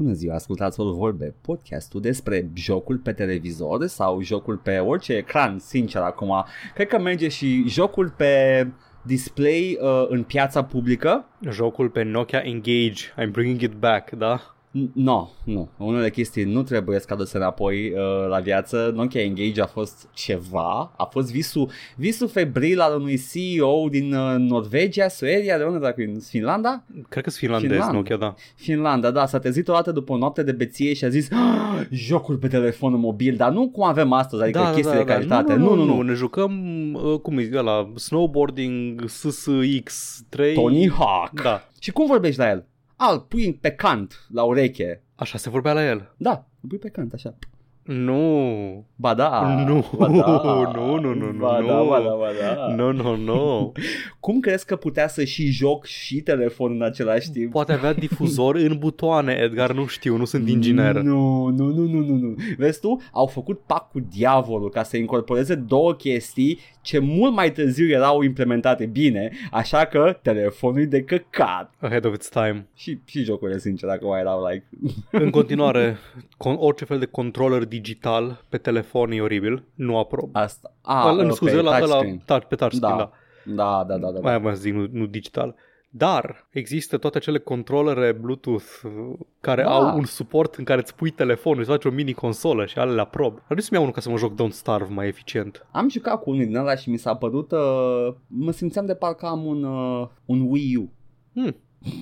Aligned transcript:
Bună 0.00 0.12
ziua, 0.12 0.34
ascultați 0.34 0.80
o 0.80 0.92
vorbe, 0.92 1.34
podcastul 1.40 2.00
despre 2.00 2.50
jocul 2.54 2.96
pe 2.96 3.12
televizor 3.12 3.86
sau 3.86 4.22
jocul 4.22 4.56
pe 4.56 4.78
orice 4.78 5.12
ecran, 5.12 5.58
sincer 5.58 6.02
acum. 6.02 6.44
Cred 6.74 6.88
că 6.88 6.98
merge 6.98 7.28
și 7.28 7.68
jocul 7.68 8.10
pe 8.16 8.66
display 9.02 9.78
uh, 9.80 10.06
în 10.08 10.22
piața 10.22 10.64
publică. 10.64 11.24
Jocul 11.50 11.88
pe 11.88 12.02
Nokia 12.02 12.38
Engage, 12.38 13.04
I'm 13.16 13.30
bringing 13.30 13.60
it 13.60 13.72
back, 13.72 14.10
da? 14.10 14.40
Nu, 14.70 14.90
no, 14.94 15.28
nu. 15.44 15.68
Unele 15.76 16.10
chestii 16.10 16.44
nu 16.44 16.62
trebuie 16.62 16.98
să 16.98 17.06
cadă 17.08 17.24
înapoi 17.32 17.90
uh, 17.90 18.28
la 18.28 18.38
viață. 18.38 18.92
Nokia 18.94 19.22
Engage 19.22 19.60
a 19.60 19.66
fost 19.66 20.08
ceva, 20.12 20.92
a 20.96 21.04
fost 21.04 21.32
visul, 21.32 21.70
visul 21.96 22.28
febril 22.28 22.80
al 22.80 23.00
unui 23.00 23.20
CEO 23.32 23.88
din 23.88 24.14
uh, 24.14 24.34
Norvegia, 24.38 25.08
Suedia, 25.08 25.58
de 25.58 25.64
unde 25.64 25.78
dacă 25.78 26.02
în 26.02 26.20
Finlanda? 26.20 26.84
Cred 27.08 27.24
că 27.24 27.30
sunt 27.30 27.42
finlandez, 27.42 27.70
Finlanda. 27.70 27.96
Nokia, 27.96 28.16
da. 28.16 28.34
Finlanda, 28.54 29.10
da, 29.10 29.26
s-a 29.26 29.38
trezit 29.38 29.68
o 29.68 29.72
dată 29.72 29.92
după 29.92 30.12
o 30.12 30.16
noapte 30.16 30.42
de 30.42 30.52
beție 30.52 30.92
și 30.92 31.04
a 31.04 31.08
zis 31.08 31.30
ah, 31.30 31.86
jocul 31.90 32.36
pe 32.36 32.48
telefon 32.48 32.98
mobil, 32.98 33.36
dar 33.36 33.52
nu 33.52 33.70
cum 33.70 33.84
avem 33.84 34.12
astăzi, 34.12 34.42
adică 34.42 34.58
da, 34.58 34.64
chestii 34.64 34.82
da, 34.82 34.92
da, 34.92 35.04
de 35.04 35.12
calitate. 35.12 35.54
Nu, 35.54 35.64
nu, 35.64 35.74
nu, 35.74 35.84
nu, 35.84 35.94
nu. 35.94 36.02
ne 36.02 36.12
jucăm, 36.12 36.52
uh, 36.92 37.20
cum 37.20 37.38
e 37.38 37.48
la 37.50 37.92
snowboarding 37.94 39.04
SSX3. 39.04 40.54
Tony 40.54 40.90
Hawk. 40.90 41.40
Da. 41.42 41.68
Și 41.80 41.90
cum 41.90 42.06
vorbești 42.06 42.38
la 42.38 42.50
el? 42.50 42.69
Al, 43.02 43.20
pui 43.20 43.54
pe 43.54 43.70
cant 43.70 44.26
la 44.32 44.42
ureche. 44.42 45.02
Așa 45.14 45.38
se 45.38 45.50
vorbea 45.50 45.72
la 45.72 45.84
el. 45.84 46.14
Da, 46.16 46.46
pui 46.68 46.78
pe 46.78 46.88
cant, 46.88 47.12
așa. 47.12 47.34
Nu. 47.82 48.86
Ba 48.96 49.14
da. 49.14 49.64
Nu. 49.66 49.84
Ba 49.96 50.08
da. 50.08 50.42
Nu, 50.74 50.98
nu, 50.98 51.14
nu, 51.14 51.32
nu. 51.32 51.38
Ba 51.38 51.58
nu. 51.58 51.66
da, 51.66 51.82
ba 51.82 52.00
da, 52.00 52.14
ba 52.14 52.28
da. 52.40 52.74
Nu, 52.74 52.92
nu, 52.92 53.16
nu. 53.16 53.72
Cum 54.20 54.40
crezi 54.40 54.66
că 54.66 54.76
putea 54.76 55.08
să 55.08 55.24
și 55.24 55.46
joc 55.46 55.84
și 55.84 56.20
telefon 56.20 56.72
în 56.72 56.82
același 56.82 57.30
timp? 57.30 57.50
Poate 57.50 57.72
avea 57.72 57.92
difuzor 57.92 58.54
în 58.54 58.76
butoane, 58.78 59.32
Edgar, 59.32 59.72
nu 59.72 59.86
știu, 59.86 60.16
nu 60.16 60.24
sunt 60.24 60.48
inginer. 60.48 60.94
Nu, 60.94 61.46
nu, 61.46 61.66
nu, 61.66 61.84
nu, 61.84 62.00
nu, 62.00 62.14
nu. 62.14 62.34
Vezi 62.56 62.80
tu, 62.80 63.00
au 63.12 63.26
făcut 63.26 63.60
pact 63.60 63.90
cu 63.90 64.00
diavolul 64.00 64.70
ca 64.70 64.82
să 64.82 64.96
incorporeze 64.96 65.54
două 65.54 65.94
chestii 65.94 66.58
ce 66.82 66.98
mult 66.98 67.32
mai 67.32 67.52
târziu 67.52 67.88
erau 67.88 68.22
implementate 68.22 68.86
bine, 68.86 69.30
așa 69.50 69.84
că 69.84 70.18
telefonul 70.22 70.80
e 70.80 70.84
de 70.84 71.02
căcat. 71.02 71.74
Ahead 71.80 72.04
of 72.04 72.14
its 72.14 72.28
time. 72.28 72.66
Și, 72.74 72.98
și 73.04 73.22
jocurile, 73.22 73.58
sincer, 73.58 73.88
acum 73.88 74.12
erau 74.14 74.46
like... 74.46 74.66
În 75.10 75.30
continuare, 75.30 75.96
con- 76.34 76.56
orice 76.58 76.84
fel 76.84 76.98
de 76.98 77.06
controller 77.06 77.64
digital 77.64 78.44
pe 78.48 78.58
telefon 78.58 79.10
e 79.12 79.20
oribil, 79.20 79.64
nu 79.74 79.98
aprob. 79.98 80.28
Asta. 80.32 80.74
Ah, 80.82 81.14
Îl- 81.18 81.30
scuze, 81.30 81.54
pe 81.56 81.60
la, 81.62 81.70
la, 81.70 81.78
touchscreen. 81.78 82.22
touch, 82.24 82.46
pe 82.46 82.54
touchscreen, 82.54 82.96
Da. 82.96 82.98
da. 82.98 83.12
Da, 83.44 83.84
da, 83.88 83.96
da, 83.98 84.10
da. 84.10 84.20
Mai 84.20 84.40
da. 84.40 84.48
am 84.48 84.54
să 84.54 84.60
zic, 84.60 84.72
nu, 84.74 84.86
nu 84.92 85.06
digital. 85.06 85.54
Dar 85.92 86.46
există 86.50 86.98
toate 86.98 87.16
acele 87.16 87.38
controlere 87.38 88.12
Bluetooth 88.12 88.80
uh, 88.84 89.18
care 89.40 89.62
Da. 89.62 89.70
au 89.70 89.96
un 89.98 90.04
suport 90.04 90.54
în 90.54 90.64
care 90.64 90.80
îți 90.80 90.94
pui 90.94 91.10
telefonul, 91.10 91.58
îți 91.60 91.68
faci 91.70 91.84
o 91.84 91.90
mini 91.90 92.12
consolă 92.12 92.66
și 92.66 92.78
alea 92.78 93.02
aprob. 93.02 93.32
Ar 93.34 93.42
trebui 93.44 93.62
să-mi 93.62 93.72
iau 93.74 93.82
unul 93.82 93.94
ca 93.94 94.00
să 94.00 94.10
mă 94.10 94.16
joc 94.16 94.32
Don't 94.34 94.52
Starve 94.52 94.92
mai 94.94 95.06
eficient. 95.06 95.66
Am 95.72 95.88
jucat 95.88 96.22
cu 96.22 96.30
unul 96.30 96.44
din 96.44 96.56
ăla 96.56 96.74
și 96.74 96.90
mi 96.90 96.96
s-a 96.96 97.14
părut... 97.16 97.52
Uh, 97.52 98.14
mă 98.26 98.50
simțeam 98.50 98.86
de 98.86 98.94
parcă 98.94 99.26
am 99.26 99.44
un, 99.44 99.62
uh, 99.64 100.08
un 100.24 100.46
Wii 100.50 100.76
U. 100.76 100.92
Hmm. 101.34 101.56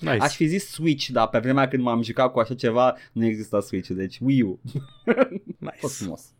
Nice. 0.00 0.16
Aș 0.20 0.34
fi 0.34 0.46
zis 0.46 0.70
Switch, 0.70 1.06
dar 1.06 1.28
pe 1.28 1.38
vremea 1.38 1.68
când 1.68 1.82
m-am 1.82 2.02
jucat 2.02 2.32
cu 2.32 2.38
așa 2.38 2.54
ceva, 2.54 2.96
nu 3.12 3.24
exista 3.24 3.60
Switch, 3.60 3.88
deci 3.88 4.18
Wii 4.20 4.42
U. 4.42 4.60
A 5.06 5.72
fost 5.78 6.00
nice. 6.00 6.02
frumos. 6.02 6.34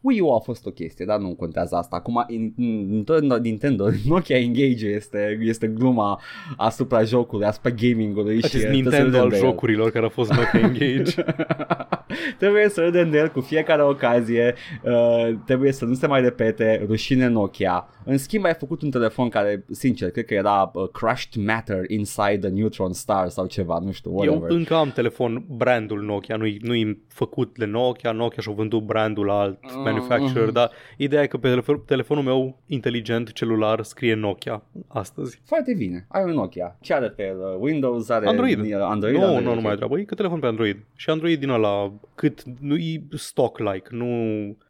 Wii 0.00 0.20
U 0.20 0.30
a 0.34 0.38
fost 0.38 0.66
o 0.66 0.70
chestie, 0.70 1.04
dar 1.04 1.18
nu 1.18 1.34
contează 1.34 1.76
asta. 1.76 1.96
Acum 1.96 2.24
in- 2.30 2.54
in- 2.62 3.04
Nintendo, 3.42 3.86
Nokia 4.08 4.36
Engage 4.38 4.86
este, 4.86 5.38
este 5.42 5.66
gluma 5.66 6.20
asupra 6.56 7.02
jocului, 7.02 7.46
asupra 7.46 7.70
gaming-ului. 7.70 8.38
și, 8.38 8.44
Acest 8.44 8.64
uh, 8.64 8.70
trebuie 8.70 8.82
să 8.82 8.90
Nintendo 8.90 9.04
râdem 9.06 9.20
al 9.22 9.28
de 9.28 9.36
el. 9.36 9.42
jocurilor 9.42 9.90
care 9.90 10.06
a 10.06 10.08
fost 10.08 10.32
Nokia 10.32 10.60
Engage. 10.60 11.14
trebuie 12.38 12.68
să 12.68 12.80
râdem 12.80 13.10
de 13.10 13.18
el 13.18 13.28
cu 13.28 13.40
fiecare 13.40 13.82
ocazie, 13.82 14.54
uh, 14.82 15.34
trebuie 15.46 15.72
să 15.72 15.84
nu 15.84 15.94
se 15.94 16.06
mai 16.06 16.20
repete, 16.20 16.84
rușine 16.86 17.26
Nokia. 17.28 17.88
În 18.04 18.18
schimb 18.18 18.44
ai 18.44 18.54
făcut 18.54 18.82
un 18.82 18.90
telefon 18.90 19.28
care, 19.28 19.64
sincer, 19.70 20.10
cred 20.10 20.24
că 20.24 20.34
era 20.34 20.70
uh, 20.74 20.88
crushed 20.92 21.44
matter 21.44 21.90
inside 21.90 22.38
the 22.40 22.48
neutron 22.48 22.92
star 22.92 23.28
sau 23.28 23.46
ceva, 23.46 23.78
nu 23.84 23.90
știu, 23.92 24.10
Eu 24.10 24.16
whatever. 24.32 24.50
încă 24.50 24.74
am 24.74 24.90
telefon 24.90 25.44
brandul 25.48 26.02
Nokia, 26.02 26.36
nu-i, 26.36 26.58
nu-i 26.62 27.02
făcut 27.08 27.58
de 27.58 27.64
Nokia, 27.64 28.12
Nokia 28.12 28.42
și-a 28.42 28.52
vândut 28.52 28.82
brandul 28.82 29.24
la 29.26 29.38
alt 29.40 29.56
Mm, 29.76 29.82
manufacturer, 29.90 30.44
mhm. 30.44 30.52
dar 30.52 30.70
ideea 30.96 31.22
e 31.22 31.26
că 31.26 31.36
pe 31.36 31.48
telefon, 31.48 31.82
telefonul 31.86 32.24
meu 32.24 32.58
inteligent 32.66 33.32
celular 33.32 33.82
scrie 33.82 34.14
Nokia 34.14 34.62
astăzi. 34.88 35.40
Foarte 35.44 35.74
bine, 35.74 36.06
ai 36.08 36.22
un 36.22 36.30
Nokia. 36.30 36.76
Ce 36.80 36.94
are 36.94 37.08
pe 37.08 37.26
el? 37.26 37.38
Uh, 37.38 37.56
Windows 37.60 38.08
are 38.08 38.26
Android. 38.26 38.58
uh, 38.58 38.64
Android, 38.80 39.14
nu, 39.14 39.22
Android, 39.22 39.44
nu, 39.44 39.50
nu 39.50 39.58
ok. 39.58 39.62
mai 39.62 39.74
treabă, 39.74 39.98
e 39.98 40.04
că 40.04 40.14
telefon 40.14 40.40
pe 40.40 40.46
Android. 40.46 40.76
Și 40.94 41.10
Android 41.10 41.40
din 41.40 41.48
ăla, 41.48 41.92
cât, 42.14 42.42
nu 42.60 42.76
e 42.76 43.02
stock-like, 43.10 43.88
nu, 43.90 44.06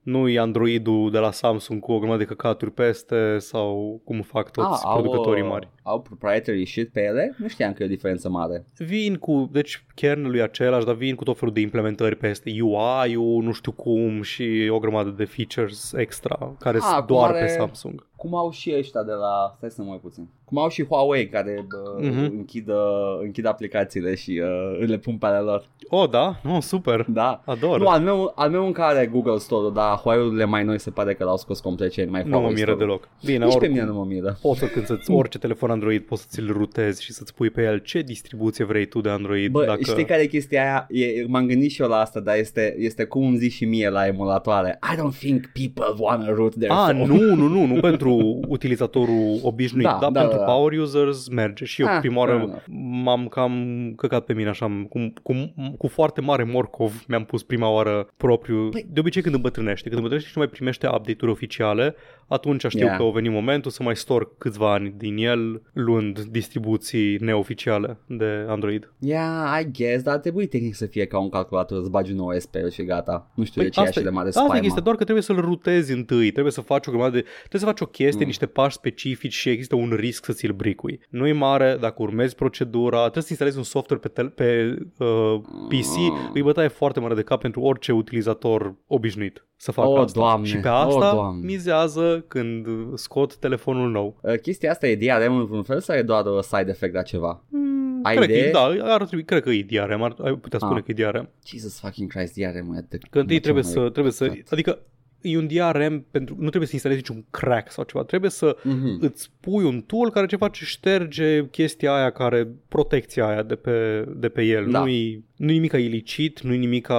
nu 0.08 0.28
e 0.28 0.38
Androidul 0.38 1.10
de 1.10 1.18
la 1.18 1.30
Samsung 1.30 1.80
cu 1.80 1.92
o 1.92 1.98
grămadă 1.98 2.18
de 2.18 2.24
căcaturi 2.24 2.70
peste 2.70 3.38
sau 3.38 4.00
cum 4.04 4.20
fac 4.22 4.50
toți 4.50 4.68
Ah, 4.72 4.80
au, 4.84 5.00
producătorii 5.00 5.42
uh, 5.42 5.48
mari. 5.48 5.68
Au 5.82 6.00
proprietary 6.00 6.66
shit 6.66 6.92
pe 6.92 7.00
ele? 7.00 7.34
Nu 7.38 7.48
știam 7.48 7.72
că 7.72 7.82
e 7.82 7.86
o 7.86 7.88
diferență 7.88 8.28
mare. 8.28 8.64
Vin 8.76 9.14
cu, 9.16 9.48
deci 9.52 9.84
kernelul 9.94 10.36
e 10.36 10.42
același, 10.42 10.86
dar 10.86 10.94
vin 10.94 11.14
cu 11.14 11.24
tot 11.24 11.38
felul 11.38 11.54
de 11.54 11.60
implementări 11.60 12.16
peste 12.16 12.50
UI-ul, 12.62 13.42
nu 13.42 13.52
știu 13.52 13.72
cum 13.72 14.22
și 14.22 14.68
o 14.70 14.78
grămadă 14.78 15.10
de 15.10 15.24
features 15.24 15.92
extra 15.92 16.54
care 16.58 16.76
Ah, 16.76 16.82
sunt 16.82 16.96
cum 17.06 17.16
doar 17.16 17.30
are- 17.30 17.40
pe 17.40 17.46
Samsung. 17.46 18.06
Cum 18.16 18.34
au 18.34 18.50
și 18.50 18.74
ăștia 18.78 19.02
de 19.02 19.12
la... 19.12 19.54
Stai 19.56 19.70
să 19.70 19.82
mă 19.82 19.92
uit 19.92 20.00
puțin. 20.00 20.28
Cum 20.48 20.58
au 20.58 20.68
și 20.68 20.84
Huawei 20.84 21.28
care 21.28 21.66
uh, 21.98 22.06
Mhm. 22.08 22.18
închid, 22.36 22.68
uh, 22.68 22.74
închid 23.22 23.46
aplicațiile 23.46 24.14
și 24.14 24.42
uh, 24.80 24.86
le 24.88 24.96
pun 24.98 25.16
pe 25.16 25.26
ale 25.26 25.38
lor. 25.38 25.64
Oh, 25.90 26.08
da? 26.10 26.40
Oh, 26.48 26.58
super. 26.62 27.04
Da. 27.08 27.42
Ador. 27.44 27.78
Nu, 27.80 27.88
al 27.88 28.00
meu, 28.00 28.32
al 28.34 28.50
meu 28.50 28.66
încă 28.66 28.82
are 28.82 29.06
Google 29.12 29.36
Store-ul, 29.38 29.72
dar 29.72 29.96
Huawei-urile 29.96 30.44
mai 30.44 30.64
noi 30.64 30.78
se 30.80 30.90
pare 30.90 31.14
că 31.14 31.24
l-au 31.24 31.36
scos 31.36 31.60
complet 31.60 31.90
cei 31.92 32.06
mai 32.06 32.22
nu 32.22 32.28
mă 32.28 32.36
Huawei 32.36 32.54
miră 32.54 32.70
Store-ul. 32.72 32.78
deloc. 32.86 33.08
Bine, 33.24 33.44
Nici 33.44 33.48
pe 33.48 33.56
oricum. 33.56 33.74
mine 33.76 33.84
nu 33.86 33.94
mă 33.98 34.04
miră. 34.04 34.38
Poți 34.42 34.58
să 34.58 34.66
când 34.66 34.86
să-ți, 34.90 35.10
orice 35.10 35.38
telefon 35.38 35.70
Android 35.70 36.02
poți 36.02 36.22
să 36.22 36.28
ți-l 36.30 36.52
rutezi 36.52 37.02
și 37.04 37.12
să-ți 37.12 37.34
pui 37.34 37.50
pe 37.50 37.62
el 37.62 37.78
ce 37.78 38.00
distribuție 38.00 38.64
vrei 38.64 38.86
tu 38.86 39.00
de 39.00 39.08
Android. 39.08 39.50
Bă, 39.50 39.64
dacă... 39.64 39.78
știi 39.82 40.04
care 40.04 40.22
e 40.22 40.26
chestia 40.26 40.62
aia? 40.62 40.86
E, 41.06 41.24
m-am 41.26 41.46
gândit 41.46 41.70
și 41.70 41.82
eu 41.82 41.88
la 41.88 41.96
asta, 41.96 42.20
dar 42.20 42.36
este, 42.36 42.74
este 42.78 43.04
cum 43.04 43.26
îmi 43.26 43.36
zici 43.36 43.52
și 43.52 43.64
mie 43.64 43.88
la 43.88 44.06
emulatoare. 44.06 44.78
I 44.92 44.96
don't 44.96 45.18
think 45.18 45.46
people 45.52 45.94
wanna 46.04 46.34
root 46.34 46.54
their 46.54 46.70
Ah, 46.70 46.76
phone. 46.88 47.04
nu, 47.06 47.34
nu, 47.34 47.46
nu, 47.48 47.66
nu 47.66 47.80
pentru 47.90 48.40
utilizatorul 48.48 49.38
obișnuit, 49.42 49.84
Da, 49.86 49.98
dar 50.00 50.10
da, 50.10 50.20
pentru 50.20 50.36
da, 50.37 50.37
da. 50.37 50.37
Power 50.44 50.72
users 50.78 51.28
merge. 51.28 51.64
Și 51.64 51.80
eu 51.82 51.86
Ah, 51.88 51.98
prima 52.00 52.24
fair 52.24 52.28
oară 52.34 52.42
enough. 52.44 52.62
m-am 53.04 53.26
cam 53.28 53.52
căcat 53.96 54.24
pe 54.24 54.32
mine 54.32 54.48
așa, 54.48 54.86
cu, 54.88 55.12
cu, 55.22 55.54
cu 55.78 55.86
foarte 55.86 56.20
mare 56.20 56.42
morcov 56.44 57.04
mi-am 57.08 57.24
pus 57.24 57.42
prima 57.42 57.68
oară 57.70 58.08
propriu. 58.16 58.68
Păi- 58.68 58.86
De 58.88 59.00
obicei 59.00 59.22
când 59.22 59.34
îmbătrânește, 59.34 59.82
când 59.82 59.94
îmbătrânește 59.94 60.28
și 60.30 60.36
nu 60.38 60.42
mai 60.44 60.50
primește 60.52 60.86
update-uri 60.86 61.30
oficiale, 61.32 61.94
atunci 62.28 62.64
știu 62.68 62.84
Yeah. 62.84 62.96
că 62.96 63.02
au 63.02 63.10
venit 63.10 63.30
momentul 63.30 63.70
să 63.70 63.82
mai 63.82 63.96
stor 63.96 64.36
câțiva 64.38 64.72
ani 64.72 64.94
din 64.96 65.16
el, 65.16 65.62
luând 65.72 66.20
distribuții 66.20 67.16
neoficiale 67.16 67.98
de 68.06 68.44
Android. 68.48 68.92
Yeah, 68.98 69.60
I 69.62 69.70
guess, 69.72 70.02
dar 70.02 70.14
ar 70.14 70.20
trebui 70.20 70.46
tehnic 70.46 70.74
să 70.74 70.86
fie 70.86 71.06
ca 71.06 71.18
un 71.18 71.28
calculator, 71.28 71.78
îți 71.78 71.90
bagi 71.90 72.12
un 72.12 72.18
OS 72.18 72.46
pe 72.46 72.58
el 72.58 72.70
și 72.70 72.82
gata. 72.84 73.30
Nu 73.34 73.44
știu 73.44 73.62
de 73.62 73.68
ce 73.68 73.80
e 73.80 73.82
așa 73.82 74.00
de 74.00 74.08
mare 74.08 74.18
Păi 74.20 74.28
asta 74.28 74.44
spaima. 74.44 74.66
este 74.66 74.80
doar 74.80 74.96
că 74.96 75.02
trebuie 75.02 75.24
să-l 75.24 75.40
rutezi 75.40 75.92
întâi, 75.92 76.30
trebuie 76.30 76.52
să 76.52 76.60
faci 76.60 76.86
o 76.86 76.90
grămadă 76.90 77.14
de, 77.16 77.24
trebuie 77.38 77.60
să 77.60 77.66
faci 77.66 77.80
o 77.80 77.86
chestie, 77.86 78.20
Mm. 78.20 78.26
niște 78.26 78.46
pași 78.46 78.74
specifici 78.76 79.32
și 79.34 79.48
există 79.48 79.74
un 79.76 79.92
risc 79.96 80.24
să 80.32 80.38
ți-l 80.38 80.52
bricui. 80.52 81.00
Nu 81.10 81.26
e 81.26 81.32
mare, 81.32 81.76
dacă 81.80 82.02
urmezi 82.02 82.34
procedura, 82.34 82.98
trebuie 83.00 83.22
să 83.22 83.28
instalezi 83.30 83.56
un 83.58 83.62
software 83.62 84.00
pe, 84.02 84.08
tel- 84.08 84.28
pe 84.30 84.76
uh, 84.98 85.40
PC, 85.68 85.96
Mm. 85.96 86.30
îi 86.34 86.42
bătaie 86.42 86.68
foarte 86.68 87.00
mare 87.00 87.14
de 87.14 87.22
cap 87.22 87.40
pentru 87.40 87.60
orice 87.60 87.92
utilizator 87.92 88.74
obișnuit 88.86 89.42
să 89.56 89.72
facă 89.72 89.88
Oh, 89.88 89.98
asta. 89.98 90.20
Doamne, 90.20 90.46
și 90.46 90.56
pe 90.56 90.68
oh, 90.68 90.74
asta 90.74 91.12
Doamne. 91.12 91.46
mizează 91.46 92.24
când 92.28 92.66
scot 92.94 93.36
telefonul 93.36 93.90
nou. 93.90 94.18
Uh, 94.22 94.34
chestia 94.40 94.70
asta 94.70 94.86
e 94.86 94.96
DRM 94.96 95.36
în 95.36 95.44
vreun 95.44 95.62
fel 95.62 95.80
sau 95.80 95.96
e 95.96 96.02
doar 96.02 96.24
o 96.26 96.40
side 96.42 96.70
effect 96.70 96.94
la 96.94 97.02
ceva? 97.02 97.44
Mm, 97.48 98.00
Ai 98.02 98.16
cred 98.16 98.26
că, 98.28 98.32
idee? 98.34 98.48
e- 98.48 98.50
da, 98.52 98.64
ar 98.94 99.04
trebui, 99.06 99.24
cred 99.24 99.42
că 99.42 99.50
e 99.50 99.62
DRM, 99.62 100.02
ar, 100.02 100.14
ai 100.24 100.34
putea 100.34 100.58
spune 100.58 100.78
Ah. 100.78 100.84
că 100.84 100.90
e 100.90 101.04
DRM. 101.04 101.28
Jesus 101.46 101.80
fucking 101.80 102.10
Christ, 102.10 102.34
DRM 102.34 102.72
e 102.74 102.86
de... 102.88 102.98
Că 103.10 103.18
întâi 103.18 103.36
ce 103.36 103.42
trebuie 103.42 103.62
mai- 103.62 103.72
să, 103.72 103.88
trebuie 103.90 104.12
să, 104.12 104.32
adică 104.50 104.78
e 105.20 105.36
un 105.38 105.46
DRM 105.46 106.04
pentru, 106.10 106.34
nu 106.38 106.46
trebuie 106.48 106.66
să 106.66 106.74
instalezi 106.74 107.00
niciun 107.00 107.24
crack 107.30 107.70
sau 107.72 107.84
ceva, 107.84 108.04
trebuie 108.04 108.30
să 108.30 108.56
Mhm. 108.62 108.98
îți 109.00 109.30
pui 109.40 109.64
un 109.64 109.80
tool 109.80 110.10
care 110.10 110.26
ce 110.26 110.36
face 110.36 110.64
șterge 110.64 111.46
chestia 111.50 111.94
aia 111.94 112.10
care, 112.10 112.48
protecția 112.68 113.26
aia 113.28 113.42
de 113.42 113.54
pe, 113.54 114.04
de 114.16 114.28
pe 114.28 114.42
el. 114.42 114.70
Da. 114.70 114.80
Nu-i, 114.80 115.24
nu-i 115.36 115.52
nimica 115.52 115.78
ilicit, 115.78 116.40
nu-i 116.40 116.58
nimica 116.58 116.96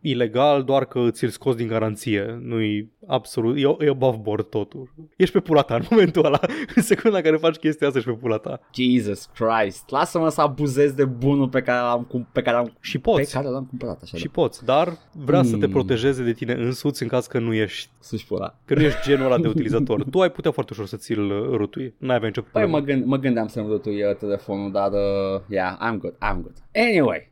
ilegal, 0.00 0.62
doar 0.62 0.84
că 0.84 1.06
ți-l 1.10 1.28
scoți 1.28 1.56
din 1.56 1.66
garanție. 1.66 2.38
Nu-i 2.42 2.92
absolut, 3.06 3.56
e, 3.56 3.84
e 3.84 3.88
above 3.90 4.18
board 4.22 4.44
totul. 4.48 4.94
Ești 5.16 5.34
pe 5.34 5.40
pula 5.40 5.62
ta 5.62 5.74
în 5.74 5.82
momentul 5.90 6.24
ăla, 6.24 6.40
în 6.76 6.82
secunda 6.82 7.16
în 7.16 7.22
care 7.22 7.36
faci 7.36 7.56
chestia 7.56 7.86
asta 7.86 7.98
ești 7.98 8.10
pe 8.10 8.16
pula 8.16 8.36
ta. 8.36 8.60
Jesus 8.74 9.30
Christ, 9.34 9.90
lasă-mă 9.90 10.28
să 10.28 10.40
abuzez 10.40 10.92
de 10.92 11.04
bunul 11.04 11.48
pe 11.48 11.60
care 11.62 11.80
l-am, 11.80 12.02
cum- 12.02 12.28
pe 12.32 12.42
care 12.42 12.56
am, 12.56 12.72
Și 12.80 12.98
pe 12.98 13.10
poți. 13.10 13.32
care 13.32 13.48
l-am 13.48 13.64
cumpărat 13.64 14.00
așa. 14.02 14.16
Și 14.16 14.28
poți, 14.28 14.64
dar 14.64 14.98
vrea 15.12 15.42
să 15.42 15.56
te 15.56 15.66
Mm. 15.66 15.72
protejeze 15.72 16.22
de 16.22 16.32
tine 16.32 16.52
însuți 16.52 17.02
în 17.02 17.08
caz 17.08 17.26
că 17.26 17.38
nu 17.38 17.54
ești 17.54 17.88
Sus 18.00 18.22
pula. 18.22 18.58
Că 18.64 18.74
nu 18.74 18.82
ești 18.82 18.98
genul 19.08 19.24
ăla 19.26 19.38
de 19.38 19.48
utilizator. 19.48 20.04
Tu 20.10 20.20
ai 20.20 20.30
putea 20.30 20.50
foarte 20.50 20.72
ușor 20.72 20.86
să 20.86 20.96
ți-l 20.96 21.30
uh, 21.30 21.48
rutui. 21.56 21.94
N-ai 21.98 22.16
avea 22.16 22.28
nicio 22.28 22.40
Păi 22.40 22.50
problemă. 22.50 22.78
mă, 22.78 22.84
gând, 22.84 23.04
mă 23.04 23.16
gândeam 23.16 23.46
să-mi 23.46 23.68
rotui 23.68 24.02
uh, 24.02 24.16
telefonul, 24.16 24.72
dar 24.72 24.90
uh, 24.92 25.40
yeah, 25.48 25.76
I'm 25.76 25.96
good, 25.98 26.14
I'm 26.14 26.40
good. 26.42 26.54
Anyway, 26.74 27.28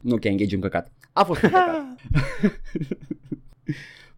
Nu 0.00 0.16
că 0.16 0.28
engage 0.28 0.54
un 0.54 0.60
căcat. 0.60 0.92
A 1.12 1.24
fost 1.24 1.42
un 1.42 1.48
căcat. 1.48 1.84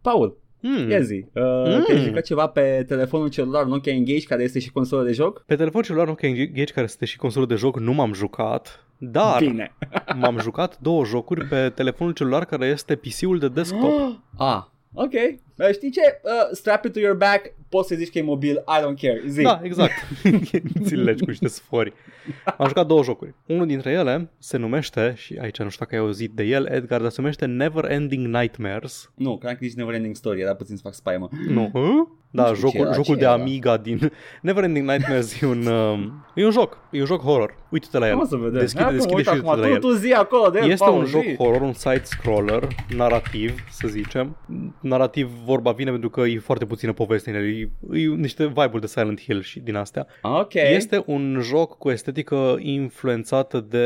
Paul, 0.01 0.37
Hmm. 0.61 0.89
ia 0.89 1.01
zi, 1.01 1.25
uh, 1.33 1.43
Mm. 1.77 1.83
te-ai 1.85 2.03
jucat 2.03 2.23
ceva 2.23 2.47
pe 2.47 2.83
telefonul 2.87 3.29
celular 3.29 3.65
Nokia 3.65 3.93
Engage 3.93 4.25
care 4.25 4.43
este 4.43 4.59
și 4.59 4.71
consolă 4.71 5.03
de 5.03 5.11
joc? 5.11 5.43
Pe 5.45 5.55
telefon 5.55 5.81
celular 5.81 6.07
Nokia 6.07 6.29
Engage, 6.29 6.63
care 6.73 6.85
este 6.85 7.05
și 7.05 7.17
consolă 7.17 7.45
de 7.45 7.55
joc, 7.55 7.79
nu 7.79 7.93
m-am 7.93 8.13
jucat, 8.13 8.85
dar 8.97 9.39
Bine. 9.39 9.75
m-am 10.19 10.39
jucat 10.39 10.79
două 10.79 11.05
jocuri 11.05 11.45
pe 11.45 11.69
telefonul 11.75 12.13
celular 12.13 12.45
care 12.45 12.65
este 12.65 12.95
PC-ul 12.95 13.39
de 13.39 13.47
desktop. 13.49 13.91
ah, 14.37 14.63
ok. 14.93 15.13
Uh, 15.59 15.73
știi 15.73 15.91
ce? 15.91 16.01
Uh, 16.23 16.31
strap 16.51 16.85
it 16.85 16.93
to 16.93 16.99
your 16.99 17.15
back, 17.15 17.53
poți 17.69 17.87
să 17.87 17.95
zici 17.95 18.09
că 18.09 18.17
e 18.17 18.21
mobil, 18.21 18.55
I 18.55 18.81
don't 18.81 19.01
care. 19.01 19.21
Zi. 19.27 19.41
Da, 19.41 19.59
exact. 19.63 19.93
Ți 20.85 20.95
legi 20.95 21.23
cu 21.23 21.29
niște 21.29 21.47
sfori. 21.47 21.93
Am 22.57 22.67
jucat 22.67 22.87
două 22.87 23.03
jocuri. 23.03 23.33
Unul 23.45 23.65
dintre 23.65 23.91
ele 23.91 24.29
se 24.37 24.57
numește, 24.57 25.13
și 25.17 25.37
aici 25.41 25.57
nu 25.57 25.69
știu 25.69 25.85
dacă 25.85 25.95
ai 25.95 26.01
auzit 26.07 26.31
de 26.31 26.43
el, 26.43 26.65
Edgar, 26.65 27.01
dar 27.01 27.09
se 27.09 27.21
numește 27.21 27.45
Never 27.45 27.91
Ending 27.91 28.35
Nightmares. 28.35 29.11
Nu, 29.15 29.37
cred 29.37 29.51
că 29.51 29.57
nici 29.61 29.73
Never 29.73 29.93
Ending 29.93 30.15
Story, 30.15 30.41
era 30.41 30.53
puțin 30.53 30.75
să 30.75 30.81
fac 30.83 30.93
spaimă. 30.93 31.29
Nu. 31.47 31.69
Hă? 31.73 32.07
Da, 32.31 32.47
Nu 32.49 32.55
știu 32.55 32.67
ce 32.67 32.73
jocul, 32.77 32.85
era, 32.87 32.95
jocul 32.95 33.13
ce 33.13 33.19
de 33.19 33.25
era? 33.25 33.33
Amiga 33.33 33.77
din 33.77 34.11
Never 34.41 34.63
Ending 34.63 34.89
Nightmares 34.89 35.41
e 35.41 35.45
un, 35.45 35.65
um, 35.65 36.25
e 36.35 36.45
un 36.45 36.51
joc. 36.51 36.77
E 36.91 36.99
un 36.99 37.05
joc 37.05 37.21
horror. 37.21 37.57
Uite-te 37.69 37.97
la 37.97 38.07
el. 38.07 38.17
O 38.17 38.25
să 38.25 38.35
vedem. 38.35 38.59
Deschide, 38.59 38.81
Hai 38.83 38.91
că 38.91 38.97
mă 38.97 39.05
deschide 39.05 39.15
uit 39.15 39.25
și 39.25 39.31
acum. 39.45 39.49
uite-te 39.49 39.67
la 39.67 39.77
Tu, 39.77 39.87
el. 39.87 39.91
tu 39.93 39.97
zi 39.99 40.11
acolo 40.11 40.49
de 40.49 40.59
el, 40.59 40.69
Este 40.69 40.85
Paul, 40.85 40.99
un 40.99 41.05
joc 41.05 41.21
zi. 41.23 41.35
horror, 41.35 41.61
un 41.61 41.73
side-scroller, 41.73 42.67
narrativ, 42.95 43.63
să 43.69 43.87
zicem. 43.87 44.37
Narrativ 44.81 45.29
vorba 45.45 45.71
vine 45.71 45.91
pentru 45.91 46.09
că 46.09 46.21
e 46.21 46.39
foarte 46.39 46.65
puțină 46.65 46.93
poveste 46.93 47.29
în 47.29 47.35
el. 47.35 47.43
E, 47.47 47.69
e 47.99 48.05
niște 48.07 48.47
vibe-uri 48.47 48.81
de 48.81 48.87
Silent 48.87 49.21
Hill 49.21 49.41
și 49.41 49.59
din 49.59 49.75
astea. 49.75 50.07
Ok. 50.21 50.53
Este 50.53 51.03
un 51.05 51.39
joc 51.41 51.77
cu 51.77 51.89
estetică 51.89 52.55
influențată 52.59 53.59
de 53.69 53.85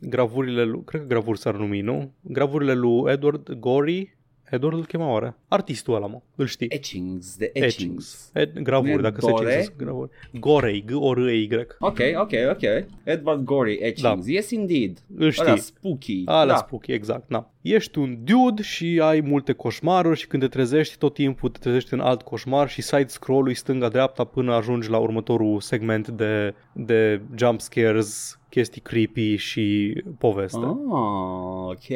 gravurile 0.00 0.64
lui, 0.64 0.82
cred 0.84 1.00
că 1.00 1.06
gravuri 1.06 1.38
s-ar 1.38 1.54
numi, 1.54 1.80
nu? 1.80 2.12
Gravurile 2.20 2.74
lui 2.74 3.12
Edward 3.12 3.50
Gorey. 3.52 4.16
Edward 4.50 4.76
îl 4.76 4.86
chema 4.86 5.10
oare? 5.10 5.36
Artistul 5.48 5.94
ăla, 5.94 6.06
mă, 6.06 6.20
îl 6.34 6.46
știi. 6.46 6.66
Etchings, 6.70 7.36
de 7.36 7.50
Etchings. 7.52 7.74
etchings. 7.74 8.30
Ed, 8.34 8.50
Nu 8.54 8.62
gravuri, 8.62 8.92
e 8.92 8.96
dacă 8.96 9.20
se 9.20 9.30
Gore? 9.30 9.50
citesc 9.50 9.76
gravuri. 9.76 10.10
Gorey, 10.32 10.84
g 10.86 10.90
o 10.94 11.12
r 11.12 11.18
e 11.18 11.34
y 11.34 11.48
Ok, 11.78 11.98
ok, 12.20 12.32
ok. 12.50 12.62
Edward 13.04 13.44
Gorey, 13.44 13.78
Etchings. 13.80 14.26
Yes, 14.26 14.50
indeed. 14.50 14.98
Îl 15.16 15.30
știi. 15.30 15.44
Ăla 15.46 15.56
spooky. 15.56 16.22
Ala 16.24 16.52
da. 16.52 16.56
spooky, 16.56 16.92
exact, 16.92 17.30
na. 17.30 17.50
Ești 17.60 17.98
un 17.98 18.18
dude 18.24 18.62
și 18.62 19.00
ai 19.02 19.20
multe 19.20 19.52
coșmaruri 19.52 20.18
și 20.18 20.26
când 20.26 20.42
te 20.42 20.48
trezești, 20.48 20.98
tot 20.98 21.14
timpul 21.14 21.48
te 21.48 21.58
trezești 21.58 21.92
în 21.92 22.00
alt 22.00 22.22
coșmar 22.22 22.68
și 22.68 22.82
side 22.82 23.06
scroll-ui 23.06 23.54
stânga-dreapta 23.54 24.24
până 24.24 24.54
ajungi 24.54 24.90
la 24.90 24.98
următorul 24.98 25.60
segment 25.60 26.08
de, 26.08 26.54
de 26.72 27.20
jump 27.36 27.60
scares, 27.60 28.38
chestii 28.50 28.80
creepy 28.80 29.36
și 29.36 29.94
poveste. 30.18 30.58
Ah, 30.58 31.68
ok. 31.68 31.88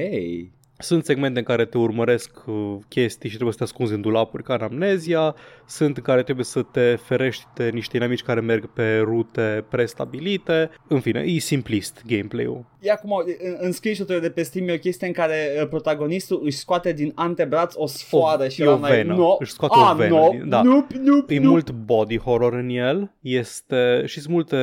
Sunt 0.82 1.04
segmente 1.04 1.38
în 1.38 1.44
care 1.44 1.64
te 1.64 1.78
urmăresc 1.78 2.30
uh, 2.46 2.76
chestii 2.88 3.28
și 3.28 3.34
trebuie 3.34 3.52
să 3.52 3.58
te 3.58 3.64
ascunzi 3.64 3.92
în 3.94 4.00
dulapuri 4.00 4.42
ca 4.42 4.54
în 4.54 4.60
amnezia, 4.60 5.34
sunt 5.66 5.96
în 5.96 6.02
care 6.02 6.22
trebuie 6.22 6.44
să 6.44 6.62
te 6.62 6.96
ferești 7.02 7.44
de 7.54 7.68
niște 7.68 7.96
inamici 7.96 8.22
care 8.22 8.40
merg 8.40 8.66
pe 8.72 8.98
rute 8.98 9.64
prestabilite. 9.68 10.70
În 10.88 11.00
fine, 11.00 11.20
e 11.20 11.38
simplist 11.38 12.02
gameplay-ul. 12.06 12.64
E 12.80 12.90
acum, 12.90 13.10
în, 13.42 13.56
în 13.60 13.72
screenshot 13.72 14.06
de 14.20 14.30
pe 14.30 14.42
Steam 14.42 14.68
e 14.68 14.72
o 14.72 14.76
chestie 14.78 15.06
în 15.06 15.12
care 15.12 15.48
uh, 15.60 15.68
protagonistul 15.68 16.40
își 16.44 16.56
scoate 16.56 16.92
din 16.92 17.12
antebraț 17.14 17.74
o 17.76 17.86
sfoară 17.86 18.44
O- 18.44 18.48
și 18.48 18.62
e 18.62 18.64
ăla 18.66 18.74
o 18.74 18.78
mai- 18.78 18.90
venă. 18.96 19.14
No. 19.14 19.36
Își 19.38 19.52
scoate 19.52 19.74
ah, 19.78 19.90
o 19.92 19.96
venă 19.96 20.14
No. 20.14 20.28
din- 20.30 20.48
da. 20.48 20.62
Nope, 20.62 20.94
nope, 21.04 21.34
E 21.34 21.38
nope. 21.38 21.48
mult 21.48 21.70
body 21.70 22.18
horror 22.18 22.52
în 22.52 22.68
el, 22.68 23.12
este 23.20 24.02
și 24.06 24.20
sunt 24.20 24.32
multe, 24.32 24.58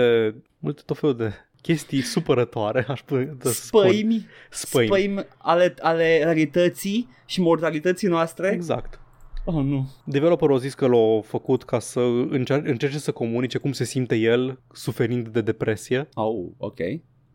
multe 0.59 0.81
tot 0.85 0.97
felul 0.97 1.15
de 1.15 1.31
chestii 1.61 2.01
supărătoare, 2.01 2.85
aș 2.87 3.01
putea 3.01 3.35
să 3.39 3.49
spun. 3.51 3.81
spăimi, 3.81 4.25
Spăimi. 4.49 4.87
spăimi 4.87 5.25
ale, 5.37 5.73
ale 5.81 6.23
rarității 6.23 7.09
și 7.25 7.41
mortalității 7.41 8.07
noastre. 8.07 8.51
Exact. 8.53 8.99
Oh, 9.45 9.53
nu. 9.63 9.89
Developerul 10.05 10.55
a 10.55 10.59
zis 10.59 10.73
că 10.73 10.87
l-a 10.87 11.21
făcut 11.23 11.63
ca 11.63 11.79
să 11.79 11.99
încer- 12.29 12.63
încerce 12.63 12.97
să 12.99 13.11
comunice 13.11 13.57
cum 13.57 13.71
se 13.71 13.83
simte 13.83 14.15
el 14.15 14.59
suferind 14.73 15.27
de 15.27 15.41
depresie 15.41 16.09
Oh, 16.13 16.47
ok. 16.57 16.77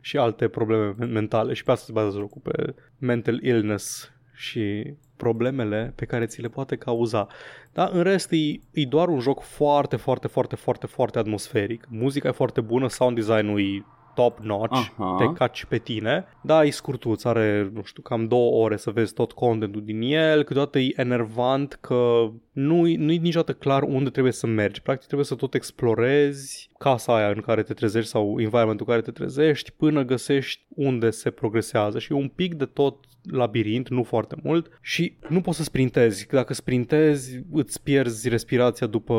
și 0.01 0.17
alte 0.17 0.49
probleme 0.49 0.95
men- 0.99 1.11
mentale 1.13 1.53
și 1.53 1.65
pe 1.65 1.71
asta 1.71 1.85
se 1.87 1.93
bazează 1.93 2.19
jocul, 2.19 2.41
pe 2.45 2.75
mental 2.99 3.43
illness 3.43 4.13
și 4.35 4.95
problemele 5.17 5.93
pe 5.97 6.05
care 6.05 6.27
ți 6.27 6.41
le 6.41 6.49
poate 6.49 6.77
cauza. 6.77 7.27
Dar 7.73 7.91
în 7.93 8.03
rest 8.03 8.33
e, 8.33 8.37
e 8.71 8.87
doar 8.89 9.09
un 9.09 9.21
joc 9.21 9.41
foarte, 9.43 9.97
foarte, 9.97 10.27
foarte, 10.29 10.57
foarte, 10.57 10.87
foarte 10.87 11.19
atmosferic. 11.19 11.87
Muzica 11.89 12.29
e 12.29 12.33
foarte 12.33 12.61
bună, 12.61 12.89
sound 12.89 13.17
design-ul 13.17 13.61
e 13.61 13.85
top 14.15 14.39
notch, 14.39 14.91
Aha. 14.97 15.17
te 15.19 15.33
caci 15.33 15.65
pe 15.65 15.79
tine. 15.79 16.25
Da, 16.43 16.65
e 16.65 16.71
scurtuț, 16.71 17.25
are, 17.25 17.71
nu 17.73 17.83
știu, 17.83 18.03
cam 18.03 18.29
două 18.29 18.65
ore 18.65 18.77
să 18.77 18.91
vezi 18.91 19.15
tot 19.15 19.33
contentul 19.33 19.85
din 19.85 20.01
el. 20.03 20.43
Câteodată 20.43 20.79
e 20.79 20.93
enervant 20.97 21.79
că 21.81 22.31
nu 22.53 22.89
e 22.89 22.97
niciodată 22.97 23.53
clar 23.53 23.83
unde 23.83 24.11
trebuie 24.11 24.33
să 24.33 24.47
mergi. 24.47 24.83
Practic 24.83 25.07
trebuie 25.07 25.27
să 25.27 25.35
tot 25.35 25.55
explorezi 25.55 26.71
casa 26.79 27.17
aia 27.17 27.29
în 27.29 27.41
care 27.41 27.63
te 27.63 27.75
trezești 27.75 28.11
sau 28.11 28.41
environmentul 28.41 28.87
în 28.89 28.93
care 28.93 29.01
te 29.01 29.11
trezești 29.11 29.71
până 29.71 30.03
găsești 30.03 30.65
unde 30.69 31.11
se 31.11 31.31
progresează 31.31 31.99
și 31.99 32.13
e 32.13 32.17
un 32.17 32.29
pic 32.29 32.55
de 32.55 32.65
tot 32.65 32.97
labirint, 33.31 33.89
nu 33.89 34.03
foarte 34.03 34.37
mult 34.43 34.79
și 34.81 35.17
nu 35.29 35.41
poți 35.41 35.57
să 35.57 35.63
sprintezi. 35.63 36.27
Dacă 36.31 36.55
sprintezi, 36.55 37.41
îți 37.53 37.83
pierzi 37.83 38.29
respirația 38.29 38.87
după 38.87 39.15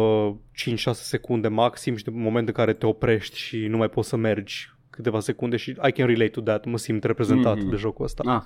5-6 0.74 0.92
secunde 0.92 1.48
maxim 1.48 1.96
și 1.96 2.04
de 2.04 2.12
moment 2.14 2.48
în 2.48 2.54
care 2.54 2.74
te 2.74 2.86
oprești 2.86 3.38
și 3.38 3.58
nu 3.58 3.78
mai 3.78 3.90
poți 3.90 4.10
să 4.10 4.16
mergi 4.16 4.74
câteva 4.96 5.20
secunde 5.20 5.56
și 5.56 5.70
I 5.70 5.92
can 5.92 6.08
relate 6.08 6.28
to 6.28 6.42
that, 6.42 6.66
mă 6.66 6.78
simt 6.78 7.04
reprezentat 7.04 7.58
Mhm. 7.58 7.70
de 7.70 7.76
jocul 7.76 8.06
ăsta. 8.06 8.24
Ah. 8.26 8.42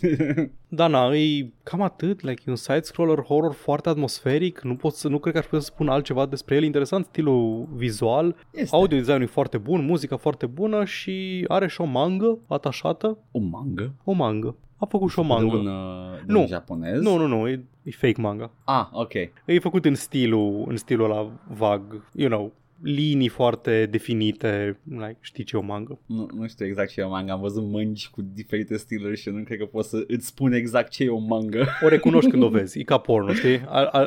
Da, 0.68 0.86
na, 0.86 1.14
e 1.16 1.52
cam 1.62 1.82
atât, 1.82 2.20
like, 2.20 2.42
e 2.46 2.50
un 2.50 2.56
side-scroller 2.56 3.18
horror 3.18 3.52
foarte 3.52 3.88
atmosferic, 3.88 4.60
nu 4.60 4.76
pot 4.76 4.92
să, 4.92 5.08
nu 5.08 5.18
cred 5.18 5.32
că 5.32 5.38
aș 5.38 5.44
putea 5.44 5.60
să 5.60 5.66
spun 5.66 5.88
altceva 5.88 6.26
despre 6.26 6.54
el, 6.54 6.62
interesant 6.62 7.04
stilul 7.04 7.68
vizual, 7.74 8.36
Este. 8.50 8.76
audio 8.76 8.96
design 8.98 9.22
e 9.22 9.26
foarte 9.26 9.58
bun, 9.58 9.84
muzica 9.84 10.16
foarte 10.16 10.46
bună 10.46 10.84
și 10.84 11.44
are 11.48 11.66
și 11.68 11.80
o 11.80 11.84
mangă 11.84 12.38
atașată, 12.48 13.18
O 13.32 13.38
mangă? 13.38 13.92
o 14.04 14.12
mangă. 14.12 14.56
A 14.76 14.86
făcut 14.86 15.10
și 15.10 15.18
o 15.18 15.22
De 15.22 15.28
mangă. 15.28 15.56
un, 15.56 15.66
uh, 15.66 16.16
de 16.26 16.32
Nu. 16.32 16.40
un 16.40 16.46
japonez? 16.46 17.00
Nu, 17.00 17.16
nu, 17.16 17.26
nu, 17.26 17.48
e, 17.48 17.64
e 17.82 17.90
fake 17.90 18.20
manga. 18.20 18.50
Ah, 18.64 18.86
ok. 18.92 19.12
E 19.46 19.58
făcut 19.60 19.84
în 19.84 19.94
stilul, 19.94 20.64
în 20.68 20.76
stilul 20.76 21.10
ăla 21.10 21.30
vag, 21.48 22.02
you 22.12 22.28
know, 22.28 22.52
linii 22.84 23.28
foarte 23.28 23.86
definite, 23.90 24.78
like, 24.90 25.16
știi 25.20 25.44
ce 25.44 25.56
e 25.56 25.58
o 25.58 25.62
mangă. 25.62 25.98
Nu, 26.06 26.28
nu 26.34 26.46
știu 26.46 26.66
exact 26.66 26.90
ce 26.90 27.00
e 27.00 27.04
o 27.04 27.08
manga. 27.08 27.32
Am 27.32 27.40
văzut 27.40 27.62
mângi 27.64 28.10
cu 28.10 28.20
diferite 28.34 28.76
stiluri 28.76 29.16
și 29.16 29.28
nu 29.30 29.42
cred 29.42 29.58
că 29.58 29.64
pot 29.64 29.84
să 29.84 30.04
îți 30.06 30.26
spun 30.26 30.52
exact 30.52 30.90
ce 30.90 31.04
e 31.04 31.08
o 31.08 31.18
mangă. 31.18 31.66
O 31.84 31.88
recunoști 31.88 32.30
când 32.30 32.42
o 32.42 32.48
vezi, 32.58 32.78
e 32.78 32.82
ca 32.82 32.98
porno, 32.98 33.32
știi? 33.32 33.52
I, 33.54 33.58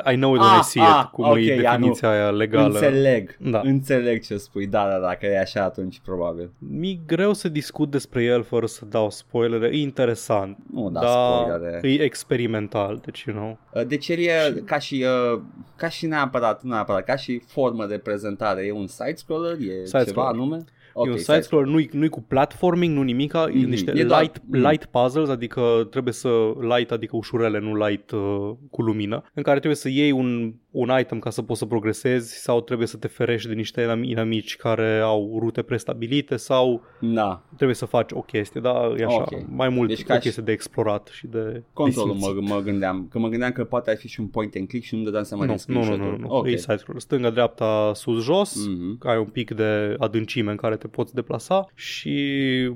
I, 0.09 0.13
I 0.13 0.15
know 0.15 0.33
it 0.33 0.39
when 0.41 0.51
Ah, 0.53 0.59
I 0.61 0.63
see 0.63 0.83
it, 0.83 0.89
ah, 0.89 1.05
cum 1.11 1.29
ok, 1.29 1.35
e 1.37 1.41
ia, 1.53 1.55
definiția 1.77 2.09
aia 2.09 2.29
legală. 2.29 2.65
Înțeleg. 2.73 3.37
Da. 3.39 3.61
Înțeleg 3.63 4.21
ce 4.23 4.37
spui. 4.37 4.67
Da, 4.67 4.87
da, 4.89 4.99
da, 4.99 5.15
că 5.15 5.25
e 5.25 5.39
așa 5.39 5.63
atunci 5.63 5.99
probabil. 6.05 6.49
Mi-e 6.57 6.99
greu 7.07 7.33
să 7.33 7.49
discut 7.49 7.91
despre 7.91 8.23
el 8.23 8.43
fără 8.43 8.65
să 8.65 8.85
dau 8.85 9.09
spoilere, 9.09 9.67
e 9.67 9.77
interesant, 9.81 10.57
Nu 10.73 10.89
da, 10.89 10.99
dar 10.99 11.09
spoilere. 11.09 11.87
e 11.87 12.03
experimental, 12.03 13.01
deci, 13.05 13.23
you 13.23 13.35
know. 13.35 13.57
Uh, 13.73 13.87
Deci 13.87 14.07
el 14.07 14.17
e 14.19 14.61
ca 14.65 14.79
și, 14.79 15.05
uh, 15.33 15.41
ca 15.75 15.89
și 15.89 16.05
neapărat, 16.05 16.63
nu 16.63 16.69
neapărat, 16.69 17.03
ca 17.03 17.15
și 17.15 17.41
formă 17.47 17.85
de 17.85 17.97
prezentare. 17.97 18.65
E 18.67 18.71
un 18.71 18.87
side-scroller? 18.87 19.53
E 19.53 19.85
Side-scroller. 19.85 20.05
ceva 20.07 20.27
anume? 20.29 20.65
Okay, 20.97 21.11
e 21.11 21.15
un 21.15 21.17
side-scroller, 21.17 21.67
nu-i, 21.67 21.89
nu-i 21.93 22.09
cu 22.09 22.21
platforming, 22.21 22.95
nu 22.95 23.01
nimica, 23.01 23.47
mm-hmm. 23.47 23.53
e 23.55 23.57
Mhm. 23.59 23.69
niște 23.69 23.91
E 23.95 24.03
doar- 24.03 24.21
light, 24.21 24.41
mm. 24.45 24.59
light 24.69 24.85
puzzles, 24.85 25.29
adică 25.29 25.87
trebuie 25.89 26.13
să 26.13 26.29
light, 26.59 26.91
adică 26.91 27.15
ușurele, 27.15 27.59
nu 27.59 27.75
light 27.87 28.11
uh, 28.11 28.51
cu 28.69 28.81
lumină, 28.81 29.23
în 29.33 29.43
care 29.43 29.57
trebuie 29.57 29.75
să 29.77 29.89
iei 29.89 30.11
un, 30.11 30.53
un 30.71 30.89
item 30.99 31.19
ca 31.19 31.29
să 31.29 31.41
poți 31.41 31.59
să 31.59 31.65
progresezi 31.65 32.41
sau 32.41 32.61
trebuie 32.61 32.87
să 32.87 32.97
te 32.97 33.07
ferești 33.07 33.47
de 33.47 33.53
niște 33.53 33.81
inam- 33.81 34.03
inamici 34.09 34.55
care 34.55 34.99
au 34.99 35.37
rute 35.39 35.61
prestabilite 35.61 36.35
sau 36.35 36.81
Da, 36.99 37.43
trebuie 37.55 37.75
să 37.75 37.85
faci 37.85 38.11
o 38.13 38.21
chestie, 38.21 38.61
da, 38.61 38.93
e 38.97 39.05
așa, 39.05 39.15
Ok. 39.21 39.31
mai 39.49 39.69
mult 39.69 39.87
Deci 39.87 39.97
deci 39.97 40.05
ca 40.07 40.13
o 40.13 40.17
și- 40.17 40.21
chestie 40.23 40.43
de 40.43 40.51
explorat 40.51 41.07
și 41.13 41.27
de 41.27 41.63
controlul 41.73 42.13
de 42.13 42.19
mă, 42.19 42.25
simțit. 42.31 42.49
mă 42.49 42.59
gândeam. 42.61 43.07
Că 43.11 43.19
mă 43.19 43.27
gândeam 43.27 43.51
că 43.51 43.63
poate 43.63 43.89
ar 43.89 43.97
fi 43.97 44.07
și 44.07 44.19
un 44.19 44.27
point 44.27 44.55
and 44.55 44.67
click 44.67 44.85
și 44.85 44.93
nu-mi 44.93 45.05
dădeam 45.05 45.23
seama 45.23 45.45
Nu, 45.45 45.53
din 45.55 45.63
nu, 45.67 45.73
nu, 45.73 45.83
screenshot-uri. 45.83 46.21
nu, 46.21 46.27
nu. 46.27 46.35
Ok. 46.35 46.47
E 46.47 46.55
side-scroller. 46.55 47.01
Stânga, 47.01 47.29
dreapta, 47.29 47.91
sus, 47.93 48.23
jos. 48.23 48.67
Mhm. 48.67 48.97
Ai 49.07 49.17
un 49.17 49.25
pic 49.25 49.51
de 49.51 49.95
adâncime 49.99 50.51
în 50.51 50.57
care 50.57 50.75
te 50.75 50.86
poți 50.87 51.13
deplasa 51.13 51.67
și 51.73 52.15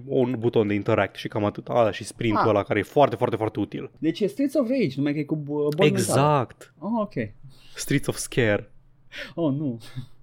un 0.06 0.36
buton 0.40 0.68
de 0.68 0.74
interact 0.74 1.16
și 1.16 1.28
cam 1.28 1.46
atât. 1.46 1.68
Ah, 1.68 1.92
și 1.92 2.04
sprintul 2.04 2.42
Ah. 2.44 2.50
ăla 2.50 2.64
care 2.64 2.80
e 2.80 2.84
foarte, 2.84 3.16
foarte, 3.16 3.36
foarte 3.36 3.60
util. 3.60 3.92
Deci 3.98 4.20
e 4.20 4.28
Streets 4.28 4.54
of 4.56 4.68
Rage, 4.70 4.94
numai 4.96 5.14
că 5.14 5.20
e 5.20 5.24
cu 5.24 5.36
bo- 5.36 5.76
boli 5.76 5.92
mentale. 5.92 5.98
Exact. 6.00 6.74
Oh, 6.80 6.92
ok. 7.02 7.14
Streets 7.76 8.08
of 8.08 8.16
Scare. 8.16 8.72
Oh, 9.36 9.54
nu. 9.54 9.78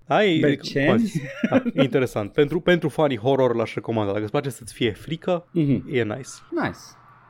Ai, 0.06 0.38
Berceni? 0.38 1.10
da, 1.50 1.62
e 1.74 1.82
interesant. 1.82 2.32
Pentru, 2.32 2.60
pentru 2.60 2.88
fanii 2.88 3.18
horror 3.18 3.54
l-aș 3.54 3.74
recomanda. 3.74 4.10
Dacă 4.10 4.22
îți 4.22 4.30
place 4.32 4.50
să-ți 4.50 4.72
fie 4.74 4.92
frică, 4.92 5.46
Mhm. 5.52 5.84
e 5.92 6.02
nice. 6.02 6.28
Nice. 6.50 6.78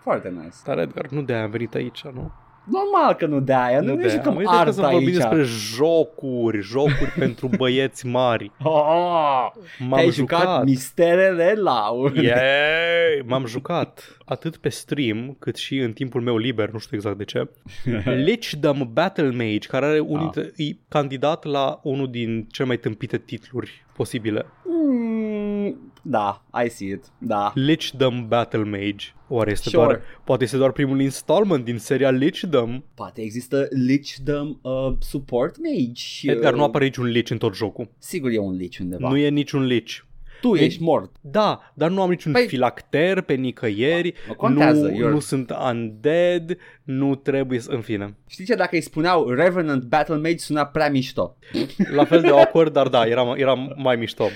Foarte 0.03 0.29
nice. 0.29 0.57
Dar 0.65 0.79
Edgar, 0.79 1.07
nu 1.11 1.23
de-aia 1.23 1.43
am 1.45 1.50
venit 1.50 1.75
aici, 1.75 2.03
nu? 2.05 2.33
Normal 2.71 3.15
că 3.15 3.27
nu 3.27 3.41
de 3.41 3.55
aia, 3.55 3.81
nu, 3.81 3.95
nu 3.95 4.01
de 4.03 4.09
jucăm 4.09 4.37
aia. 4.37 4.47
art 4.49 4.73
să 4.75 4.81
vorbim 4.81 4.99
aici. 5.07 5.17
despre 5.17 5.43
jocuri, 5.43 6.61
jocuri 6.61 7.13
pentru 7.19 7.51
băieți 7.57 8.07
mari. 8.07 8.51
Oh, 8.63 9.47
M-am 9.79 9.99
te-ai 9.99 10.11
jucat, 10.11 10.41
jucat. 10.41 10.65
misterele 10.65 11.53
Laur. 11.57 12.17
Yay! 12.17 13.23
M-am 13.29 13.47
jucat 13.47 14.17
atât 14.25 14.57
pe 14.57 14.69
stream 14.69 15.37
cât 15.39 15.57
și 15.57 15.77
în 15.79 15.93
timpul 15.93 16.21
meu 16.21 16.37
liber, 16.37 16.71
nu 16.71 16.79
știu 16.79 16.97
exact 16.97 17.17
de 17.19 17.25
ce. 17.25 17.49
Lichdom 18.25 18.91
Battle 18.93 19.31
Mage, 19.31 19.69
care 19.69 19.87
are 19.87 20.01
un 20.01 20.17
Ah. 20.17 20.21
dintre, 20.21 20.53
e 20.57 20.77
candidat 20.89 21.45
la 21.45 21.81
unul 21.83 22.11
din 22.11 22.47
cele 22.51 22.67
mai 22.69 22.77
tâmpite 22.77 23.19
titluri 23.19 23.85
posibile. 23.97 24.47
Mm, 24.65 25.88
da, 26.02 26.45
I 26.64 26.69
see 26.69 26.88
it. 26.88 27.05
Da. 27.19 27.52
Lichdom 27.55 28.28
Battle 28.28 28.64
Mage. 28.64 29.14
Oare 29.28 29.50
este 29.50 29.69
Sure. 29.69 29.85
doar, 29.85 30.00
poate 30.25 30.45
este 30.45 30.57
doar 30.57 30.73
primul 30.73 31.00
installment 31.00 31.64
din 31.64 31.78
seria 31.78 32.11
Lichdom? 32.11 32.85
Poate 32.95 33.21
există 33.23 33.67
Lichdom 33.71 34.59
uh, 34.62 34.93
Support 34.99 35.57
Mage. 35.59 35.93
și, 35.95 36.31
Edgar, 36.31 36.52
uh, 36.52 36.59
nu 36.59 36.64
apare 36.64 36.85
niciun 36.85 37.07
Lich 37.07 37.31
în 37.31 37.38
tot 37.38 37.55
jocul. 37.55 37.88
Sigur 37.99 38.31
e 38.31 38.38
un 38.38 38.57
Lich 38.57 38.78
undeva. 38.81 39.09
Nu 39.09 39.17
e 39.17 39.28
niciun 39.28 39.64
Lich. 39.64 39.99
Tu 40.40 40.54
e- 40.54 40.61
ești 40.64 40.83
mort. 40.83 41.11
Da, 41.21 41.71
dar 41.75 41.90
nu 41.90 42.02
am 42.02 42.11
niciun 42.11 42.33
Păi- 42.33 42.47
filacter 42.49 43.21
pe 43.21 43.35
nicăieri, 43.35 44.14
Nu 44.28 44.35
contează, 44.35 44.87
nu, 44.88 44.95
you're- 45.09 45.11
nu 45.11 45.18
sunt 45.18 45.52
undead, 45.71 46.57
nu 46.83 47.14
trebuie 47.14 47.59
să... 47.61 47.71
În 47.73 47.80
fine, 47.80 48.14
Știi 48.28 48.45
ce? 48.45 48.54
Dacă 48.54 48.75
îi 48.75 48.80
spuneau 48.83 49.28
Revenant 49.30 49.83
Battle 49.83 50.16
Mage 50.16 50.37
suna 50.37 50.66
prea 50.66 50.90
mișto. 50.90 51.37
la 51.95 52.04
fel 52.04 52.21
de 52.21 52.28
awkward, 52.38 52.73
dar 52.73 52.88
da, 52.88 53.07
era, 53.07 53.33
era 53.37 53.54
mai 53.76 53.97
mișto. 53.97 54.28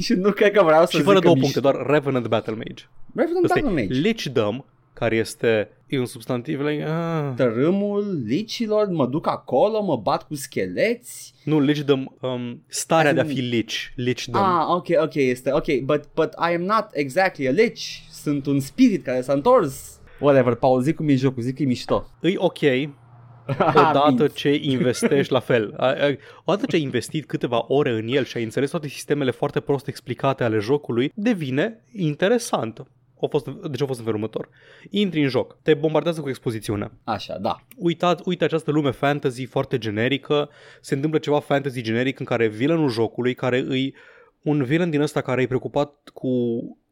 și 0.00 0.12
nu 0.12 0.30
cred 0.32 0.52
că 0.52 0.62
vreau 0.64 0.86
să 0.86 0.96
Și 0.96 1.02
fără 1.02 1.14
zic 1.16 1.24
două 1.24 1.34
că 1.34 1.40
puncte, 1.40 1.60
mișto. 1.60 1.60
doar 1.60 1.86
Revenant 1.90 2.26
Battle 2.26 2.54
Mage. 2.54 2.84
Revenant 3.14 3.44
Ăsta 3.44 3.60
Battle 3.60 3.80
e 3.82 3.86
Mage. 3.86 4.00
Lichdom, 4.00 4.64
care 4.98 5.16
este 5.16 5.68
e 5.86 5.98
un 5.98 6.06
substantiv 6.06 6.60
like, 6.60 6.84
ah. 6.84 7.32
Tărâmul 7.36 8.22
licilor, 8.26 8.88
mă 8.88 9.06
duc 9.06 9.26
acolo, 9.28 9.82
mă 9.82 9.96
bat 9.96 10.26
cu 10.26 10.34
scheleți. 10.34 11.34
Nu, 11.44 11.60
Lichdom, 11.60 12.06
um, 12.20 12.62
starea 12.66 13.12
de 13.12 13.20
a 13.20 13.22
As 13.22 13.28
in- 13.28 13.34
fi 13.34 13.40
Lich, 13.40 13.74
Lichdom. 13.94 14.42
Ah, 14.42 14.66
ok, 14.68 14.86
ok, 15.02 15.14
este, 15.14 15.52
ok, 15.52 15.64
but, 15.84 16.04
but 16.14 16.32
I 16.50 16.54
am 16.54 16.62
not 16.62 16.86
exactly 16.92 17.46
a 17.48 17.50
lich. 17.50 17.80
Sunt 18.10 18.46
un 18.46 18.60
spirit 18.60 19.04
care 19.04 19.20
s-a 19.20 19.32
întors. 19.32 20.00
Whatever, 20.20 20.54
Paul, 20.54 20.80
zic 20.80 20.96
cum 20.96 21.08
e 21.08 21.14
jocul, 21.14 21.42
zic 21.42 21.56
că 21.56 21.62
e 21.62 21.66
mișto. 21.66 22.06
Îi 22.20 22.34
ok, 22.38 22.58
odată 23.74 24.04
Mint. 24.18 24.32
ce 24.34 24.54
investești 24.62 25.32
la 25.32 25.40
fel. 25.40 25.74
A- 25.76 25.86
a- 25.86 26.16
Odată 26.44 26.66
ce 26.68 26.76
ai 26.76 26.82
investit 26.82 27.26
câteva 27.26 27.64
ore 27.68 27.90
în 27.90 28.08
el 28.08 28.24
și 28.24 28.36
ai 28.36 28.42
înțeles 28.42 28.70
toate 28.70 28.88
sistemele 28.88 29.30
foarte 29.30 29.60
prost 29.60 29.86
explicate 29.88 30.44
ale 30.44 30.58
jocului, 30.58 31.12
devine 31.14 31.80
interesant. 31.92 32.86
A 33.20 33.26
fost, 33.26 33.46
deci 33.46 33.82
a 33.82 33.86
fost 33.86 33.98
în 33.98 34.04
felul 34.04 34.20
următor. 34.20 34.48
Intri 34.90 35.22
în 35.22 35.28
joc, 35.28 35.58
te 35.62 35.74
bombardează 35.74 36.20
cu 36.20 36.28
expozițiunea. 36.28 36.92
Așa, 37.04 37.38
da. 37.38 37.56
Uitați, 37.76 38.22
uite 38.24 38.44
această 38.44 38.70
lume 38.70 38.90
fantasy 38.90 39.44
foarte 39.44 39.78
generică, 39.78 40.48
se 40.80 40.94
întâmplă 40.94 41.18
ceva 41.18 41.40
fantasy 41.40 41.82
generic 41.82 42.18
în 42.18 42.26
care 42.26 42.46
villainul 42.46 42.88
jocului, 42.88 43.34
care 43.34 43.58
îi 43.58 43.94
un 44.42 44.64
villain 44.64 44.90
din 44.90 45.00
ăsta 45.00 45.20
care 45.20 45.42
e 45.42 45.46
preocupat 45.46 46.10
cu 46.14 46.30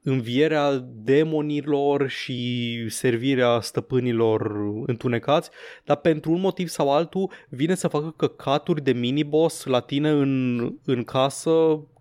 învierea 0.02 0.84
demonilor 0.94 2.08
și 2.08 2.76
servirea 2.88 3.60
stăpânilor 3.60 4.52
întunecați, 4.86 5.50
dar 5.84 5.96
pentru 5.96 6.32
un 6.32 6.40
motiv 6.40 6.68
sau 6.68 6.92
altul 6.92 7.30
vine 7.48 7.74
să 7.74 7.88
facă 7.88 8.14
căcaturi 8.16 8.82
de 8.82 8.92
miniboss 8.92 9.64
la 9.64 9.80
tine 9.80 10.10
în, 10.10 10.58
în 10.84 11.04
casă 11.04 11.50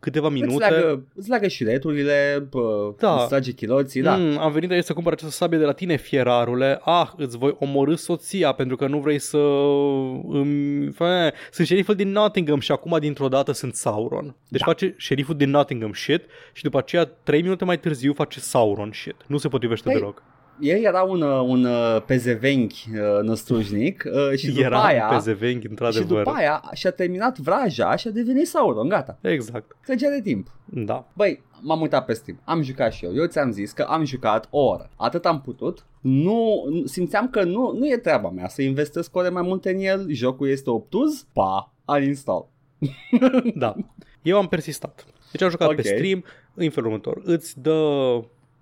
câteva 0.04 0.28
Îți 0.28 0.36
minute. 0.42 0.70
leagă, 0.70 1.04
îți 1.16 1.30
leagă 1.30 1.48
șireturile, 1.48 2.48
pă, 2.50 2.94
Da. 3.00 3.16
îți 3.16 3.28
trage 3.28 3.52
chiloții, 3.52 4.02
da. 4.02 4.16
Mm, 4.16 4.38
am 4.38 4.52
venit 4.52 4.72
aici 4.72 4.84
să 4.84 4.94
cumpăr 4.94 5.14
această 5.14 5.34
sabie 5.36 5.58
de 5.58 5.66
la 5.66 5.72
tine, 5.72 5.96
fierarule. 5.96 6.80
Ah, 6.84 7.10
îți 7.18 7.38
voi 7.38 7.56
omorâ 7.60 7.96
soția 7.96 8.52
pentru 8.52 8.76
că 8.76 8.88
nu 8.88 9.00
vrei 9.00 9.20
să... 9.20 9.38
Îmi... 10.28 10.92
Fă... 10.92 11.34
Sunt 11.52 11.68
șeriful 11.68 11.96
din 11.96 12.12
Nottingham 12.12 12.60
și 12.60 12.72
acum 12.72 12.98
dintr-o 13.00 13.28
dată 13.28 13.52
sunt 13.52 13.76
Sauron. 13.76 14.36
Deci 14.48 14.60
Da. 14.60 14.66
face 14.66 14.94
șeriful 14.98 15.36
din 15.36 15.50
Nottingham 15.50 15.94
shit 15.94 16.22
și 16.54 16.64
după 16.64 16.78
aceea, 16.78 17.06
trei 17.06 17.42
minute 17.42 17.66
mai 17.66 17.80
târziu, 17.80 18.14
face 18.14 18.40
Sauron 18.40 18.92
shit. 18.94 19.16
Nu 19.28 19.38
se 19.38 19.48
potrivește 19.48 19.90
Păi, 19.90 20.00
deloc. 20.00 20.24
El 20.60 20.84
era 20.84 21.02
un, 21.02 21.22
uh, 21.22 21.42
un 21.48 21.64
uh, 21.66 22.02
pezevenchi 22.06 22.90
uh, 22.94 23.22
năstrușnic 23.22 24.04
uh, 24.06 24.38
și 24.38 24.48
după 24.48 24.60
Era 24.62 24.84
aia... 24.84 25.06
pe 25.06 25.18
zevenghi, 25.18 25.62
și 25.62 25.68
într-adevăr. 25.70 26.24
după 26.24 26.36
aia 26.38 26.64
și-a 26.74 26.92
terminat 26.92 27.38
vraja 27.38 27.96
și 27.96 28.08
a 28.08 28.12
devenit 28.12 28.48
Sauron, 28.48 28.88
gata. 28.88 29.18
Exact. 29.22 29.76
Trecea 29.86 30.10
de 30.10 30.22
timp. 30.22 30.48
Da. 30.66 31.08
Băi, 31.14 31.44
m-am 31.62 31.82
uitat 31.82 32.06
pe 32.06 32.14
Steam, 32.14 32.40
am 32.44 32.62
jucat 32.62 32.94
și 32.94 33.06
eu, 33.06 33.14
eu 33.16 33.26
ți-am 33.26 33.52
zis 33.52 33.72
că 33.72 33.82
am 33.82 34.04
jucat 34.06 34.48
o 34.50 34.60
oră, 34.66 34.90
atât 34.98 35.26
am 35.26 35.42
putut, 35.42 35.86
nu, 36.02 36.66
nu- 36.70 36.86
simțeam 36.86 37.30
că 37.30 37.44
nu, 37.44 37.72
nu 37.78 37.88
e 37.88 37.98
treaba 37.98 38.30
mea 38.30 38.48
să 38.48 38.62
investesc 38.62 39.16
ore 39.16 39.30
mai 39.30 39.42
multe 39.42 39.70
în 39.72 39.80
el, 39.80 40.06
jocul 40.10 40.48
este 40.50 40.70
obtuz, 40.70 41.26
pa, 41.34 41.74
uninstall. 41.86 42.48
Da. 43.56 43.76
Eu 44.22 44.38
am 44.38 44.48
persistat. 44.48 45.06
Deci 45.32 45.42
am 45.42 45.50
jucat 45.50 45.70
Ok. 45.70 45.76
pe 45.76 45.82
stream 45.82 46.24
în 46.54 46.70
felul 46.70 46.90
următor. 46.90 47.22
Îți 47.24 47.60
dă 47.62 47.74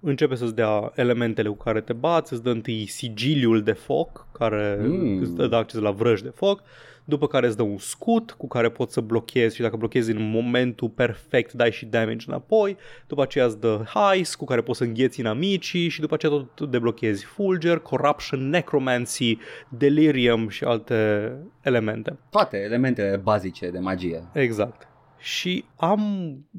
începe 0.02 0.36
să-ți 0.36 0.56
dea 0.56 0.92
elementele 0.96 1.50
cu 1.50 1.56
care 1.56 1.82
te 1.82 1.94
bați, 1.94 2.34
îți 2.34 2.44
dă 2.44 2.50
întâi 2.50 2.86
sigiliul 2.86 3.62
de 3.62 3.72
foc, 3.72 4.28
care 4.32 4.80
Mm. 4.82 5.22
îți 5.22 5.34
dă 5.34 5.56
acces 5.56 5.80
la 5.80 5.92
vrăji 5.92 6.24
de 6.24 6.30
foc, 6.36 6.64
după 7.06 7.28
care 7.28 7.48
îți 7.48 7.58
dă 7.58 7.64
un 7.64 7.78
scut 7.78 8.32
cu 8.32 8.48
care 8.48 8.70
poți 8.70 8.94
să 8.94 9.02
blochezi 9.02 9.56
și 9.56 9.62
dacă 9.62 9.76
blochezi 9.76 10.12
în 10.12 10.30
momentul 10.32 10.90
perfect 10.90 11.54
dai 11.54 11.72
și 11.72 11.86
damage 11.86 12.26
înapoi, 12.28 12.78
după 13.08 13.22
aceea 13.22 13.46
îți 13.46 13.60
dă 13.60 13.84
Heist 13.94 14.36
cu 14.36 14.46
care 14.46 14.62
poți 14.62 14.78
să 14.78 14.84
îngheți 14.84 15.20
inamicii 15.20 15.88
și 15.88 16.00
după 16.00 16.14
aceea 16.14 16.48
tot 16.56 16.72
deblochezi 16.72 17.26
Fulger, 17.26 17.78
Corruption, 17.80 18.50
Necromancy, 18.50 19.38
Delirium 19.70 20.50
și 20.50 20.64
alte 20.64 21.32
elemente. 21.62 22.18
Toate 22.30 22.58
elementele 22.58 23.20
bazice 23.24 23.70
de 23.70 23.80
magie. 23.80 24.24
Exact. 24.34 24.88
Și 25.18 25.66
am 25.76 26.02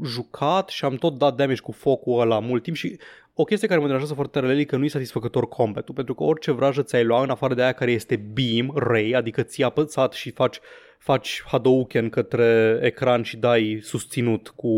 jucat 0.05 0.69
și 0.69 0.85
am 0.85 0.95
tot 0.95 1.19
dat 1.19 1.35
damage 1.35 1.61
cu 1.61 1.73
focul 1.73 2.21
ăla 2.21 2.39
mult 2.39 2.63
timp 2.63 2.77
și 2.77 2.99
o 3.35 3.45
chestie 3.45 3.69
care 3.69 3.81
mă 3.81 3.87
deranjează 3.87 4.15
foarte 4.15 4.41
tare 4.41 4.59
e 4.59 4.65
că 4.65 4.77
nu 4.77 4.85
e 4.85 4.89
satisfăcător 4.89 5.49
combatul, 5.49 5.95
pentru 5.95 6.15
că 6.15 6.23
orice 6.23 6.51
vrajă 6.51 6.83
ți-ai 6.83 7.05
lua 7.05 7.23
în 7.23 7.31
afară 7.31 7.55
de 7.55 7.63
aia 7.63 7.73
care 7.73 7.91
este 7.91 8.17
beam, 8.17 8.73
ray, 8.77 9.11
adică 9.11 9.43
ți-a 9.43 9.67
apăsat 9.67 10.13
și 10.13 10.31
faci 10.31 10.61
faci 10.99 11.43
Hadouken 11.47 12.09
către 12.09 12.79
ecran 12.83 13.23
și 13.23 13.37
dai 13.37 13.79
susținut 13.83 14.49
cu 14.49 14.69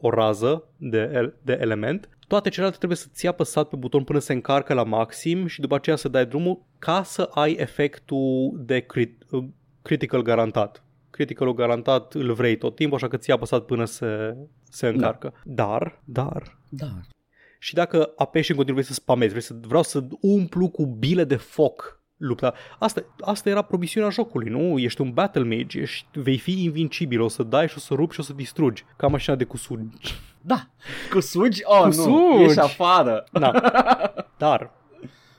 o 0.00 0.10
rază 0.10 0.64
de, 0.76 1.10
el- 1.14 1.34
de 1.42 1.58
element, 1.60 2.08
toate 2.28 2.48
celelalte 2.48 2.78
trebuie 2.78 2.98
să 2.98 3.06
ți 3.12 3.26
apăsat 3.26 3.68
pe 3.68 3.76
buton 3.76 4.04
până 4.04 4.18
se 4.18 4.32
încarcă 4.32 4.74
la 4.74 4.82
maxim 4.82 5.46
și 5.46 5.60
după 5.60 5.74
aceea 5.74 5.96
să 5.96 6.08
dai 6.08 6.26
drumul 6.26 6.62
ca 6.78 7.02
să 7.02 7.22
ai 7.22 7.52
efectul 7.52 8.52
de 8.64 8.80
crit, 8.80 9.22
critical 9.82 10.22
garantat. 10.22 10.84
Criticalul 11.10 11.54
garantat 11.54 12.14
îl 12.14 12.32
vrei 12.32 12.56
tot 12.56 12.74
timpul, 12.74 12.96
așa 12.96 13.08
că 13.08 13.16
ți-a 13.16 13.34
apăsat 13.34 13.64
până 13.64 13.84
se, 13.84 14.36
se 14.70 14.86
încarcă. 14.86 15.32
Da. 15.44 15.64
Dar, 15.64 16.00
dar, 16.04 16.58
Da. 16.68 17.00
Și 17.64 17.74
dacă 17.74 18.12
apeși 18.16 18.50
în 18.50 18.56
continuu, 18.56 18.80
vrei 18.80 18.94
să 18.94 19.00
spamezi, 19.00 19.30
vrei 19.30 19.42
să, 19.42 19.54
vreau 19.66 19.82
să 19.82 20.04
umplu 20.20 20.68
cu 20.68 20.86
bile 20.86 21.24
de 21.24 21.36
foc 21.36 22.00
lupta. 22.16 22.54
Asta, 22.78 23.04
asta 23.20 23.48
era 23.48 23.62
promisiunea 23.62 24.10
jocului, 24.10 24.48
nu? 24.50 24.78
Ești 24.78 25.00
un 25.00 25.12
battle 25.12 25.56
mage, 25.56 25.80
ești, 25.80 26.06
vei 26.12 26.38
fi 26.38 26.64
invincibil, 26.64 27.20
o 27.20 27.28
să 27.28 27.42
dai 27.42 27.68
și 27.68 27.74
o 27.76 27.80
să 27.80 27.94
rupi 27.94 28.14
și 28.14 28.20
o 28.20 28.22
să 28.22 28.32
distrugi. 28.32 28.84
Ca 28.96 29.06
mașina 29.06 29.36
de 29.36 29.44
cusugi. 29.44 30.14
Da. 30.40 30.66
Cu 31.12 31.20
sugi? 31.20 31.60
Oh, 31.64 31.80
Cu 31.80 31.86
nu. 31.86 31.92
sugi. 31.92 32.42
Ești 32.42 32.58
afară. 32.58 33.24
Da. 33.32 33.50
Dar, 34.38 34.70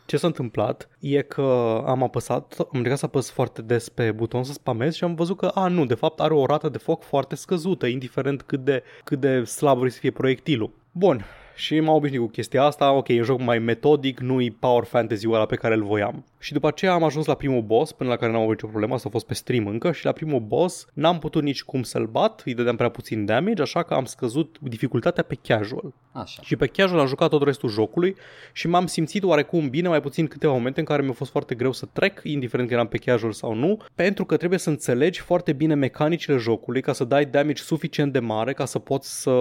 ce 0.05 0.17
s-a 0.17 0.27
întâmplat 0.27 0.89
e 1.00 1.22
că 1.22 1.82
am 1.86 2.03
apăsat, 2.03 2.55
am 2.60 2.67
încercat 2.72 2.98
să 2.98 3.05
apăs 3.05 3.32
foarte 3.32 3.62
des 3.62 3.89
pe 3.89 4.12
buton 4.12 4.44
să 4.44 4.53
spamez 4.53 4.96
și 4.96 5.03
am 5.03 5.15
văzut 5.15 5.38
că, 5.38 5.46
a, 5.46 5.67
nu, 5.67 5.86
de 5.86 5.94
fapt 5.94 6.20
are 6.20 6.34
o 6.34 6.46
rată 6.46 6.70
de 6.70 6.77
foc 6.77 7.03
foarte 7.03 7.36
scăzută, 7.36 7.86
indiferent 7.86 8.41
cât 8.41 8.63
de, 8.63 8.84
cât 9.03 9.20
de 9.20 9.44
slab 9.44 9.77
vrei 9.77 9.91
să 9.91 10.00
fie 10.00 10.12
proiectilul. 10.12 10.74
Bun, 10.91 11.25
și 11.56 11.80
m-am 11.80 11.96
obișnuit 11.96 12.24
cu 12.24 12.32
chestia 12.32 12.64
asta, 12.64 12.92
ok, 12.92 13.08
e 13.08 13.18
un 13.18 13.24
joc 13.24 13.40
mai 13.40 13.60
metodic, 13.60 14.20
nu-i 14.20 14.52
power 14.52 14.84
fantasy-ul 14.84 15.34
ăla 15.34 15.46
pe 15.46 15.56
care 15.56 15.74
îl 15.74 15.84
voiam. 15.84 16.26
Și 16.40 16.54
după 16.54 16.68
aceea 16.68 16.94
am 16.94 17.04
ajuns 17.04 17.26
la 17.26 17.34
primul 17.34 17.62
boss, 17.62 17.92
până 17.92 18.10
la 18.10 18.16
care 18.16 18.32
n-am 18.32 18.42
avut 18.42 18.54
nicio 18.54 18.68
problemă, 18.68 18.94
asta 18.94 19.08
a 19.08 19.12
fost 19.12 19.26
pe 19.26 19.34
stream 19.34 19.68
încă, 19.68 19.92
și 19.92 20.06
la 20.06 20.12
primul 20.12 20.40
boss 20.40 20.88
n-am 20.94 21.20
putut 21.20 21.44
nici 21.44 21.64
cum 21.64 21.84
să-l 21.84 22.06
bat, 22.06 22.42
îi 22.46 22.54
dădeam 22.54 22.76
prea 22.76 22.90
puțin 22.90 23.26
damage, 23.26 23.62
așa 23.62 23.84
că 23.84 23.94
am 23.94 24.06
scăzut 24.06 24.58
dificultatea 24.62 25.24
pe 25.24 25.38
casual. 25.42 25.94
Așa. 26.12 26.42
Și 26.42 26.56
pe 26.56 26.68
casual 26.68 27.00
am 27.00 27.08
jucat 27.08 27.30
tot 27.30 27.44
restul 27.44 27.70
jocului 27.70 28.16
și 28.54 28.68
m-am 28.68 28.86
simțit 28.86 29.24
oarecum 29.24 29.70
bine, 29.70 29.88
mai 29.88 30.02
puțin 30.02 30.28
câteva 30.28 30.54
momente 30.54 30.80
în 30.80 30.86
care 30.86 31.02
mi-a 31.02 31.12
fost 31.12 31.32
foarte 31.32 31.56
greu 31.56 31.72
să 31.72 31.88
trec, 31.94 32.20
indiferent 32.24 32.68
că 32.68 32.74
eram 32.74 32.88
pe 32.88 32.98
casual 32.98 33.32
sau 33.32 33.54
nu, 33.54 33.82
pentru 33.96 34.26
că 34.26 34.38
trebuie 34.38 34.60
să 34.60 34.70
înțelegi 34.70 35.20
foarte 35.22 35.54
bine 35.54 35.74
mecanicile 35.74 36.38
jocului 36.38 36.82
ca 36.82 36.94
să 36.94 37.04
dai 37.04 37.26
damage 37.26 37.62
suficient 37.62 38.12
de 38.12 38.20
mare 38.20 38.54
ca 38.54 38.66
să 38.66 38.80
poți 38.80 39.22
să, 39.22 39.32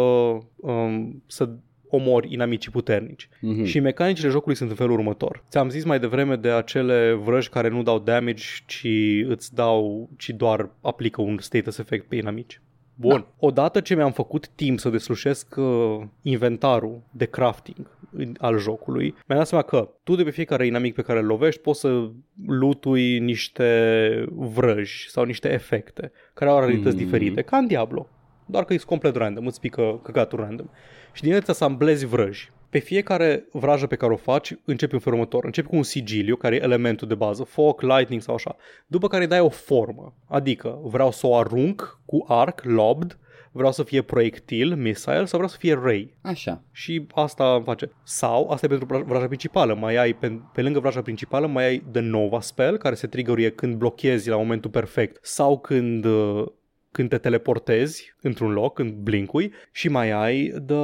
um, 0.56 1.22
să 1.26 1.48
omori 1.94 2.32
inamicii 2.32 2.70
puternici. 2.70 3.28
Mhm. 3.40 3.64
Și 3.64 3.80
mecanicile 3.80 4.28
jocului 4.28 4.56
sunt 4.56 4.70
în 4.70 4.76
felul 4.76 4.92
următor. 4.92 5.44
Ți-am 5.50 5.68
zis 5.68 5.84
mai 5.84 5.98
devreme 6.00 6.36
de 6.36 6.50
acele 6.50 7.12
vrăji 7.12 7.48
care 7.48 7.68
nu 7.68 7.82
dau 7.82 7.98
damage, 7.98 8.44
ci 8.66 8.86
îți 9.26 9.54
dau, 9.54 10.08
ci 10.16 10.28
doar 10.30 10.70
aplică 10.80 11.20
un 11.22 11.38
status 11.38 11.78
effect 11.78 12.08
pe 12.08 12.16
inamici. 12.16 12.60
Bun. 12.96 13.10
Da. 13.18 13.46
Odată 13.46 13.80
ce 13.80 13.94
mi-am 13.94 14.12
făcut 14.12 14.48
timp 14.48 14.78
să 14.78 14.88
deslușesc 14.88 15.54
uh, 15.56 16.00
inventarul 16.22 17.02
de 17.10 17.24
crafting, 17.24 17.90
în- 18.16 18.34
al 18.38 18.58
jocului, 18.58 19.04
mi-am 19.26 19.38
dat 19.38 19.46
seama 19.46 19.64
că 19.64 19.88
tu 20.02 20.14
de 20.14 20.22
pe 20.22 20.30
fiecare 20.30 20.66
inamic 20.66 20.94
pe 20.94 21.02
care 21.02 21.18
îl 21.18 21.24
lovești 21.26 21.60
poți 21.60 21.80
să 21.80 22.08
lutui 22.46 23.18
niște 23.18 24.24
vrăji 24.30 25.08
sau 25.10 25.24
niște 25.24 25.52
efecte 25.52 26.12
care 26.34 26.50
au 26.50 26.58
realități 26.58 26.96
Mm. 26.96 27.02
diferite, 27.02 27.42
ca 27.42 27.56
în 27.56 27.66
Diablo. 27.66 28.08
Doar 28.46 28.64
că 28.64 28.72
e 28.72 28.76
complet 28.86 29.16
random, 29.16 29.46
îți 29.46 29.60
pică 29.60 30.00
căcatul 30.02 30.38
random. 30.38 30.66
Și 31.14 31.22
din 31.22 31.30
ele 31.30 31.40
îți 31.40 31.50
asamblezi 31.50 32.06
vrăji. 32.06 32.52
Pe 32.70 32.78
fiecare 32.78 33.48
vrajă 33.52 33.86
pe 33.86 33.96
care 33.96 34.12
o 34.12 34.16
faci, 34.16 34.54
începi 34.64 34.94
în 34.94 35.00
felul 35.00 35.18
următor. 35.18 35.44
Începi 35.44 35.68
cu 35.68 35.76
un 35.76 35.82
sigiliu, 35.82 36.36
care 36.36 36.54
e 36.54 36.62
elementul 36.62 37.08
de 37.08 37.14
bază, 37.14 37.42
foc, 37.42 37.80
lightning 37.80 38.20
sau 38.22 38.34
așa. 38.34 38.56
După 38.86 39.08
care 39.08 39.22
îi 39.22 39.28
dai 39.28 39.40
o 39.40 39.48
formă. 39.48 40.14
Adică 40.28 40.78
vreau 40.82 41.10
să 41.10 41.26
o 41.26 41.36
arunc 41.36 42.00
cu 42.04 42.24
arc, 42.28 42.60
lobbed, 42.64 43.18
vreau 43.52 43.72
să 43.72 43.82
fie 43.82 44.02
proiectil, 44.02 44.76
missile 44.76 45.24
sau 45.24 45.38
vreau 45.38 45.48
să 45.48 45.56
fie 45.58 45.78
ray. 45.82 46.16
Așa. 46.22 46.62
Și 46.72 47.06
asta 47.14 47.54
îmi 47.54 47.64
face. 47.64 47.90
Sau, 48.02 48.50
asta 48.50 48.66
e 48.66 48.68
pentru 48.68 48.86
vra- 48.86 49.06
vraja 49.06 49.26
principală, 49.26 49.74
mai 49.74 49.96
ai, 49.96 50.12
pe, 50.12 50.40
pe 50.52 50.62
lângă 50.62 50.80
vraja 50.80 51.02
principală, 51.02 51.46
mai 51.46 51.64
ai 51.64 51.82
The 51.92 52.00
Nova 52.00 52.40
Spell, 52.40 52.76
care 52.76 52.94
se 52.94 53.06
triggeruie 53.06 53.50
când 53.50 53.74
blochezi 53.74 54.28
la 54.28 54.36
momentul 54.36 54.70
perfect 54.70 55.18
sau 55.26 55.58
când, 55.58 56.04
uh, 56.04 56.46
când 56.94 57.08
te 57.08 57.18
teleportezi 57.18 58.14
într-un 58.20 58.52
loc, 58.52 58.74
când 58.74 58.92
blinkui 58.92 59.52
și 59.72 59.88
mai 59.88 60.10
ai 60.10 60.54
The 60.66 60.76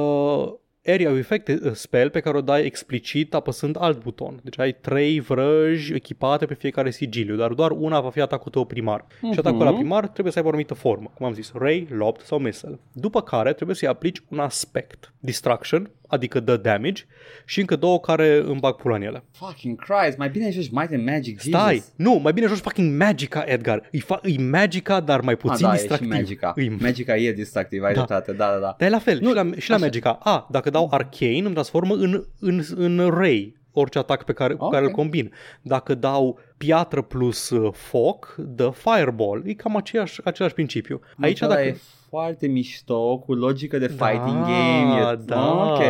Area 0.85 1.11
of 1.11 1.17
Effect 1.17 1.47
uh, 1.47 1.71
spell 1.73 2.09
pe 2.09 2.19
care 2.19 2.37
o 2.37 2.41
dai 2.41 2.65
explicit 2.65 3.33
apăsând 3.33 3.75
alt 3.79 4.03
buton. 4.03 4.39
Deci 4.43 4.59
ai 4.59 4.73
trei 4.73 5.19
vrăji 5.19 5.93
echipate 5.93 6.45
pe 6.45 6.53
fiecare 6.53 6.91
sigiliu, 6.91 7.35
dar 7.35 7.53
doar 7.53 7.71
una 7.71 7.99
va 7.99 8.09
fi 8.09 8.21
atacul 8.21 8.51
tău 8.51 8.65
primar. 8.65 9.05
Și 9.31 9.39
atacul 9.39 9.63
la 9.63 9.73
primar 9.73 10.07
trebuie 10.07 10.31
să 10.31 10.37
aibă 10.37 10.49
o 10.49 10.51
anumită 10.51 10.73
formă, 10.73 11.11
cum 11.13 11.25
am 11.25 11.33
zis, 11.33 11.51
ray, 11.53 11.87
lobbed 11.89 12.21
sau 12.21 12.39
missile. 12.39 12.79
După 12.91 13.21
care 13.21 13.53
trebuie 13.53 13.75
să-i 13.75 13.87
aplici 13.87 14.23
un 14.29 14.39
aspect. 14.39 15.13
Distraction, 15.19 15.89
adică 16.11 16.39
dă 16.39 16.57
damage, 16.57 17.03
și 17.45 17.59
încă 17.59 17.75
două 17.75 17.99
care 17.99 18.37
îmi 18.45 18.59
bag 18.59 18.75
pula 18.75 18.95
în 18.95 19.01
ele. 19.01 19.23
Fucking 19.31 19.79
Christ, 19.85 20.17
mai 20.17 20.29
bine 20.29 20.51
joci 20.51 20.69
Might 20.71 20.93
and 20.93 21.05
Magic, 21.05 21.39
Stai, 21.39 21.73
Jesus. 21.73 21.91
nu, 21.95 22.13
mai 22.23 22.33
bine 22.33 22.47
joci 22.47 22.57
fucking 22.57 22.99
Magica, 23.01 23.43
Edgar. 23.45 23.89
E, 23.91 23.99
fa- 23.99 24.21
e 24.23 24.41
Magica, 24.41 24.99
dar 24.99 25.21
mai 25.21 25.33
Ah, 25.33 25.39
puțin 25.39 25.65
da, 25.65 25.71
distractiv. 25.71 26.11
e 26.11 26.13
și 26.13 26.19
Magica. 26.21 26.53
E 26.55 26.69
Magica 26.79 27.15
e 27.17 27.31
distractiv, 27.31 27.83
ai 27.83 27.93
Da. 27.93 27.97
dreptate, 28.03 28.31
da, 28.31 28.45
da, 28.53 28.59
da. 28.59 28.75
Dar 28.77 28.87
e 28.87 28.91
la 28.91 28.99
fel, 28.99 29.19
Nu, 29.21 29.29
și 29.29 29.35
la, 29.35 29.49
și 29.57 29.69
la 29.69 29.75
așa. 29.75 29.83
Magica. 29.85 30.11
A, 30.23 30.47
dacă 30.51 30.69
dau 30.69 30.87
Arcane, 30.91 31.37
îmi 31.37 31.51
transformă 31.53 31.93
în, 31.95 32.23
în, 32.39 32.61
în 32.75 33.09
Ray 33.09 33.59
orice 33.73 33.97
atac 33.97 34.23
pe 34.23 34.33
care, 34.33 34.53
cu 34.53 34.63
Ok. 34.63 34.71
care 34.71 34.85
îl 34.85 34.91
combin. 34.91 35.31
Dacă 35.61 35.95
dau 35.95 36.39
piatră 36.57 37.01
plus 37.01 37.49
uh, 37.49 37.73
foc, 37.73 38.35
dă 38.37 38.71
Fireball. 38.73 39.43
E 39.45 39.53
cam 39.53 39.75
aceeași, 39.75 40.19
același 40.23 40.53
principiu. 40.53 40.99
Aici 41.21 41.39
Mă, 41.41 41.45
ăla 41.45 41.55
dacă... 41.55 41.67
e 41.67 41.77
foarte 42.09 42.47
mișto, 42.47 43.17
cu 43.17 43.33
logică 43.33 43.77
de 43.77 43.87
Da, 43.87 44.05
fighting 44.05 44.41
game. 44.45 45.11
E... 45.11 45.15
da. 45.25 45.71
Ok. 45.71 45.81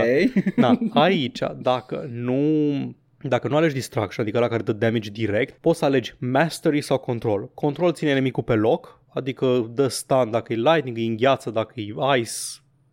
Da, 0.56 0.78
aici, 0.94 1.40
dacă 1.58 2.10
nu 2.12 2.40
dacă 3.24 3.48
nu 3.48 3.56
alegi 3.56 3.74
distraction, 3.74 4.24
adică 4.24 4.40
la 4.40 4.48
care 4.48 4.64
dă 4.64 4.72
damage 4.74 5.10
direct, 5.10 5.58
poți 5.60 5.80
să 5.80 5.86
alegi 5.86 6.16
mastery 6.20 6.82
sau 6.82 6.98
control. 6.98 7.50
Control 7.54 7.94
ține 7.94 8.10
inimicul 8.10 8.44
pe 8.44 8.54
loc, 8.54 9.02
adică 9.14 9.72
dă 9.74 9.88
stun 9.88 10.32
dacă 10.32 10.54
e 10.54 10.56
lightning, 10.56 10.98
e 10.98 11.02
îngheață, 11.02 11.50
dacă 11.50 11.74
e 11.76 11.82
ice, 12.18 12.32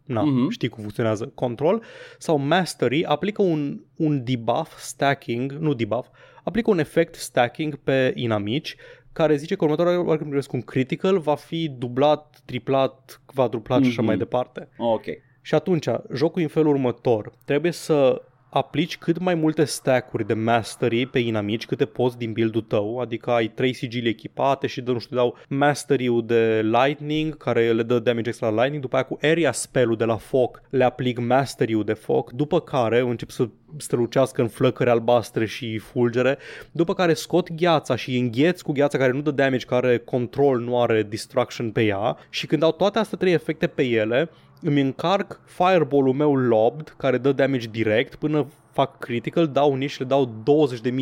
na, 0.09 0.23
Mhm. 0.23 0.49
știi 0.51 0.69
cum 0.69 0.81
funcționează 0.83 1.27
control, 1.35 1.83
sau 2.19 2.39
mastery 2.39 3.05
aplică 3.05 3.43
un, 3.43 3.81
un 3.97 4.25
debuff 4.25 4.79
stacking, 4.79 5.53
nu 5.53 5.75
debuff, 5.75 6.09
aplică 6.45 6.71
un 6.71 6.79
efect 6.79 7.15
stacking 7.15 7.77
pe 7.77 8.13
inamici 8.15 8.77
care 9.13 9.37
zice 9.37 9.55
că 9.57 9.65
următoarea 9.65 9.99
oară 9.99 10.17
când 10.17 10.27
primesc 10.29 10.53
un 10.53 10.63
critical 10.63 11.19
va 11.19 11.35
fi 11.35 11.69
dublat, 11.69 12.41
triplat, 12.45 13.21
quadruplat 13.35 13.83
și 13.83 13.89
așa 13.89 13.97
Mhm. 14.01 14.07
mai 14.07 14.17
departe. 14.17 14.69
Ok. 14.77 15.05
Și 15.43 15.55
atunci, 15.55 15.87
jocul 16.15 16.41
e 16.41 16.45
în 16.45 16.51
felul 16.51 16.73
următor. 16.73 17.33
Trebuie 17.45 17.73
să 17.73 18.23
aplici 18.51 18.99
cât 18.99 19.19
mai 19.19 19.35
multe 19.35 19.65
stack-uri 19.65 20.27
de 20.27 20.35
mastery 20.35 21.07
pe 21.07 21.19
inamici 21.19 21.67
câte 21.67 21.85
poți 21.85 22.19
din 22.19 22.33
build-ul 22.33 22.63
tău, 22.63 22.99
adică 22.99 23.31
ai 23.31 23.49
trei 23.49 23.73
sigili 23.73 24.09
echipate 24.09 24.67
și 24.67 24.81
dă, 24.81 24.93
nu 24.93 24.99
știu, 24.99 25.17
dau 25.17 25.37
mastery-ul 25.49 26.27
de 26.27 26.61
lightning 26.63 27.37
care 27.37 27.73
le 27.73 27.83
dă 27.83 27.99
damage 27.99 28.29
extra 28.29 28.49
la 28.49 28.55
lightning, 28.55 28.83
după 28.83 28.97
aia 28.97 29.05
cu 29.05 29.19
area 29.23 29.53
spell-ul 29.53 29.97
de 29.97 30.05
la 30.05 30.17
foc 30.17 30.63
le 30.71 30.85
aplic 30.85 31.19
mastery-ul 31.19 31.85
de 31.85 31.93
foc, 31.93 32.33
după 32.33 32.61
care 32.61 33.01
încep 33.01 33.31
să 33.31 33.49
strălucească 33.77 34.43
în 34.43 34.49
flăcări 34.49 34.91
albastre 34.91 35.47
și 35.47 35.79
fulgere, 35.79 36.39
după 36.73 36.95
care 36.95 37.15
scot 37.15 37.53
gheața 37.53 37.97
și 37.97 38.11
îi 38.11 38.19
îngheț 38.19 38.61
cu 38.61 38.73
gheața 38.73 38.99
care 38.99 39.13
nu 39.13 39.21
dă 39.21 39.31
damage, 39.31 39.67
care 39.67 39.87
are 39.87 39.99
control, 39.99 40.61
nu 40.61 40.81
are 40.81 41.03
distraction 41.03 41.71
pe 41.71 41.85
ea 41.85 42.17
și 42.31 42.47
când 42.47 42.61
dau 42.61 42.73
toate 42.73 42.99
astea 42.99 43.19
trei 43.19 43.33
efecte 43.33 43.67
pe 43.67 43.83
ele, 43.83 44.31
îmi 44.63 44.81
încarc 44.81 45.41
fireball-ul 45.45 46.15
meu 46.15 46.35
lobbed, 46.35 46.95
care 46.97 47.19
dă 47.19 47.33
damage 47.33 47.69
direct, 47.69 48.15
până 48.15 48.47
fac 48.73 48.99
critical, 48.99 49.47
dau 49.47 49.75
nici 49.75 49.91
și 49.91 50.01
le 50.01 50.07
dau 50.07 50.45
20.000 50.77 50.93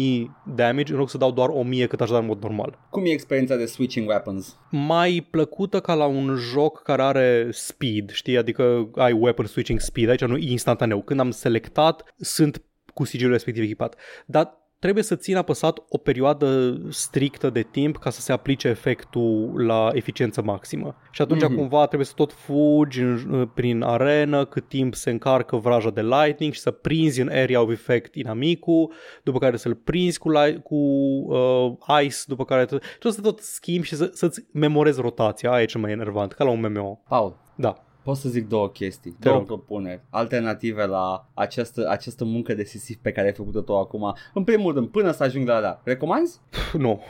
damage 0.55 0.93
în 0.93 0.99
loc 0.99 1.11
să 1.11 1.19
dau 1.19 1.31
doar 1.31 1.49
1000 1.49 1.87
cât 1.87 2.01
aș 2.01 2.11
da 2.11 2.19
în 2.19 2.27
mod 2.27 2.43
normal. 2.43 2.79
Cum 2.91 3.05
e 3.05 3.09
experiența 3.09 3.57
de 3.57 3.67
switching 3.67 4.09
weapons? 4.09 4.57
Mai 4.71 5.27
plăcută 5.31 5.81
ca 5.81 5.95
la 5.95 6.07
un 6.07 6.35
joc 6.35 6.83
care 6.83 7.03
are 7.03 7.49
speed, 7.51 8.11
știi? 8.11 8.39
Adică 8.39 8.91
ai 8.95 9.13
weapon 9.13 9.47
switching 9.47 9.81
speed, 9.81 10.09
aici 10.09 10.25
nu 10.25 10.37
e 10.37 10.51
instantaneu. 10.51 11.03
Când 11.03 11.21
am 11.21 11.31
selectat, 11.31 12.15
sunt 12.17 12.63
cu 12.95 13.05
sigilul 13.05 13.33
respectiv 13.33 13.63
echipat. 13.63 13.97
Dar 14.27 14.66
trebuie 14.79 15.05
să 15.05 15.17
țin 15.17 15.37
apăsat 15.37 15.79
o 15.89 15.99
perioadă 15.99 16.79
strictă 16.89 17.51
de 17.51 17.63
timp 17.63 17.97
ca 17.97 18.11
să 18.11 18.21
se 18.21 18.33
aplice 18.33 18.69
efectul 18.69 19.53
la 19.67 19.91
eficiență 19.93 20.43
maximă. 20.43 20.97
Și 21.11 21.23
atunci 21.23 21.43
Mhm. 21.43 21.53
mm-hmm. 21.53 21.57
cumva 21.57 21.87
trebuie 21.87 22.07
să 22.07 22.13
tot 22.17 22.33
fugi 22.33 23.01
în, 23.01 23.51
prin 23.55 23.83
arenă 23.83 24.45
cât 24.45 24.69
timp 24.69 24.95
se 24.95 25.11
încarcă 25.11 25.57
vraja 25.57 25.91
de 25.91 26.03
lightning 26.03 26.53
și 26.53 26.61
să 26.61 26.71
prinzi 26.71 27.21
în 27.21 27.29
area 27.29 27.63
of 27.63 27.71
effect 27.71 28.15
inamicul, 28.15 28.93
după 29.23 29.39
care 29.39 29.57
să-l 29.57 29.75
prinzi 29.75 30.19
cu, 30.19 30.31
light, 30.31 30.63
cu 30.63 30.77
uh, 30.77 32.03
ice, 32.03 32.17
după 32.27 32.45
care 32.45 32.65
tot, 32.65 32.83
tot 32.99 33.13
să 33.13 33.21
tot 33.21 33.41
schimbi 33.41 33.87
și 33.87 33.95
să, 33.95 34.11
să-ți 34.13 34.47
memorezi 34.53 35.01
rotația, 35.01 35.51
aia 35.51 35.63
e 35.63 35.65
cel 35.65 35.81
mai 35.81 35.91
enervant, 35.93 36.33
ca 36.33 36.45
la 36.45 36.51
un 36.51 36.61
MMO. 36.61 37.01
Paul, 37.09 37.37
Da. 37.57 37.86
Pot 38.07 38.17
să 38.17 38.29
zic 38.29 38.49
două 38.49 38.69
chestii, 38.69 39.11
Te 39.11 39.17
două 39.21 39.37
rog. 39.37 39.47
propuneri, 39.47 40.01
alternative 40.11 40.85
la 40.85 41.29
această, 41.35 41.89
această 41.89 42.25
muncă 42.25 42.55
de 42.55 42.65
sisif 42.65 42.97
pe 43.03 43.13
care 43.13 43.27
ai 43.27 43.33
făcut-o 43.33 43.61
tu 43.61 43.77
acum. 43.77 44.15
În 44.35 44.45
primul 44.45 44.75
rând, 44.75 44.89
până 44.89 45.11
să 45.13 45.23
ajung 45.23 45.49
la 45.49 45.61
da, 45.61 45.81
recomanzi? 45.85 46.41
Pf, 46.51 46.73
Nu, 46.75 47.01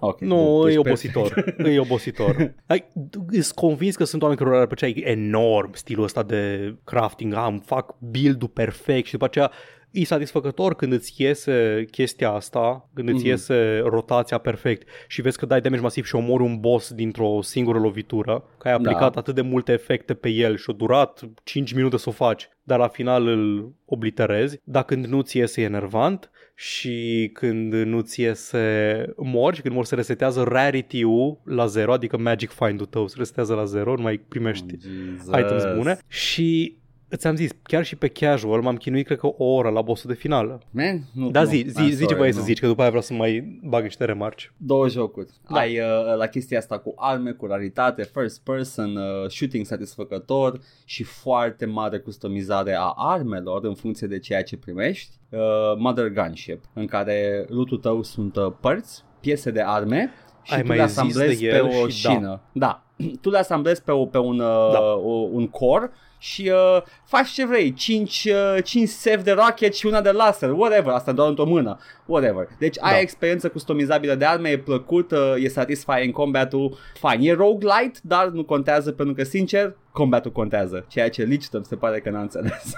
Ok. 0.00 0.20
nu, 0.20 0.34
bun, 0.36 0.66
e 0.68 0.70
deci 0.70 0.76
obositor. 0.76 1.54
e 1.58 1.78
obositor. 1.78 2.54
Ai, 2.66 2.84
sunt 3.30 3.50
convins 3.54 3.96
că 3.96 4.04
sunt 4.04 4.22
oameni 4.22 4.40
care 4.40 4.56
ar 4.58 4.66
plăcea 4.66 4.86
enorm 4.94 5.70
stilul 5.72 6.04
ăsta 6.04 6.22
de 6.22 6.74
crafting. 6.84 7.34
Am, 7.34 7.58
fac 7.58 7.94
build-ul 7.98 8.48
perfect 8.48 9.06
și 9.06 9.12
după 9.12 9.24
aceea 9.24 9.50
e 9.90 10.04
satisfăcător 10.04 10.74
când 10.74 10.92
îți 10.92 11.14
iese 11.22 11.84
chestia 11.90 12.30
asta, 12.30 12.88
când 12.94 13.08
îți 13.08 13.18
Mhm. 13.18 13.26
iese 13.26 13.78
rotația 13.84 14.38
perfect 14.38 14.88
și 15.08 15.22
vezi 15.22 15.38
că 15.38 15.46
dai 15.46 15.60
damage 15.60 15.82
masiv 15.82 16.04
și 16.06 16.14
omori 16.14 16.42
un 16.42 16.60
boss 16.60 16.92
dintr-o 16.92 17.38
singură 17.42 17.78
lovitură, 17.78 18.44
că 18.58 18.68
ai 18.68 18.74
aplicat 18.74 19.12
Da. 19.12 19.20
atât 19.20 19.34
de 19.34 19.40
multe 19.40 19.72
efecte 19.72 20.14
pe 20.14 20.28
el 20.28 20.56
și 20.56 20.70
a 20.70 20.72
durat 20.72 21.20
5 21.44 21.72
minute 21.72 21.96
să 21.96 22.08
o 22.08 22.12
faci, 22.12 22.48
dar 22.62 22.78
la 22.78 22.88
final 22.88 23.26
îl 23.26 23.72
obliterezi, 23.84 24.60
dar 24.64 24.84
când 24.84 25.06
nu 25.06 25.20
ți 25.20 25.36
iese 25.36 25.60
e 25.60 25.64
enervant 25.64 26.30
și 26.54 27.30
când 27.32 27.72
nu 27.74 28.00
ți 28.00 28.20
iese 28.20 29.04
mori 29.16 29.56
și 29.56 29.62
când 29.62 29.74
mor 29.74 29.84
se 29.84 29.94
resetează 29.94 30.42
rarity-ul 30.42 31.40
la 31.44 31.66
zero, 31.66 31.92
adică 31.92 32.16
magic 32.18 32.50
find-ul 32.50 32.86
tău 32.86 33.06
se 33.06 33.14
resetează 33.18 33.54
la 33.54 33.64
zero, 33.64 33.94
nu 33.94 34.02
mai 34.02 34.16
primești 34.28 34.74
Jesus. 34.80 35.26
items 35.26 35.64
bune 35.76 35.98
și 36.08 36.76
Ți-am 37.16 37.36
zis, 37.36 37.50
chiar 37.62 37.84
și 37.84 37.96
pe 37.96 38.08
casual 38.08 38.60
m-am 38.60 38.76
chinuit 38.76 39.06
cred 39.06 39.18
că 39.18 39.26
o 39.26 39.44
oră 39.44 39.68
la 39.68 39.82
bossul 39.82 40.10
de 40.10 40.16
finală. 40.16 40.60
Man, 40.70 41.02
nu, 41.14 41.30
Da, 41.30 41.42
nu, 41.42 41.48
zi, 41.48 41.64
I'm 41.64 41.68
zi, 41.68 41.82
zi 41.84 41.90
ce 41.90 41.96
sorry, 41.96 42.14
voiai 42.14 42.32
să 42.32 42.38
nu. 42.38 42.44
zici, 42.44 42.60
că 42.60 42.66
după 42.66 42.80
aia 42.80 42.88
vreau 42.88 43.04
să 43.04 43.14
mai 43.14 43.60
bag 43.64 43.82
niște 43.82 44.04
remarci. 44.04 44.52
Două 44.56 44.88
jocuri. 44.88 45.28
Da. 45.48 45.58
Ai 45.58 45.78
uh, 45.78 46.16
la 46.16 46.26
chestia 46.26 46.58
asta 46.58 46.78
cu 46.78 46.92
arme, 46.96 47.30
cu 47.30 47.46
raritate, 47.46 48.02
first 48.02 48.40
person, 48.42 48.96
uh, 48.96 49.28
shooting 49.30 49.66
satisfăcător 49.66 50.60
și 50.84 51.02
foarte 51.02 51.64
mare 51.66 51.98
customizare 51.98 52.74
a 52.74 52.92
armelor 52.96 53.64
în 53.64 53.74
funcție 53.74 54.06
de 54.06 54.18
ceea 54.18 54.42
ce 54.42 54.56
primești. 54.56 55.10
Uh, 55.28 55.38
Mother 55.78 56.12
Gunship, 56.12 56.64
în 56.72 56.86
care 56.86 57.44
lootul 57.48 57.78
tău 57.78 58.02
sunt 58.02 58.36
uh, 58.36 58.52
părți, 58.60 59.04
piese 59.20 59.50
de 59.50 59.62
arme 59.62 60.10
și 60.42 60.54
Ai 60.54 60.60
tu 60.60 60.66
mai 60.66 60.76
le 60.76 60.86
zis 60.86 60.96
asamblezi 60.98 61.40
de 61.42 61.48
pe 61.48 61.56
el 61.56 61.64
o 61.64 61.88
și 61.88 62.02
da. 62.02 62.10
șină. 62.10 62.40
Da. 62.52 62.82
Tu 63.22 63.30
le 63.30 63.38
asamblezi 63.38 63.82
pe, 63.82 63.90
o, 63.90 64.06
pe 64.06 64.18
un, 64.18 64.38
uh, 64.40 64.72
Da. 64.72 64.80
o, 64.94 65.28
un 65.32 65.48
core 65.48 65.90
și 66.18 66.50
uh, 66.54 66.82
faci 67.04 67.28
ce 67.28 67.46
vrei, 67.46 67.72
5, 67.74 68.28
uh, 68.56 68.62
5 68.64 68.88
save 68.88 69.22
de 69.22 69.30
rocket 69.30 69.74
și 69.74 69.86
una 69.86 70.00
de 70.00 70.10
laser, 70.10 70.50
whatever, 70.50 70.92
asta 70.92 71.12
doar 71.12 71.28
într-o 71.28 71.44
mână, 71.44 71.78
whatever. 72.06 72.48
Deci 72.58 72.76
Da. 72.76 72.86
ai 72.86 73.00
experiență 73.00 73.48
customizabilă 73.48 74.14
de 74.14 74.24
arme, 74.24 74.48
e 74.48 74.58
plăcut, 74.58 75.10
uh, 75.10 75.34
e 75.36 75.48
satisfying 75.48 76.12
combatul, 76.12 76.76
fine, 76.94 77.26
e 77.26 77.32
roguelite, 77.34 77.98
dar 78.02 78.26
nu 78.28 78.44
contează 78.44 78.92
pentru 78.92 79.14
că, 79.14 79.24
sincer, 79.24 79.76
combatul 79.92 80.32
contează, 80.32 80.84
ceea 80.88 81.10
ce 81.10 81.22
Lichdom 81.22 81.62
se 81.62 81.76
pare 81.76 82.00
că 82.00 82.10
n-a 82.10 82.20
înțeles. 82.20 82.72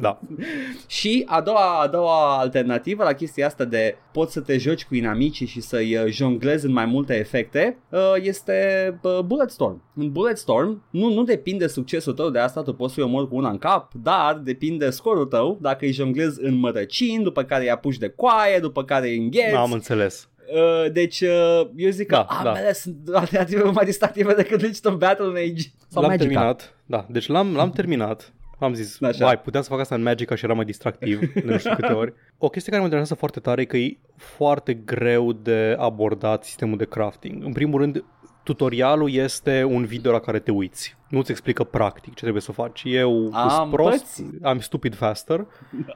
Da. 0.00 0.20
și 0.86 1.22
a 1.26 1.40
doua, 1.40 1.80
a 1.80 1.86
doua 1.86 2.38
alternativă 2.38 3.04
la 3.04 3.12
chestia 3.12 3.46
asta 3.46 3.64
de 3.64 3.96
poți 4.12 4.32
să 4.32 4.40
te 4.40 4.58
joci 4.58 4.84
cu 4.84 4.94
inamicii 4.94 5.46
și 5.46 5.60
să-i 5.60 5.96
uh, 5.96 6.04
jonglezi 6.06 6.66
în 6.66 6.72
mai 6.72 6.84
multe 6.84 7.18
efecte 7.18 7.78
uh, 7.88 8.14
este 8.22 8.98
uh, 9.02 9.18
Bulletstorm. 9.18 9.61
Bulletstorm. 9.62 9.82
În 9.94 10.12
Bulletstorm 10.12 10.82
nu, 10.90 11.12
nu 11.12 11.22
depinde 11.24 11.66
succesul 11.66 12.12
tău 12.12 12.30
de 12.30 12.38
asta, 12.38 12.62
tu 12.62 12.74
poți 12.74 12.94
să-i 12.94 13.02
omori 13.04 13.28
cu 13.28 13.36
una 13.36 13.50
în 13.50 13.58
cap, 13.58 13.92
dar 14.02 14.40
depinde 14.44 14.90
scorul 14.90 15.24
tău, 15.26 15.58
dacă 15.60 15.84
îi 15.84 15.92
jonglezi 15.92 16.44
în 16.44 16.54
mărăcini, 16.54 17.22
după 17.24 17.42
care 17.42 17.62
îi 17.62 17.70
apuci 17.70 17.96
de 17.98 18.08
coaie, 18.08 18.58
după 18.58 18.84
care 18.84 19.08
îi 19.08 19.16
îngheți. 19.18 19.54
Am 19.54 19.72
înțeles. 19.72 20.28
Uh, 20.54 20.92
deci 20.92 21.20
uh, 21.20 21.60
eu 21.76 21.90
zic 21.90 22.06
că 22.06 22.14
Da, 22.14 22.26
da, 22.28 22.42
da. 22.42 22.50
ambele 22.50 22.72
sunt 22.72 22.96
alternative 23.12 23.62
mai 23.62 23.84
distractive 23.84 24.34
decât 24.34 24.60
Legion 24.60 24.92
of 24.92 24.98
Battle 24.98 25.26
Mage 25.26 25.62
sau 25.88 26.02
L-am 26.02 26.10
Magica. 26.10 26.16
terminat. 26.28 26.76
Da, 26.86 27.06
deci 27.10 27.26
l-am, 27.28 27.54
l-am 27.54 27.70
terminat. 27.70 28.32
Am 28.58 28.74
zis, 28.74 29.02
Așa. 29.02 29.24
vai, 29.24 29.40
puteam 29.40 29.62
să 29.62 29.68
fac 29.68 29.80
asta 29.80 29.94
în 29.94 30.02
Magica 30.02 30.34
și 30.34 30.44
era 30.44 30.54
mai 30.54 30.64
distractiv 30.64 31.18
de 31.32 31.42
nu 31.44 31.58
știu 31.58 31.74
câte 31.74 31.92
ori. 31.92 32.12
O 32.38 32.48
chestie 32.48 32.70
care 32.72 32.82
mă 32.82 32.88
interesează 32.88 33.14
foarte 33.20 33.40
tare 33.40 33.60
e 33.60 33.64
că 33.64 33.76
e 33.76 33.98
foarte 34.16 34.74
greu 34.74 35.32
de 35.32 35.76
abordat 35.78 36.44
sistemul 36.44 36.76
de 36.78 36.84
crafting. 36.84 37.44
În 37.44 37.52
primul 37.52 37.80
rând, 37.80 38.04
tutorialul 38.42 39.12
este 39.12 39.64
un 39.64 39.84
video 39.84 40.12
la 40.12 40.18
care 40.20 40.38
te 40.38 40.50
uiți. 40.50 40.96
Nu-ți 41.08 41.30
explică 41.30 41.64
practic 41.64 42.14
ce 42.14 42.20
trebuie 42.20 42.42
să 42.42 42.52
faci. 42.52 42.82
Eu 42.84 43.30
Am 43.32 43.48
sunt 43.48 43.70
prost, 43.70 43.98
pățit. 43.98 44.44
am 44.44 44.60
stupid 44.60 44.94
faster 44.94 45.38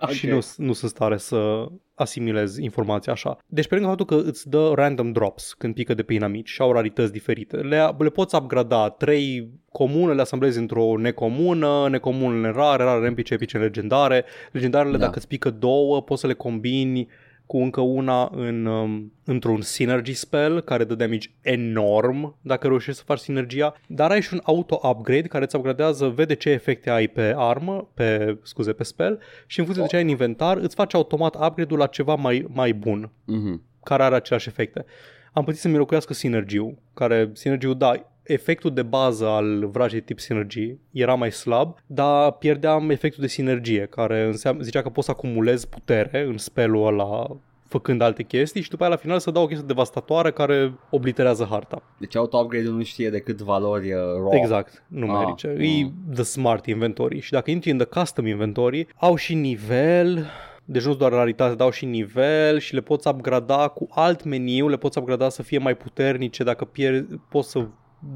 Ok. 0.00 0.10
și 0.10 0.26
nu, 0.26 0.38
nu 0.56 0.72
sunt 0.72 0.90
stare 0.90 1.16
să 1.16 1.66
asimilez 1.94 2.56
informația 2.56 3.12
așa. 3.12 3.36
Deci 3.46 3.66
pe 3.68 3.74
lângă 3.74 3.88
faptul 3.88 4.06
că 4.06 4.28
îți 4.28 4.48
dă 4.48 4.72
random 4.74 5.12
drops 5.12 5.54
când 5.58 5.74
pică 5.74 5.94
de 5.94 6.02
pe 6.02 6.14
inamici 6.14 6.48
și 6.48 6.60
au 6.60 6.72
rarități 6.72 7.12
diferite, 7.12 7.56
le, 7.56 7.94
le 7.98 8.08
poți 8.08 8.34
upgrada, 8.34 8.88
trei 8.88 9.48
comune 9.72 10.12
le 10.12 10.20
asamblezi 10.20 10.58
într-o 10.58 10.98
necomună, 10.98 11.88
necomunele 11.90 12.50
rare, 12.50 12.82
rare 12.82 13.06
epice, 13.06 13.34
epice 13.34 13.58
legendare, 13.58 14.24
legendarele 14.52 14.96
Da. 14.96 15.04
dacă 15.04 15.18
îți 15.18 15.28
pică 15.28 15.50
două 15.50 16.02
poți 16.02 16.20
să 16.20 16.26
le 16.26 16.34
combini 16.34 17.08
cu 17.46 17.56
încă 17.58 17.80
una 17.80 18.30
în, 18.34 18.66
um, 18.66 19.12
într-un 19.24 19.60
synergy 19.60 20.14
spell 20.14 20.60
care 20.60 20.84
dă 20.84 20.94
damage 20.94 21.28
enorm 21.40 22.36
dacă 22.40 22.66
reușești 22.66 22.98
să 22.98 23.04
faci 23.06 23.18
sinergia, 23.18 23.74
dar 23.86 24.10
ai 24.10 24.22
și 24.22 24.34
un 24.34 24.40
auto-upgrade 24.44 25.28
care 25.28 25.44
îți 25.44 25.56
upgradează, 25.56 26.08
vede 26.08 26.34
ce 26.34 26.50
efecte 26.50 26.90
ai 26.90 27.08
pe 27.08 27.34
armă, 27.36 27.88
pe, 27.94 28.38
scuze, 28.42 28.72
pe 28.72 28.84
spell 28.84 29.18
și 29.46 29.58
în 29.58 29.64
funcție 29.64 29.84
de 29.86 29.90
ce 29.90 29.96
ai 29.96 30.02
în 30.02 30.08
inventar 30.08 30.56
îți 30.56 30.74
face 30.74 30.96
automat 30.96 31.34
upgrade-ul 31.34 31.78
la 31.78 31.86
ceva 31.86 32.14
mai, 32.14 32.46
mai 32.48 32.72
bun 32.72 33.10
Mhm. 33.24 33.62
care 33.82 34.02
are 34.02 34.14
aceleași 34.14 34.48
efecte. 34.48 34.84
Am 35.32 35.44
putut 35.44 35.58
să-mi 35.58 35.76
locuiască 35.76 36.14
Synergy-ul, 36.14 36.78
care 36.94 37.30
Synergy-ul, 37.32 37.76
da, 37.76 37.92
efectul 38.26 38.74
de 38.74 38.82
bază 38.82 39.26
al 39.26 39.66
vrajei 39.66 40.00
tip 40.00 40.18
Synergy 40.18 40.76
era 40.92 41.14
mai 41.14 41.32
slab, 41.32 41.76
dar 41.86 42.32
pierdeam 42.32 42.90
efectul 42.90 43.22
de 43.22 43.28
sinergie, 43.28 43.86
care 43.90 44.24
înseamnă, 44.24 44.62
zicea 44.62 44.82
că 44.82 44.88
poți 44.88 45.06
să 45.06 45.12
acumulezi 45.12 45.68
putere 45.68 46.24
în 46.28 46.38
spelul 46.38 46.86
ăla 46.86 47.36
făcând 47.68 48.00
alte 48.00 48.22
chestii 48.22 48.60
și 48.60 48.70
după 48.70 48.82
aia 48.82 48.92
la 48.92 48.98
final 48.98 49.18
să 49.18 49.30
dau 49.30 49.42
o 49.42 49.46
chestie 49.46 49.66
devastatoare 49.66 50.30
care 50.30 50.78
obliterează 50.90 51.46
harta. 51.50 51.82
Deci 51.98 52.16
auto-upgrade-ul 52.16 52.74
nu 52.74 52.82
știe 52.82 53.10
decât 53.10 53.40
valori 53.40 53.92
uh, 53.92 54.00
raw. 54.00 54.30
Exact, 54.32 54.84
numerice. 54.88 55.48
Ah, 55.48 55.64
e 55.64 55.84
ah. 55.84 55.90
the 56.14 56.22
smart 56.22 56.66
inventory 56.66 57.18
și 57.20 57.30
dacă 57.30 57.50
intri 57.50 57.70
în 57.70 57.78
the 57.78 57.86
custom 57.86 58.26
inventory, 58.26 58.86
au 58.96 59.16
și 59.16 59.34
nivel, 59.34 60.26
deci 60.64 60.84
nu 60.84 60.94
doar 60.94 61.12
raritate, 61.12 61.54
dau 61.54 61.70
și 61.70 61.84
nivel 61.84 62.58
și 62.58 62.74
le 62.74 62.80
poți 62.80 63.08
upgrada 63.08 63.68
cu 63.68 63.86
alt 63.90 64.24
meniu, 64.24 64.68
le 64.68 64.76
poți 64.76 64.98
upgrada 64.98 65.28
să 65.28 65.42
fie 65.42 65.58
mai 65.58 65.76
puternice 65.76 66.44
dacă 66.44 66.64
pierzi, 66.64 67.04
poți 67.28 67.50
să 67.50 67.66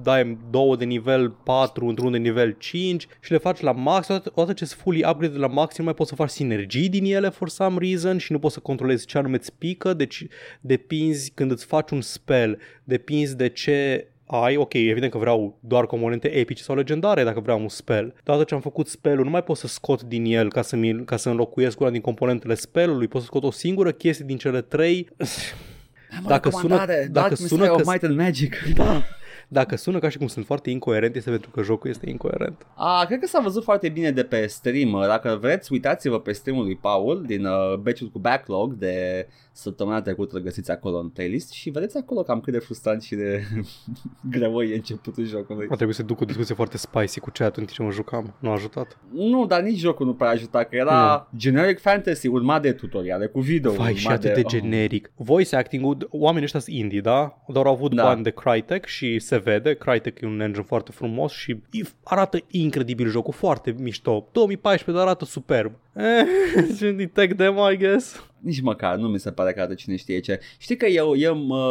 dai 0.02 0.38
două 0.50 0.76
de 0.76 0.84
nivel 0.84 1.30
4 1.30 1.86
într-un 1.86 2.12
de 2.12 2.18
nivel 2.18 2.56
5 2.58 3.06
și 3.20 3.30
le 3.32 3.38
faci 3.38 3.60
la 3.60 3.72
max, 3.72 4.08
odată, 4.08 4.30
odată 4.34 4.52
ce 4.52 4.64
sunt 4.64 4.80
fully 4.80 5.04
upgrade 5.08 5.36
la 5.38 5.46
max, 5.46 5.78
nu 5.78 5.84
mai 5.84 5.94
poți 5.94 6.08
să 6.08 6.14
faci 6.14 6.30
sinergii 6.30 6.88
din 6.88 7.04
ele 7.04 7.28
for 7.28 7.48
some 7.48 7.76
reason 7.80 8.18
și 8.18 8.32
nu 8.32 8.38
poți 8.38 8.54
să 8.54 8.60
controlezi 8.60 9.06
ce 9.06 9.18
anume 9.18 9.36
îți 9.36 9.52
pică, 9.58 9.94
deci 9.94 10.26
depinzi 10.60 11.30
când 11.34 11.50
îți 11.50 11.64
faci 11.64 11.90
un 11.90 12.00
spell, 12.00 12.58
depinzi 12.84 13.36
de 13.36 13.48
ce 13.48 14.04
ai, 14.32 14.56
ok, 14.56 14.72
evident 14.74 15.12
că 15.12 15.18
vreau 15.18 15.58
doar 15.60 15.86
componente 15.86 16.28
epice 16.28 16.62
sau 16.62 16.76
legendare 16.76 17.24
dacă 17.24 17.40
vreau 17.40 17.60
un 17.60 17.68
spell. 17.68 18.06
Dar 18.24 18.34
odată 18.34 18.44
ce 18.48 18.54
am 18.54 18.60
făcut 18.60 18.88
spellul, 18.88 19.24
nu 19.24 19.30
mai 19.30 19.42
pot 19.42 19.56
să 19.56 19.66
scot 19.66 20.02
din 20.02 20.24
el 20.24 20.48
ca 20.50 20.62
să, 20.62 20.76
mi, 20.76 21.04
ca 21.04 21.16
să 21.16 21.28
înlocuiesc 21.28 21.80
una 21.80 21.90
din 21.90 22.00
componentele 22.00 22.54
spellului, 22.54 23.08
pot 23.08 23.20
să 23.20 23.26
scot 23.26 23.44
o 23.44 23.50
singură 23.50 23.90
chestie 23.92 24.24
din 24.24 24.36
cele 24.36 24.60
trei. 24.60 25.08
Am 26.16 26.24
o 26.24 26.28
Dacă 26.28 26.48
sună- 26.50 26.62
recomandare, 26.62 27.08
dacă 27.12 27.28
Dark 27.28 27.36
sună 27.36 27.60
Messiah 27.60 27.68
că- 27.68 27.80
of 27.82 27.86
Might 27.86 28.02
and 28.02 28.16
Magic. 28.16 28.54
Da. 28.74 29.02
Dacă 29.52 29.76
sună 29.76 29.98
ca 29.98 30.08
și 30.08 30.18
cum 30.18 30.26
sunt 30.26 30.44
foarte 30.46 30.70
incoerent, 30.70 31.16
este 31.16 31.30
pentru 31.30 31.50
că 31.50 31.62
jocul 31.62 31.90
este 31.90 32.08
incoerent. 32.10 32.66
A, 32.74 33.04
cred 33.06 33.18
că 33.20 33.26
s-a 33.26 33.40
văzut 33.40 33.62
foarte 33.62 33.88
bine 33.88 34.10
de 34.10 34.22
pe 34.22 34.46
stream. 34.46 35.04
Dacă 35.06 35.38
vreți, 35.40 35.72
uitați-vă 35.72 36.20
pe 36.20 36.32
streamul 36.32 36.64
lui 36.64 36.76
Paul 36.76 37.24
din 37.26 37.44
uh, 37.44 37.74
batch 37.82 38.02
cu 38.12 38.18
backlog 38.18 38.74
de 38.74 39.26
săptămâna 39.52 40.02
trecută, 40.02 40.36
îl 40.36 40.42
găsiți 40.42 40.70
acolo 40.70 40.98
în 40.98 41.08
playlist 41.08 41.52
și 41.52 41.70
vedeți 41.70 41.96
acolo 41.96 42.22
cam 42.22 42.40
cât 42.40 42.52
de 42.52 42.58
frustrant 42.58 43.02
și 43.02 43.14
de 43.14 43.42
greu 44.30 44.62
e 44.62 44.74
începutul 44.74 45.24
jocului. 45.24 45.66
A 45.70 45.74
trebuit 45.74 45.96
să 45.96 46.02
duc 46.02 46.20
o 46.20 46.24
discuție 46.24 46.54
foarte 46.54 46.76
spicy 46.76 47.20
cu 47.20 47.30
chat 47.32 47.56
în 47.56 47.64
timp 47.64 47.70
ce 47.70 47.82
mă 47.82 47.90
jucam. 47.90 48.34
Nu 48.38 48.48
a 48.48 48.52
ajutat. 48.52 48.98
Nu, 49.12 49.46
dar 49.46 49.60
nici 49.62 49.78
jocul 49.78 50.06
nu 50.06 50.14
prea 50.14 50.28
ajuta, 50.30 50.64
că 50.64 50.76
era 50.76 51.28
generic 51.36 51.78
fantasy, 51.80 52.26
urmat 52.28 52.62
de 52.62 52.72
tutoriale 52.72 53.26
cu 53.26 53.40
video. 53.40 53.72
Vai, 53.72 53.94
și 53.94 54.06
urmat 54.06 54.24
atât 54.24 54.34
de 54.34 54.42
generic. 54.42 55.10
Voice 55.16 55.56
acting-ul, 55.56 56.08
oamenii 56.10 56.44
ăștia 56.44 56.60
sunt 56.60 56.76
indie, 56.76 57.00
da? 57.00 57.42
Dar 57.48 57.66
au 57.66 57.72
avut 57.72 57.94
Da. 57.94 58.02
bani 58.02 58.22
de 58.22 58.30
Crytek 58.30 58.84
și 58.84 59.18
se 59.18 59.36
vede. 59.40 59.74
Crytek 59.74 60.20
e 60.20 60.26
un 60.26 60.40
engine 60.40 60.64
foarte 60.64 60.92
frumos 60.92 61.32
și 61.32 61.50
e- 61.70 61.82
arată 62.04 62.38
incredibil 62.50 63.08
jocul, 63.08 63.32
foarte 63.32 63.74
mișto. 63.78 64.28
2014, 64.32 64.96
dar 64.96 65.06
arată 65.06 65.24
superb. 65.24 65.72
Eh, 66.80 67.06
tech 67.12 67.34
demo, 67.34 67.70
I 67.70 67.76
guess. 67.76 68.29
Nici 68.42 68.60
măcar, 68.60 68.96
nu 68.96 69.08
mi 69.08 69.18
se 69.18 69.30
pare 69.30 69.52
că 69.52 69.58
arată 69.60 69.74
cine 69.74 69.96
știe 69.96 70.20
ce. 70.20 70.40
Știi 70.58 70.76
că 70.76 70.86
eu, 70.86 71.16
eu 71.16 71.36
mă, 71.36 71.64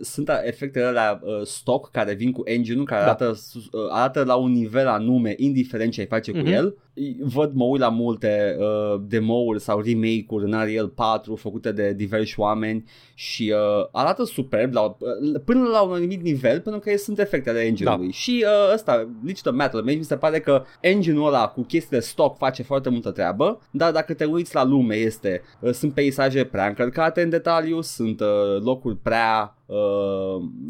sunt 0.00 0.30
efectele 0.44 0.84
alea 0.84 1.20
uh, 1.22 1.40
stock 1.44 1.90
care 1.90 2.14
vin 2.14 2.32
cu 2.32 2.42
engine-ul, 2.44 2.84
care 2.84 3.00
Da. 3.00 3.06
arată, 3.06 3.32
sus- 3.34 3.64
uh, 3.66 3.88
arată 3.90 4.24
la 4.24 4.34
un 4.34 4.52
nivel 4.52 4.86
anume, 4.88 5.34
indiferent 5.36 5.92
ce 5.92 6.00
ai 6.00 6.06
face 6.06 6.32
Mhm. 6.32 6.42
cu 6.42 6.48
el. 6.48 6.76
I- 6.94 7.16
Văd, 7.20 7.52
mă 7.54 7.64
uit 7.64 7.80
la 7.80 7.88
multe 7.88 8.56
uh, 8.58 9.00
demo-uri 9.08 9.60
sau 9.60 9.80
remake-uri 9.80 10.44
în 10.44 10.52
Ariel 10.52 10.88
4 10.88 11.34
făcute 11.36 11.72
de 11.72 11.92
diversi 11.92 12.40
oameni 12.40 12.84
și 13.14 13.52
uh, 13.54 13.86
arată 13.92 14.24
superb 14.24 14.72
la, 14.72 14.80
uh, 14.82 15.40
până 15.44 15.68
la 15.68 15.80
un 15.82 15.92
anumit 15.92 16.22
nivel 16.22 16.60
pentru 16.60 16.80
că 16.80 16.96
sunt 16.96 17.18
efectele 17.18 17.60
engine-ului. 17.60 18.06
Da. 18.06 18.12
Și 18.12 18.44
uh, 18.46 18.72
ăsta, 18.74 18.94
Legion 19.24 19.52
of 19.52 19.54
Metal, 19.58 19.82
mi 19.82 20.02
se 20.02 20.16
pare 20.16 20.40
că 20.40 20.62
engine-ul 20.80 21.26
ăla 21.26 21.48
cu 21.48 21.62
chestiile 21.62 22.00
stock 22.02 22.36
face 22.36 22.62
foarte 22.62 22.88
multă 22.88 23.10
treabă, 23.10 23.60
dar 23.70 23.92
dacă 23.92 24.14
te 24.14 24.24
uiți 24.24 24.54
la 24.54 24.64
lume 24.64 24.94
este, 24.94 25.42
uh, 25.60 25.70
sunt 25.82 25.94
peisaje 25.94 26.44
prea 26.44 26.66
încărcate 26.66 27.22
în 27.22 27.28
detaliu, 27.30 27.80
sunt 27.80 28.20
uh, 28.20 28.26
locuri 28.64 28.96
prea 28.96 29.56
uh, 29.66 29.76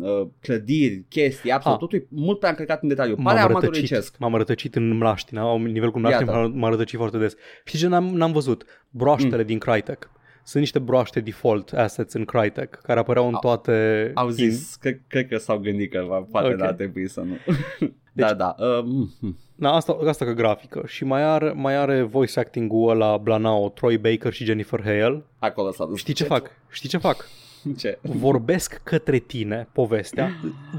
uh, 0.01 0.27
clădiri, 0.41 1.05
chestii, 1.09 1.51
absolut, 1.51 1.77
Ah. 1.77 1.81
totul 1.83 1.99
e 1.99 2.07
mult 2.09 2.39
prea 2.39 2.51
încărcat 2.51 2.83
în 2.83 2.89
detaliu. 2.89 3.15
Pare 3.15 3.25
M-am 3.27 3.47
rătăcit, 3.47 3.65
amatoricesc. 3.65 4.19
m-am 4.19 4.35
rătăcit 4.35 4.75
în 4.75 4.97
mlaștină, 4.97 5.41
au 5.41 5.57
un 5.57 5.63
nivel 5.63 5.91
cu 5.91 5.99
mlaștină, 5.99 6.31
Iată. 6.31 6.41
m-am- 6.43 6.59
m-am 6.59 6.71
rătăcit 6.71 6.99
foarte 6.99 7.19
des. 7.19 7.35
Știi 7.65 7.79
ce 7.79 7.87
n-am, 7.87 8.05
n-am 8.05 8.33
văzut? 8.33 8.65
Broaștele 8.91 9.37
mm. 9.41 9.47
din 9.47 9.59
Crytek. 9.59 10.11
Sunt 10.45 10.63
niște 10.63 10.79
broaște 10.79 11.21
default 11.21 11.73
assets 11.73 12.13
în 12.15 12.25
Crytek 12.25 12.71
care 12.83 12.99
apăreau 12.99 13.27
în 13.29 13.35
Au- 13.35 13.41
toate... 13.41 14.11
Au 14.15 14.29
zis, 14.29 14.75
cred, 14.81 15.01
cred 15.09 15.29
că 15.29 15.37
s-au 15.37 15.59
gândit 15.59 15.91
că 15.93 16.05
va, 16.09 16.17
poate 16.31 16.47
Ok. 16.47 16.55
okay. 16.55 16.67
da, 16.69 16.75
trebui 16.75 17.09
să 17.09 17.21
nu. 17.21 17.35
da, 18.13 18.35
da. 18.35 18.55
Uh, 18.59 18.85
mm, 18.85 19.37
Na, 19.55 19.75
asta, 19.75 19.99
asta 20.07 20.25
ca 20.25 20.33
grafică. 20.33 20.83
Și 20.87 21.05
mai 21.05 21.23
are, 21.23 21.53
mai 21.53 21.77
are 21.77 22.03
voice 22.03 22.39
acting-ul 22.39 22.91
ăla 22.91 23.17
Blanao, 23.17 23.69
Troy 23.69 23.99
Baker 23.99 24.33
și 24.33 24.45
Jennifer 24.45 24.83
Hale. 24.83 25.25
acolo 25.39 25.73
s-a 25.73 25.85
dus. 25.85 25.99
Știi 25.99 26.15
ce 26.15 26.25
fac? 26.25 26.51
Știi 26.71 26.89
ce 26.89 26.99
fac? 26.99 27.29
Ce? 27.79 27.99
Vorbesc 28.03 28.81
către 28.85 29.19
tine 29.19 29.69
povestea. 29.73 30.31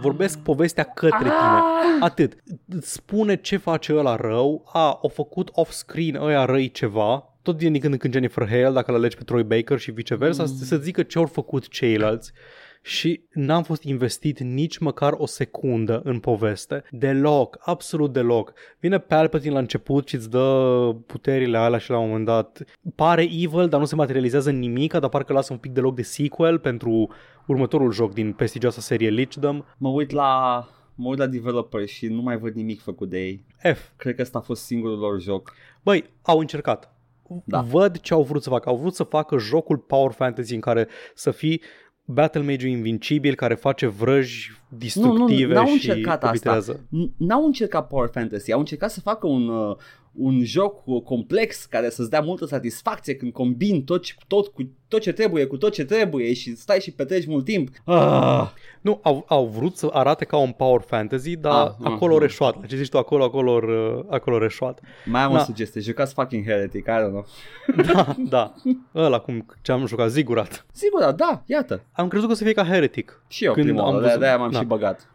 Vorbesc 0.01 0.39
povestea 0.39 0.83
către 0.83 1.17
tine. 1.17 1.61
Atât. 1.99 2.43
Îți 2.67 2.91
spune 2.91 3.35
ce 3.35 3.57
face 3.57 3.95
ăla 3.95 4.15
rău. 4.15 4.69
A, 4.73 4.99
au 5.01 5.11
făcut 5.13 5.49
off-screen 5.53 6.15
ăia 6.15 6.45
răi 6.45 6.71
ceva. 6.71 7.33
Tot 7.41 7.57
din 7.57 7.79
când 7.79 7.93
în 7.93 7.99
când 7.99 8.13
Jennifer 8.13 8.47
Hale, 8.47 8.69
dacă 8.69 8.91
îl 8.91 8.97
alegi 8.97 9.17
pe 9.17 9.23
Troy 9.23 9.43
Baker 9.43 9.79
și 9.79 9.91
viceversa, 9.91 10.43
mm. 10.43 10.49
să 10.49 10.77
zică 10.77 11.03
ce 11.03 11.17
au 11.17 11.25
făcut 11.25 11.67
ceilalți. 11.67 12.31
Și 12.85 13.23
n-am 13.33 13.63
fost 13.63 13.83
investit 13.83 14.39
nici 14.39 14.77
măcar 14.77 15.13
o 15.17 15.25
secundă 15.25 16.01
în 16.03 16.19
poveste. 16.19 16.83
Deloc, 16.91 17.57
absolut 17.61 18.13
deloc. 18.13 18.53
Vine 18.79 18.99
Palpatine 18.99 19.53
la 19.53 19.59
început 19.59 20.07
și 20.07 20.15
îți 20.15 20.29
dă 20.29 20.95
puterile 21.05 21.57
alea 21.57 21.79
și 21.79 21.89
la 21.89 21.97
un 21.97 22.07
moment 22.07 22.25
dat 22.25 22.63
pare 22.95 23.21
evil, 23.21 23.69
dar 23.69 23.79
nu 23.79 23.85
se 23.85 23.95
materializează 23.95 24.49
în 24.49 24.59
nimic, 24.59 24.93
dar 24.93 25.09
parcă 25.09 25.33
lasă 25.33 25.53
un 25.53 25.59
pic 25.59 25.71
de 25.71 25.79
loc 25.79 25.95
de 25.95 26.01
sequel 26.01 26.59
pentru 26.59 27.09
următorul 27.47 27.91
joc 27.91 28.13
din 28.13 28.33
prestigioasa 28.33 28.81
serie 28.81 29.09
Lichdom. 29.09 29.63
Mă 29.77 29.89
uit 29.89 30.11
la 30.11 30.67
mă 30.95 31.07
uit 31.07 31.17
la 31.17 31.27
developer 31.27 31.85
și 31.85 32.07
nu 32.07 32.21
mai 32.21 32.37
văd 32.37 32.53
nimic 32.53 32.81
făcut 32.81 33.09
de 33.09 33.19
ei. 33.19 33.45
F. 33.73 33.89
Cred 33.95 34.15
că 34.15 34.21
ăsta 34.21 34.37
a 34.37 34.41
fost 34.41 34.63
singurul 34.63 34.97
lor 34.97 35.21
joc. 35.21 35.53
Băi, 35.81 36.09
au 36.21 36.39
încercat. 36.39 36.93
Da. 37.45 37.61
Văd 37.61 37.99
ce 37.99 38.13
au 38.13 38.23
vrut 38.23 38.43
să 38.43 38.49
facă. 38.49 38.69
Au 38.69 38.75
vrut 38.75 38.95
să 38.95 39.03
facă 39.03 39.37
jocul 39.37 39.77
Power 39.77 40.11
Fantasy 40.11 40.53
în 40.53 40.59
care 40.59 40.87
să 41.13 41.31
fii 41.31 41.61
Battle 42.05 42.41
Mage 42.41 42.67
invincibil 42.67 43.35
care 43.35 43.53
face 43.55 43.87
vrăji 43.87 44.51
destructive 44.77 45.53
n-au 45.53 45.65
și 45.65 45.71
încercat 45.71 46.13
asta. 46.15 46.27
obliterează. 46.27 46.79
N- 46.79 47.11
N-au 47.17 47.45
încercat 47.45 47.87
Power 47.87 48.09
Fantasy, 48.13 48.51
au 48.51 48.59
încercat 48.59 48.91
să 48.91 48.99
facă 49.01 49.27
un, 49.27 49.47
uh, 49.47 49.75
un 50.13 50.43
joc 50.43 50.81
uh, 50.85 51.01
complex 51.01 51.65
care 51.65 51.89
să-ți 51.89 52.09
dea 52.09 52.21
multă 52.21 52.45
satisfacție 52.45 53.15
când 53.15 53.31
combini 53.31 53.83
tot, 53.83 54.03
tot 54.27 54.47
cu 54.47 54.69
tot 54.87 55.01
ce 55.01 55.11
trebuie 55.11 55.45
cu 55.45 55.57
tot 55.57 55.73
ce 55.73 55.85
trebuie 55.85 56.33
și 56.33 56.55
stai 56.55 56.79
și 56.79 56.91
petreci 56.91 57.25
mult 57.25 57.45
timp. 57.45 57.69
Ah. 57.85 58.47
Nu, 58.83 58.99
au, 59.03 59.25
au 59.27 59.45
vrut 59.45 59.77
să 59.77 59.89
arate 59.91 60.25
ca 60.25 60.37
un 60.37 60.51
power 60.51 60.81
fantasy, 60.81 61.35
dar 61.35 61.51
Ah, 61.53 61.67
ah, 61.67 61.85
ah, 61.85 61.91
acolo 61.91 62.15
ah. 62.15 62.21
reșoat. 62.21 62.65
Ce 62.65 62.75
zici 62.75 62.89
tu, 62.89 62.97
acolo, 62.97 63.23
acolo, 63.23 63.51
uh, 63.51 64.03
acolo 64.09 64.37
reșoat. 64.37 64.79
Mai 65.05 65.21
am 65.21 65.31
o 65.31 65.35
Da. 65.35 65.43
sugestie, 65.43 65.81
jucați 65.81 66.13
fucking 66.13 66.45
Heretic, 66.45 66.85
I 66.85 66.89
don't 66.89 67.09
know. 67.09 67.25
Da, 67.93 68.15
da. 68.29 68.53
Ăla 68.95 69.19
cum 69.19 69.45
ce 69.61 69.71
am 69.71 69.85
jucat, 69.85 70.09
zigurat. 70.09 70.65
Sigur, 70.71 70.99
da, 70.99 71.11
da, 71.11 71.41
iată. 71.45 71.83
Am 71.91 72.07
crezut 72.07 72.27
că 72.27 72.33
o 72.33 72.35
să 72.37 72.43
fie 72.43 72.53
ca 72.53 72.65
Heretic. 72.65 73.21
Și 73.27 73.45
eu 73.45 73.53
Când 73.53 73.65
prima 73.65 73.81
am 73.81 73.87
oară, 73.87 73.99
de- 73.99 74.05
văzut- 74.05 74.19
de-aia 74.19 74.37
m-am 74.37 74.51
da. 74.51 74.59
și 74.59 74.65
băgat. 74.65 75.09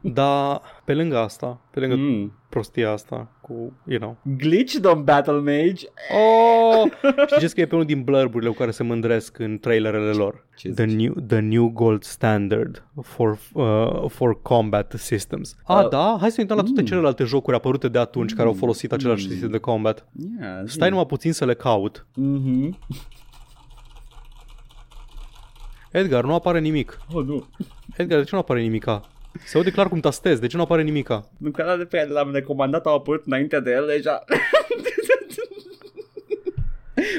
Dar 0.00 0.60
pe 0.90 0.96
lângă 0.96 1.18
asta, 1.18 1.60
pe 1.70 1.80
lângă 1.80 1.94
Mm. 1.96 2.32
prostia 2.48 2.90
asta 2.90 3.28
cu, 3.40 3.72
you 3.86 3.98
know. 3.98 4.16
Glitch, 4.36 4.74
domn 4.74 5.04
Battle 5.04 5.32
Mage. 5.38 5.86
Oh! 6.16 6.90
Știți 7.36 7.54
că 7.54 7.60
e 7.60 7.66
pe 7.66 7.74
unul 7.74 7.86
din 7.86 8.02
blurburile 8.02 8.50
cu 8.50 8.56
care 8.56 8.70
se 8.70 8.82
mândresc 8.82 9.38
în 9.38 9.58
trailerele 9.58 10.10
lor. 10.10 10.46
Ce 10.56 10.68
The 10.70 10.86
zici? 10.88 10.98
new, 11.00 11.14
the 11.26 11.38
new 11.38 11.68
gold 11.68 12.02
standard 12.02 12.84
for, 13.02 13.38
uh, 13.52 14.04
for 14.08 14.42
combat 14.42 14.94
systems. 14.96 15.56
Ah, 15.64 15.82
Uh, 15.84 15.88
da? 15.88 16.16
Hai 16.20 16.28
să 16.30 16.34
ne 16.36 16.42
uităm 16.42 16.56
la 16.56 16.62
toate 16.62 16.80
mm. 16.80 16.86
celelalte 16.86 17.24
jocuri 17.24 17.56
apărute 17.56 17.88
de 17.88 17.98
atunci 17.98 18.34
care 18.34 18.48
au 18.48 18.54
folosit 18.54 18.92
același 18.92 19.24
Mm. 19.24 19.30
sistem 19.30 19.50
de 19.50 19.58
combat. 19.58 20.08
Yeah, 20.40 20.62
zi. 20.64 20.72
Stai 20.72 20.88
numai 20.88 21.06
puțin 21.06 21.32
să 21.32 21.44
le 21.44 21.54
caut. 21.54 22.06
Mhm. 22.14 22.78
Edgar, 25.92 26.24
nu 26.24 26.34
apare 26.34 26.60
nimic. 26.60 26.98
Oh, 27.12 27.24
nu. 27.24 27.44
Edgar, 27.96 28.18
de 28.18 28.24
ce 28.24 28.30
nu 28.32 28.38
apare 28.40 28.60
nimica? 28.60 29.00
Se 29.44 29.56
aude 29.56 29.70
clar 29.70 29.88
cum 29.88 30.00
tastezi, 30.00 30.40
de 30.40 30.46
ce 30.46 30.56
nu 30.56 30.62
apare 30.62 30.82
nimica? 30.82 31.28
Nu 31.38 31.50
canalele 31.50 31.84
pe 31.84 31.96
care 31.96 32.08
le-am 32.10 32.32
recomandat 32.32 32.86
au 32.86 32.94
apărut 32.94 33.26
înainte 33.26 33.60
de 33.60 33.70
el 33.70 33.86
deja. 33.86 34.24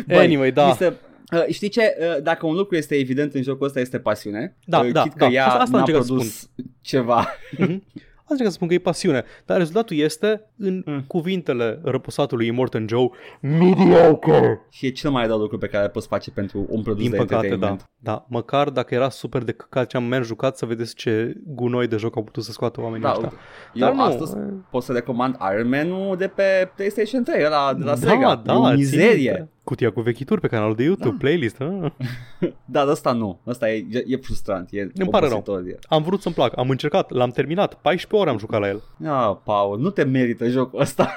Anyway, 0.09 0.51
da. 0.51 0.67
mi 0.67 0.73
Se, 0.73 0.93
uh, 1.31 1.45
știi 1.53 1.69
ce? 1.69 1.97
Uh, 1.99 2.23
dacă 2.23 2.45
un 2.45 2.55
lucru 2.55 2.75
este 2.75 2.95
evident 2.95 3.33
în 3.33 3.41
jocul 3.41 3.65
ăsta 3.65 3.79
este 3.79 3.99
pasiune. 3.99 4.55
Da, 4.65 4.79
uh, 4.79 4.91
da, 4.91 5.01
chit 5.01 5.13
că 5.13 5.25
da. 5.25 5.31
ea 5.31 5.45
Asta- 5.47 5.59
asta 5.59 5.77
n-a 5.77 5.83
încerc 5.83 6.01
să 6.01 6.05
produs 6.13 6.49
ceva. 6.81 7.27
Mhm. 7.57 7.83
Asta 8.31 8.43
încerc 8.43 8.49
să 8.49 8.55
spun 8.55 8.67
că 8.67 8.73
e 8.73 8.91
pasiune, 8.91 9.23
dar 9.45 9.57
rezultatul 9.57 9.97
este 9.97 10.41
în 10.57 10.83
Mm. 10.85 11.03
cuvintele 11.07 11.79
răposatului 11.83 12.47
Immortan 12.47 12.85
Joe, 12.89 13.09
mediocre. 13.41 14.61
Și 14.69 14.85
e 14.85 14.89
cel 14.89 15.11
mai 15.11 15.27
rău 15.27 15.37
lucru 15.37 15.57
pe 15.57 15.67
care 15.67 15.83
îl 15.83 15.89
poți 15.89 16.07
face 16.07 16.31
pentru 16.31 16.65
un 16.69 16.81
produs 16.81 17.01
Din 17.01 17.11
de 17.11 17.17
păcate, 17.17 17.33
da. 17.33 17.43
entertainment. 17.43 17.89
da. 17.99 18.25
Măcar 18.29 18.69
dacă 18.69 18.93
era 18.95 19.09
super 19.09 19.43
de 19.43 19.51
căcat 19.51 19.87
ce 19.87 19.97
am 19.97 20.03
mers 20.03 20.27
jucat 20.27 20.57
să 20.57 20.65
vedeți 20.65 20.95
ce 20.95 21.33
gunoi 21.45 21.87
de 21.87 21.95
joc 21.95 22.15
au 22.15 22.23
putut 22.23 22.43
să 22.43 22.51
scoată 22.51 22.81
oamenii 22.81 23.01
Da, 23.01 23.09
ăștia. 23.11 23.27
uite. 23.27 23.39
Eu 23.73 23.87
Dar 23.87 23.95
nu, 23.95 24.03
astăzi 24.03 24.35
pot 24.69 24.83
să 24.83 24.91
recomand 24.93 25.37
Iron 25.53 25.69
Man-ul 25.69 26.15
de 26.17 26.27
pe 26.27 26.71
PlayStation 26.75 27.23
3, 27.23 27.45
ăla 27.45 27.73
de 27.73 27.83
la 27.83 27.95
da, 27.95 28.09
Sega. 28.09 28.41
da, 28.45 28.53
e 28.53 28.55
o 28.57 28.65
țin 28.67 28.75
mizerie. 28.75 29.49
Minte. 29.71 29.85
Cutia 29.85 29.91
cu 29.91 30.01
vechituri 30.01 30.41
pe 30.41 30.47
canalul 30.47 30.75
de 30.75 30.83
YouTube, 30.83 31.09
Da. 31.09 31.15
playlist. 31.19 31.61
Ah. 31.61 31.91
Dar 32.65 32.87
ăsta 32.87 33.11
nu. 33.11 33.39
Ăsta 33.47 33.69
e, 33.71 33.85
e, 33.91 34.03
e 34.07 34.15
frustrant. 34.17 34.69
E 34.71 34.81
Îmi 34.81 35.09
pare 35.09 35.27
rău. 35.27 35.37
obositor, 35.37 35.67
e. 35.67 35.79
Am 35.87 36.03
vrut 36.03 36.21
să-mi 36.21 36.35
plac, 36.35 36.57
am 36.57 36.69
încercat, 36.69 37.11
l-am 37.11 37.29
terminat, 37.29 37.73
14 37.73 38.15
ore 38.21 38.29
am 38.29 38.37
jucat 38.37 38.59
la 38.59 38.67
el. 38.67 38.81
Ah, 39.05 39.35
Paul, 39.43 39.79
nu 39.79 39.89
te 39.89 40.03
merită 40.03 40.47
jocul 40.49 40.79
ăsta. 40.81 41.13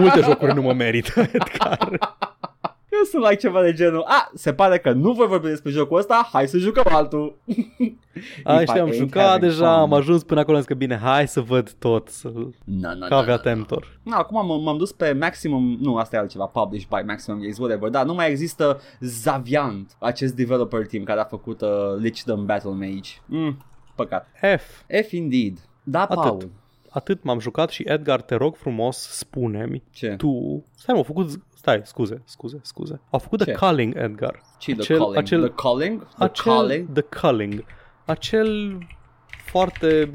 Multe 0.00 0.20
jocuri 0.20 0.54
nu 0.54 0.62
mă 0.62 0.72
merită, 0.82 1.20
Edgar. 1.32 1.98
Eu 2.98 3.04
sunt 3.10 3.22
like 3.22 3.34
ceva 3.40 3.62
de 3.62 3.72
genul, 3.72 4.02
a, 4.06 4.30
se 4.34 4.52
pare 4.54 4.78
că 4.78 4.92
nu 4.92 5.12
voi 5.12 5.26
vorbi 5.26 5.46
despre 5.48 5.70
jocul 5.70 5.98
ăsta, 5.98 6.28
hai 6.32 6.48
să 6.48 6.58
jucăm 6.58 6.84
altul. 6.88 7.36
A, 8.44 8.60
If 8.60 8.68
știi, 8.68 8.76
I 8.76 8.80
am 8.82 8.88
ain't 8.90 8.94
jucat 8.96 9.22
having 9.26 9.40
deja, 9.50 9.72
fun. 9.72 9.80
am 9.80 9.92
ajuns 9.92 10.22
până 10.22 10.40
acolo, 10.40 10.56
am 10.56 10.62
zis 10.62 10.70
că 10.72 10.76
bine, 10.78 10.96
hai 10.96 11.28
să 11.28 11.40
văd 11.40 11.70
tot, 11.78 12.08
să 12.08 12.32
Na, 12.64 12.94
na, 12.94 13.06
cave 13.06 13.26
na, 13.26 13.34
na. 13.34 13.38
Temptor. 13.38 13.98
Na, 14.02 14.16
acum 14.16 14.44
m- 14.60 14.64
m-am 14.64 14.76
dus 14.78 14.92
pe 14.92 15.12
Maximum, 15.12 15.76
nu, 15.80 15.96
asta 15.96 16.16
e 16.16 16.18
altceva, 16.18 16.46
Published 16.46 16.88
by 16.88 17.06
Maximum 17.06 17.40
Games, 17.40 17.58
whatever, 17.58 17.88
dar 17.90 18.04
nu 18.04 18.14
mai 18.14 18.30
există 18.30 18.80
Zaviant, 19.00 19.96
acest 19.98 20.34
developer 20.34 20.86
team 20.86 21.04
care 21.04 21.20
a 21.20 21.24
făcut 21.24 21.60
uh, 21.60 21.68
Lichdom 21.98 22.46
Battle 22.46 22.70
Mage. 22.70 23.10
Mm, 23.26 23.56
păcat. 23.94 24.28
F. 24.58 24.82
F 25.08 25.10
indeed. 25.12 25.58
Da, 25.82 26.00
Atât. 26.02 26.16
Paul. 26.16 26.50
Atât 26.90 27.22
m-am 27.22 27.38
jucat 27.38 27.70
și 27.70 27.82
Edgar, 27.86 28.22
te 28.22 28.34
rog 28.34 28.56
frumos, 28.56 28.96
spune-mi 28.98 29.82
Ce? 29.90 30.14
tu... 30.16 30.62
Stai 30.76 30.94
mă, 30.94 30.96
au 30.96 31.02
făcut... 31.02 31.40
Stai, 31.62 31.80
scuze, 31.84 32.22
scuze, 32.24 32.58
scuze. 32.62 33.00
Au 33.10 33.18
făcut 33.18 33.38
Ce? 33.44 33.44
The 33.52 33.66
Culling, 33.66 33.94
Edgar. 33.96 34.40
Ce 34.58 34.72
the 34.72 34.80
acel- 34.80 34.96
calling? 34.98 35.16
acel- 35.16 35.40
the 35.40 35.52
calling? 35.54 36.06
The 36.16 36.24
Acel, 36.24 36.52
calling? 36.52 36.88
The 36.92 37.02
Culling. 37.20 37.64
Acel 38.04 38.78
foarte 39.44 40.12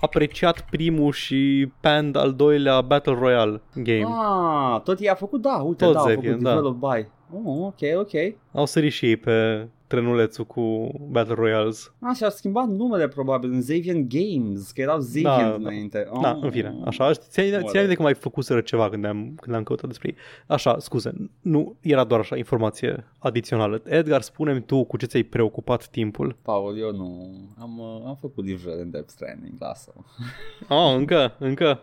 apreciat 0.00 0.60
primul 0.70 1.12
și 1.12 1.72
panned 1.80 2.16
al 2.16 2.34
doilea 2.34 2.80
Battle 2.80 3.14
Royale 3.14 3.60
game. 3.74 4.04
Ah, 4.08 4.80
tot 4.80 4.98
ei 4.98 5.08
a 5.08 5.14
făcut, 5.14 5.40
da, 5.40 5.54
uite, 5.56 5.84
Tot 5.84 5.92
da, 5.94 5.98
a 6.00 6.02
Zaviant, 6.02 6.24
făcut 6.24 6.42
da. 6.42 6.48
develop 6.54 6.76
by. 6.76 7.06
Oh, 7.44 7.66
ok, 7.66 7.98
ok. 7.98 8.34
Au 8.52 8.66
sărit 8.66 8.92
și 8.92 9.06
ei 9.06 9.16
pe 9.16 9.68
trenulețul 9.94 10.44
cu 10.44 10.90
Battle 11.10 11.34
Royales. 11.34 11.92
Ah, 12.00 12.16
și-au 12.16 12.30
schimbat 12.30 12.68
numele 12.68 13.08
probabil 13.08 13.52
în 13.52 13.60
Zavian 13.60 14.06
Games, 14.08 14.70
că 14.70 14.80
erau 14.80 14.98
Zavian 14.98 15.38
Da, 15.38 15.48
da. 15.48 15.54
înainte. 15.54 16.08
Da, 16.22 16.30
Oh. 16.36 16.42
în 16.42 16.50
fine, 16.50 16.74
așa, 16.84 17.12
ți-ai 17.12 17.48
ți-ai 17.50 17.60
aminte 17.76 17.94
că 17.94 18.02
mai 18.02 18.14
făcuseră 18.14 18.60
ceva 18.60 18.88
când 18.88 19.04
am, 19.04 19.34
când 19.40 19.56
am 19.56 19.62
căutat 19.62 19.86
despre 19.88 20.08
ei. 20.08 20.16
Așa, 20.46 20.78
scuze, 20.78 21.12
nu 21.40 21.76
era 21.80 22.04
doar 22.04 22.20
așa 22.20 22.36
informație 22.36 23.04
adițională. 23.18 23.82
Edgar, 23.84 24.20
spune-mi 24.20 24.62
tu 24.62 24.84
cu 24.84 24.96
ce 24.96 25.06
ți-ai 25.06 25.22
preocupat 25.22 25.86
timpul. 25.88 26.36
Paul, 26.42 26.78
eu 26.78 26.92
nu. 26.92 27.34
Am, 27.58 27.78
uh, 27.78 28.02
am 28.06 28.16
făcut 28.20 28.44
livrări 28.44 28.80
în 28.80 28.90
Death 28.90 29.08
Stranding, 29.08 29.52
lasă 29.58 29.92
Oh, 30.68 30.94
încă, 30.96 31.32
încă. 31.38 31.80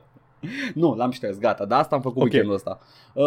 Nu, 0.73 0.95
l-am 0.95 1.11
șters, 1.11 1.37
gata, 1.37 1.65
dar 1.65 1.79
asta 1.79 1.95
am 1.95 2.01
făcut 2.01 2.17
Ok. 2.17 2.23
weekendul 2.23 2.53
ăsta. 2.53 2.79
Uh, 3.13 3.23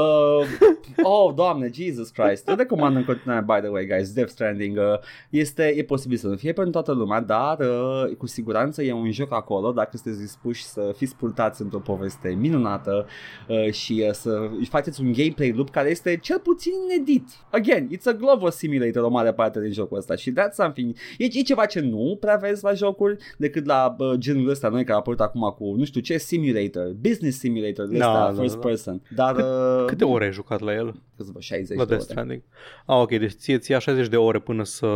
oh, 1.02 1.34
doamne, 1.34 1.70
Jesus 1.74 2.08
Christ. 2.08 2.48
Eu 2.48 2.54
recomand 2.56 2.96
în 2.96 3.04
continuare, 3.04 3.44
by 3.46 3.60
the 3.60 3.68
way, 3.68 3.86
guys, 3.86 4.12
Death 4.12 4.30
Stranding. 4.30 4.76
Uh, 4.76 4.82
este, 5.30 5.74
e 5.76 5.82
posibil 5.84 6.16
să 6.16 6.26
nu 6.26 6.36
fie 6.36 6.52
pentru 6.52 6.72
toată 6.72 6.92
lumea, 6.92 7.20
dar 7.20 7.58
uh, 7.58 8.16
cu 8.18 8.26
siguranță 8.26 8.82
e 8.82 8.92
un 8.92 9.10
joc 9.10 9.32
acolo, 9.32 9.72
dacă 9.72 9.96
sunteți 9.96 10.22
dispuși 10.22 10.64
să 10.64 10.92
fiți 10.96 11.16
purtați 11.16 11.62
într-o 11.62 11.78
poveste 11.78 12.28
minunată 12.28 13.06
uh, 13.48 13.72
și 13.72 14.04
uh, 14.06 14.12
să 14.12 14.50
faceți 14.68 15.00
un 15.00 15.12
gameplay 15.12 15.52
loop 15.52 15.70
care 15.70 15.90
este 15.90 16.18
cel 16.22 16.38
puțin 16.38 16.72
inedit. 16.90 17.28
Again, 17.50 17.88
it's 17.96 18.04
a 18.04 18.12
global 18.12 18.50
simulator 18.50 19.02
o 19.02 19.08
mare 19.08 19.32
parte 19.32 19.60
din 19.60 19.72
jocul 19.72 19.96
ăsta 19.96 20.14
și 20.14 20.32
that's 20.32 20.52
something. 20.52 20.94
E, 21.18 21.24
e 21.24 21.42
ceva 21.42 21.66
ce 21.66 21.80
nu 21.80 22.16
prea 22.20 22.36
vezi 22.36 22.64
la 22.64 22.72
jocuri 22.72 23.16
decât 23.38 23.66
la 23.66 23.94
uh, 23.98 24.12
genul 24.18 24.48
ăsta 24.48 24.68
noi 24.68 24.82
care 24.82 24.92
a 24.92 24.96
apărut 24.96 25.20
acum 25.20 25.54
cu, 25.58 25.74
nu 25.76 25.84
știu 25.84 26.00
ce, 26.00 26.18
simulator, 26.18 26.92
business 27.08 27.38
simulator, 27.38 27.86
Da, 27.86 27.94
ăsta, 27.96 28.32
da, 28.32 28.40
first 28.40 28.54
da. 28.54 28.60
person. 28.68 29.02
Dar... 29.14 29.34
Cât- 29.34 29.44
uh, 29.44 29.84
Câte 29.86 30.04
ore 30.04 30.24
ai 30.24 30.32
jucat 30.32 30.60
la 30.60 30.72
el? 30.74 30.94
Câțiva 31.16 31.40
60 31.40 31.76
La 31.76 31.84
de 31.84 31.88
Death 31.88 32.02
ore. 32.04 32.12
Stranding. 32.12 32.42
Ah, 32.86 32.96
ok, 33.00 33.08
deci 33.08 33.32
ție, 33.32 33.58
ție 33.58 33.78
60 33.78 34.08
de 34.08 34.16
ore 34.16 34.38
până, 34.38 34.64
să, 34.64 34.86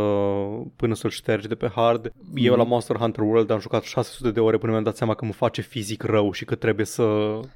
până 0.75 0.95
să-l 0.95 1.09
ștergi 1.09 1.47
de 1.47 1.55
pe 1.55 1.67
hard. 1.75 2.05
Eu 2.35 2.51
Mhm. 2.51 2.57
la 2.61 2.63
Monster 2.67 2.95
Hunter 2.95 3.23
World 3.23 3.49
am 3.49 3.59
jucat 3.59 3.83
600 3.83 4.31
de 4.31 4.39
ore 4.39 4.57
până 4.57 4.71
mi-am 4.71 4.83
dat 4.83 4.95
seama 4.95 5.13
că 5.13 5.25
mă 5.25 5.31
face 5.31 5.61
fizic 5.61 6.03
rău 6.03 6.31
și 6.31 6.45
că 6.45 6.55
trebuie 6.55 6.85
să, 6.85 7.03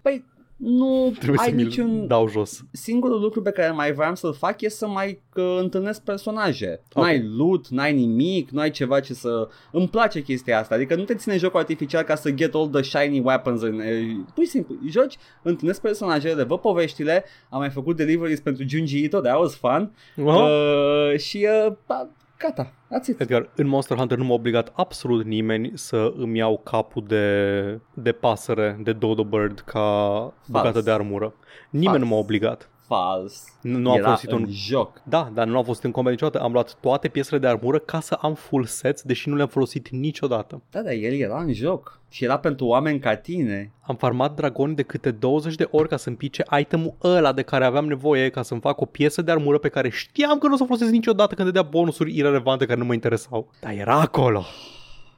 Păi, 0.01 0.25
nu 0.63 1.13
trebuie 1.19 1.39
ai 1.39 1.49
să 1.49 1.55
mi-l 1.55 1.65
niciun... 1.65 2.07
dau 2.07 2.27
jos. 2.27 2.65
Singurul 2.71 3.19
lucru 3.19 3.41
pe 3.41 3.51
care 3.51 3.71
mai 3.71 3.93
vreau 3.93 4.15
să-l 4.15 4.33
fac 4.33 4.61
e 4.61 4.69
să 4.69 4.87
mai 4.87 5.21
uh, 5.35 5.57
întâlnesc 5.59 6.01
personaje. 6.01 6.81
Ok. 6.93 7.03
N-ai 7.03 7.23
loot, 7.37 7.67
n-ai 7.67 7.93
nimic, 7.93 8.49
n-ai 8.49 8.71
ceva 8.71 8.99
ce 8.99 9.13
să... 9.13 9.47
Îmi 9.71 9.87
place 9.87 10.21
chestia 10.21 10.59
asta, 10.59 10.75
adică 10.75 10.95
nu 10.95 11.03
te 11.03 11.15
ține 11.15 11.37
jocul 11.37 11.59
artificial 11.59 12.03
ca 12.03 12.15
să 12.15 12.31
get 12.31 12.53
all 12.53 12.67
the 12.67 12.81
shiny 12.81 13.19
weapons. 13.19 13.61
În... 13.61 13.79
e, 13.79 14.23
Pur 14.33 14.43
și 14.43 14.49
simplu, 14.49 14.75
joci, 14.89 15.17
întâlnesc 15.41 15.81
personajele, 15.81 16.33
le 16.33 16.43
văd 16.43 16.59
poveștile, 16.59 17.23
am 17.49 17.59
mai 17.59 17.69
făcut 17.69 17.95
deliveries 17.95 18.39
pentru 18.39 18.67
Junji 18.67 19.03
Ito, 19.03 19.19
that 19.19 19.39
was 19.39 19.55
fun. 19.55 19.91
Oh. 20.17 20.33
Uh, 20.33 21.19
și 21.19 21.47
uh, 21.67 21.73
pa, 21.85 22.09
gata, 22.43 22.73
that's 22.89 23.07
it. 23.07 23.19
Edgar, 23.19 23.49
în 23.55 23.67
Monster 23.67 23.97
Hunter 23.97 24.17
nu 24.17 24.23
m-a 24.23 24.33
obligat 24.33 24.71
absolut 24.75 25.25
nimeni 25.25 25.71
să 25.73 26.13
îmi 26.17 26.37
iau 26.37 26.57
capul 26.57 27.03
de, 27.07 27.79
de 27.93 28.11
pasăre, 28.11 28.79
de 28.83 28.93
dodo 28.93 29.23
bird 29.23 29.59
ca 29.59 30.33
bucată 30.47 30.81
de 30.81 30.91
armură. 30.91 31.33
Nimeni 31.69 31.89
Fals. 31.89 32.01
nu 32.03 32.07
m-a 32.09 32.17
obligat. 32.21 32.69
Fals. 32.87 33.43
Nu, 33.61 33.77
nu 33.77 33.89
am 33.89 33.97
Era 33.97 34.05
folosit 34.05 34.31
în 34.31 34.41
un... 34.41 34.49
joc. 34.49 35.01
Da, 35.03 35.31
dar 35.33 35.47
nu 35.47 35.57
am 35.57 35.61
folosit 35.63 35.83
în 35.83 35.91
combat 35.91 36.11
niciodată. 36.11 36.43
Am 36.43 36.51
luat 36.51 36.77
toate 36.79 37.07
piesele 37.07 37.39
de 37.39 37.47
armură 37.47 37.79
ca 37.79 37.99
să 37.99 38.17
am 38.21 38.33
full 38.33 38.65
sets, 38.65 39.01
deși 39.01 39.29
nu 39.29 39.35
le-am 39.35 39.47
folosit 39.47 39.89
niciodată. 39.89 40.61
Da, 40.71 40.81
dar 40.81 40.93
el 40.93 41.19
era 41.19 41.41
în 41.41 41.53
joc 41.53 41.99
și 42.09 42.23
era 42.23 42.37
pentru 42.39 42.65
oameni 42.65 42.99
ca 42.99 43.15
tine. 43.15 43.71
Am 43.81 43.95
farmat 43.95 44.35
dragoni 44.35 44.75
de 44.75 44.83
câte 44.83 45.11
20 45.11 45.55
de 45.55 45.67
ori 45.71 45.87
ca 45.87 45.97
să-mi 45.97 46.15
pice 46.15 46.43
itemul 46.59 46.93
ăla 47.03 47.31
de 47.33 47.41
care 47.41 47.65
aveam 47.65 47.85
nevoie 47.85 48.29
ca 48.29 48.41
să-mi 48.41 48.59
fac 48.59 48.81
o 48.81 48.85
piesă 48.85 49.21
de 49.21 49.31
armură 49.31 49.57
pe 49.57 49.69
care 49.69 49.89
știam 49.89 50.37
că 50.37 50.47
nu 50.47 50.53
o 50.53 50.57
să 50.57 50.63
o 50.63 50.65
folosesc 50.65 50.91
niciodată 50.91 51.35
când 51.35 51.47
dădea 51.47 51.69
bonusuri 51.69 52.17
irelevante 52.17 52.65
care 52.65 52.79
nu 52.79 52.85
mă 52.85 52.93
interesau. 52.93 53.51
Dar 53.59 53.73
era 53.73 53.99
acolo. 53.99 54.43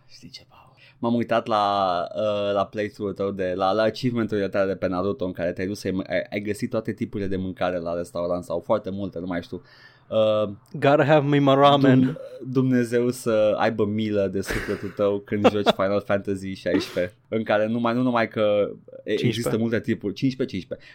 Știi 0.08 0.30
ce, 0.30 0.46
Paul? 0.50 0.55
M-am 1.00 1.14
uitat 1.14 1.48
la, 1.48 2.08
uh, 2.16 2.54
la 2.54 2.66
playthrough-ul 2.66 3.14
tău 3.14 3.32
de, 3.32 3.54
la, 3.56 3.72
la 3.72 3.84
achievement-urile 3.84 4.48
tale 4.48 4.68
de 4.68 4.76
pe 4.76 4.88
Naruto 4.88 5.26
în 5.26 5.32
care 5.32 5.52
te-ai 5.52 5.68
dus 5.68 5.80
să 5.80 5.88
ai, 6.08 6.24
ai 6.30 6.40
găsit 6.40 6.70
toate 6.70 6.94
tipurile 6.94 7.28
de 7.28 7.36
mâncare 7.36 7.78
la 7.78 7.94
restaurant 7.94 8.44
sau 8.44 8.60
foarte 8.60 8.90
multe, 8.90 9.20
nu 9.20 9.26
mai 9.26 9.42
știu. 9.42 9.62
Uh, 10.08 10.50
Gotta 10.72 11.04
have 11.04 11.28
me 11.28 11.40
my 11.40 11.54
ramen. 11.56 12.18
Dumnezeu 12.48 13.10
să 13.10 13.56
aibă 13.58 13.86
milă 13.86 14.30
de 14.32 14.42
sufletul 14.42 14.90
tău 14.90 15.20
când 15.20 15.50
joci 15.50 15.74
Final 15.76 16.02
Fantasy 16.02 16.54
16 16.54 17.14
în 17.36 17.44
care 17.44 17.68
numai, 17.68 17.94
nu 17.94 18.02
numai 18.02 18.28
că 18.28 18.70
15. 19.04 19.28
există 19.28 19.58
multe 19.58 19.80
tipuri 19.80 20.14
15-15 20.14 20.18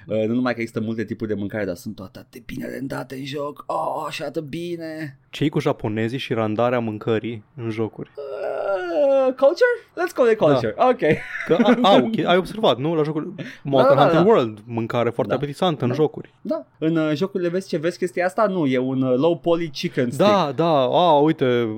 uh, 0.07 0.26
nu 0.26 0.35
numai 0.35 0.55
că 0.55 0.61
există 0.61 0.81
multe 0.81 1.05
tipuri 1.05 1.29
de 1.29 1.37
mâncare 1.37 1.64
dar 1.64 1.74
sunt 1.74 1.94
toate 1.94 2.18
atât 2.18 2.31
de 2.31 2.42
bine 2.46 2.66
rendate 2.66 3.14
în 3.14 3.24
joc 3.24 3.64
oh, 3.66 4.05
așa 4.07 4.24
atât 4.24 4.44
bine 4.44 5.18
ce 5.31 5.48
cu 5.48 5.59
japonezii 5.59 6.18
și 6.18 6.33
randarea 6.33 6.79
mâncării 6.79 7.44
în 7.57 7.70
jocuri? 7.70 8.11
Uh, 8.16 9.35
culture? 9.35 9.74
Let's 9.92 10.14
call 10.14 10.31
it 10.31 10.38
culture. 10.38 10.74
Da. 10.76 10.88
Ok. 10.88 10.98
Că, 11.46 11.57
a, 11.62 11.79
a, 11.88 11.96
okay. 11.96 12.24
Ai 12.26 12.37
observat, 12.37 12.79
nu? 12.79 12.94
La 12.94 13.03
jocul 13.03 13.35
Monster 13.62 13.96
da, 13.96 14.03
da, 14.03 14.09
Hunter 14.09 14.22
da. 14.22 14.29
World, 14.29 14.59
mâncare 14.66 15.11
foarte 15.11 15.33
da. 15.33 15.38
apetisantă 15.38 15.81
da. 15.81 15.87
în 15.87 15.92
jocuri. 15.92 16.35
Da. 16.40 16.66
În 16.79 16.96
uh, 16.96 17.12
jocurile 17.14 17.48
vezi 17.48 17.68
ce 17.68 17.76
vezi 17.76 17.98
chestia 17.98 18.24
asta? 18.24 18.46
Nu, 18.46 18.66
e 18.66 18.79
un 18.79 19.03
uh, 19.03 19.18
low 19.18 19.38
poly 19.38 19.68
chicken 19.68 20.11
stick. 20.11 20.29
Da, 20.29 20.53
da. 20.57 20.83
A, 20.83 21.18
uite, 21.18 21.68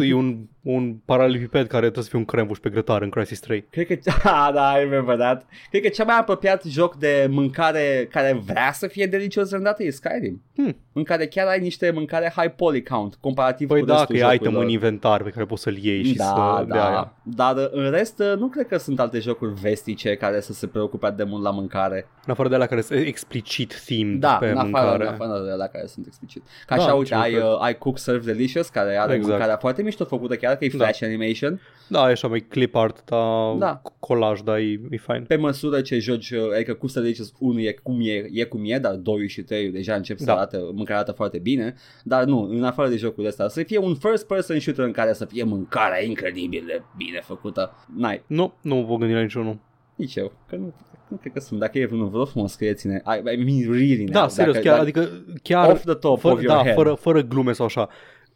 e 0.00 0.14
un 0.14 0.38
un 0.62 0.94
paralipiped 1.04 1.66
care 1.66 1.80
trebuie 1.80 2.04
să 2.04 2.10
fie 2.10 2.18
un 2.18 2.24
crembuș 2.24 2.58
pe 2.58 2.68
grătar 2.70 3.02
în 3.02 3.10
Crisis 3.10 3.40
3. 3.40 3.64
Cred 3.70 3.86
că, 3.86 3.94
ah, 4.28 4.50
da, 4.54 4.76
I 4.76 4.78
remember 4.78 5.16
that. 5.16 5.46
Cred 5.70 5.82
că 5.82 5.88
cea 5.88 6.04
mai 6.04 6.18
apropiat 6.18 6.62
joc 6.64 6.94
de 6.94 7.26
mâncare 7.30 8.08
care 8.10 8.40
vrea 8.44 8.72
să 8.72 8.86
fie 8.86 9.06
delicios 9.06 9.50
rândată 9.50 9.82
e 9.82 9.90
Skyrim. 9.90 10.42
Hmm. 10.56 10.76
În 10.92 11.02
care 11.02 11.26
chiar 11.26 11.46
ai 11.46 11.60
niște 11.60 11.90
mâncare 11.90 12.32
high 12.36 12.52
poly 12.56 12.82
count, 12.82 13.14
comparativ 13.20 13.68
păi 13.68 13.80
cu 13.80 13.86
da, 13.86 14.04
că 14.04 14.16
e 14.16 14.34
item 14.34 14.56
în 14.56 14.68
inventar 14.68 15.22
pe 15.22 15.30
care 15.30 15.44
poți 15.44 15.62
să-l 15.62 15.76
iei 15.76 16.04
și 16.04 16.14
da, 16.14 16.24
să 16.24 16.64
da. 16.68 16.88
aia. 16.88 17.12
Dar 17.22 17.68
în 17.72 17.90
rest 17.90 18.22
nu 18.38 18.46
cred 18.46 18.66
că 18.66 18.78
sunt 18.78 19.00
alte 19.00 19.18
jocuri 19.18 19.52
vestice 19.52 20.14
care 20.14 20.40
să 20.40 20.52
se 20.52 20.66
preocupe 20.66 21.10
de 21.16 21.24
mult 21.24 21.42
la 21.42 21.50
mâncare. 21.50 22.08
În 22.26 22.32
afară 22.32 22.48
de 22.48 22.56
la 22.56 22.66
care 22.66 22.80
sunt 22.80 23.06
explicit 23.06 23.82
themed 23.84 24.20
da, 24.20 24.32
pe 24.32 24.50
în 24.50 24.56
afară, 24.56 24.66
mâncare. 24.70 25.04
Da, 25.04 25.10
în 25.10 25.14
afară 25.14 25.44
de 25.44 25.54
la 25.54 25.66
care 25.66 25.86
sunt 25.86 26.06
explicit. 26.06 26.42
Ca 26.66 26.76
da, 26.76 26.82
așa, 26.82 26.94
uite, 26.94 27.14
ai, 27.14 27.36
uh, 27.36 27.42
ai 27.60 27.78
Cook 27.78 27.98
Serve 27.98 28.32
Delicious 28.32 28.68
care 28.68 28.96
are 28.96 29.12
exact. 29.12 29.30
mâncarea 29.30 29.56
foarte 29.56 29.82
mișto 29.82 30.04
făcută 30.04 30.36
chiar 30.36 30.49
că 30.56 30.64
e 30.64 30.68
da. 30.68 30.76
flash 30.76 31.02
animation. 31.02 31.60
Da, 31.90 32.08
e 32.08 32.10
așa 32.10 32.28
mai 32.28 32.40
clip 32.40 32.74
art, 32.74 33.04
da, 33.04 33.54
da. 33.58 33.82
colaj, 33.98 34.40
da, 34.40 34.60
e, 34.60 34.80
e 34.90 34.96
fain. 34.96 35.24
Pe 35.24 35.36
măsură 35.36 35.80
ce 35.80 35.98
joci, 35.98 36.30
uh, 36.30 36.52
adică 36.54 36.74
Cook 36.74 36.90
Serve 36.90 37.08
Delicious 37.08 37.32
1 37.38 37.60
e 37.60 37.72
cum 37.82 38.00
e, 38.00 38.28
e 38.32 38.44
cum 38.44 38.62
e, 38.64 38.78
dar 38.78 38.94
2 38.94 39.28
și 39.28 39.42
3 39.42 39.70
deja 39.70 39.94
încep 39.94 40.18
da. 40.18 40.24
să 40.24 40.30
arată, 40.30 40.56
mâncarea 40.56 40.96
arată 40.96 41.12
foarte 41.12 41.38
bine, 41.38 41.74
dar 42.04 42.24
nu, 42.24 42.48
în 42.50 42.64
afară 42.64 42.88
de 42.88 42.96
jocul 42.96 43.26
ăsta, 43.26 43.48
să 43.48 43.62
fie 43.62 43.78
un 43.78 43.94
first 43.94 44.26
person 44.26 44.60
shooter 44.60 44.84
în 44.84 44.92
care 44.92 45.12
să 45.12 45.24
fie 45.24 45.42
mâncarea 45.42 46.04
incredibil 46.04 46.62
de 46.66 46.82
bine 46.96 47.20
făcută. 47.22 47.86
N-ai. 47.96 48.22
Nu, 48.26 48.52
nu 48.60 48.84
vă 48.84 48.96
gândi 48.96 49.14
la 49.14 49.20
niciunul. 49.20 49.58
Nici 49.94 50.14
eu, 50.14 50.32
că 50.48 50.56
nu, 50.56 50.74
nu 51.08 51.16
cred 51.16 51.32
că 51.32 51.40
sunt. 51.40 51.60
Dacă 51.60 51.78
e 51.78 51.86
vreunul, 51.86 52.08
vă 52.08 52.24
frumos 52.24 52.52
scrieți-ne. 52.52 53.02
I, 53.06 53.34
I 53.34 53.44
mean, 53.44 53.72
really 53.72 54.04
Da, 54.04 54.28
serios, 54.28 54.54
dacă, 54.54 54.68
chiar, 54.68 54.78
adică 54.78 55.08
chiar 55.42 55.70
off 55.70 55.84
the 55.84 55.94
top 55.94 56.18
fără, 56.20 56.34
of 56.34 56.42
your 56.42 56.56
da, 56.56 56.62
head. 56.62 56.74
fără, 56.74 56.94
fără 56.94 57.20
glume 57.22 57.52
sau 57.52 57.66
așa 57.66 57.88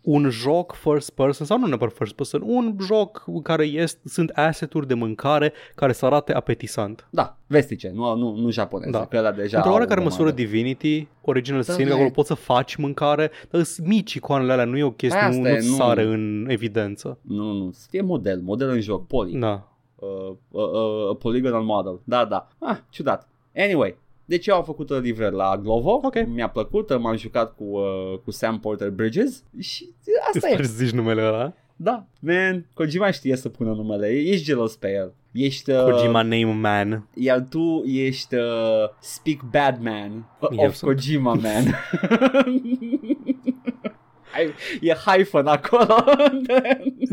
un 0.05 0.31
joc 0.31 0.73
first 0.73 1.11
person 1.11 1.47
sau 1.47 1.59
nu 1.59 1.67
neapărat 1.67 1.95
first 1.95 2.15
person, 2.15 2.43
un 2.45 2.77
joc 2.81 3.25
în 3.27 3.43
care 3.43 3.65
este, 3.65 4.09
sunt 4.09 4.31
asset-uri 4.31 4.87
de 4.87 4.95
mâncare 4.95 5.53
care 5.75 5.93
să 5.93 6.07
arate 6.07 6.33
apetisant. 6.35 7.07
Da, 7.11 7.37
vestice, 7.47 7.91
nu, 7.95 8.17
nu, 8.17 8.35
nu 8.35 8.51
japoneze, 8.51 8.91
da. 8.91 9.07
că 9.07 9.17
ăla 9.17 9.33
deja 9.33 9.57
Într-o 9.57 9.71
au 9.71 9.77
oarecare 9.77 10.01
o 10.01 10.03
măsură 10.03 10.23
grămadă. 10.31 10.43
Divinity, 10.43 11.09
Original 11.21 11.63
Da, 11.63 11.73
Sin, 11.73 11.87
da, 11.87 11.93
acolo 11.93 12.09
e- 12.09 12.11
poți 12.11 12.29
să 12.29 12.35
faci 12.35 12.75
mâncare, 12.75 13.31
dar 13.51 13.63
sunt 13.63 13.87
mici 13.87 14.15
icoanele 14.15 14.53
alea, 14.53 14.65
nu 14.65 14.77
e 14.77 14.83
o 14.83 14.91
chestie, 14.91 15.21
Asta 15.21 15.41
nu, 15.41 15.49
e, 15.49 15.61
nu 15.61 15.69
nu. 15.69 15.75
sare 15.75 16.03
în 16.03 16.47
evidență. 16.49 17.19
Nu, 17.21 17.53
nu, 17.53 17.71
să 17.73 17.87
fie 17.91 18.01
model, 18.01 18.41
model 18.41 18.69
în 18.69 18.81
joc, 18.81 19.07
poly. 19.07 19.39
Da. 19.39 19.69
Uh, 19.95 20.09
uh, 20.51 20.63
uh, 21.11 21.17
polygonal 21.19 21.63
model. 21.63 22.01
Da, 22.05 22.25
da. 22.25 22.49
Ah, 22.59 22.77
ciudat. 22.91 23.29
Anyway, 23.57 23.97
deci 24.25 24.47
eu 24.47 24.57
am 24.57 24.65
făcut 24.65 24.91
o 24.91 24.99
livrări 24.99 25.35
la 25.35 25.57
Glovo, 25.63 26.01
Ok. 26.03 26.27
mi-a 26.27 26.49
plăcut, 26.49 26.99
m-am 26.99 27.17
jucat 27.17 27.55
cu, 27.55 27.65
uh, 27.65 28.19
cu 28.25 28.31
Sam 28.31 28.61
Porter 28.61 28.91
Bridges 28.91 29.45
și 29.61 29.91
asta 30.27 30.49
Sper 30.49 30.61
e. 30.61 30.63
să 30.65 30.73
zici 30.73 30.91
numele 30.91 31.23
ăla. 31.23 31.53
Da, 31.77 32.07
man, 32.21 32.67
Kojima 32.75 33.11
știe 33.11 33.37
să 33.37 33.49
pună 33.49 33.73
numele, 33.73 34.09
ești 34.09 34.45
gelos 34.45 34.77
pe 34.77 34.93
el. 34.93 35.15
Ești, 35.33 35.71
uh, 35.71 35.83
Kojima 35.91 36.23
Name 36.23 36.53
Man. 36.53 37.09
Iar 37.15 37.47
tu 37.51 37.83
ești 37.87 38.35
uh, 38.35 38.89
Speak 39.01 39.41
Bad 39.51 39.79
Man 39.83 40.37
uh, 40.41 40.49
Eu 40.59 40.67
of 40.67 40.75
sunt. 40.75 40.91
Kojima 40.91 41.35
Man. 41.35 41.65
Ai- 44.35 44.55
e 44.81 44.93
hyphen 44.95 45.47
acolo. 45.47 45.95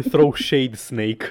Throw 0.10 0.34
Shade 0.36 0.76
Snake. 0.76 1.26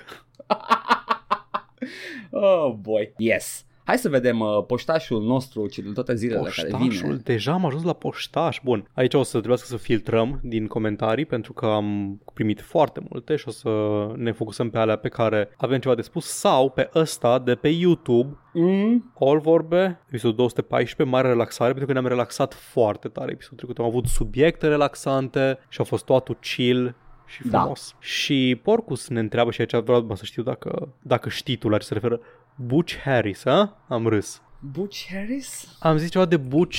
oh 2.31 2.75
boy. 2.81 3.12
Yes. 3.16 3.64
Hai 3.90 3.98
să 3.98 4.09
vedem 4.09 4.40
uh, 4.40 4.64
poștașul 4.66 5.22
nostru 5.22 5.66
ci 5.66 5.79
de 5.79 5.90
toate 5.94 6.14
zilele 6.14 6.50
care 6.57 6.68
Poștașul, 6.68 7.07
vine. 7.09 7.20
deja 7.24 7.53
am 7.53 7.66
ajuns 7.66 7.83
la 7.83 7.92
poștaș. 7.92 8.61
Bun, 8.64 8.88
aici 8.94 9.14
o 9.14 9.22
să 9.22 9.37
trebuiască 9.37 9.66
să 9.66 9.76
filtrăm 9.76 10.40
din 10.42 10.66
comentarii 10.66 11.24
pentru 11.26 11.53
că 11.53 11.66
am 11.66 12.20
primit 12.35 12.61
foarte 12.61 13.00
multe 13.09 13.37
și 13.37 13.48
o 13.48 13.50
să 13.50 13.70
ne 14.16 14.33
focusăm 14.33 14.70
pe 14.70 14.79
alea 14.79 14.96
pe 14.96 15.09
care 15.09 15.48
avem 15.57 15.79
ceva 15.79 15.94
de 15.94 16.03
spus 16.03 16.26
sau 16.26 16.70
pe 16.70 16.90
ăsta 16.94 17.38
de 17.38 17.55
pe 17.55 17.68
YouTube 17.68 18.37
Mm? 18.53 19.12
All 19.20 19.38
vorbe, 19.40 20.00
episodul 20.09 20.37
214, 20.37 21.16
mare 21.16 21.29
relaxare, 21.29 21.70
pentru 21.70 21.87
că 21.87 21.92
ne-am 21.92 22.07
relaxat 22.07 22.55
foarte 22.55 23.09
tare 23.09 23.31
episodul 23.31 23.57
trecut. 23.59 23.79
Am 23.79 23.85
avut 23.85 24.07
subiecte 24.07 24.68
relaxante 24.68 25.59
și 25.68 25.81
a 25.81 25.85
fost 25.85 26.05
totul 26.05 26.38
chill 26.40 26.94
și 27.26 27.48
Da. 27.48 27.59
frumos. 27.59 27.94
Și 27.98 28.61
Porcus 28.62 29.09
ne 29.09 29.20
întreabă 29.20 29.50
și 29.50 29.61
aici 29.61 29.85
vreau 29.85 30.00
bă, 30.00 30.14
să 30.14 30.24
știu 30.24 30.42
dacă, 30.42 30.88
dacă 31.03 31.29
știi 31.29 31.57
tu 31.57 31.68
la 31.68 31.79
ce 31.79 31.87
se 31.87 31.94
referă. 31.94 32.20
Butch 32.62 32.99
Harris, 33.05 33.44
a? 33.44 33.77
Am 33.88 34.07
râs. 34.07 34.42
Butch 34.59 35.07
Harris? 35.12 35.77
Am 35.79 35.96
zis 35.96 36.11
ceva 36.11 36.25
de 36.25 36.37
Butch 36.37 36.79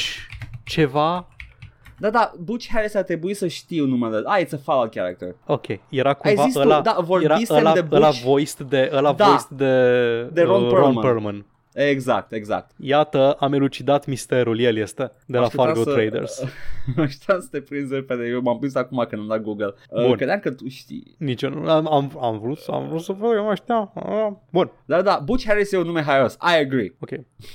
ceva 0.64 1.28
Da, 2.00 2.10
da, 2.10 2.32
Butch 2.40 2.68
Harris 2.72 2.94
ar 2.94 3.04
trebui 3.04 3.34
să 3.34 3.48
știu 3.48 3.86
numele. 3.86 4.22
Ah, 4.26 4.42
it's 4.46 4.54
a 4.54 4.58
Fallout 4.58 4.92
character. 4.92 5.36
Ok, 5.46 5.66
era 5.90 6.14
cumva 6.14 6.44
zis 6.44 6.54
tu, 6.54 6.60
ăla, 6.60 6.82
da, 6.82 6.92
era 6.92 7.02
vorbisem 7.02 7.56
ăla, 7.56 7.74
de 7.74 7.82
Butch. 7.82 7.96
ăla 7.96 8.10
voiced 8.10 8.60
de, 8.60 8.90
ăla 8.94 9.14
Da. 9.14 9.26
voiced 9.26 9.48
de, 9.50 10.24
De 10.34 10.42
Ron 10.42 10.64
uh, 10.64 10.70
Perlman. 10.70 10.94
Ron 10.94 11.02
Perlman. 11.02 11.46
Exact, 11.74 12.32
exact. 12.32 12.72
Iată, 12.80 13.32
am 13.40 13.54
elucidat 13.54 14.06
misterul, 14.06 14.60
el 14.60 14.76
este, 14.78 15.12
de 15.26 15.38
la 15.38 15.44
Așteptam 15.44 15.66
Fargo 15.66 15.84
să- 15.84 15.92
Traders. 15.94 16.40
Așteptam 16.98 17.40
să 17.40 17.48
te 17.52 17.62
prinzi 17.62 17.94
repede, 17.94 18.26
eu 18.28 18.42
m-am 18.42 18.58
prins 18.60 18.76
acum 18.76 19.06
când 19.10 19.22
am 19.22 19.28
dat 19.28 19.42
Google. 19.42 19.74
Uh, 19.90 20.06
Bun. 20.06 20.16
credeam 20.16 20.40
că 20.40 20.52
tu 20.52 20.68
știi. 20.68 21.16
Nici 21.18 21.42
eu 21.42 21.50
nu, 21.50 21.70
am, 21.70 21.92
am, 21.94 22.18
am 22.22 22.40
vrut, 22.40 22.58
să- 22.58 22.72
am 22.72 22.88
vrut 22.88 23.02
să 23.02 23.12
văd, 23.14 23.36
eu 23.36 23.44
mă 23.44 23.56
știam. 23.56 23.92
Ah, 23.96 24.28
Bun, 24.52 24.72
Da, 24.86 25.02
da, 25.02 25.22
Butch 25.26 25.46
Harris 25.48 25.72
e 25.72 25.78
un 25.78 25.86
nume 25.86 26.02
haios. 26.02 26.34
I 26.34 26.58
agree. 26.60 26.96
ok. 27.00 27.10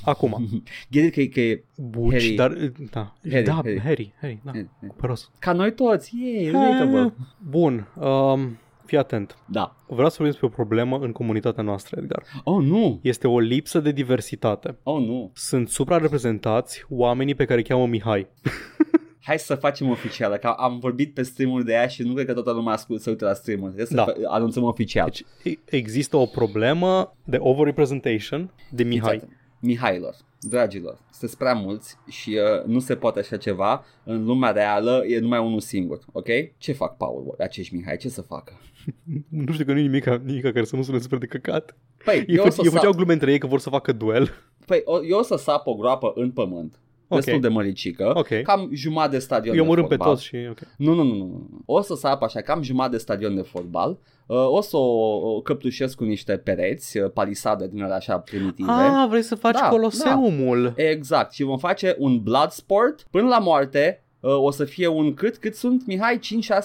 Acum, 0.04 0.36
Gândit 0.90 1.12
că, 1.12 1.20
e- 1.20 1.26
că 1.26 1.40
e 1.40 1.64
Butch, 1.76 2.12
Harry. 2.12 2.34
dar, 2.34 2.52
da, 2.92 3.14
Harry, 3.30 3.44
da, 3.44 3.52
Harry. 3.54 3.80
Harry, 3.80 4.14
Harry, 4.20 4.40
da, 4.44 4.50
Harry, 4.50 4.68
Harry. 4.80 4.94
păros. 4.96 5.30
ca 5.38 5.52
noi 5.52 5.72
toți. 5.72 6.12
E, 6.24 6.50
relatable. 6.50 7.12
Bun, 7.48 7.88
um, 7.94 8.58
fii 8.86 8.98
atent. 8.98 9.36
Da. 9.46 9.76
Vreau 9.86 10.08
să 10.08 10.16
vorbim 10.18 10.26
despre 10.40 10.46
o 10.46 10.64
problemă 10.64 10.98
în 10.98 11.12
comunitatea 11.12 11.62
noastră, 11.62 11.96
Edgar. 12.00 12.22
Oh, 12.44 12.64
nu. 12.64 12.98
Este 13.02 13.28
o 13.28 13.38
lipsă 13.38 13.80
de 13.80 13.92
diversitate. 13.92 14.76
Oh, 14.82 15.04
nu. 15.06 15.30
Sunt 15.34 15.68
suprareprezentați 15.68 16.84
oamenii 16.88 17.34
pe 17.34 17.44
care 17.44 17.58
îi 17.58 17.64
cheamă 17.64 17.86
Mihai. 17.86 18.26
Hai 19.26 19.38
să 19.38 19.54
facem 19.54 19.88
oficială, 19.90 20.36
că 20.36 20.46
am 20.46 20.78
vorbit 20.78 21.14
pe 21.14 21.22
stream 21.22 21.60
de 21.64 21.76
aia 21.76 21.86
și 21.86 22.02
nu 22.02 22.12
cred 22.14 22.26
că 22.26 22.32
toată 22.32 22.52
lumea 22.52 22.72
ascult 22.72 23.00
să 23.00 23.10
uite 23.10 23.24
la 23.24 23.32
stream 23.32 23.60
Trebuie 23.60 23.86
să 23.86 23.94
Da. 23.94 24.04
fa- 24.04 24.16
anunțăm 24.28 24.62
oficial. 24.62 25.04
Deci 25.04 25.24
e- 25.42 25.76
există 25.76 26.16
o 26.16 26.26
problemă 26.26 27.16
de 27.24 27.36
overrepresentation 27.40 28.50
de 28.70 28.82
Mihai. 28.82 29.12
Fiți 29.12 29.24
atenți. 29.24 29.44
Mihailor, 29.60 30.14
dragilor, 30.40 30.98
sunteți 31.10 31.38
prea 31.38 31.54
mulți 31.54 31.96
și 32.08 32.38
uh, 32.58 32.64
nu 32.66 32.78
se 32.78 32.96
poate 32.96 33.18
așa 33.18 33.36
ceva. 33.36 33.84
În 34.04 34.24
lumea 34.24 34.50
reală 34.50 35.04
e 35.06 35.18
numai 35.18 35.38
unul 35.38 35.60
singur, 35.60 35.98
ok? 36.12 36.28
Ce 36.58 36.72
fac, 36.72 36.96
Paul, 36.96 37.34
acești 37.38 37.74
Mihai? 37.74 37.96
Ce 37.96 38.08
să 38.08 38.22
facă? 38.22 38.52
Nu 39.28 39.52
știu 39.52 39.64
că 39.64 39.72
nu 39.72 39.78
e 39.78 39.82
nimic, 39.82 40.06
nimic 40.06 40.42
care 40.42 40.64
să 40.64 40.76
nu 40.76 40.82
sune 40.82 40.98
super 40.98 41.18
de 41.18 41.26
căcat. 41.26 41.76
Păi, 42.04 42.24
Ei, 42.28 42.36
eu, 42.36 42.42
o 42.42 42.44
fă, 42.44 42.50
să 42.50 42.60
ei 42.62 42.68
sap, 42.68 42.76
făceau 42.76 42.92
glume 42.92 43.12
între 43.12 43.32
ei 43.32 43.38
că 43.38 43.46
vor 43.46 43.58
să 43.58 43.70
facă 43.70 43.92
duel. 43.92 44.30
păi, 44.66 44.82
o, 44.84 45.04
eu 45.04 45.18
o 45.18 45.22
să 45.22 45.36
sap 45.36 45.66
o 45.66 45.74
groapă 45.74 46.12
în 46.14 46.30
pământ. 46.30 46.78
Ok. 47.08 47.20
Destul 47.20 47.40
de 47.40 47.48
măricică, 47.48 48.12
Ok. 48.14 48.28
cam 48.42 48.68
jumătate 48.72 49.10
de 49.10 49.18
stadion 49.18 49.54
Eu 49.56 49.60
de 49.62 49.66
omorâm 49.66 49.86
pe 49.86 49.94
fotbal. 49.94 50.08
toți 50.14 50.24
și... 50.24 50.36
ok. 50.50 50.58
Nu, 50.76 50.94
nu, 50.94 51.02
nu, 51.02 51.14
nu, 51.14 51.24
nu. 51.24 51.48
O 51.66 51.80
să 51.80 51.94
sap 51.94 52.22
așa, 52.22 52.40
cam 52.40 52.62
jumătate 52.62 52.92
de 52.92 52.98
stadion 52.98 53.34
de 53.34 53.42
fotbal. 53.42 53.98
Uh, 54.26 54.36
o 54.48 54.60
să 54.60 54.76
o, 54.76 55.16
o 55.34 55.40
căptușesc 55.40 55.96
cu 55.96 56.04
niște 56.04 56.36
pereți, 56.36 56.98
uh, 56.98 57.10
palisade 57.10 57.68
din 57.68 57.82
alea 57.82 57.96
așa 57.96 58.18
primitive. 58.18 58.70
Ah, 58.70 59.06
vrei 59.08 59.22
să 59.22 59.34
faci 59.34 59.58
Da, 59.60 59.68
Coloseumul. 59.68 60.72
Exact, 60.76 61.32
și 61.32 61.42
vom 61.42 61.58
face 61.58 61.96
un 61.98 62.20
blood 62.22 62.50
sport 62.50 63.06
până 63.10 63.28
la 63.28 63.38
moarte. 63.38 64.00
Uh, 64.20 64.36
o 64.42 64.50
să 64.50 64.64
fie 64.64 64.86
un 64.86 65.14
cât? 65.14 65.36
Cât 65.36 65.54
sunt, 65.54 65.86
Mihai? 65.86 66.18
5-6? 66.18 66.18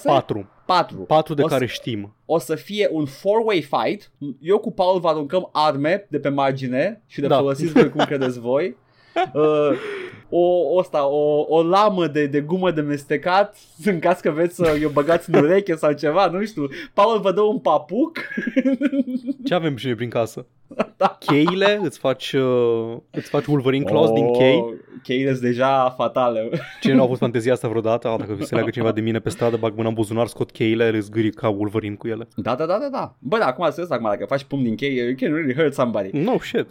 Patru. 0.04 0.50
4. 0.66 0.98
Patru 0.98 1.34
de 1.34 1.44
o 1.44 1.46
care 1.46 1.66
să, 1.68 1.72
știm. 1.74 2.16
o 2.26 2.38
să 2.40 2.56
fie 2.56 2.88
un 2.92 3.06
four-way 3.06 3.62
fight. 3.62 4.12
Eu 4.42 4.58
cu 4.58 4.72
Paul 4.72 5.00
vă 5.00 5.08
aruncăm 5.08 5.50
arme 5.52 6.08
de 6.10 6.20
pe 6.20 6.30
margine 6.30 7.04
și 7.08 7.22
de 7.22 7.28
Da. 7.28 7.38
folosiți 7.38 7.72
voi 7.74 7.90
cum 7.90 8.06
credeți 8.06 8.40
voi. 8.40 8.76
Uh, 9.34 9.72
o, 10.34 10.78
ăsta, 10.78 11.08
o, 11.08 11.46
o 11.48 11.64
lamă 11.64 12.08
de, 12.08 12.26
de 12.26 12.42
gumă 12.42 12.72
de 12.72 12.82
mestecat 12.82 13.58
în 13.86 14.00
caz 14.00 14.20
că 14.20 14.32
vreți 14.32 14.56
să 14.56 14.80
o 14.86 14.90
băgați 14.90 15.30
în 15.30 15.44
ureche 15.44 15.76
sau 15.76 15.92
ceva, 15.92 16.26
nu 16.26 16.46
știu. 16.46 16.68
Paul 16.94 17.20
vă 17.20 17.32
dă 17.32 17.42
un 17.42 17.60
papuc. 17.60 18.18
Ce 19.46 19.54
avem 19.54 19.76
și 19.76 19.86
noi 19.86 19.96
prin 19.96 20.10
casă? 20.10 20.46
Da. 20.98 21.18
Cheile, 21.20 21.80
îți 21.84 22.00
faci, 22.00 22.34
uh, 22.34 22.98
îți 23.12 23.30
faci 23.30 23.46
Wolverine 23.46 23.84
Claws 23.84 24.10
oh. 24.10 24.16
din 24.16 24.32
chei. 24.32 24.64
Cheile 25.04 25.30
sunt 25.30 25.42
deja 25.42 25.94
fatale. 25.98 26.50
Cine 26.82 26.94
nu 26.94 27.00
a 27.00 27.04
avut 27.04 27.18
fantezia 27.18 27.54
asta 27.54 27.68
vreodată? 27.68 28.08
Ah, 28.08 28.18
dacă 28.18 28.38
se 28.44 28.56
leagă 28.56 28.70
cineva 28.70 28.92
de 28.92 29.02
mine 29.02 29.20
pe 29.20 29.30
stradă, 29.30 29.58
bag 29.58 29.76
mâna 29.76 29.88
în 29.88 29.94
buzunar, 29.94 30.28
scot 30.28 30.52
cheile, 30.52 30.90
le 30.90 31.00
zgâri 31.00 31.30
ca 31.30 31.50
Wolverine 31.50 31.96
cu 31.96 32.08
ele. 32.08 32.28
Da, 32.36 32.56
da, 32.56 32.66
da, 32.66 32.78
da, 32.78 32.90
da. 32.92 33.16
Bă, 33.20 33.38
da, 33.38 33.46
acum 33.46 33.70
serios, 33.70 33.90
acum, 33.90 34.10
dacă 34.10 34.26
faci 34.26 34.44
pumn 34.44 34.64
din 34.64 34.76
cheie, 34.76 35.04
you 35.04 35.16
can 35.20 35.34
really 35.34 35.54
hurt 35.54 35.74
somebody. 35.74 36.10
No 36.18 36.40
shit. 36.40 36.68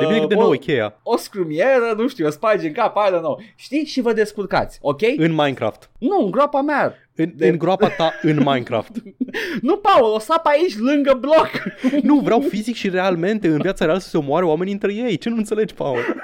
De 0.00 0.06
bine 0.06 0.18
că 0.18 0.26
de 0.26 0.34
o- 0.34 0.40
nou 0.40 0.52
e 0.52 0.56
cheia. 0.56 0.94
O 1.02 1.16
scrumieră, 1.16 1.94
nu 1.96 2.08
știu, 2.08 2.26
o 2.26 2.30
spargi 2.30 2.66
în 2.66 2.72
cap, 2.72 2.96
I 3.08 3.12
don't 3.14 3.20
know. 3.20 3.40
Știți? 3.56 3.90
Și 3.90 4.00
vă 4.00 4.12
descurcați, 4.12 4.78
ok? 4.82 5.00
În 5.16 5.30
Minecraft. 5.32 5.90
Nu, 5.98 6.24
în 6.24 6.30
groapa 6.30 6.60
mea. 6.62 6.94
În, 7.14 7.32
De- 7.36 7.48
în 7.48 7.58
groapa 7.58 7.88
ta 7.88 8.12
în 8.22 8.36
Minecraft. 8.36 8.90
Nu, 9.62 9.76
Paul, 9.76 10.12
o 10.14 10.18
sap 10.18 10.46
aici, 10.46 10.78
lângă 10.78 11.18
bloc. 11.20 11.50
Nu, 12.08 12.18
vreau 12.18 12.40
fizic 12.40 12.74
și 12.74 12.88
realmente 12.88 13.48
în 13.48 13.60
viața 13.60 13.84
reală 13.84 14.00
să 14.00 14.08
se 14.08 14.16
omoare 14.16 14.44
oamenii 14.44 14.72
între 14.72 14.94
ei. 14.94 15.16
Ce 15.16 15.28
nu 15.28 15.36
înțelegi, 15.36 15.74
Paul? 15.74 15.98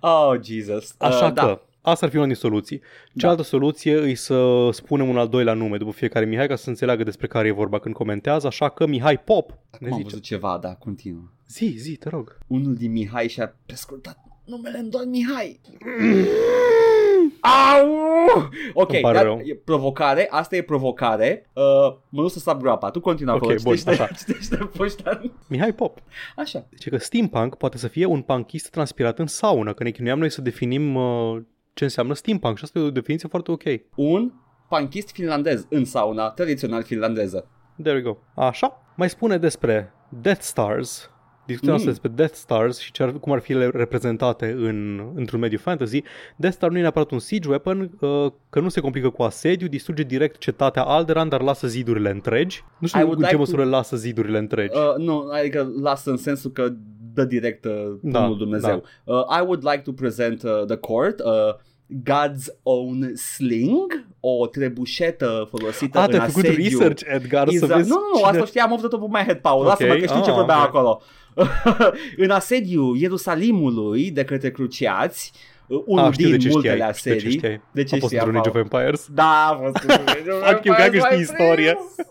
oh, 0.00 0.34
Jesus. 0.42 0.94
Așa 0.98 1.24
uh, 1.26 1.32
că, 1.32 1.32
Da. 1.32 1.62
asta 1.80 2.04
ar 2.06 2.10
fi 2.12 2.16
una 2.18 2.26
din 2.26 2.34
soluții. 2.34 2.80
Cealaltă 3.16 3.42
soluție 3.42 3.92
e 3.92 4.14
să 4.14 4.68
spunem 4.72 5.08
un 5.08 5.16
al 5.18 5.28
doilea 5.28 5.52
nume 5.54 5.76
după 5.76 5.90
fiecare 5.92 6.24
Mihai 6.24 6.46
ca 6.46 6.56
să 6.56 6.68
înțeleagă 6.68 7.02
despre 7.02 7.26
care 7.26 7.48
e 7.48 7.52
vorba 7.52 7.78
când 7.78 7.94
comentează, 7.94 8.46
așa 8.46 8.68
că 8.68 8.86
Mihai 8.86 9.18
Pop 9.18 9.50
ne 9.50 9.56
Acum 9.72 9.86
am 9.86 9.92
zice. 9.92 10.02
văzut 10.08 10.22
ceva, 10.22 10.58
da, 10.62 10.74
continuă. 10.74 11.22
Zi, 11.48 11.74
zi, 11.78 11.96
te 11.96 12.08
rog. 12.08 12.38
Unul 12.46 12.74
din 12.74 12.92
Mihai 12.92 13.28
și-a 13.28 13.56
prescurtat 13.66 14.18
numele 14.46 14.78
în 14.78 14.90
doar 14.90 15.04
Mihai. 15.04 15.60
Au! 17.40 17.88
Ok, 18.72 18.90
Îmi 18.92 19.00
pare 19.00 19.16
dar 19.16 19.24
rău. 19.24 19.40
e 19.44 19.54
provocare, 19.54 20.26
asta 20.30 20.56
e 20.56 20.62
provocare. 20.62 21.50
Uh, 21.52 21.62
mă 22.08 22.22
duc 22.22 22.30
să 22.30 22.38
sap 22.38 22.60
groapa, 22.60 22.90
tu 22.90 23.00
continuă 23.00 23.34
Ok, 23.34 23.42
acolo, 23.42 23.58
bun, 23.62 23.76
citește, 23.76 24.02
așa. 24.02 24.12
citește 24.18 24.56
poșta. 24.76 25.20
Mihai 25.48 25.72
Pop. 25.72 25.98
Așa. 26.36 26.66
Zice 26.76 26.90
că 26.90 26.96
steampunk 26.96 27.56
poate 27.56 27.78
să 27.78 27.88
fie 27.88 28.04
un 28.04 28.22
punkist 28.22 28.70
transpirat 28.70 29.18
în 29.18 29.26
saună, 29.26 29.72
că 29.74 29.82
ne 29.82 29.90
chinuiam 29.90 30.18
noi 30.18 30.30
să 30.30 30.40
definim 30.40 30.94
uh, 30.94 31.42
ce 31.74 31.84
înseamnă 31.84 32.14
steampunk 32.14 32.56
și 32.58 32.64
asta 32.64 32.78
e 32.78 32.82
o 32.82 32.90
definiție 32.90 33.28
foarte 33.28 33.50
ok. 33.50 33.62
Un 33.94 34.32
punkist 34.68 35.10
finlandez 35.10 35.66
în 35.68 35.84
sauna 35.84 36.30
tradițional 36.30 36.82
finlandeză. 36.82 37.48
There 37.82 37.96
we 37.96 38.02
go. 38.02 38.16
Așa. 38.34 38.82
Mai 38.96 39.08
spune 39.10 39.38
despre 39.38 39.92
Death 40.08 40.40
Stars. 40.40 41.10
Discutăm 41.46 41.74
Mm. 41.74 41.80
mm. 41.80 41.86
despre 41.86 42.08
Death 42.14 42.34
Stars 42.34 42.78
și 42.78 42.92
ce 42.92 43.02
ar, 43.02 43.12
cum 43.12 43.32
ar 43.32 43.38
fi 43.40 43.52
ele 43.52 43.70
reprezentate 43.74 44.54
în, 44.58 45.02
într-un 45.14 45.40
mediu 45.40 45.58
fantasy. 45.58 46.02
Death 46.36 46.54
Star 46.56 46.70
nu 46.70 46.76
e 46.78 46.80
neapărat 46.80 47.10
un 47.10 47.18
siege 47.18 47.48
weapon, 47.48 47.90
uh, 48.00 48.26
că 48.50 48.60
nu 48.60 48.68
se 48.68 48.80
complică 48.80 49.10
cu 49.10 49.22
asediu, 49.22 49.66
distruge 49.68 50.02
direct 50.02 50.38
cetatea 50.38 50.82
Alderan, 50.82 51.28
dar 51.28 51.40
lasă 51.42 51.66
zidurile 51.66 52.10
întregi. 52.10 52.64
Nu 52.78 52.86
I 52.86 52.88
știu 52.88 53.00
would 53.00 53.12
în 53.18 53.22
ce 53.24 53.26
like 53.30 53.36
măsură 53.40 53.62
to- 53.66 53.70
lasă 53.70 53.96
zidurile 53.96 54.38
întregi. 54.38 54.76
Uh, 54.76 55.04
nu, 55.04 55.28
adică 55.32 55.72
lasă 55.82 56.10
în 56.10 56.16
sensul 56.16 56.50
că 56.50 56.68
dă 57.14 57.24
direct 57.24 57.64
uh, 57.64 57.72
Da, 58.00 58.20
Bunul 58.20 58.36
Dumnezeu. 58.38 58.82
Uh, 59.04 59.14
I 59.38 59.40
would 59.40 59.64
like 59.64 59.82
to 59.84 59.92
present 59.92 60.42
uh, 60.42 60.64
the 60.66 60.76
court 60.76 61.20
uh, 61.20 61.54
God's 62.02 62.46
own 62.62 63.12
sling, 63.14 64.06
o 64.20 64.46
trebușetă 64.46 65.46
folosită 65.50 65.98
A, 65.98 66.02
în 66.04 66.10
te-ai 66.10 66.26
făcut 66.28 66.44
asediu. 66.44 66.62
research, 66.78 67.02
Edgar, 67.06 67.48
Is 67.48 67.58
să 67.58 67.72
a- 67.72 67.76
vezi 67.76 67.88
Nu, 67.88 67.94
nu, 67.94 68.00
nu, 68.12 68.16
cine... 68.16 68.28
asta 68.28 68.44
știam 68.44 68.72
off 68.72 68.80
the 68.80 68.88
top 68.88 69.02
of 69.02 69.08
my 69.10 69.22
head, 69.24 69.38
Paul. 69.38 69.60
Ok, 69.60 69.66
Lasă-mă 69.68 69.94
că 69.94 70.06
știu 70.06 70.22
ce 70.22 70.30
ah, 70.30 70.36
vorbeam 70.36 70.60
ok. 70.60 70.66
acolo. 70.66 71.00
în 72.24 72.30
asediu 72.30 72.94
Ierusalimului 72.94 74.10
de 74.10 74.24
către 74.24 74.50
cruciați, 74.50 75.32
uh, 75.66 75.82
unul 75.86 76.04
Ah, 76.04 76.12
știu 76.12 76.28
din 76.28 76.36
de 76.38 76.42
ce 76.44 76.48
multele 76.48 76.74
știai, 76.74 76.92
știu 76.94 77.10
de 77.10 77.16
ce 77.18 77.22
asedii. 77.24 77.38
știai. 77.38 77.60
De 77.72 77.82
ce 77.84 77.94
A 77.94 77.98
fost 77.98 78.12
știa, 78.12 78.22
într-un 78.24 78.40
Age 78.40 78.50
Paul? 78.50 78.64
of 78.64 78.72
Empires. 78.72 79.06
Da, 79.14 79.46
a 79.50 79.56
fost 79.62 79.76
într-un 79.84 80.06
Age 80.20 80.30
of 80.30 80.48
Fuck 80.48 80.64
you, 80.64 80.74
că 80.74 80.82
Empires, 80.82 81.04
știi 81.04 81.16
my 81.16 81.22
istoria. 81.22 81.72
prince. 81.74 82.10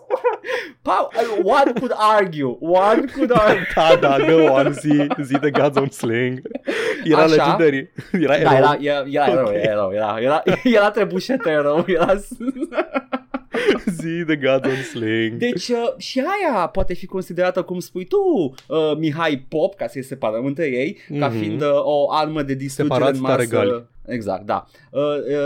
Paul, 0.82 1.08
uh, 1.14 1.52
one 1.60 1.72
could 1.72 1.94
argue, 1.96 2.56
one 2.60 3.04
could 3.14 3.30
argue. 3.34 3.66
Da, 3.74 3.96
da, 4.00 4.16
go 4.30 4.52
on, 4.52 4.72
zi, 4.72 5.06
zi 5.22 5.38
de 5.38 5.50
God's 5.50 5.76
Own 5.76 5.90
Sling. 5.90 6.40
Era 7.04 7.22
Așa. 7.22 7.34
legendary. 7.34 7.92
Era 8.12 8.38
Da, 8.38 8.56
erou. 8.56 8.56
era, 8.56 8.76
era, 8.80 9.04
era 9.10 9.26
erou, 9.30 9.44
Ok. 9.46 9.52
era 9.54 9.70
erou, 9.70 9.90
era, 9.92 10.16
era, 10.20 10.42
era 10.64 10.90
trebușetă 10.90 11.48
erou, 11.48 11.84
era... 11.86 12.14
zi 14.00 14.24
de 14.26 14.36
God's 14.36 14.64
Own 14.66 14.82
Sling. 14.90 15.32
Deci 15.38 15.68
uh, 15.68 15.94
și 15.96 16.18
aia 16.20 16.66
poate 16.66 16.94
fi 16.94 17.06
considerată, 17.06 17.62
cum 17.62 17.78
spui 17.78 18.04
tu, 18.04 18.54
uh, 18.68 18.96
Mihai 18.98 19.46
Pop, 19.48 19.74
ca 19.74 19.86
să-i 19.86 20.02
separăm 20.04 20.44
între 20.46 20.64
ei, 20.66 20.96
mm-hmm. 20.98 21.18
ca 21.18 21.28
Mhm. 21.28 21.38
fiind 21.38 21.62
uh, 21.62 21.68
o 21.82 22.12
armă 22.12 22.42
de 22.42 22.54
distrugere 22.54 22.94
Separați, 22.94 23.18
în 23.20 23.26
dar 23.26 23.36
masă. 23.38 23.42
egali. 23.54 23.84
Exact, 24.08 24.44
da. 24.46 24.64
Uh, 24.90 25.02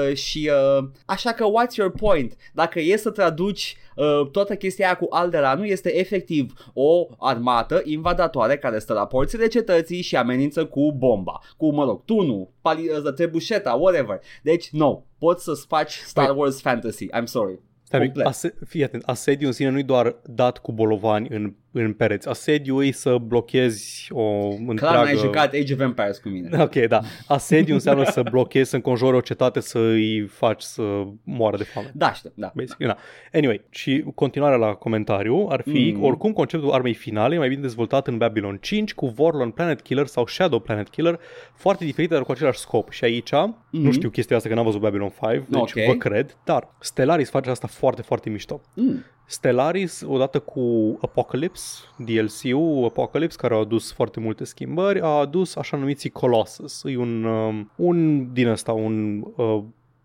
uh, 0.08 0.14
și 0.16 0.50
uh, 0.78 0.84
așa 1.06 1.32
că 1.32 1.44
what's 1.44 1.74
your 1.76 1.90
point? 1.92 2.36
Dacă 2.52 2.80
e 2.80 2.96
să 2.96 3.10
traduci 3.10 3.76
uh, 3.96 4.28
toată 4.32 4.54
chestia 4.54 4.86
aia 4.86 4.96
cu 4.96 5.06
Alderanu, 5.10 5.64
este 5.64 5.98
efectiv 5.98 6.52
o 6.74 7.06
armată 7.18 7.80
invadatoare 7.84 8.56
care 8.56 8.78
stă 8.78 8.92
la 8.92 9.06
porțile 9.06 9.46
cetății 9.46 10.02
și 10.02 10.16
amenință 10.16 10.64
cu 10.64 10.92
bomba, 10.98 11.40
cu, 11.56 11.72
mă 11.72 11.84
rog, 11.84 12.04
tunul, 12.04 12.48
pali, 12.60 12.88
uh, 13.04 13.12
trebușeta, 13.14 13.72
whatever. 13.72 14.20
Deci, 14.42 14.68
no, 14.70 15.02
poți 15.18 15.44
să-ți 15.44 15.66
faci 15.66 15.92
Star 16.04 16.26
Păi- 16.32 16.36
Wars 16.36 16.60
Fantasy, 16.60 17.06
I'm 17.06 17.24
sorry. 17.24 17.58
Stai, 17.90 18.04
complet. 18.04 18.26
ase- 18.26 18.54
fii 18.66 18.84
atent, 18.84 19.02
asediu 19.02 19.46
în 19.46 19.52
sine 19.52 19.68
nu-i 19.68 19.82
doar 19.82 20.16
dat 20.24 20.58
cu 20.58 20.72
bolovani 20.72 21.28
în, 21.28 21.54
în 21.72 21.92
pereți. 21.92 22.28
Asediu 22.28 22.82
e 22.82 22.90
să 22.90 23.16
blochezi 23.18 24.08
o 24.12 24.48
întreagă... 24.48 24.94
Clar 24.94 25.04
n-ai 25.04 25.16
jucat 25.16 25.52
Age 25.54 25.72
of 25.72 25.80
Empires 25.80 26.18
cu 26.18 26.28
mine. 26.28 26.62
Ok, 26.62 26.74
da. 26.74 27.00
Asediu 27.26 27.74
înseamnă 27.74 28.04
să 28.04 28.22
blochezi, 28.30 28.70
să 28.70 28.76
înconjori 28.76 29.16
o 29.16 29.20
cetate, 29.20 29.60
să 29.60 29.78
îi 29.78 30.20
faci 30.26 30.62
să 30.62 30.82
moară 31.24 31.56
de 31.56 31.64
foame. 31.64 31.90
Da, 31.94 32.12
știu, 32.12 32.32
da. 32.34 32.52
Basic, 32.54 32.76
da. 32.76 32.96
Anyway, 33.32 33.64
și 33.70 34.04
continuarea 34.14 34.56
la 34.56 34.74
comentariu 34.74 35.46
ar 35.50 35.62
fi, 35.62 35.90
Mm. 35.92 35.96
mm. 35.98 36.04
oricum 36.04 36.32
conceptul 36.32 36.70
armei 36.72 36.94
finale 36.94 37.34
e 37.34 37.38
mai 37.38 37.48
bine 37.48 37.60
dezvoltat 37.60 38.06
în 38.06 38.16
Babylon 38.18 38.58
5 38.60 38.94
cu 38.94 39.06
Vorlon 39.06 39.50
Planet 39.50 39.80
Killer 39.80 40.06
sau 40.06 40.26
Shadow 40.26 40.58
Planet 40.60 40.88
Killer, 40.88 41.18
foarte 41.54 41.84
diferite, 41.84 42.14
dar 42.14 42.22
cu 42.22 42.32
același 42.32 42.58
scop. 42.58 42.90
Și 42.90 43.04
aici, 43.04 43.30
mm-hmm. 43.30 43.68
nu 43.70 43.92
știu 43.92 44.10
chestia 44.10 44.36
asta 44.36 44.48
că 44.48 44.54
n-am 44.54 44.64
văzut 44.64 44.80
Babylon 44.80 45.12
5, 45.22 45.42
deci 45.48 45.60
Ok. 45.60 45.86
vă 45.86 45.94
cred, 45.94 46.36
dar 46.44 46.68
Stellaris 46.80 47.30
face 47.30 47.50
asta 47.50 47.66
foarte, 47.66 48.02
foarte 48.02 48.30
mișto. 48.30 48.60
Mm. 48.74 49.04
Stellaris, 49.30 50.02
odată 50.06 50.38
cu 50.38 50.98
Apocalypse, 51.00 51.78
DLC-ul 51.96 52.84
Apocalypse, 52.84 53.36
care 53.40 53.54
a 53.54 53.58
adus 53.58 53.92
foarte 53.92 54.20
multe 54.20 54.44
schimbări, 54.44 55.00
a 55.00 55.06
adus 55.06 55.56
așa 55.56 55.76
numiții 55.76 56.10
Colossus. 56.10 56.82
E 56.84 56.96
un, 56.96 57.24
um, 57.24 57.70
un 57.76 58.28
din 58.32 58.46
ăsta, 58.46 58.72
un 58.72 59.24
uh, 59.36 59.62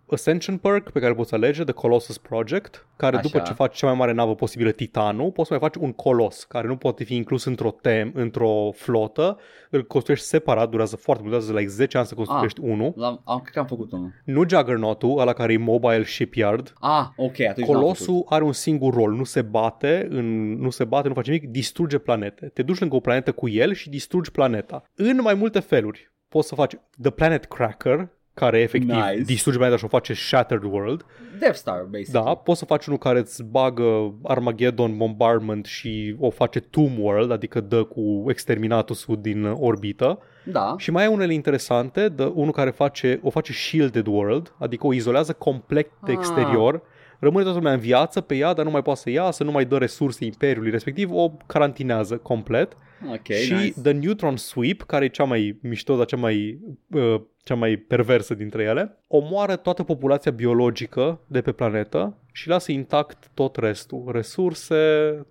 Ascension 0.09 0.57
perk 0.57 0.89
pe 0.89 0.99
care 0.99 1.13
poți 1.13 1.33
alege, 1.33 1.63
The 1.63 1.73
Colossus 1.73 2.17
Project, 2.17 2.87
care 2.97 3.15
Așa. 3.15 3.25
după 3.25 3.39
ce 3.39 3.53
faci 3.53 3.75
cea 3.75 3.87
mai 3.87 3.95
mare 3.95 4.11
navă 4.11 4.35
posibilă, 4.35 4.71
Titanul, 4.71 5.31
poți 5.31 5.47
să 5.47 5.53
mai 5.59 5.69
faci 5.69 5.81
un 5.81 5.93
colos, 5.93 6.43
care 6.43 6.67
nu 6.67 6.75
poate 6.75 7.03
fi 7.03 7.15
inclus 7.15 7.43
într-o 7.43 7.71
tem, 7.81 8.11
într-o 8.13 8.71
flotă, 8.71 9.37
îl 9.69 9.83
construiești 9.83 10.27
separat, 10.27 10.69
durează 10.69 10.95
foarte 10.95 11.23
mult, 11.23 11.35
durează 11.35 11.59
like 11.59 11.71
10 11.71 11.97
ani 11.97 12.05
să 12.05 12.15
construiești 12.15 12.59
unul. 12.63 12.93
L-am, 12.95 13.21
am, 13.25 13.39
cred 13.39 13.53
că 13.53 13.59
am 13.59 13.65
făcut 13.65 13.91
unul. 13.91 14.11
Nu 14.25 14.43
Juggernaut-ul, 14.47 15.19
ala 15.19 15.33
care 15.33 15.53
e 15.53 15.57
Mobile 15.57 16.03
Shipyard, 16.03 16.73
Ah, 16.79 17.05
ok, 17.15 17.39
atunci 17.39 17.47
n-am 17.47 17.53
făcut. 17.55 17.73
Colosul 17.81 18.25
are 18.29 18.43
un 18.43 18.53
singur 18.53 18.93
rol, 18.93 19.13
nu 19.13 19.23
se 19.23 19.41
bate, 19.41 20.07
în, 20.09 20.55
nu 20.59 20.69
se 20.69 20.83
bate, 20.83 21.07
nu 21.07 21.13
face 21.13 21.31
nimic, 21.31 21.49
distruge 21.49 21.97
planete. 21.97 22.45
Te 22.53 22.63
duci 22.63 22.79
lângă 22.79 22.95
o 22.95 22.99
planetă 22.99 23.31
cu 23.31 23.49
el 23.49 23.73
și 23.73 23.89
distrugi 23.89 24.31
planeta. 24.31 24.83
În 24.95 25.19
mai 25.21 25.33
multe 25.33 25.59
feluri. 25.59 26.13
Poți 26.27 26.47
să 26.47 26.55
faci 26.55 26.75
The 27.01 27.11
Planet 27.11 27.45
Cracker, 27.45 28.09
care 28.35 28.59
efectiv 28.59 28.89
Nice. 28.95 29.21
distruge 29.25 29.57
planeta 29.57 29.77
și 29.77 29.85
o 29.85 29.87
face 29.87 30.13
Shattered 30.13 30.63
World. 30.63 31.05
Death 31.39 31.55
Star, 31.55 31.87
basic. 31.91 32.11
Da, 32.11 32.21
poți 32.21 32.59
să 32.59 32.65
faci 32.65 32.85
unul 32.85 32.99
care 32.99 33.19
îți 33.19 33.43
bagă 33.43 34.13
Armageddon 34.23 34.97
Bombardment 34.97 35.65
și 35.65 36.15
o 36.19 36.29
face 36.29 36.59
Tomb 36.59 36.97
World, 36.99 37.31
adică 37.31 37.61
dă 37.61 37.83
cu 37.83 38.25
exterminatul 38.29 38.95
din 39.19 39.45
orbită. 39.45 40.19
Da. 40.43 40.75
Și 40.77 40.91
mai 40.91 41.03
e 41.03 41.07
unele 41.07 41.33
interesante, 41.33 42.09
de 42.09 42.23
unul 42.23 42.51
care 42.51 42.69
face, 42.69 43.19
o 43.23 43.29
face 43.29 43.51
Shielded 43.53 44.07
World, 44.07 44.53
adică 44.59 44.87
o 44.87 44.93
izolează 44.93 45.33
complet 45.33 45.87
de 46.05 46.11
Ah. 46.11 46.17
exterior, 46.17 46.81
rămâne 47.19 47.43
toată 47.43 47.57
lumea 47.57 47.73
în 47.73 47.79
viață 47.79 48.21
pe 48.21 48.35
ea, 48.35 48.53
dar 48.53 48.65
nu 48.65 48.71
mai 48.71 48.81
poate 48.81 48.99
să 48.99 49.09
iasă, 49.09 49.43
nu 49.43 49.51
mai 49.51 49.65
dă 49.65 49.77
resurse 49.77 50.25
imperiului 50.25 50.71
respectiv, 50.71 51.11
o 51.11 51.31
carantinează 51.45 52.17
complet. 52.17 52.77
Ok, 53.11 53.27
și 53.35 53.53
nice. 53.53 53.73
The 53.81 53.91
Neutron 53.91 54.35
Sweep, 54.37 54.81
care 54.81 55.05
e 55.05 55.07
cea 55.07 55.23
mai 55.23 55.59
mișto, 55.61 55.95
dar 55.95 56.05
cea 56.05 56.17
mai, 56.17 56.59
uh, 56.91 57.21
cea 57.45 57.55
mai 57.55 57.75
perversă 57.75 58.33
dintre 58.33 58.63
ele, 58.63 58.97
omoară 59.07 59.55
toată 59.55 59.83
populația 59.83 60.31
biologică 60.31 61.19
de 61.27 61.41
pe 61.41 61.51
planetă 61.51 62.17
și 62.31 62.47
lasă 62.47 62.71
intact 62.71 63.29
tot 63.33 63.55
restul. 63.55 64.03
Resurse, 64.11 64.75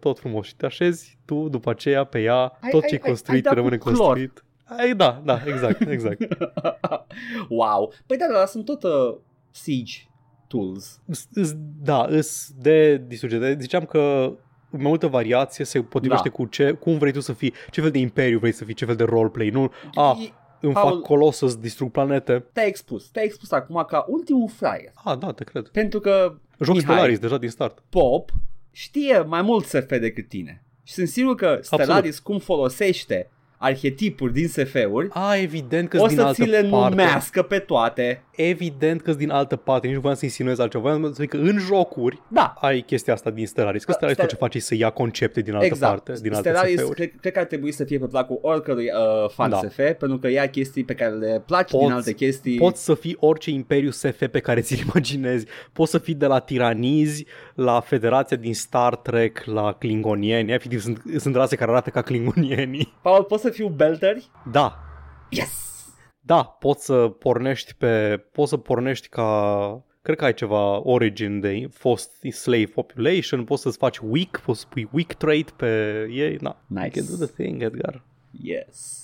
tot 0.00 0.18
frumos. 0.18 0.46
Și 0.46 0.56
te 0.56 0.66
așezi 0.66 1.18
tu 1.24 1.48
după 1.48 1.70
aceea 1.70 2.04
pe 2.04 2.20
ea, 2.22 2.36
Ai- 2.60 2.70
tot 2.70 2.82
ai- 2.82 2.88
ce 2.88 2.94
e 2.94 3.00
ai- 3.02 3.08
construit 3.08 3.36
ai 3.36 3.42
dat 3.42 3.54
rămâne 3.54 3.76
cu 3.76 3.84
clor. 3.88 3.96
construit. 3.98 4.44
Ai, 4.78 4.94
da, 4.94 5.22
da, 5.24 5.40
exact, 5.46 5.88
exact. 5.88 6.18
wow. 7.48 7.92
Păi 8.06 8.16
da, 8.16 8.26
dar 8.34 8.46
sunt 8.46 8.64
tot 8.64 8.82
uh, 8.82 9.16
Siege 9.50 9.92
tools. 10.48 11.00
S- 11.10 11.28
s- 11.42 11.54
Da, 11.82 12.06
îs 12.08 12.50
de 12.60 12.96
distrugere. 13.06 13.56
Ziceam 13.60 13.84
că 13.84 14.32
mai 14.70 14.82
multă 14.82 15.06
variație 15.06 15.64
se 15.64 15.82
potrivește 15.82 16.28
Da. 16.28 16.34
cu 16.34 16.46
ce, 16.46 16.72
cum 16.72 16.98
vrei 16.98 17.12
tu 17.12 17.20
să 17.20 17.32
fii, 17.32 17.52
ce 17.70 17.80
fel 17.80 17.90
de 17.90 17.98
imperiu 17.98 18.38
vrei 18.38 18.52
să 18.52 18.64
fii, 18.64 18.74
ce 18.74 18.84
fel 18.84 18.96
de 18.96 19.04
roleplay. 19.04 19.48
Nu, 19.48 19.70
a, 19.94 20.16
E- 20.20 20.32
Îmi 20.64 20.72
Paul- 20.72 20.92
fac 20.92 21.02
colos 21.02 21.36
să 21.36 21.56
distrug 21.60 21.90
planete. 21.90 22.44
Te-ai 22.52 22.68
expus, 22.68 23.08
te-ai 23.08 23.24
expus 23.24 23.50
acum 23.50 23.84
ca 23.88 24.04
ultimul 24.08 24.48
fraier. 24.48 24.92
Ah, 24.94 25.18
da, 25.18 25.32
te 25.32 25.44
cred. 25.44 25.68
Pentru 25.68 26.00
că 26.00 26.34
Joc 26.60 26.74
Mihai, 26.74 26.80
Stellaris 26.94 27.18
deja 27.18 27.38
din 27.38 27.48
start. 27.48 27.82
Pop 27.88 28.30
știe 28.70 29.20
mai 29.20 29.42
mult 29.42 29.64
SF 29.64 29.88
decât 29.88 30.28
tine. 30.28 30.64
Și 30.82 30.94
sunt 30.94 31.08
sigur 31.08 31.34
că 31.34 31.58
Stellaris 31.60 32.18
cum 32.18 32.38
folosește 32.38 33.30
arhetipuri 33.58 34.32
din 34.32 34.48
SF-uri, 34.48 35.08
A, 35.10 35.36
evident 35.36 35.88
că 35.88 36.00
o 36.00 36.06
din 36.06 36.16
să 36.16 36.22
altă 36.22 36.42
ți 36.42 36.48
le 36.48 36.66
parte. 36.70 36.88
numească 36.94 37.42
pe 37.42 37.58
toate. 37.58 38.22
Evident 38.36 39.02
că 39.02 39.12
din 39.12 39.30
altă 39.30 39.56
parte. 39.56 39.86
Nici 39.86 39.94
nu 39.94 40.00
voiam 40.02 40.16
să 40.16 40.24
insinuez 40.24 40.58
altceva. 40.58 40.82
Voiam 40.82 41.02
să 41.04 41.12
zic 41.20 41.28
că 41.30 41.36
în 41.36 41.58
jocuri 41.58 42.22
Da, 42.28 42.54
ai 42.60 42.80
chestia 42.80 43.12
asta 43.12 43.30
din 43.30 43.46
Stellaris. 43.46 43.84
Că 43.84 43.90
Da, 43.90 43.96
Stellaris 43.96 44.16
Stel- 44.18 44.28
tot 44.28 44.38
ce 44.38 44.44
face 44.44 44.58
e 44.58 44.60
să 44.60 44.74
ia 44.74 44.90
concepte 44.90 45.40
din 45.40 45.52
altă 45.54 45.64
exact. 45.66 45.92
parte, 46.04 46.20
din 46.22 46.34
alte 46.34 46.48
Stellaris 46.48 46.78
SF-uri. 46.80 46.94
cred, 46.94 47.12
cred 47.20 47.32
că 47.32 47.38
ar 47.38 47.44
trebui 47.44 47.72
să 47.72 47.84
fie 47.84 47.98
pe 47.98 48.06
placul 48.06 48.38
oricărui 48.42 48.84
uh, 48.84 49.30
fan 49.30 49.50
Da. 49.50 49.56
SF, 49.68 49.76
pentru 49.98 50.18
că 50.18 50.28
ia 50.28 50.48
chestii 50.48 50.84
pe 50.84 50.94
care 50.94 51.10
le 51.14 51.42
place 51.46 51.70
Poți- 51.76 51.84
din 51.86 51.94
alte 51.94 52.12
chestii. 52.12 52.56
Poți 52.56 52.84
să 52.84 52.94
fii 52.94 53.16
orice 53.20 53.50
imperiu 53.50 53.90
SF 53.90 54.26
pe 54.30 54.38
care 54.40 54.60
ți-l 54.60 54.78
imaginezi. 54.90 55.46
Poți 55.72 55.90
să 55.90 55.98
fii 55.98 56.14
de 56.14 56.26
la 56.26 56.38
tiranizi, 56.38 57.26
la 57.54 57.80
Federația 57.80 58.36
din 58.36 58.54
Star 58.54 58.96
Trek, 58.96 59.44
la 59.44 59.72
klingonieni. 59.72 60.52
Efectiv, 60.52 60.80
sunt, 60.80 61.02
sunt 61.18 61.34
rase 61.34 61.56
care 61.56 61.70
arată 61.70 61.90
ca 61.90 62.02
klingonienii. 62.02 62.94
Paul, 63.02 63.24
poți 63.24 63.42
să 63.42 63.50
fiu 63.50 63.68
belteri? 63.68 64.30
Da, 64.50 64.78
Yes! 65.30 65.62
da, 66.20 66.42
poți 66.44 66.84
să 66.84 66.94
pornești 67.08 67.74
pe... 67.74 68.16
Poți 68.32 68.48
să 68.50 68.56
pornești 68.56 69.08
ca... 69.08 69.84
Cred 70.02 70.16
că 70.16 70.24
ai 70.24 70.34
ceva 70.34 70.80
origin 70.88 71.40
de 71.40 71.68
fost 71.72 72.10
slave 72.30 72.64
population, 72.64 73.44
poți 73.44 73.62
să-ți 73.62 73.76
faci 73.78 73.98
weak, 73.98 74.40
poți 74.44 74.60
să 74.60 74.66
pui 74.68 74.88
weak 74.92 75.12
trait 75.12 75.50
pe 75.50 75.66
ei. 76.10 76.36
Na, 76.40 76.56
Nice. 76.66 76.98
you 76.98 77.06
can 77.06 77.18
do 77.18 77.24
the 77.24 77.34
thing, 77.42 77.62
Edgar. 77.62 78.02
Yes. 78.42 79.03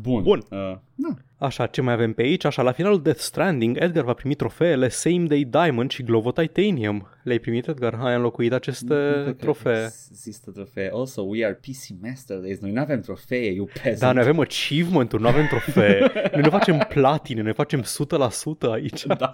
Bun. 0.00 0.22
Bun. 0.22 0.44
Uh, 0.50 0.76
da. 0.94 1.08
Așa, 1.38 1.66
ce 1.66 1.80
mai 1.80 1.92
avem 1.92 2.12
pe 2.12 2.22
aici? 2.22 2.44
Așa, 2.44 2.62
la 2.62 2.72
finalul 2.72 3.02
Death 3.02 3.18
Stranding, 3.18 3.76
Edgar 3.80 4.04
va 4.04 4.12
primi 4.12 4.34
trofeele 4.34 4.88
Same 4.88 5.24
Day 5.26 5.44
Diamond 5.44 5.90
și 5.90 6.02
Glovo 6.02 6.32
Titanium. 6.32 7.08
Le-ai 7.22 7.38
primit, 7.38 7.66
Edgar? 7.66 7.94
Ai 7.94 8.14
înlocuit 8.14 8.52
aceste 8.52 8.94
Nu 8.94 9.22
cred 9.22 9.24
că 9.24 9.32
trofee. 9.32 9.92
Există 10.10 10.50
trofee. 10.50 10.90
Also, 10.92 11.22
we 11.22 11.44
are 11.44 11.54
PC 11.54 12.02
Master 12.02 12.40
Race. 12.40 12.58
Noi 12.60 12.70
nu 12.70 12.80
avem 12.80 13.00
trofee, 13.00 13.52
you 13.52 13.68
peasant. 13.82 13.98
Da, 13.98 14.12
noi 14.12 14.22
avem 14.22 14.40
achievement-uri, 14.40 15.22
nu 15.22 15.28
avem 15.28 15.46
trofee. 15.46 16.12
noi 16.32 16.42
nu 16.42 16.50
facem 16.50 16.86
platine, 16.88 17.42
noi 17.42 17.54
facem 17.54 17.82
100% 17.82 17.84
aici. 18.70 19.06
Da. 19.06 19.30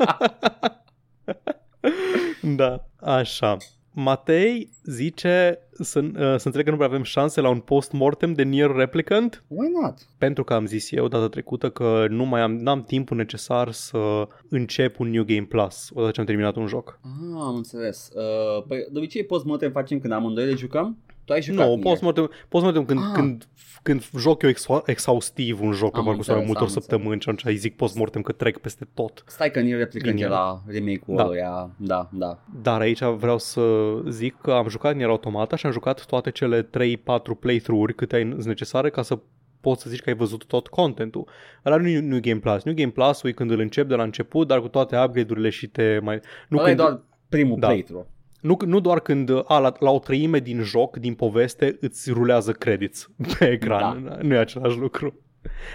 da, 2.56 2.86
așa. 3.00 3.56
Matei 4.02 4.70
zice 4.84 5.58
să, 5.72 6.00
uh, 6.00 6.12
să 6.14 6.42
înțeleg 6.44 6.64
că 6.64 6.70
nu 6.70 6.76
prea 6.76 6.88
avem 6.88 7.02
șanse 7.02 7.40
la 7.40 7.48
un 7.48 7.58
post-mortem 7.58 8.32
de 8.32 8.42
Nier 8.42 8.70
Replicant 8.70 9.44
Why 9.46 9.68
not? 9.80 9.94
pentru 10.18 10.44
că 10.44 10.54
am 10.54 10.66
zis 10.66 10.92
eu 10.92 11.08
data 11.08 11.28
trecută 11.28 11.70
că 11.70 12.06
nu 12.08 12.24
mai 12.24 12.40
am, 12.40 12.56
n-am 12.56 12.82
timpul 12.82 13.16
necesar 13.16 13.70
să 13.70 14.28
încep 14.48 14.98
un 14.98 15.10
New 15.10 15.24
Game 15.24 15.46
Plus 15.48 15.90
odată 15.94 16.12
ce 16.12 16.20
am 16.20 16.26
terminat 16.26 16.56
un 16.56 16.66
joc. 16.66 16.98
Ah, 17.02 17.40
am 17.40 17.56
înțeles. 17.56 18.10
Uh, 18.14 18.64
păi, 18.66 18.86
de 18.92 18.98
obicei 18.98 19.24
post-mortem 19.24 19.70
facem 19.70 19.98
când 19.98 20.12
amândoi 20.12 20.46
le 20.46 20.54
jucăm? 20.54 20.98
Tu 21.30 21.36
ai 21.36 21.42
jucat 21.42 21.66
Nu, 21.66 21.72
Nier. 21.74 21.82
post-mortem, 21.84 22.30
post-mortem 22.48 22.84
când, 22.84 23.00
Ah. 23.00 23.10
când, 23.14 23.44
când 23.82 24.04
joc 24.18 24.42
eu 24.42 24.50
exha- 24.50 24.82
exhaustiv 24.86 25.60
un 25.60 25.72
joc 25.72 25.92
pe 25.92 25.98
Am 25.98 26.04
parcursul 26.04 26.32
mai 26.34 26.42
înțeles, 26.42 26.46
multor 26.46 26.62
am 26.62 26.66
înțeles. 26.68 26.84
săptămâni 26.84 27.20
și 27.20 27.28
atunci 27.28 27.52
îi 27.52 27.56
zic 27.60 27.76
post-mortem 27.76 28.22
că 28.22 28.32
trec 28.32 28.58
peste 28.58 28.88
tot. 28.94 29.24
Stai 29.26 29.50
că 29.50 29.60
Nier 29.60 29.78
Replicant 29.78 30.14
Bine. 30.14 30.26
era 30.26 30.62
remake-ul 30.66 31.16
Da. 31.16 31.24
ăluia. 31.24 31.70
Da, 31.76 32.08
da. 32.12 32.38
Dar 32.62 32.80
aici 32.80 33.02
vreau 33.02 33.38
să 33.38 33.62
zic 34.08 34.36
că 34.42 34.52
am 34.52 34.68
jucat 34.68 34.94
Nier 34.96 35.08
Automata 35.08 35.56
și 35.56 35.66
am 35.66 35.72
jucat 35.72 36.04
toate 36.06 36.30
cele 36.30 36.62
3-4 36.62 37.34
playthrough-uri 37.34 37.94
câte 37.94 38.16
ai 38.16 38.22
sunt 38.30 38.44
necesare 38.44 38.90
ca 38.90 39.02
să 39.02 39.18
poți 39.60 39.82
să 39.82 39.90
zici 39.90 40.00
că 40.00 40.08
ai 40.10 40.16
văzut 40.16 40.44
tot 40.46 40.66
contentul. 40.68 41.28
Ăla 41.64 41.76
nu 41.76 41.88
e 41.88 41.98
New 42.00 42.20
Game 42.22 42.38
Plus. 42.40 42.62
New 42.62 42.74
Game 42.74 42.90
Plus 42.90 43.22
e 43.22 43.32
când 43.32 43.50
îl 43.50 43.60
încep 43.60 43.88
de 43.88 43.94
la 43.94 44.02
început, 44.02 44.46
dar 44.46 44.60
cu 44.60 44.68
toate 44.68 44.96
upgrade-urile 44.98 45.48
și 45.48 45.66
te 45.66 45.98
mai... 46.02 46.20
Nu, 46.48 46.58
Ăla 46.58 46.66
e 46.70 46.74
când, 46.74 46.86
doar 46.86 47.00
primul 47.28 47.58
Da. 47.60 47.66
playthrough. 47.66 48.06
Nu, 48.40 48.56
nu 48.66 48.80
doar 48.80 49.00
când 49.00 49.30
a, 49.44 49.58
la, 49.58 49.72
la 49.78 49.90
o 49.90 49.98
treime 49.98 50.38
din 50.38 50.62
joc, 50.62 50.96
din 50.96 51.14
poveste, 51.14 51.76
îți 51.80 52.10
rulează 52.10 52.52
credits 52.52 53.10
pe 53.38 53.50
ecran. 53.50 54.04
Da. 54.04 54.16
Nu 54.22 54.34
e 54.34 54.38
același 54.38 54.78
lucru. 54.78 55.14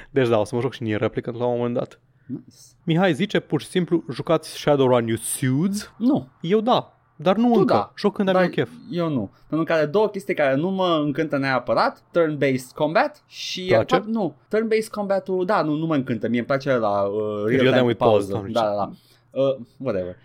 Deci 0.10 0.28
da, 0.28 0.40
o 0.40 0.44
să 0.44 0.56
mă 0.56 0.62
joc 0.62 0.74
și 0.74 0.84
Nier 0.84 1.00
Replicant 1.00 1.38
la 1.38 1.46
un 1.46 1.56
moment 1.58 1.74
dat. 1.76 2.00
Nice. 2.26 2.42
Mihai 2.84 3.14
zice 3.14 3.40
pur 3.40 3.62
și 3.62 3.68
simplu, 3.68 4.04
jucați 4.12 4.58
Shadowrun 4.58 5.08
You 5.08 5.18
Suits? 5.18 5.94
Nu, 5.98 6.28
Eu 6.42 6.60
da, 6.62 6.98
dar 7.16 7.36
nu 7.36 7.52
Tu 7.54 7.60
încă. 7.60 7.74
da. 7.74 7.92
Joc 7.98 8.16
când 8.16 8.28
am 8.28 8.34
dar 8.34 8.44
eu 8.44 8.50
chef. 8.50 8.70
eu 8.92 9.10
nu. 9.10 9.32
Pentru 9.48 9.66
că 9.68 9.74
are 9.74 9.86
două 9.86 10.08
chestii 10.10 10.34
care 10.34 10.56
nu 10.56 10.70
mă 10.70 11.02
încântă 11.04 11.38
neapărat. 11.38 12.04
Turn-based 12.12 12.74
combat 12.76 13.24
și... 13.28 13.66
Place? 13.68 13.96
fapt, 13.96 14.08
nu, 14.08 14.36
turn-based 14.48 14.90
combat-ul, 14.92 15.46
da, 15.46 15.62
nu, 15.62 15.76
nu 15.76 15.86
mă 15.86 15.96
încântă. 15.96 16.28
Mie 16.28 16.38
îmi 16.38 16.48
place 16.48 16.76
la 16.76 17.02
uh, 17.02 17.22
Real 17.46 17.46
real-time 17.46 17.72
time 17.72 17.82
with 17.82 17.98
pauză. 17.98 18.16
pause, 18.18 18.32
doamne, 18.32 18.52
Da, 18.52 18.60
ce- 18.60 18.66
da, 18.66 18.76
da. 18.76 18.92
Uh, 19.38 19.56
whatever. 19.78 20.16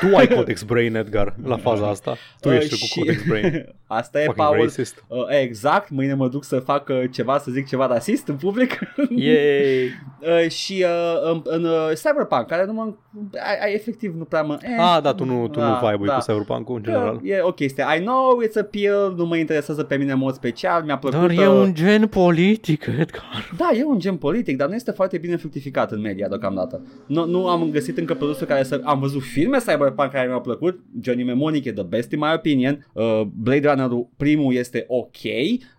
Tu 0.00 0.16
ai 0.16 0.28
Codex 0.28 0.62
Brain, 0.62 0.94
Edgar, 0.94 1.34
la 1.44 1.56
faza 1.56 1.88
asta. 1.88 2.16
Tu 2.40 2.48
Uh, 2.48 2.54
ești 2.56 2.74
și- 2.76 2.94
cu 2.94 3.00
Codex 3.00 3.22
Brain. 3.28 3.66
Asta 3.86 4.20
e, 4.20 4.24
Fucking 4.24 4.46
Paul. 4.46 4.62
racist. 4.64 5.04
Uh, 5.08 5.18
exact, 5.42 5.90
mâine 5.90 6.14
mă 6.14 6.28
duc 6.28 6.44
să 6.44 6.58
fac 6.58 6.88
uh, 6.88 7.02
ceva, 7.10 7.38
să 7.38 7.50
zic 7.50 7.66
ceva 7.68 7.86
rasist 7.86 8.28
în 8.28 8.34
public. 8.36 8.78
Yay! 9.16 9.88
uh, 10.44 10.50
și 10.50 10.84
uh, 10.86 11.30
în, 11.32 11.40
în 11.44 11.64
uh, 11.64 11.90
Cyberpunk, 11.94 12.46
care 12.46 12.64
nu 12.66 12.72
mă... 12.72 12.94
Ai, 13.32 13.58
ai 13.66 13.74
efectiv 13.74 14.14
nu 14.16 14.24
prea 14.24 14.42
mă... 14.42 14.58
Eh, 14.62 14.68
Ah, 14.78 15.02
da, 15.02 15.14
tu 15.14 15.24
nu, 15.24 15.48
tu 15.48 15.58
da, 15.58 15.68
nu 15.80 15.88
vibe 15.88 16.06
da. 16.06 16.14
cu 16.14 16.20
Cyberpunk-ul 16.20 16.76
în 16.76 16.82
general. 16.82 17.20
E 17.24 17.40
o 17.40 17.52
chestie. 17.52 17.84
I 17.96 18.00
know 18.00 18.42
it's 18.46 18.58
appeal, 18.60 19.14
nu 19.16 19.24
mă 19.26 19.36
interesează 19.36 19.82
pe 19.82 19.96
mine 19.96 20.12
în 20.12 20.18
mod 20.18 20.34
special, 20.34 20.82
mi-a 20.82 20.98
plăcut... 20.98 21.18
Dar 21.20 21.30
e 21.30 21.48
uh, 21.48 21.54
un 21.54 21.74
gen 21.74 22.06
politic, 22.06 22.86
Edgar. 22.86 23.50
Da, 23.56 23.70
e 23.78 23.84
un 23.84 23.98
gen 23.98 24.16
politic, 24.16 24.56
dar 24.56 24.68
nu 24.68 24.74
este 24.74 24.90
foarte 24.90 25.18
bine 25.18 25.36
fructificat 25.36 25.92
în 25.92 26.00
media 26.00 26.28
deocamdată. 26.28 26.80
Nu, 27.06 27.26
nu 27.26 27.48
am 27.48 27.70
găsit 27.70 27.98
încă 27.98 28.14
produsul 28.14 28.46
care 28.62 28.80
să... 28.80 28.80
Am 28.84 29.00
văzut 29.00 29.22
filme 29.22 29.58
Cyberpunk 29.58 30.10
care 30.10 30.26
mi-au 30.26 30.40
plăcut. 30.40 30.80
Johnny 31.02 31.22
Mnemonic 31.22 31.64
e 31.64 31.72
the 31.72 31.82
best 31.82 32.12
in 32.12 32.18
my 32.18 32.32
opinion. 32.36 32.86
Uh, 32.92 33.20
Blade 33.34 33.68
Runner-ul 33.68 34.08
primul 34.16 34.54
este 34.54 34.84
ok, 34.88 35.16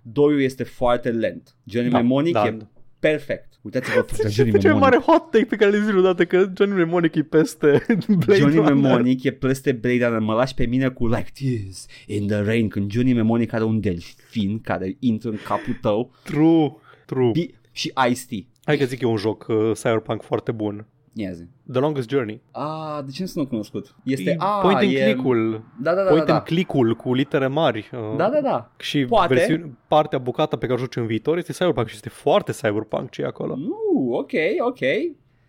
doiul 0.02 0.42
este 0.42 0.64
foarte 0.64 1.10
lent. 1.12 1.56
Johnny 1.64 1.90
Da, 1.92 1.98
Mnemonic 2.00 2.34
da. 2.34 2.46
e 2.48 2.58
perfect. 3.00 3.50
Uitați-vă 3.62 4.02
pe 4.02 4.14
Ce 4.16 4.28
Johnny 4.28 4.34
cel 4.36 4.46
mai 4.46 4.60
Mnemonic. 4.62 4.82
mare 4.82 4.98
hot 4.98 5.32
take 5.32 5.46
pe 5.46 5.56
care 5.56 5.72
le 5.72 5.84
zic 5.86 5.96
odată 5.98 6.26
că 6.26 6.38
Johnny 6.58 6.76
Mnemonic 6.76 7.16
e 7.16 7.22
peste 7.24 7.86
Blade 8.26 8.40
Johnny 8.40 8.56
Runner. 8.56 8.74
Mnemonic 8.74 9.24
e 9.24 9.32
peste 9.32 9.72
Blade 9.72 10.06
Runner, 10.06 10.20
mă 10.20 10.34
lași 10.34 10.54
pe 10.54 10.66
mine 10.66 10.90
cu 10.90 11.08
like 11.08 11.30
this 11.34 11.86
in 12.08 12.28
the 12.28 12.42
rain 12.42 12.68
când 12.68 12.92
Johnny 12.92 13.14
Mnemonic 13.14 13.54
are 13.54 13.64
un 13.64 13.80
delfin 13.80 14.60
care 14.62 14.96
intră 15.00 15.30
în 15.30 15.38
capul 15.48 15.78
tău 15.82 16.12
True, 16.24 16.72
true. 17.06 17.32
Bi- 17.32 17.54
și 17.72 17.92
Ice-T. 18.10 18.46
Hai 18.64 18.78
că 18.78 18.86
zic 18.86 19.02
eu 19.02 19.12
un 19.12 19.18
joc 19.18 19.46
uh, 19.50 19.72
Cyberpunk 19.74 20.22
foarte 20.22 20.52
bun. 20.52 20.88
Ia 21.14 21.32
zi. 21.32 21.44
The 21.72 21.80
Longest 21.80 22.10
Journey. 22.10 22.42
Ah, 22.52 23.00
de 23.06 23.12
ce 23.12 23.32
nu 23.36 23.48
cunoscut? 23.48 23.96
Este, 24.04 24.30
E 24.30 24.36
ah, 24.40 24.60
point 24.62 24.78
and 24.78 24.92
e... 24.92 25.04
click-ul. 25.04 25.64
Da, 25.82 25.94
da, 25.94 26.04
da, 26.04 26.10
point 26.10 26.26
da, 26.26 26.34
and 26.34 26.42
da. 26.44 26.46
click-ul 26.54 26.96
cu 26.96 27.14
litere 27.14 27.48
mari. 27.48 27.90
uh, 27.94 28.16
Da, 28.18 28.30
da, 28.30 28.42
da. 28.42 28.72
Și 28.78 29.06
Poate. 29.06 29.34
versiune, 29.34 29.78
partea 29.88 30.18
bucata 30.20 30.58
pe 30.58 30.66
care 30.66 30.74
o 30.78 30.82
joci 30.82 30.96
în 30.96 31.06
viitor 31.06 31.38
este 31.38 31.52
Cyberpunk 31.54 31.88
și 31.88 31.96
este 31.96 32.10
foarte 32.10 32.52
Cyberpunk 32.52 33.10
ce 33.10 33.22
e 33.22 33.26
acolo. 33.26 33.56
Nu, 33.56 34.12
ok, 34.14 34.32
ok. 34.68 34.80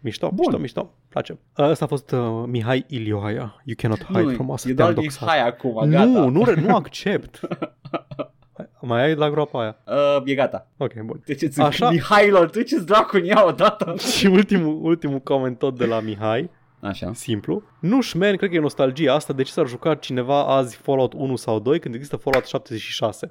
Mișto, 0.00 0.26
Bun. 0.28 0.36
mișto, 0.38 0.58
mișto. 0.58 0.94
Place. 1.08 1.38
Ăsta 1.58 1.84
a 1.84 1.88
fost 1.88 2.10
uh, 2.10 2.42
Mihai 2.46 2.84
Ilioaia. 2.88 3.62
You 3.64 3.76
cannot 3.76 4.04
hide 4.04 4.20
Nu, 4.22 4.30
from 4.34 4.48
us. 4.48 4.64
e 4.64 4.74
Te-am 4.74 4.76
doar 4.76 4.92
doxat. 5.04 5.28
hai 5.28 5.46
acum, 5.46 5.88
gata. 5.88 6.04
Nu, 6.04 6.28
nu, 6.28 6.44
re- 6.44 6.60
nu 6.60 6.74
accept. 6.74 7.40
Mai 8.80 9.02
ai 9.02 9.14
la 9.14 9.30
groapa 9.30 9.60
aia. 9.60 9.76
Uh, 9.86 10.22
e 10.24 10.34
gata. 10.34 10.70
Ok, 10.76 11.02
bun. 11.04 11.20
Treceți 11.24 11.60
Așa. 11.60 11.86
în 11.86 11.92
Mihailor, 11.92 12.50
treceți 12.50 12.86
dracu 12.86 13.16
în 13.16 13.24
ea 13.24 13.46
odată. 13.46 13.94
Și 14.16 14.26
ultimul, 14.26 14.78
ultimul 14.82 15.18
coment 15.18 15.58
tot 15.58 15.78
de 15.78 15.86
la 15.86 16.00
Mihai, 16.00 16.50
Așa. 16.80 17.12
simplu. 17.12 17.62
Nu 17.80 18.00
șmen, 18.00 18.36
cred 18.36 18.50
că 18.50 18.56
e 18.56 18.60
nostalgia 18.60 19.14
asta. 19.14 19.32
De 19.32 19.42
ce 19.42 19.52
s-ar 19.52 19.66
juca 19.66 19.94
cineva 19.94 20.46
azi 20.56 20.76
Fallout 20.76 21.12
1 21.12 21.36
sau 21.36 21.58
2 21.58 21.78
când 21.78 21.94
există 21.94 22.16
Fallout 22.16 22.46
76? 22.46 23.26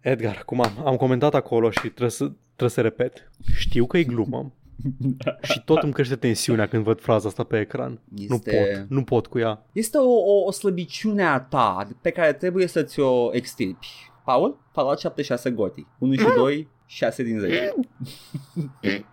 Edgar, 0.00 0.42
cum 0.46 0.60
am, 0.62 0.72
am 0.84 0.96
comentat 0.96 1.34
acolo 1.34 1.70
și 1.70 1.80
trebuie 1.80 2.10
să, 2.10 2.24
trebuie 2.46 2.70
să 2.70 2.80
repet. 2.80 3.30
Știu 3.56 3.86
că 3.86 3.98
e 3.98 4.04
glumă 4.04 4.52
și 5.52 5.62
tot 5.64 5.82
îmi 5.82 5.92
crește 5.92 6.16
tensiunea 6.16 6.66
când 6.68 6.84
văd 6.84 7.00
fraza 7.00 7.28
asta 7.28 7.42
pe 7.44 7.60
ecran. 7.60 8.00
Nu 8.08 8.34
Este- 8.34 8.76
pot, 8.78 8.88
nu 8.88 9.04
pot 9.04 9.26
cu 9.26 9.38
ea. 9.38 9.66
Este 9.72 9.98
o, 9.98 10.10
o, 10.12 10.44
o 10.46 10.50
slăbiciune 10.50 11.22
a 11.24 11.40
ta 11.40 11.88
pe 12.00 12.10
care 12.10 12.32
trebuie 12.32 12.66
să 12.66 12.82
ți-o 12.82 13.34
extirpi. 13.34 13.88
Paul, 14.24 14.60
Fallout 14.72 14.98
76 14.98 15.50
Goti. 15.50 15.86
1 15.98 16.14
și 16.14 16.26
2, 16.36 16.68
6 16.86 17.22
din 17.22 17.38
10. 17.38 17.74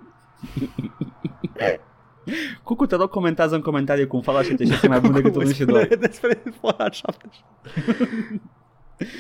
Cucu, 2.63 2.85
te 2.85 2.95
rog, 2.95 3.09
comentează 3.09 3.55
în 3.55 3.61
comentarii 3.61 4.07
cum 4.07 4.21
Fallout 4.21 4.45
76 4.45 4.85
e 4.85 4.89
mai 4.89 4.99
bun 4.99 5.11
decât 5.13 5.35
1 5.35 5.51
și 5.51 5.65
2. 5.65 5.83
Spune 5.83 5.95
despre 5.99 6.43
Fallout 6.61 6.93
76. 6.93 8.41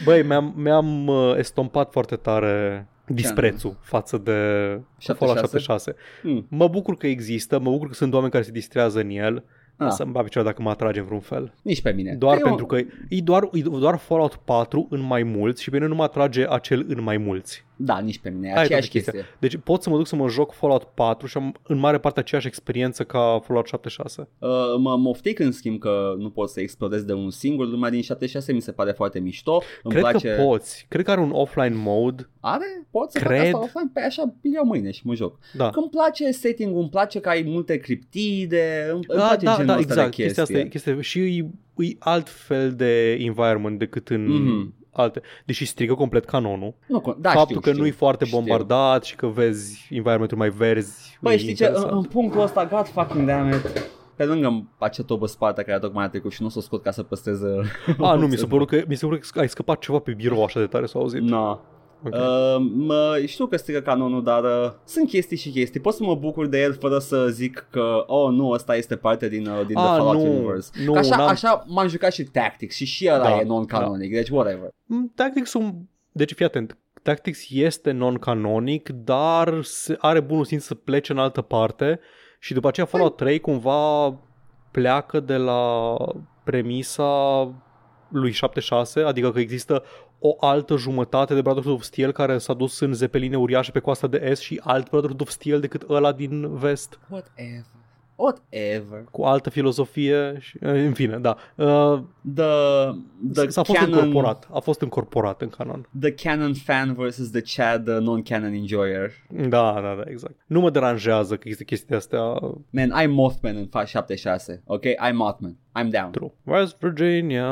Băi, 0.03 0.23
mi-am, 0.23 0.53
mi-am 0.57 1.07
uh, 1.07 1.35
estompat 1.37 1.91
foarte 1.91 2.15
tare 2.15 2.87
disprețul 3.13 3.77
față 3.81 4.17
de 4.17 4.31
Fallout 4.97 5.37
76. 5.37 5.95
Hmm. 6.21 6.45
Mă 6.49 6.67
bucur 6.67 6.95
că 6.95 7.07
există, 7.07 7.59
mă 7.59 7.71
bucur 7.71 7.87
că 7.87 7.93
sunt 7.93 8.13
oameni 8.13 8.31
care 8.31 8.43
se 8.43 8.51
distrează 8.51 8.99
în 8.99 9.09
el, 9.09 9.43
Ah, 9.77 9.87
să-mi 9.91 10.11
bag 10.11 10.23
picioare 10.23 10.47
dacă 10.47 10.61
mă 10.61 10.69
atrage 10.69 10.99
în 10.99 11.05
vreun 11.05 11.19
fel. 11.19 11.53
nici 11.61 11.81
pe 11.81 11.91
mine. 11.91 12.15
Doar 12.15 12.37
Eu- 12.37 12.43
pentru 12.43 12.65
că 12.65 12.75
e 13.09 13.21
doar, 13.23 13.49
e 13.53 13.61
doar 13.61 13.97
Fallout 13.97 14.35
4 14.35 14.87
în 14.89 14.99
mai 15.01 15.23
mulți 15.23 15.61
și 15.61 15.69
pe 15.69 15.75
mine 15.75 15.87
nu 15.87 15.95
mă 15.95 16.03
atrage 16.03 16.45
acel 16.49 16.85
în 16.87 17.03
mai 17.03 17.17
mulți. 17.17 17.65
Da, 17.83 17.99
nici 17.99 18.19
pe 18.19 18.29
mine, 18.29 18.47
e 18.47 18.51
Aia 18.51 18.59
e 18.61 18.63
aceeași 18.63 18.89
toată 18.89 19.09
chestia. 19.09 19.21
chestie. 19.21 19.37
Deci 19.39 19.57
pot 19.63 19.81
să 19.83 19.89
mă 19.89 19.97
duc 19.97 20.07
să 20.07 20.15
mă 20.15 20.27
joc 20.29 20.51
Fallout 20.53 20.83
4 20.83 21.27
și 21.27 21.37
am 21.37 21.55
în 21.63 21.77
mare 21.77 21.97
parte 21.99 22.19
aceeași 22.19 22.47
experiență 22.47 23.03
ca 23.03 23.39
Fallout 23.43 23.67
76. 23.67 24.27
Uh, 24.39 24.49
mă, 24.79 24.97
mă 24.97 25.09
oftic 25.09 25.39
în 25.39 25.51
schimb 25.51 25.79
că 25.79 26.13
nu 26.17 26.29
pot 26.29 26.49
să 26.49 26.59
explodez 26.59 27.03
de 27.03 27.13
un 27.13 27.29
singur, 27.29 27.67
lumea 27.67 27.89
din 27.89 28.01
76 28.01 28.53
mi 28.53 28.61
se 28.61 28.71
pare 28.71 28.91
foarte 28.91 29.19
mișto. 29.19 29.61
Îmi 29.83 29.93
Cred 29.93 30.03
place... 30.09 30.27
că 30.35 30.41
poți. 30.43 30.85
Cred 30.89 31.05
că 31.05 31.11
are 31.11 31.21
un 31.21 31.31
offline 31.31 31.75
mode. 31.75 32.29
Are? 32.39 32.87
Pot 32.91 33.11
să 33.11 33.19
Cred. 33.19 33.37
fac 33.37 33.45
asta 33.45 33.57
offline? 33.59 33.89
Pe 33.93 33.99
așa 34.01 34.33
iau 34.41 34.65
mâine 34.65 34.91
și 34.91 35.01
mă 35.05 35.15
joc. 35.15 35.39
Da. 35.53 35.69
Că 35.69 35.79
îmi 35.79 35.89
place 35.89 36.31
setting-ul, 36.31 36.79
îmi 36.81 36.89
place 36.89 37.19
că 37.19 37.29
ai 37.29 37.43
multe 37.47 37.77
criptide, 37.77 38.87
îmi, 38.91 39.05
îmi 39.07 39.19
Da, 39.19 39.25
place 39.27 39.45
da, 39.45 39.51
genul 39.51 39.65
da, 39.65 39.77
ăsta 39.77 39.91
exact. 39.91 40.15
de 40.15 40.23
chestie. 40.23 40.25
Chestia 40.25 40.43
asta 40.43 40.57
e, 40.57 40.67
chestia 40.67 41.01
și 41.01 41.19
e, 41.19 41.49
e 41.85 41.95
alt 41.99 42.29
fel 42.29 42.73
de 42.73 43.11
environment 43.19 43.79
decât 43.79 44.09
în 44.09 44.25
Mhm. 44.27 44.73
Alte. 44.91 45.21
Deși 45.45 45.65
strică 45.65 45.93
complet 45.93 46.25
canonul. 46.25 46.73
Nu, 46.87 46.99
con- 47.01 47.17
da, 47.17 47.29
Faptul 47.29 47.45
știu, 47.47 47.59
că 47.59 47.69
știu, 47.69 47.81
nu 47.81 47.87
e 47.87 47.91
foarte 47.91 48.25
știu. 48.25 48.37
bombardat 48.37 49.03
și 49.03 49.15
că 49.15 49.27
vezi 49.27 49.87
environmentul 49.89 50.37
mai 50.37 50.49
verzi. 50.49 51.17
Băi, 51.21 51.33
e 51.33 51.37
știi 51.37 51.53
ce, 51.53 51.63
în, 51.63 51.69
interesant. 51.69 52.03
în 52.03 52.09
punctul 52.11 52.41
ăsta, 52.41 52.65
god 52.65 52.87
fucking 52.87 53.27
damn 53.27 53.53
it, 53.53 53.89
pe 54.15 54.25
lângă 54.25 54.63
acea 54.77 55.03
tobă 55.03 55.25
spate 55.25 55.63
care 55.63 55.79
tocmai 55.79 56.03
a 56.05 56.09
trecut 56.09 56.31
și 56.31 56.41
nu 56.41 56.47
o 56.47 56.49
să 56.49 56.57
o 56.57 56.61
scot 56.61 56.83
ca 56.83 56.91
să 56.91 57.03
păstrez... 57.03 57.41
A, 57.97 58.13
nu, 58.15 58.27
mi 58.31 58.37
se 58.37 58.45
pare 58.45 58.65
că, 58.65 58.81
mi 58.87 58.95
se 58.95 59.05
pare 59.05 59.21
că 59.31 59.39
ai 59.39 59.49
scăpat 59.49 59.79
ceva 59.79 59.99
pe 59.99 60.11
birou 60.11 60.43
așa 60.43 60.59
de 60.59 60.65
tare 60.65 60.85
s-a 60.85 60.99
auzit. 60.99 61.21
No. 61.21 61.59
Ok. 62.05 62.13
Uh, 62.13 62.55
mă, 62.75 63.21
știu 63.25 63.45
că 63.45 63.57
strică 63.57 63.79
canonul, 63.81 64.23
dar 64.23 64.43
uh, 64.43 64.71
sunt 64.85 65.07
chestii 65.09 65.37
și 65.37 65.49
chestii. 65.49 65.79
Pot 65.79 65.93
să 65.93 66.03
mă 66.03 66.15
bucur 66.15 66.47
de 66.47 66.61
el 66.61 66.73
fără 66.73 66.97
să 66.97 67.27
zic 67.29 67.67
că, 67.71 68.03
oh, 68.07 68.31
nu, 68.31 68.49
ăsta 68.49 68.75
este 68.75 68.95
parte 68.95 69.29
din, 69.29 69.47
uh, 69.47 69.65
din 69.67 69.77
Ah, 69.77 69.83
The 69.83 69.95
Fallout 69.97 70.15
nu, 70.25 70.31
Universe. 70.31 70.71
nu, 70.85 70.91
Că 70.93 70.97
așa, 70.99 71.15
n-am- 71.15 71.27
așa 71.27 71.63
m-am 71.67 71.87
jucat 71.87 72.11
și 72.13 72.23
Tactics 72.23 72.75
și 72.75 72.85
și 72.85 73.09
ăla 73.13 73.23
Da, 73.23 73.39
e 73.39 73.43
non-canonic, 73.43 74.11
deci 74.11 74.29
whatever. 74.29 74.69
Mm, 74.85 75.11
Tactics 75.15 75.53
un... 75.53 75.73
Deci 76.11 76.33
fii 76.33 76.45
atent. 76.45 76.77
Tactics 77.03 77.39
este 77.49 77.91
non-canonic, 77.91 78.89
dar 78.89 79.61
se 79.63 79.95
are 79.99 80.19
bunul 80.19 80.45
simț 80.45 80.63
să 80.63 80.75
plece 80.75 81.11
în 81.11 81.17
altă 81.17 81.41
parte 81.41 81.99
și 82.39 82.53
după 82.53 82.67
aceea 82.67 82.85
Fallout 82.85 83.15
3 83.15 83.39
cumva 83.39 84.15
pleacă 84.71 85.19
de 85.19 85.35
la 85.35 85.95
premisa 86.43 87.43
lui 88.09 88.31
76, 88.31 88.99
adică 89.01 89.31
că 89.31 89.39
există 89.39 89.83
o 90.23 90.35
altă 90.39 90.75
jumătate 90.75 91.33
de 91.33 91.41
Brotherhood 91.41 91.75
of 91.75 91.83
Steel 91.83 92.11
care 92.11 92.37
s-a 92.37 92.53
dus 92.53 92.79
în 92.79 92.93
zepeline 92.93 93.37
uriașe 93.37 93.71
pe 93.71 93.79
coasta 93.79 94.07
de 94.07 94.21
est 94.23 94.41
și 94.41 94.61
alt 94.63 94.89
Brotherhood 94.89 95.21
of 95.21 95.29
Steel 95.29 95.59
decât 95.59 95.89
ăla 95.89 96.11
din 96.11 96.57
vest, 96.57 96.99
Whatever. 97.09 97.80
Whatever. 98.21 99.03
cu 99.11 99.21
altă 99.23 99.49
filozofie 99.49 100.37
și, 100.39 100.57
în 100.59 100.93
fine, 100.93 101.17
da. 101.17 101.37
Uh, 101.55 101.99
The, 102.35 102.45
the 103.33 103.49
s-a 103.49 103.63
fost 103.63 103.79
canon, 103.79 103.93
încorporat, 103.97 104.47
a 104.53 104.59
fost 104.59 104.81
încorporat 104.81 105.41
în 105.41 105.49
canon. 105.49 105.87
The 105.99 106.11
canon 106.13 106.53
fan 106.53 106.93
versus 106.93 107.29
the 107.29 107.41
Chad 107.55 107.87
uh, 107.87 107.97
non-canon 107.99 108.53
enjoyer. 108.53 109.11
Da, 109.29 109.71
da, 109.73 109.95
da, 109.97 110.03
exact. 110.09 110.33
Nu 110.45 110.59
mă 110.59 110.69
deranjează 110.69 111.33
că 111.33 111.41
există 111.43 111.63
chestia 111.63 111.97
astea 111.97 112.21
Man, 112.69 112.91
I'm 113.03 113.09
Mothman 113.09 113.55
în 113.55 113.65
fa 113.67 113.85
76, 113.85 114.61
ok? 114.65 114.83
I'm 114.85 115.13
Mothman. 115.13 115.57
I'm 115.79 115.89
down. 115.89 116.11
true. 116.11 116.31
West 116.43 116.75
Virginia, 116.79 117.47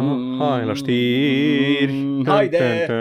Mm. 0.00 0.38
hai 0.40 0.64
la 0.64 0.74
știri. 0.74 2.22
Haide! 2.26 2.84
Dun, 2.86 2.96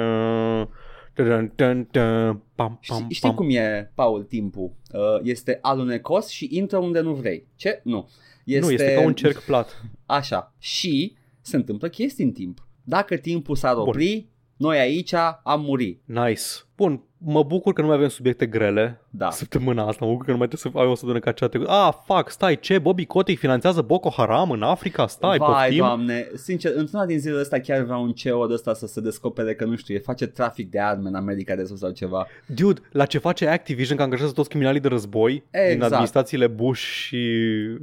dun, 1.15 1.51
dun, 1.55 1.87
dun. 1.91 2.41
Pam, 2.55 2.77
Știi, 2.81 2.95
pam, 2.95 3.09
știi 3.09 3.27
pam. 3.27 3.35
cum 3.35 3.49
e, 3.49 3.91
Paul, 3.95 4.23
timpul? 4.23 4.71
Uh, 4.93 4.99
este 5.23 5.59
alunecos 5.61 6.27
și 6.27 6.47
intră 6.51 6.77
unde 6.77 6.99
nu 6.99 7.13
vrei. 7.13 7.47
Ce? 7.55 7.81
Nu. 7.83 8.09
Este, 8.45 8.65
Nu, 8.65 8.71
este 8.71 8.93
ca 8.93 9.01
un 9.01 9.13
cerc 9.13 9.39
plat. 9.39 9.85
Așa. 10.05 10.53
Și 10.59 11.15
se 11.41 11.55
întâmplă 11.55 11.89
chestii 11.89 12.23
în 12.25 12.31
timp. 12.31 12.67
Dacă 12.83 13.15
timpul 13.15 13.55
s-ar 13.55 13.75
opri, 13.75 14.27
noi 14.61 14.77
aici 14.77 15.13
am 15.43 15.61
murit. 15.61 16.01
Nice. 16.05 16.41
Bun, 16.75 17.03
mă 17.17 17.43
bucur 17.43 17.73
că 17.73 17.81
nu 17.81 17.87
mai 17.87 17.95
avem 17.95 18.07
subiecte 18.07 18.45
grele 18.45 19.01
Da. 19.09 19.29
săptămâna 19.29 19.87
asta. 19.87 20.05
Mă 20.05 20.11
bucur 20.11 20.25
că 20.25 20.31
nu 20.31 20.37
mai 20.37 20.47
trebuie 20.47 20.71
să 20.73 20.79
ai 20.79 20.85
o 20.91 20.95
săptămână 20.95 21.19
ca 21.19 21.31
cea 21.31 21.47
trecută. 21.47 21.71
Ah, 21.71 21.93
fuck, 22.05 22.29
stai, 22.29 22.59
ce? 22.59 22.79
Bobby 22.79 23.05
Kotick 23.05 23.39
finanțează 23.39 23.81
Boko 23.81 24.09
Haram 24.17 24.51
în 24.51 24.61
Africa? 24.63 25.07
Stai, 25.07 25.37
Vai, 25.37 25.47
poftim? 25.53 25.77
doamne, 25.77 26.27
sincer, 26.35 26.71
într-una 26.75 27.05
din 27.05 27.19
zilele 27.19 27.41
astea 27.41 27.61
chiar 27.61 27.81
vreau 27.83 28.03
un 28.03 28.11
CEO 28.11 28.47
de 28.47 28.53
ăsta 28.53 28.73
să 28.73 28.87
se 28.87 29.01
descopere 29.01 29.55
că, 29.55 29.65
nu 29.65 29.75
știu, 29.75 29.95
e 29.95 29.99
face 29.99 30.25
trafic 30.27 30.69
de 30.71 30.79
arme 30.79 31.07
în 31.07 31.15
America 31.15 31.55
de 31.55 31.63
Sus 31.65 31.79
sau 31.79 31.91
ceva. 31.91 32.27
Dude, 32.45 32.81
la 32.91 33.05
ce 33.05 33.17
face 33.17 33.47
Activision 33.47 33.97
că 33.97 34.03
angajează 34.03 34.31
toți 34.33 34.49
criminalii 34.49 34.79
de 34.81 34.87
război 34.87 35.31
din 35.51 35.61
Exact. 35.61 35.83
administrațiile 35.91 36.47
Bush 36.47 36.81
și 36.81 37.27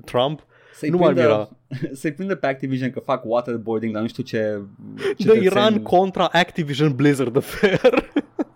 Trump? 0.05 0.47
Să-i 0.79 0.89
Nu 0.89 0.97
m-ar 0.97 1.13
prindă, 1.13 1.49
mira. 1.71 1.93
să-i 2.01 2.13
prindă 2.13 2.35
pe 2.35 2.47
Activision 2.47 2.91
că 2.91 3.01
fac 3.01 3.23
waterboarding, 3.25 3.93
dar 3.93 4.03
nu 4.03 4.09
știu 4.09 4.23
ce... 4.23 4.61
De 4.95 5.03
cetățeni- 5.17 5.45
Iran 5.45 5.83
contra 5.83 6.29
Activision 6.33 6.93
Blizzard 6.95 7.37
Affair. 7.37 7.81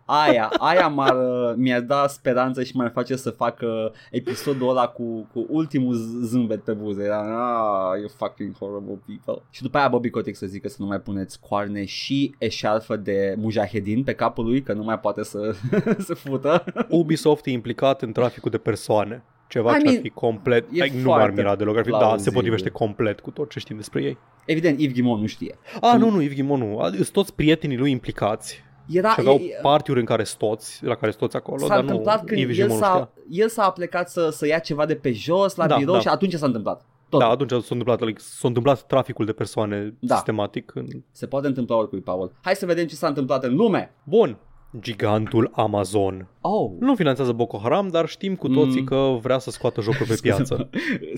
Aia, 0.05 0.51
aia 0.59 0.89
m-ar, 0.89 1.17
mi-ar 1.57 1.81
da 1.81 2.07
speranță 2.07 2.63
și 2.63 2.77
m-ar 2.77 2.91
face 2.95 3.17
să 3.17 3.31
fac 3.31 3.61
uh, 3.63 3.69
episodul 4.11 4.69
ăla 4.69 4.87
cu, 4.87 5.29
cu 5.33 5.47
ultimul 5.49 5.95
z- 5.97 6.25
zâmbet 6.27 6.65
pe 6.65 6.73
buze. 6.73 7.03
Era, 7.05 7.19
ah, 7.21 7.99
you 7.99 8.09
fucking 8.17 8.55
horrible 8.59 9.01
people. 9.07 9.43
Și 9.51 9.63
după 9.63 9.79
aia 9.79 9.89
Bobby 9.89 10.11
Kotick 10.11 10.37
să 10.37 10.47
zică 10.47 10.69
să 10.69 10.77
nu 10.79 10.87
mai 10.87 11.01
puneți 11.01 11.41
coarne 11.41 11.85
și 11.85 12.35
eșarfă 12.39 12.97
de 12.97 13.35
mujahedin 13.39 14.03
pe 14.05 14.13
capul 14.13 14.45
lui, 14.45 14.63
că 14.63 14.73
nu 14.73 14.83
mai 14.85 14.99
poate 14.99 15.23
să 15.25 15.55
se 16.07 16.15
fută. 16.15 16.65
Ubisoft 16.89 17.47
e 17.47 17.51
implicat 17.51 18.03
în 18.03 18.13
traficul 18.13 18.51
de 18.51 18.59
persoane. 18.59 19.23
Ceva 19.53 19.71
I 19.71 19.73
ce 19.73 19.79
ar 19.79 19.85
mean, 19.85 20.01
fi 20.03 20.09
complet... 20.09 20.67
e 20.73 20.83
Ai, 20.83 20.93
nu 21.03 21.09
m-ar 21.09 21.19
foarte 21.19 21.41
mira 21.41 21.57
deloc. 21.57 21.77
Ar 21.77 21.85
fi, 21.85 21.91
da, 21.91 21.97
se 21.99 22.03
plauzibil. 22.05 22.33
potrivește 22.33 22.69
complet 22.69 23.21
cu 23.21 23.31
tot 23.31 23.51
ce 23.51 23.59
știm 23.59 23.77
despre 23.77 24.03
ei. 24.03 24.19
Evident, 24.45 24.81
Yves 24.81 24.95
Gimon 24.95 25.21
nu 25.21 25.27
știe. 25.27 25.59
Ah, 25.81 25.95
nu, 25.99 26.11
nu, 26.11 26.21
Yves 26.21 26.35
Ghimon 26.37 26.59
nu. 26.59 26.89
Sunt 26.93 27.11
toți 27.11 27.35
prietenii 27.35 27.77
lui 27.77 27.91
implicați. 27.91 28.63
Era, 28.89 29.09
Și 29.09 29.17
aveau 29.21 29.37
e- 29.37 29.43
e- 29.45 29.59
partiuri 29.63 30.01
în 30.01 30.05
care 30.05 30.23
stoți, 30.25 30.85
la 30.85 30.95
care 30.95 31.11
stoți 31.13 31.37
acolo, 31.37 31.59
s-a 31.59 31.67
dar 31.69 31.77
nu, 31.77 31.83
întâmplat 31.89 32.25
când 32.25 32.41
Yves 32.41 32.59
el 32.59 32.65
Ghimon 32.67 32.81
nu 32.81 32.85
s-a, 32.87 33.11
știa. 33.27 33.43
el 33.43 33.49
s-a 33.49 33.71
plecat 33.71 34.11
să, 34.11 34.29
să 34.31 34.47
ia 34.47 34.59
ceva 34.59 34.87
de 34.87 34.95
pe 34.95 35.13
jos 35.13 35.55
la 35.55 35.67
Da, 35.67 35.77
birou 35.77 35.95
da. 35.95 36.01
și 36.01 36.09
atunci 36.09 36.33
s-a 36.35 36.47
întâmplat. 36.47 36.87
Tot. 37.09 37.21
Da, 37.21 37.29
atunci 37.29 37.51
s-a 37.51 37.57
întâmplat, 37.57 38.01
like, 38.01 38.21
s-a 38.21 38.49
întâmplat 38.49 38.87
traficul 38.87 39.25
de 39.25 39.33
persoane 39.33 39.95
Da. 40.01 40.15
sistematic. 40.15 40.73
În... 40.75 40.87
Se 41.11 41.27
poate 41.27 41.47
întâmpla 41.47 41.77
oricui, 41.77 42.01
Paul. 42.01 42.33
Hai 42.43 42.55
să 42.55 42.67
vedem 42.67 42.87
ce 42.87 42.95
s-a 42.95 43.07
întâmplat 43.07 43.45
în 43.45 43.55
lume. 43.57 43.95
Bun, 44.05 44.39
gigantul 44.81 45.51
Amazon. 45.55 46.27
Oh, 46.41 46.71
Nu 46.81 46.95
finanțează 46.95 47.33
Boko 47.33 47.59
Haram, 47.63 47.89
dar 47.89 48.09
știm 48.09 48.35
cu 48.35 48.49
toții 48.49 48.81
Mm. 48.81 48.87
că 48.87 49.17
vrea 49.23 49.39
să 49.39 49.51
scoată 49.51 49.81
jocuri 49.81 50.09
pe 50.09 50.19
piață. 50.23 50.69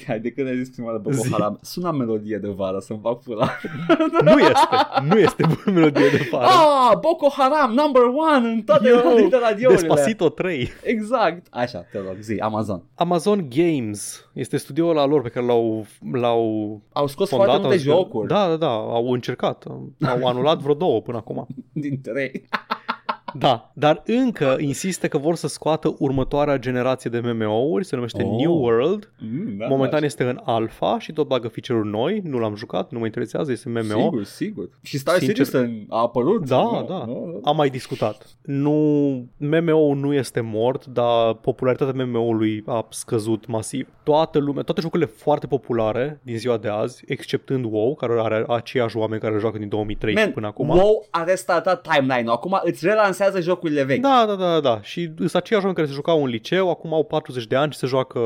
Hai, 0.06 0.20
de 0.20 0.30
când 0.30 0.48
ai 0.48 0.56
zis 0.56 0.68
prima 0.74 0.90
dată 0.90 1.02
Boko 1.02 1.16
Zi. 1.16 1.32
Haram, 1.32 1.58
suna 1.62 1.90
melodie 1.90 2.36
de 2.38 2.48
vară 2.48 2.78
să-mi 2.78 2.98
fac 3.02 3.22
pula. 3.22 3.48
nu 4.24 4.38
este, 4.38 4.76
nu 5.08 5.18
este 5.18 5.42
bună 5.46 5.76
melodie 5.78 6.08
de 6.10 6.28
vară. 6.30 6.44
Ah, 6.46 6.98
Boko 7.00 7.28
Haram, 7.36 7.72
number 7.72 8.02
one 8.02 8.48
în 8.48 8.62
toate, 8.62 8.88
Yo, 8.88 9.00
toate 9.00 9.28
radiourile. 9.42 9.86
Despacito 9.88 10.28
3. 10.28 10.68
Exact. 10.82 11.46
Așa, 11.50 11.78
te 11.92 11.98
rog, 11.98 12.16
zi, 12.20 12.36
Amazon. 12.38 12.82
Amazon 12.94 13.48
Games 13.56 14.28
este 14.32 14.56
studioul 14.56 14.94
la 14.94 15.06
lor 15.06 15.22
pe 15.22 15.28
care 15.28 15.46
l-au, 15.46 15.86
l-au 16.12 16.80
Au 16.92 17.06
scos 17.06 17.28
fondat. 17.28 17.46
foarte 17.48 17.66
multe 17.66 17.66
au 17.66 17.80
zis 17.82 17.84
că- 17.84 17.92
jocuri 17.92 18.28
Da, 18.28 18.48
da, 18.48 18.56
da, 18.56 18.70
au 18.72 19.10
încercat. 19.12 19.64
Au 20.00 20.26
anulat 20.26 20.58
vreo 20.58 20.74
două 20.74 21.00
până 21.00 21.16
acum. 21.16 21.46
din 21.72 22.00
trei. 22.02 22.46
Da, 23.38 23.70
dar 23.74 24.02
încă 24.06 24.56
insistă 24.60 25.08
că 25.08 25.18
vor 25.18 25.34
să 25.34 25.46
scoată 25.48 25.94
următoarea 25.98 26.58
generație 26.58 27.10
de 27.10 27.20
MMO-uri, 27.24 27.84
se 27.84 27.94
numește 27.94 28.22
Oh. 28.22 28.36
New 28.40 28.52
World. 28.62 29.12
Mm, 29.18 29.56
da, 29.56 29.66
Momentan 29.66 30.00
da. 30.00 30.06
este 30.06 30.24
în 30.24 30.40
alfa 30.44 30.98
și 30.98 31.12
tot 31.12 31.26
bagă 31.26 31.48
feature-uri 31.48 31.88
noi, 31.88 32.20
nu 32.24 32.38
l-am 32.38 32.54
jucat, 32.54 32.90
nu 32.90 32.98
mă 32.98 33.04
interesează, 33.04 33.52
este 33.52 33.68
MMO. 33.68 33.82
Sigur, 33.82 34.24
sigur. 34.24 34.68
Și 34.82 34.98
Star 34.98 35.14
Sincer- 35.18 35.26
Citizen 35.26 35.86
a 35.88 36.00
apărut. 36.00 36.48
Da, 36.48 36.62
Nu, 36.62 36.84
da. 36.88 37.04
nu, 37.06 37.40
Am 37.44 37.56
mai 37.56 37.68
discutat. 37.68 38.26
Nu, 38.42 38.72
MMO 39.36 39.94
nu 39.94 40.14
este 40.14 40.40
mort, 40.40 40.86
dar 40.86 41.34
popularitatea 41.34 42.04
MMO-ului 42.04 42.62
a 42.66 42.86
scăzut 42.90 43.46
masiv. 43.46 43.88
Toată 44.02 44.38
lumea, 44.38 44.62
toate 44.62 44.80
jocurile 44.80 45.08
foarte 45.08 45.46
populare 45.46 46.20
din 46.22 46.38
ziua 46.38 46.56
de 46.56 46.68
azi, 46.68 47.04
exceptând 47.06 47.64
WoW, 47.64 47.94
care 47.94 48.12
are 48.20 48.44
aceiași 48.48 48.96
oameni 48.96 49.20
care 49.20 49.38
joacă 49.38 49.58
din 49.58 49.68
2003 49.68 50.14
Man, 50.14 50.30
până 50.32 50.46
acum. 50.46 50.68
WoW 50.68 51.06
a 51.10 51.24
restartat 51.24 51.88
timeline-ul. 51.92 52.30
Acum 52.34 52.60
îți 52.62 52.86
relansează 52.86 53.22
jocurile 53.40 53.82
vechi. 53.82 54.00
Da, 54.00 54.24
da, 54.26 54.34
da, 54.34 54.60
da. 54.60 54.80
Și 54.82 55.12
sunt 55.16 55.34
aceiași 55.34 55.66
oameni 55.66 55.74
care 55.74 55.86
se 55.86 55.92
jucau 55.92 56.22
în 56.24 56.30
liceu, 56.30 56.70
acum 56.70 56.94
au 56.94 57.04
40 57.04 57.46
de 57.46 57.56
ani 57.56 57.72
și 57.72 57.78
se 57.78 57.86
joacă... 57.86 58.20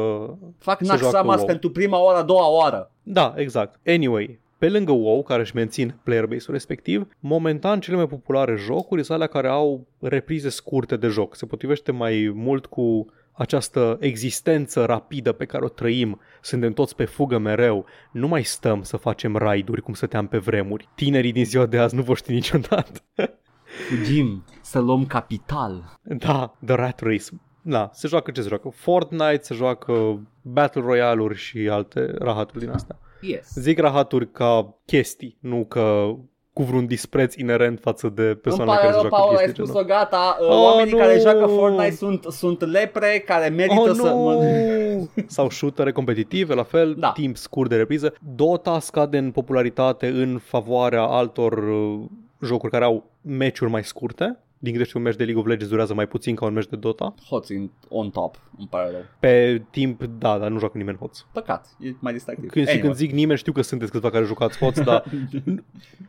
Fac 0.59 0.79
se 0.79 0.85
joacă 0.85 1.01
Naxxramas 1.03 1.37
WoW. 1.37 1.47
pentru 1.47 1.71
prima 1.71 1.99
oră, 1.99 2.17
a 2.17 2.23
doua 2.23 2.67
oră. 2.67 2.91
Da, 3.03 3.35
exact. 3.37 3.81
Anyway, 3.87 4.41
pe 4.59 4.69
lângă 4.69 4.93
WoW, 4.93 5.23
care 5.23 5.41
își 5.41 5.55
mențin 5.55 5.95
player 6.03 6.27
base-ul 6.27 6.53
respectiv, 6.53 7.07
momentan 7.21 7.81
cele 7.81 7.97
mai 7.97 8.07
populare 8.07 8.57
jocuri 8.57 9.05
sunt 9.05 9.17
alea 9.17 9.29
care 9.29 9.49
au 9.49 9.87
reprize 10.01 10.49
scurte 10.49 10.97
de 10.97 11.07
joc. 11.07 11.37
Se 11.37 11.47
potrivește 11.47 11.93
mai 11.93 12.33
mult 12.35 12.67
cu 12.67 13.07
această 13.33 13.97
existență 14.01 14.85
rapidă 14.85 15.33
pe 15.33 15.45
care 15.45 15.65
o 15.65 15.69
trăim, 15.69 16.21
suntem 16.41 16.73
toți 16.73 16.97
pe 16.97 17.05
fugă 17.05 17.39
mereu, 17.39 17.85
nu 18.13 18.29
mai 18.29 18.43
stăm 18.43 18.83
să 18.83 18.97
facem 18.97 19.37
raiduri 19.37 19.83
cum 19.83 19.95
stăteam 19.95 20.27
pe 20.27 20.39
vremuri. 20.39 20.89
Tinerii 20.95 21.33
din 21.33 21.45
ziua 21.45 21.67
de 21.67 21.79
azi 21.79 21.95
nu 21.95 22.03
vor 22.03 22.17
ști 22.17 22.33
niciodată. 22.33 23.01
Fugim 23.89 24.45
să 24.63 24.79
luăm 24.79 25.07
capital. 25.07 25.99
Da, 26.03 26.55
The 26.65 26.75
Rat 26.75 27.01
Race. 27.01 27.25
Da, 27.63 27.91
se 27.93 28.09
joacă 28.09 28.31
ce 28.31 28.41
se 28.41 28.49
joacă? 28.49 28.69
Fortnite, 28.75 29.39
se 29.43 29.55
joacă 29.55 30.21
Battle 30.43 30.83
Royale-uri 30.83 31.37
și 31.37 31.69
alte 31.71 32.15
rahaturi 32.19 32.59
din 32.59 32.71
astea. 32.71 32.99
Yes. 33.21 33.53
Zic 33.55 33.79
rahaturi 33.79 34.31
ca 34.31 34.75
chestii, 34.85 35.37
nu 35.41 35.65
că 35.65 36.07
cu 36.53 36.63
vreun 36.65 36.87
dispreț 36.87 37.35
inerent 37.35 37.79
față 37.81 38.09
de 38.09 38.23
Îmi 38.23 38.35
persoanele 38.35 38.77
pare 38.77 38.81
care 38.89 38.93
se 38.95 39.01
rău, 39.01 39.09
joacă 39.11 39.23
Paul, 39.25 39.37
ai 39.37 39.45
chestii 39.45 39.63
de 39.65 39.69
spus-o, 39.71 39.85
genul. 39.87 39.97
gata. 39.99 40.37
Uh, 40.41 40.47
Oh, 40.49 40.65
Oamenii 40.65 40.93
nu! 40.93 40.99
care 40.99 41.19
joacă 41.19 41.47
Fortnite 41.47 41.91
sunt, 41.95 42.25
sunt 42.25 42.61
lepre 42.71 43.23
care 43.27 43.49
merită 43.49 43.81
Oh, 43.81 43.91
să... 43.95 44.03
nu! 44.03 45.09
Sau 45.27 45.51
shootere 45.51 45.93
competitive, 45.93 46.55
la 46.55 46.63
fel, 46.63 46.95
Da. 46.99 47.11
timp 47.13 47.37
scurt 47.37 47.69
de 47.69 47.77
repriză. 47.77 48.15
Dota 48.35 48.79
scade 48.79 49.19
în 49.19 49.31
popularitate 49.31 50.07
în 50.07 50.39
favoarea 50.43 51.03
altor 51.03 51.53
uh, 51.59 52.01
jocuri 52.43 52.73
care 52.73 52.85
au 52.85 53.08
meciuri 53.29 53.71
mai 53.71 53.85
scurte. 53.85 54.39
Din 54.61 54.73
câte 54.73 54.85
știu, 54.85 54.99
un 54.99 55.05
meci 55.05 55.17
de 55.17 55.23
League 55.25 55.41
of 55.43 55.49
Legends 55.49 55.71
durează 55.71 55.95
mai 55.95 56.07
puțin 56.07 56.35
ca 56.35 56.45
un 56.45 56.53
meci 56.53 56.67
de 56.67 56.77
Dota. 56.77 57.15
Hoți 57.29 57.55
in, 57.55 57.71
on 57.89 58.11
top, 58.11 58.41
îmi 58.59 58.67
pare 58.71 58.91
rău. 58.91 59.01
Pe 59.21 59.63
timp, 59.71 60.03
da, 60.05 60.39
dar 60.39 60.51
nu 60.51 60.59
joacă 60.59 60.79
nimeni 60.79 60.97
hoț. 60.99 61.19
Păcat, 61.33 61.77
e 61.81 61.95
mai 62.01 62.13
distractiv. 62.13 62.51
Când, 62.51 62.65
și 62.65 62.71
Anyway. 62.71 62.87
când 62.87 62.99
zic 62.99 63.13
nimeni, 63.13 63.39
știu 63.39 63.53
că 63.53 63.63
sunteți 63.63 63.91
câțiva 63.91 64.11
care 64.11 64.25
jucați 64.25 64.59
hoț, 64.59 64.81
dar 64.91 65.05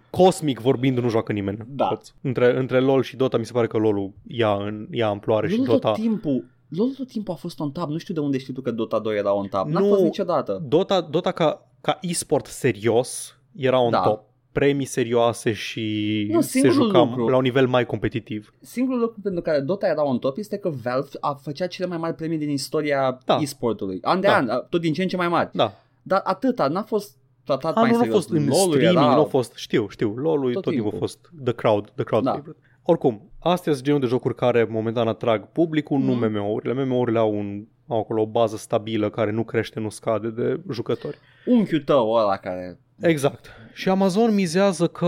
cosmic 0.09 0.59
vorbind 0.59 0.97
nu 0.97 1.09
joacă 1.09 1.31
nimeni 1.31 1.57
Da. 1.67 1.85
hoț. 1.85 2.09
Între, 2.21 2.57
între 2.57 2.79
LoL 2.79 3.03
și 3.03 3.15
Dota 3.15 3.37
mi 3.37 3.45
se 3.45 3.51
pare 3.51 3.67
că 3.67 3.77
LoL-ul 3.77 4.11
ia, 4.27 4.53
în, 4.53 4.87
ia 4.91 5.07
amploare 5.07 5.47
și 5.47 5.57
LOL 5.57 5.65
Dota... 5.65 5.87
tot 5.91 5.99
timpul, 6.01 6.45
LOL 6.69 6.89
tot 6.97 7.07
timpul 7.07 7.33
a 7.33 7.37
fost 7.37 7.59
on 7.59 7.71
top. 7.71 7.89
Nu 7.89 7.97
știu 7.97 8.13
de 8.13 8.19
unde 8.19 8.37
știi 8.37 8.53
tu 8.53 8.61
că 8.61 8.71
Dota 8.71 8.99
2 8.99 9.17
era 9.17 9.33
on 9.33 9.47
top. 9.47 9.67
N-a 9.67 9.79
Nu. 9.79 9.87
fost 9.87 10.01
niciodată. 10.03 10.63
Dota, 10.67 11.01
Dota 11.01 11.31
ca, 11.31 11.67
ca 11.81 11.97
e-sport 12.01 12.45
serios 12.45 13.39
era 13.55 13.79
on 13.79 13.91
Da. 13.91 13.99
top. 14.01 14.23
Premii 14.51 14.85
serioase 14.85 15.51
și 15.53 16.27
Nu, 16.31 16.41
se 16.41 16.47
singurul 16.59 16.85
juca 16.85 16.99
lucru- 16.99 17.27
la 17.27 17.35
un 17.35 17.41
nivel 17.41 17.67
mai 17.67 17.85
competitiv. 17.85 18.53
Singurul 18.61 18.99
lucru 18.99 19.19
pentru 19.23 19.41
care 19.41 19.59
Dota 19.59 19.87
era 19.87 20.03
on 20.05 20.19
top 20.19 20.37
este 20.37 20.57
că 20.57 20.69
Valve 20.69 21.09
a 21.19 21.33
făcea 21.33 21.67
cele 21.67 21.87
mai 21.87 21.97
mari 21.97 22.15
premii 22.15 22.37
din 22.37 22.49
istoria 22.49 23.17
Da. 23.25 23.37
e-sportului. 23.41 23.99
An 24.01 24.19
de 24.21 24.27
Da. 24.27 24.35
an, 24.35 24.47
tot 24.69 24.81
din 24.81 24.93
ce 24.93 25.01
în 25.01 25.07
ce 25.07 25.17
mai 25.17 25.27
mari. 25.27 25.49
Da. 25.53 25.73
Dar 26.01 26.21
atâta, 26.23 26.67
n-a 26.67 26.83
fost 26.83 27.17
tratat 27.43 27.75
A, 27.75 27.79
mai 27.79 27.89
nu, 27.89 27.95
nu 27.95 28.01
a 28.01 28.03
serios. 28.05 28.23
fost 28.25 28.35
în 28.37 28.47
LOL-ul 28.47 28.71
streaming, 28.73 29.03
era... 29.03 29.15
nu 29.15 29.21
a 29.21 29.25
fost, 29.25 29.55
știu, 29.55 29.87
știu, 29.89 30.13
LoL-ul 30.15 30.53
tot, 30.53 30.63
Tot 30.63 30.73
timpul 30.73 30.87
a 30.87 30.91
timpul. 30.91 30.99
fost 30.99 31.31
the 31.43 31.53
crowd, 31.53 31.89
the 31.95 32.03
crowd 32.03 32.23
Da. 32.23 32.31
favorite. 32.31 32.59
Oricum, 32.83 33.31
astea 33.39 33.73
sunt 33.73 33.85
genul 33.85 33.99
de 33.99 34.05
jocuri 34.05 34.35
care 34.35 34.67
momentan 34.69 35.07
atrag 35.07 35.45
publicul, 35.51 35.99
nu 35.99 36.13
Mhm. 36.13 36.31
MMO-urile. 36.31 36.83
MMO-urile 36.83 37.19
au, 37.19 37.33
un, 37.37 37.65
au 37.87 37.99
acolo 37.99 38.21
o 38.21 38.25
bază 38.25 38.57
stabilă 38.57 39.09
care 39.09 39.31
nu 39.31 39.43
crește, 39.43 39.79
nu 39.79 39.89
scade 39.89 40.29
de 40.29 40.59
jucători. 40.71 41.17
Unchiul 41.45 41.79
tău 41.81 42.11
ăla 42.11 42.37
care... 42.37 42.79
Exact. 43.01 43.53
Și 43.73 43.89
Amazon 43.89 44.33
mizează 44.33 44.87
că 44.87 45.05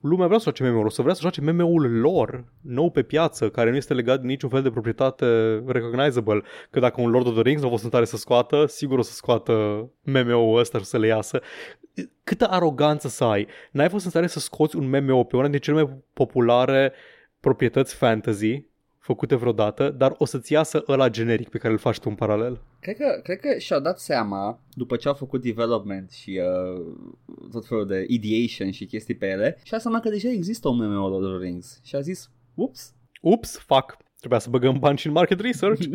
lumea 0.00 0.26
vrea 0.26 0.38
să 0.38 0.44
joace 0.44 0.64
MMO-uri, 0.64 0.86
o 0.86 0.90
să 0.90 1.02
vrea 1.02 1.14
să 1.14 1.20
joace 1.20 1.40
MMO-ul 1.40 2.00
lor, 2.00 2.44
nou 2.60 2.90
pe 2.90 3.02
piață, 3.02 3.48
care 3.48 3.70
nu 3.70 3.76
este 3.76 3.94
legat 3.94 4.20
de 4.20 4.26
niciun 4.26 4.48
fel 4.48 4.62
de 4.62 4.70
proprietate 4.70 5.26
recognizable. 5.66 6.42
Că 6.70 6.80
dacă 6.80 7.00
un 7.00 7.10
Lord 7.10 7.26
of 7.26 7.32
the 7.32 7.42
Rings 7.42 7.60
nu 7.60 7.66
a 7.66 7.70
fost 7.70 7.82
în 7.82 7.88
stare 7.88 8.04
să 8.04 8.16
scoată, 8.16 8.66
sigur 8.66 8.98
o 8.98 9.02
să 9.02 9.12
scoată 9.12 9.52
MMO-ul 10.02 10.58
ăsta 10.58 10.78
și 10.78 10.84
să 10.84 10.98
le 10.98 11.06
iasă. 11.06 11.40
Câtă 12.24 12.46
aroganță 12.50 13.08
să 13.08 13.24
ai. 13.24 13.46
N-ai 13.70 13.88
fost 13.88 14.04
în 14.04 14.10
stare 14.10 14.26
să 14.26 14.38
scoți 14.38 14.76
un 14.76 14.88
MMO 14.88 15.24
pe 15.24 15.36
una 15.36 15.48
dintre 15.48 15.60
cele 15.60 15.82
mai 15.82 15.96
populare 16.12 16.92
proprietăți 17.40 17.94
fantasy 17.94 18.64
făcute 19.08 19.34
vreodată, 19.34 19.90
dar 19.90 20.14
o 20.18 20.24
să-ți 20.24 20.52
iasă 20.52 20.84
ăla 20.88 21.08
generic 21.08 21.48
pe 21.48 21.58
care 21.58 21.72
îl 21.72 21.78
faci 21.78 21.98
tu 21.98 22.08
în 22.08 22.14
paralel. 22.14 22.60
Cred 22.80 22.96
că, 22.96 23.20
cred 23.22 23.40
că 23.40 23.58
și-au 23.58 23.80
dat 23.80 23.98
seama, 23.98 24.60
după 24.72 24.96
ce 24.96 25.08
au 25.08 25.14
făcut 25.14 25.42
development 25.42 26.10
și 26.10 26.40
uh, 26.42 26.84
tot 27.52 27.66
felul 27.66 27.86
de 27.86 28.04
ideation 28.08 28.70
și 28.70 28.84
chestii 28.84 29.14
pe 29.14 29.26
ele, 29.26 29.58
și-au 29.62 29.80
seama 29.80 30.00
că 30.00 30.08
deja 30.08 30.28
există 30.28 30.68
un 30.68 30.76
MMO 30.76 31.08
Lord 31.08 31.24
of 31.24 31.30
the 31.30 31.44
Rings. 31.46 31.80
Și 31.84 31.96
a 31.96 32.00
zis, 32.00 32.30
ups, 32.54 32.92
Ups, 33.20 33.58
fuck, 33.58 33.96
trebuia 34.18 34.38
să 34.38 34.50
băgăm 34.50 34.78
bani 34.78 34.98
și 34.98 35.06
în 35.06 35.12
market 35.12 35.40
research. 35.40 35.84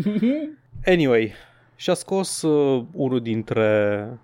Anyway, 0.85 1.33
și-a 1.75 1.93
scos 1.93 2.41
uh, 2.41 2.85
unul 2.93 3.21
dintre 3.21 4.07
uh, 4.11 4.17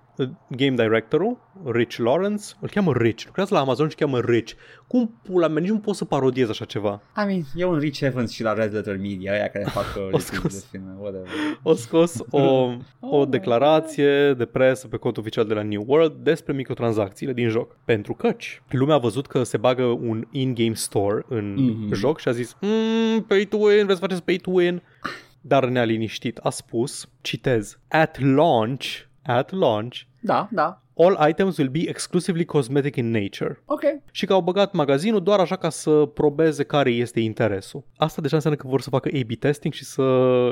game 0.47 0.75
directorul, 0.83 1.37
Rich 1.65 1.95
Lawrence, 1.97 2.45
îl 2.59 2.69
cheamă 2.69 2.93
Rich, 2.93 3.23
lucrează 3.25 3.53
la 3.53 3.59
Amazon 3.59 3.89
și 3.89 3.95
îl 3.99 4.05
cheamă 4.07 4.19
Rich. 4.25 4.51
Cum 4.87 5.19
pula 5.23 5.47
mea, 5.47 5.61
nici 5.61 5.69
nu 5.71 5.79
pot 5.79 5.95
să 5.95 6.05
parodiez 6.05 6.49
așa 6.49 6.65
ceva. 6.65 7.01
I 7.17 7.25
mean, 7.25 7.41
e 7.55 7.65
un 7.65 7.77
Rich 7.77 7.99
Evans 8.01 8.31
și 8.31 8.43
la 8.43 8.53
Red 8.53 8.73
Letter 8.73 8.97
Media, 8.97 9.31
aia 9.31 9.47
care 9.47 9.65
fac 9.65 9.83
uh, 9.97 10.03
recenzii 10.11 10.35
scos. 10.35 10.59
de 10.59 10.65
filme, 10.71 10.95
whatever. 10.99 11.27
O 11.63 11.73
scos 11.73 12.19
o, 12.29 12.71
o 12.99 13.25
declarație 13.25 14.33
de 14.33 14.45
presă 14.45 14.87
pe 14.87 14.97
cont 14.97 15.17
oficial 15.17 15.45
de 15.45 15.53
la 15.53 15.61
New 15.63 15.83
World 15.87 16.13
despre 16.23 16.53
microtransacțiile 16.53 17.33
din 17.33 17.49
joc. 17.49 17.77
Pentru 17.85 18.13
căci 18.13 18.61
lumea 18.69 18.95
a 18.95 18.99
văzut 18.99 19.27
că 19.27 19.43
se 19.43 19.57
bagă 19.57 19.83
un 19.83 20.25
in-game 20.31 20.73
store 20.73 21.25
în 21.27 21.53
Mhm. 21.53 21.93
joc 21.93 22.19
și 22.19 22.27
a 22.27 22.31
zis 22.31 22.57
mm, 22.61 23.21
pay 23.23 23.45
to 23.49 23.57
win, 23.57 23.83
vreți 23.85 23.99
să 23.99 24.05
faceți 24.05 24.23
pay 24.23 24.35
to 24.35 24.51
win? 24.51 24.81
Dar 25.41 25.65
ne-a 25.65 25.83
liniștit. 25.83 26.37
A 26.37 26.49
spus, 26.49 27.09
citez, 27.21 27.79
at 27.87 28.19
launch, 28.21 28.85
at 29.23 29.51
launch, 29.51 29.99
Da, 30.21 30.49
da, 30.51 30.81
all 30.97 31.29
items 31.29 31.57
will 31.57 31.69
be 31.69 31.79
exclusively 31.89 32.45
cosmetic 32.45 32.95
in 32.95 33.11
nature. 33.11 33.61
ok. 33.65 33.81
Și 34.11 34.25
că 34.25 34.33
au 34.33 34.41
băgat 34.41 34.73
magazinul 34.73 35.23
doar 35.23 35.39
așa 35.39 35.55
ca 35.55 35.69
să 35.69 36.05
probeze 36.13 36.63
care 36.63 36.89
este 36.91 37.19
interesul. 37.19 37.83
Asta 37.97 38.21
deja 38.21 38.35
înseamnă 38.35 38.59
că 38.59 38.67
vor 38.67 38.81
să 38.81 38.89
facă 38.89 39.09
A-B 39.13 39.31
testing 39.39 39.73
și 39.73 39.83
să 39.85 40.03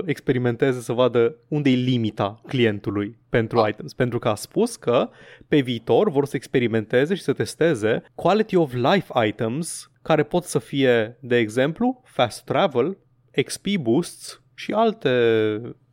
experimenteze, 0.05 0.80
să 0.82 0.93
vadă 0.93 1.36
unde 1.47 1.70
e 1.70 1.76
limita 1.76 2.41
clientului 2.47 3.18
pentru 3.30 3.59
Ah. 3.59 3.70
items. 3.70 3.93
Pentru 3.93 4.20
că 4.20 4.28
a 4.30 4.36
spus 4.36 4.76
că 4.76 5.09
pe 5.47 5.59
viitor 5.59 6.09
vor 6.09 6.26
să 6.26 6.36
experimenteze 6.36 7.15
și 7.15 7.22
să 7.22 7.34
testeze 7.34 8.03
quality 8.15 8.55
of 8.55 8.74
life 8.74 9.26
items 9.28 9.91
care 10.01 10.24
pot 10.24 10.43
să 10.43 10.59
fie, 10.59 11.18
de 11.22 11.38
exemplu, 11.38 12.01
fast 12.05 12.43
travel, 12.43 12.97
XP 13.45 13.65
boosts 13.80 14.41
și 14.53 14.72
alte 14.72 15.11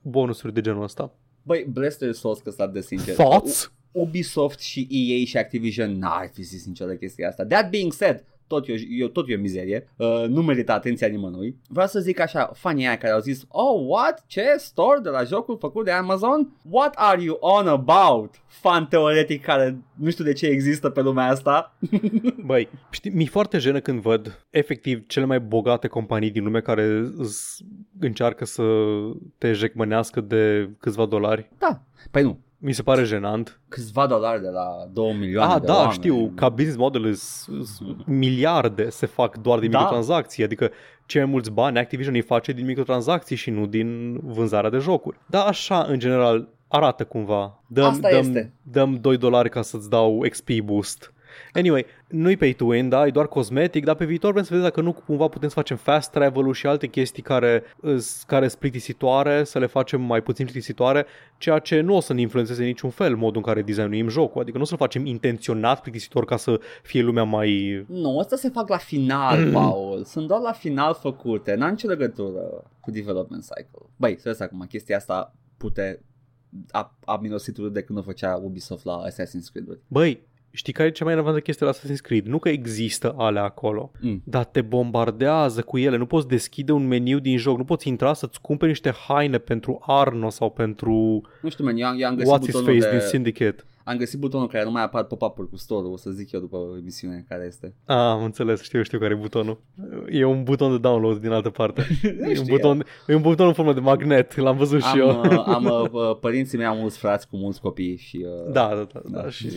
bonusuri 0.03 0.53
de 0.55 0.61
genul 0.61 0.83
ăsta. 0.83 1.13
Băi, 1.47 1.67
bless 1.73 1.97
their 1.97 2.13
souls 2.13 2.39
că 2.39 2.51
s-ar 2.51 2.69
de 2.69 2.81
sincer. 2.81 3.15
Thoughts? 3.15 3.73
Ubisoft 3.93 4.61
și 4.61 4.89
EA 4.91 5.25
și 5.25 5.37
Activision 5.37 5.99
n-ar 5.99 6.31
fi 6.33 6.43
zis 6.43 6.67
niciodată 6.67 6.97
chestia 6.97 7.29
asta. 7.29 7.45
That 7.45 7.71
being 7.71 7.93
said, 7.93 8.25
tot 8.55 8.69
e, 8.69 8.75
eu, 8.99 9.09
tot 9.09 9.29
e 9.29 9.35
o 9.35 9.41
mizerie, 9.41 9.89
uh, 9.97 10.25
nu 10.29 10.43
merită 10.43 10.73
atenția 10.73 11.07
nimănui. 11.07 11.57
Vreau 11.69 11.87
să 11.87 12.01
zic 12.01 12.21
așa, 12.21 12.51
fanii 12.55 12.87
aia 12.87 12.99
care 12.99 13.13
au 13.13 13.21
zis, 13.21 13.45
oh, 13.49 13.85
what? 13.89 14.25
Ce? 14.27 14.45
Store 14.57 14.99
de 15.03 15.09
la 15.09 15.23
jocul 15.23 15.57
făcut 15.61 15.85
de 15.85 15.91
Amazon? 15.91 16.57
What 16.71 16.95
are 16.97 17.23
you 17.23 17.37
on 17.41 17.67
about? 17.69 18.35
Fan 18.47 18.87
teoretic 18.87 19.43
care 19.43 19.79
nu 19.95 20.11
știu 20.11 20.25
de 20.25 20.33
ce 20.33 20.47
există 20.47 20.89
pe 20.91 21.01
lumea 21.01 21.27
asta. 21.29 21.77
Băi, 22.47 22.69
știi, 22.91 23.11
mi-e 23.11 23.27
foarte 23.27 23.59
jenă 23.59 23.81
când 23.81 24.01
văd 24.01 24.47
efectiv 24.51 25.07
cele 25.07 25.25
mai 25.25 25.41
bogate 25.41 25.87
companii 25.89 26.31
din 26.31 26.45
lume 26.45 26.61
care 26.61 27.03
s- 27.25 27.61
încearcă 28.01 28.45
să 28.45 28.63
te 29.39 29.53
jecmănească 29.53 30.21
de 30.21 30.71
câțiva 30.81 31.07
dolari. 31.07 31.51
Da. 31.59 31.83
Păi 32.11 32.23
nu, 32.23 32.39
Mi 32.67 32.73
se 32.73 32.83
pare 32.83 33.05
jenant. 33.05 33.61
câțiva 33.69 34.07
dolari 34.07 34.43
de 34.43 34.49
la 34.49 34.67
2 34.93 35.17
milioane 35.19 35.53
Ah, 35.53 35.61
de 35.61 35.67
da, 35.67 35.75
oameni. 35.75 35.93
știu, 35.93 36.33
ca 36.35 36.49
business 36.49 36.77
model 36.77 37.05
is, 37.05 37.47
is, 37.61 37.79
miliarde 38.07 38.91
se 38.91 39.07
fac 39.07 39.37
doar 39.37 39.59
din 39.59 39.71
Da. 39.71 39.79
microtransacții, 39.79 40.45
adică 40.45 40.71
cei 41.07 41.21
mai 41.23 41.31
mulți 41.31 41.51
bani 41.51 41.79
Activision 41.79 42.15
îi 42.15 42.21
face 42.21 42.53
din 42.53 42.65
microtransacții 42.67 43.37
și 43.37 43.51
nu 43.51 43.67
din 43.67 44.19
vânzarea 44.23 44.71
de 44.71 44.79
jocuri. 44.79 45.19
Dar 45.27 45.47
așa, 45.47 45.83
în 45.89 45.99
general, 45.99 46.49
arată 46.69 47.05
cumva. 47.05 47.63
Dăm, 47.67 47.85
Asta 47.85 48.09
dăm, 48.11 48.19
este. 48.19 48.53
dăm 48.63 48.95
2 49.01 49.17
dolari 49.17 49.49
ca 49.51 49.63
să-ți 49.63 49.91
dau 49.91 50.19
XP 50.31 50.49
boost. 50.65 51.13
Anyway, 51.53 51.87
nu-i 52.09 52.37
pay 52.37 52.53
to 52.53 52.65
win, 52.65 52.89
da, 52.89 53.07
e 53.07 53.11
doar 53.11 53.29
cosmetic, 53.29 53.85
dar 53.85 53.95
pe 53.95 54.05
viitor 54.05 54.33
vrem 54.33 54.45
să 54.45 54.49
vedem 54.53 54.69
dacă 54.69 54.81
nu 54.81 54.93
cumva 54.93 55.29
putem 55.29 55.49
să 55.49 55.55
facem 55.55 55.77
fast 55.77 56.11
travel-ul 56.11 56.55
și 56.55 56.67
alte 56.67 56.87
chestii 56.87 57.23
care 57.23 57.63
îs- 57.81 58.23
care 58.27 58.49
sunt 58.49 58.61
plictisitoare, 58.61 59.45
să 59.45 59.59
le 59.59 59.67
facem 59.67 60.01
mai 60.01 60.23
puțin 60.23 60.45
plictisitoare, 60.45 61.07
ceea 61.39 61.59
ce 61.59 61.81
nu 61.81 61.97
o 61.97 62.01
să 62.01 62.13
ne 62.13 62.21
influențeze 62.21 62.65
niciun 62.65 62.91
fel 62.91 63.17
modul 63.17 63.37
în 63.37 63.43
care 63.43 63.63
designuim 63.63 64.09
jocul, 64.09 64.41
adică 64.41 64.57
nu 64.57 64.63
o 64.63 64.67
să-l 64.67 64.77
facem 64.77 65.07
intenționat 65.07 65.81
plictisitor 65.81 66.25
ca 66.25 66.37
să 66.37 66.61
fie 66.83 67.03
lumea 67.03 67.25
mai... 67.25 67.85
Nu, 67.89 68.19
asta 68.19 68.37
se 68.37 68.49
fac 68.49 68.69
la 68.69 68.77
final, 68.77 69.53
Paul. 69.53 70.05
Sunt 70.05 70.29
doar 70.29 70.41
la 70.41 70.53
final 70.53 70.95
făcute. 70.95 71.55
N-am 71.55 71.71
nicio 71.71 71.89
legătură 71.89 72.71
cu 72.81 72.91
development 72.91 73.43
cycle. 73.43 73.89
Băi, 73.97 74.17
să 74.19 74.29
vezi 74.29 74.43
acum, 74.43 74.67
chestia 74.69 74.97
asta 74.97 75.35
pute 75.57 76.03
a, 76.71 76.97
a 77.05 77.19
minositul 77.23 77.73
de 77.73 77.83
când 77.83 77.99
o 77.99 78.03
făcea 78.03 78.41
Ubisoft 78.43 78.85
la 78.85 79.03
Assassin's 79.09 79.53
Creed. 79.53 79.81
Băi, 79.89 80.27
știi 80.57 80.73
care 80.73 80.89
e 80.89 80.91
cea 80.91 81.05
mai 81.05 81.13
relevantă 81.15 81.41
chestie 81.41 81.67
la 81.67 81.73
Assassin's 81.73 82.01
Creed? 82.03 82.27
Nu 82.27 82.39
că 82.39 82.49
există 82.49 83.15
alea 83.19 83.43
acolo, 83.43 83.91
Mm. 84.01 84.23
dar 84.25 84.45
te 84.45 84.61
bombardează 84.63 85.63
cu 85.63 85.79
ele. 85.79 85.97
Nu 85.97 86.07
poți 86.07 86.29
deschide 86.29 86.73
un 86.73 86.87
meniu 86.87 87.19
din 87.19 87.37
joc, 87.39 87.57
nu 87.59 87.65
poți 87.65 87.89
intra 87.89 88.13
să-ți 88.15 88.41
cumperi 88.41 88.71
niște 88.71 88.91
haine 89.09 89.39
pentru 89.39 89.83
Arno 89.87 90.31
sau 90.31 90.51
pentru 90.51 91.23
Nu 91.43 91.49
știu, 91.49 91.65
man, 91.65 91.77
eu, 91.77 91.87
am- 91.87 92.01
eu 92.01 92.09
am 92.09 92.15
găsit 92.17 92.33
What's 92.33 92.45
His 92.45 92.55
butonul 92.55 92.73
Face 92.81 92.91
de... 92.91 92.97
din 92.99 93.07
Syndicate. 93.07 93.65
Am 93.85 93.97
găsit 93.97 94.19
butonul 94.19 94.49
care 94.49 94.65
nu 94.65 94.71
mai 94.71 94.83
apar 94.83 95.05
pop-up-uri 95.05 95.49
cu 95.49 95.57
store-ul, 95.57 95.93
o 95.93 95.97
să 95.97 96.11
zic 96.11 96.33
eu 96.33 96.41
după 96.41 96.59
emisiune 96.81 97.25
care 97.29 97.45
este. 97.47 97.75
Ah, 97.85 97.97
am 97.97 98.25
înțeles, 98.25 98.63
știu, 98.63 98.83
știu 98.83 98.99
care 98.99 99.15
e 99.15 99.17
butonul. 99.17 99.61
E 100.11 100.25
un 100.25 100.43
buton 100.43 100.71
de 100.71 100.79
download 100.79 101.21
din 101.21 101.31
altă 101.31 101.51
parte. 101.51 101.83
e, 102.03 102.29
un 102.29 102.35
știu 102.35 102.55
buton, 102.55 102.85
e 103.07 103.15
un 103.15 103.23
buton 103.23 103.47
în 103.47 103.53
formă 103.53 103.73
de 103.73 103.81
magnet, 103.81 104.37
l-am 104.37 104.57
văzut 104.57 104.83
și 104.83 104.87
Am, 104.87 104.99
eu. 104.99 105.21
uh, 105.21 105.43
am 105.47 105.65
uh, 105.83 105.91
uh, 105.93 106.19
părinții 106.21 106.59
mei 106.59 106.67
au 106.67 106.77
mulți 106.77 106.99
frați 106.99 107.29
cu 107.29 107.37
mulți 107.37 107.61
copii 107.61 107.97
și... 107.97 108.27
Uh, 108.47 108.53
Da, 108.53 108.69
da, 108.69 108.87
da, 108.93 109.01
da, 109.05 109.21
Da. 109.23 109.29
și 109.29 109.49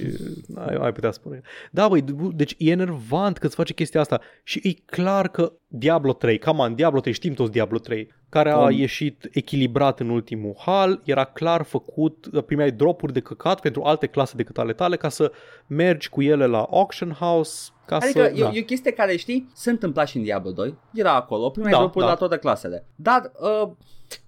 ai, 0.56 0.76
ai 0.76 0.92
putea 0.92 1.12
spune. 1.12 1.42
Da, 1.72 1.88
băi, 1.88 2.04
deci 2.36 2.56
e 2.58 2.72
enervant 2.72 3.38
că 3.38 3.46
îți 3.46 3.56
face 3.56 3.74
chestia 3.74 4.00
asta 4.00 4.22
și 4.44 4.60
e 4.64 4.74
clar 4.86 5.28
că 5.28 5.54
Diablo 5.70 6.14
3, 6.14 6.38
come 6.40 6.62
on, 6.62 6.76
Diablo 6.76 7.00
3, 7.00 7.14
știm 7.14 7.34
toți 7.34 7.52
Diablo 7.52 7.78
3, 7.78 8.14
care 8.30 8.52
a 8.52 8.60
Bun. 8.60 8.72
ieșit 8.72 9.28
echilibrat 9.32 10.00
în 10.00 10.10
ultimul 10.10 10.56
hal, 10.58 11.02
era 11.04 11.24
clar 11.24 11.62
făcut, 11.64 12.28
primeai 12.46 12.72
dropuri 12.72 13.14
de 13.14 13.20
căcat 13.20 13.60
pentru 13.62 13.82
alte 13.84 14.08
clase 14.08 14.34
decât 14.36 14.58
ale 14.58 14.74
tale 14.74 14.96
ca 14.96 15.10
să 15.10 15.32
mergi 15.68 16.10
cu 16.10 16.22
ele 16.22 16.46
la 16.46 16.68
auction 16.72 17.12
house, 17.12 17.70
ca 17.86 17.96
Adică 17.96 18.24
să... 18.24 18.32
e, 18.36 18.40
da. 18.42 18.52
e 18.54 18.60
o 18.60 18.64
chestie 18.64 18.92
care, 18.92 19.16
știi, 19.16 19.50
se 19.54 19.70
întâmpla 19.70 20.06
și 20.06 20.18
în 20.18 20.24
Diablo 20.24 20.52
2, 20.52 20.76
era 20.94 21.14
acolo, 21.16 21.50
primeai 21.50 21.72
Da, 21.74 21.78
dropuri 21.80 22.06
da. 22.06 22.12
la 22.12 22.18
toate 22.18 22.38
clasele. 22.38 22.86
Dar 22.96 23.32
uh, 23.64 23.70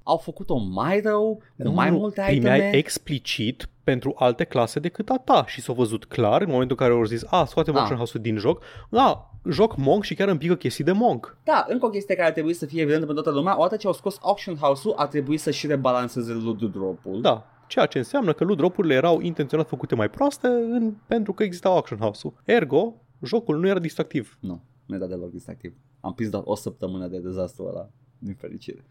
au 0.03 0.17
făcut-o 0.17 0.57
mai 0.57 0.99
rău, 0.99 1.35
cu 1.35 1.63
Nu, 1.63 1.71
mai 1.71 1.89
nu, 1.89 1.97
multe 1.97 2.23
primeai 2.27 2.57
iteme. 2.57 2.75
explicit 2.77 3.69
pentru 3.83 4.13
alte 4.17 4.43
clase 4.43 4.79
decât 4.79 5.09
a 5.09 5.21
ta 5.25 5.43
și 5.47 5.61
s-a 5.61 5.73
văzut 5.73 6.05
clar 6.05 6.41
în 6.41 6.49
momentul 6.49 6.75
în 6.79 6.85
care 6.87 6.99
au 6.99 7.05
zis, 7.05 7.23
a, 7.29 7.45
scoatem 7.45 7.73
Ah. 7.73 7.79
auction 7.79 7.97
house-ul 7.97 8.23
din 8.23 8.37
joc, 8.37 8.63
a, 8.91 9.28
joc 9.49 9.77
Monk 9.77 10.03
și 10.03 10.15
chiar 10.15 10.27
îmi 10.27 10.37
pică 10.37 10.55
chestii 10.55 10.83
de 10.83 10.91
Monk. 10.91 11.37
Da, 11.43 11.65
încă 11.67 11.85
o 11.85 11.89
chestie 11.89 12.15
care 12.15 12.27
ar 12.27 12.33
trebui 12.33 12.53
să 12.53 12.65
fie 12.65 12.81
evidentă 12.81 13.05
pentru 13.05 13.23
toată 13.23 13.37
lumea, 13.37 13.57
odată 13.57 13.75
ce 13.75 13.87
au 13.87 13.93
scos 13.93 14.17
Auction 14.21 14.55
House-ul, 14.55 14.93
a 14.97 15.07
trebuit 15.07 15.39
să 15.39 15.51
și 15.51 15.67
rebalanceze 15.67 16.31
loot 16.33 16.71
drop-ul. 16.71 17.21
Da, 17.21 17.45
ceea 17.67 17.85
ce 17.85 17.97
înseamnă 17.97 18.33
că 18.33 18.43
loot 18.43 18.57
drop-urile 18.57 18.93
erau 18.93 19.19
intenționat 19.19 19.67
făcute 19.67 19.95
mai 19.95 20.09
proaste 20.09 20.47
în, 20.47 20.93
pentru 21.07 21.33
că 21.33 21.43
exista 21.43 21.69
auction 21.69 21.97
house-ul. 21.97 22.33
Ergo, 22.43 22.93
jocul 23.23 23.59
nu 23.59 23.67
era 23.67 23.79
distractiv. 23.79 24.37
Nu, 24.39 24.61
nu 24.85 24.95
era 24.95 25.05
deloc 25.07 25.31
distractiv. 25.31 25.73
Am 25.99 26.13
prins 26.13 26.29
doar 26.29 26.43
o 26.45 26.55
săptămână 26.55 27.07
de 27.07 27.19
dezastru 27.19 27.65
ăla, 27.65 27.89
din 28.17 28.33
fericire. 28.33 28.83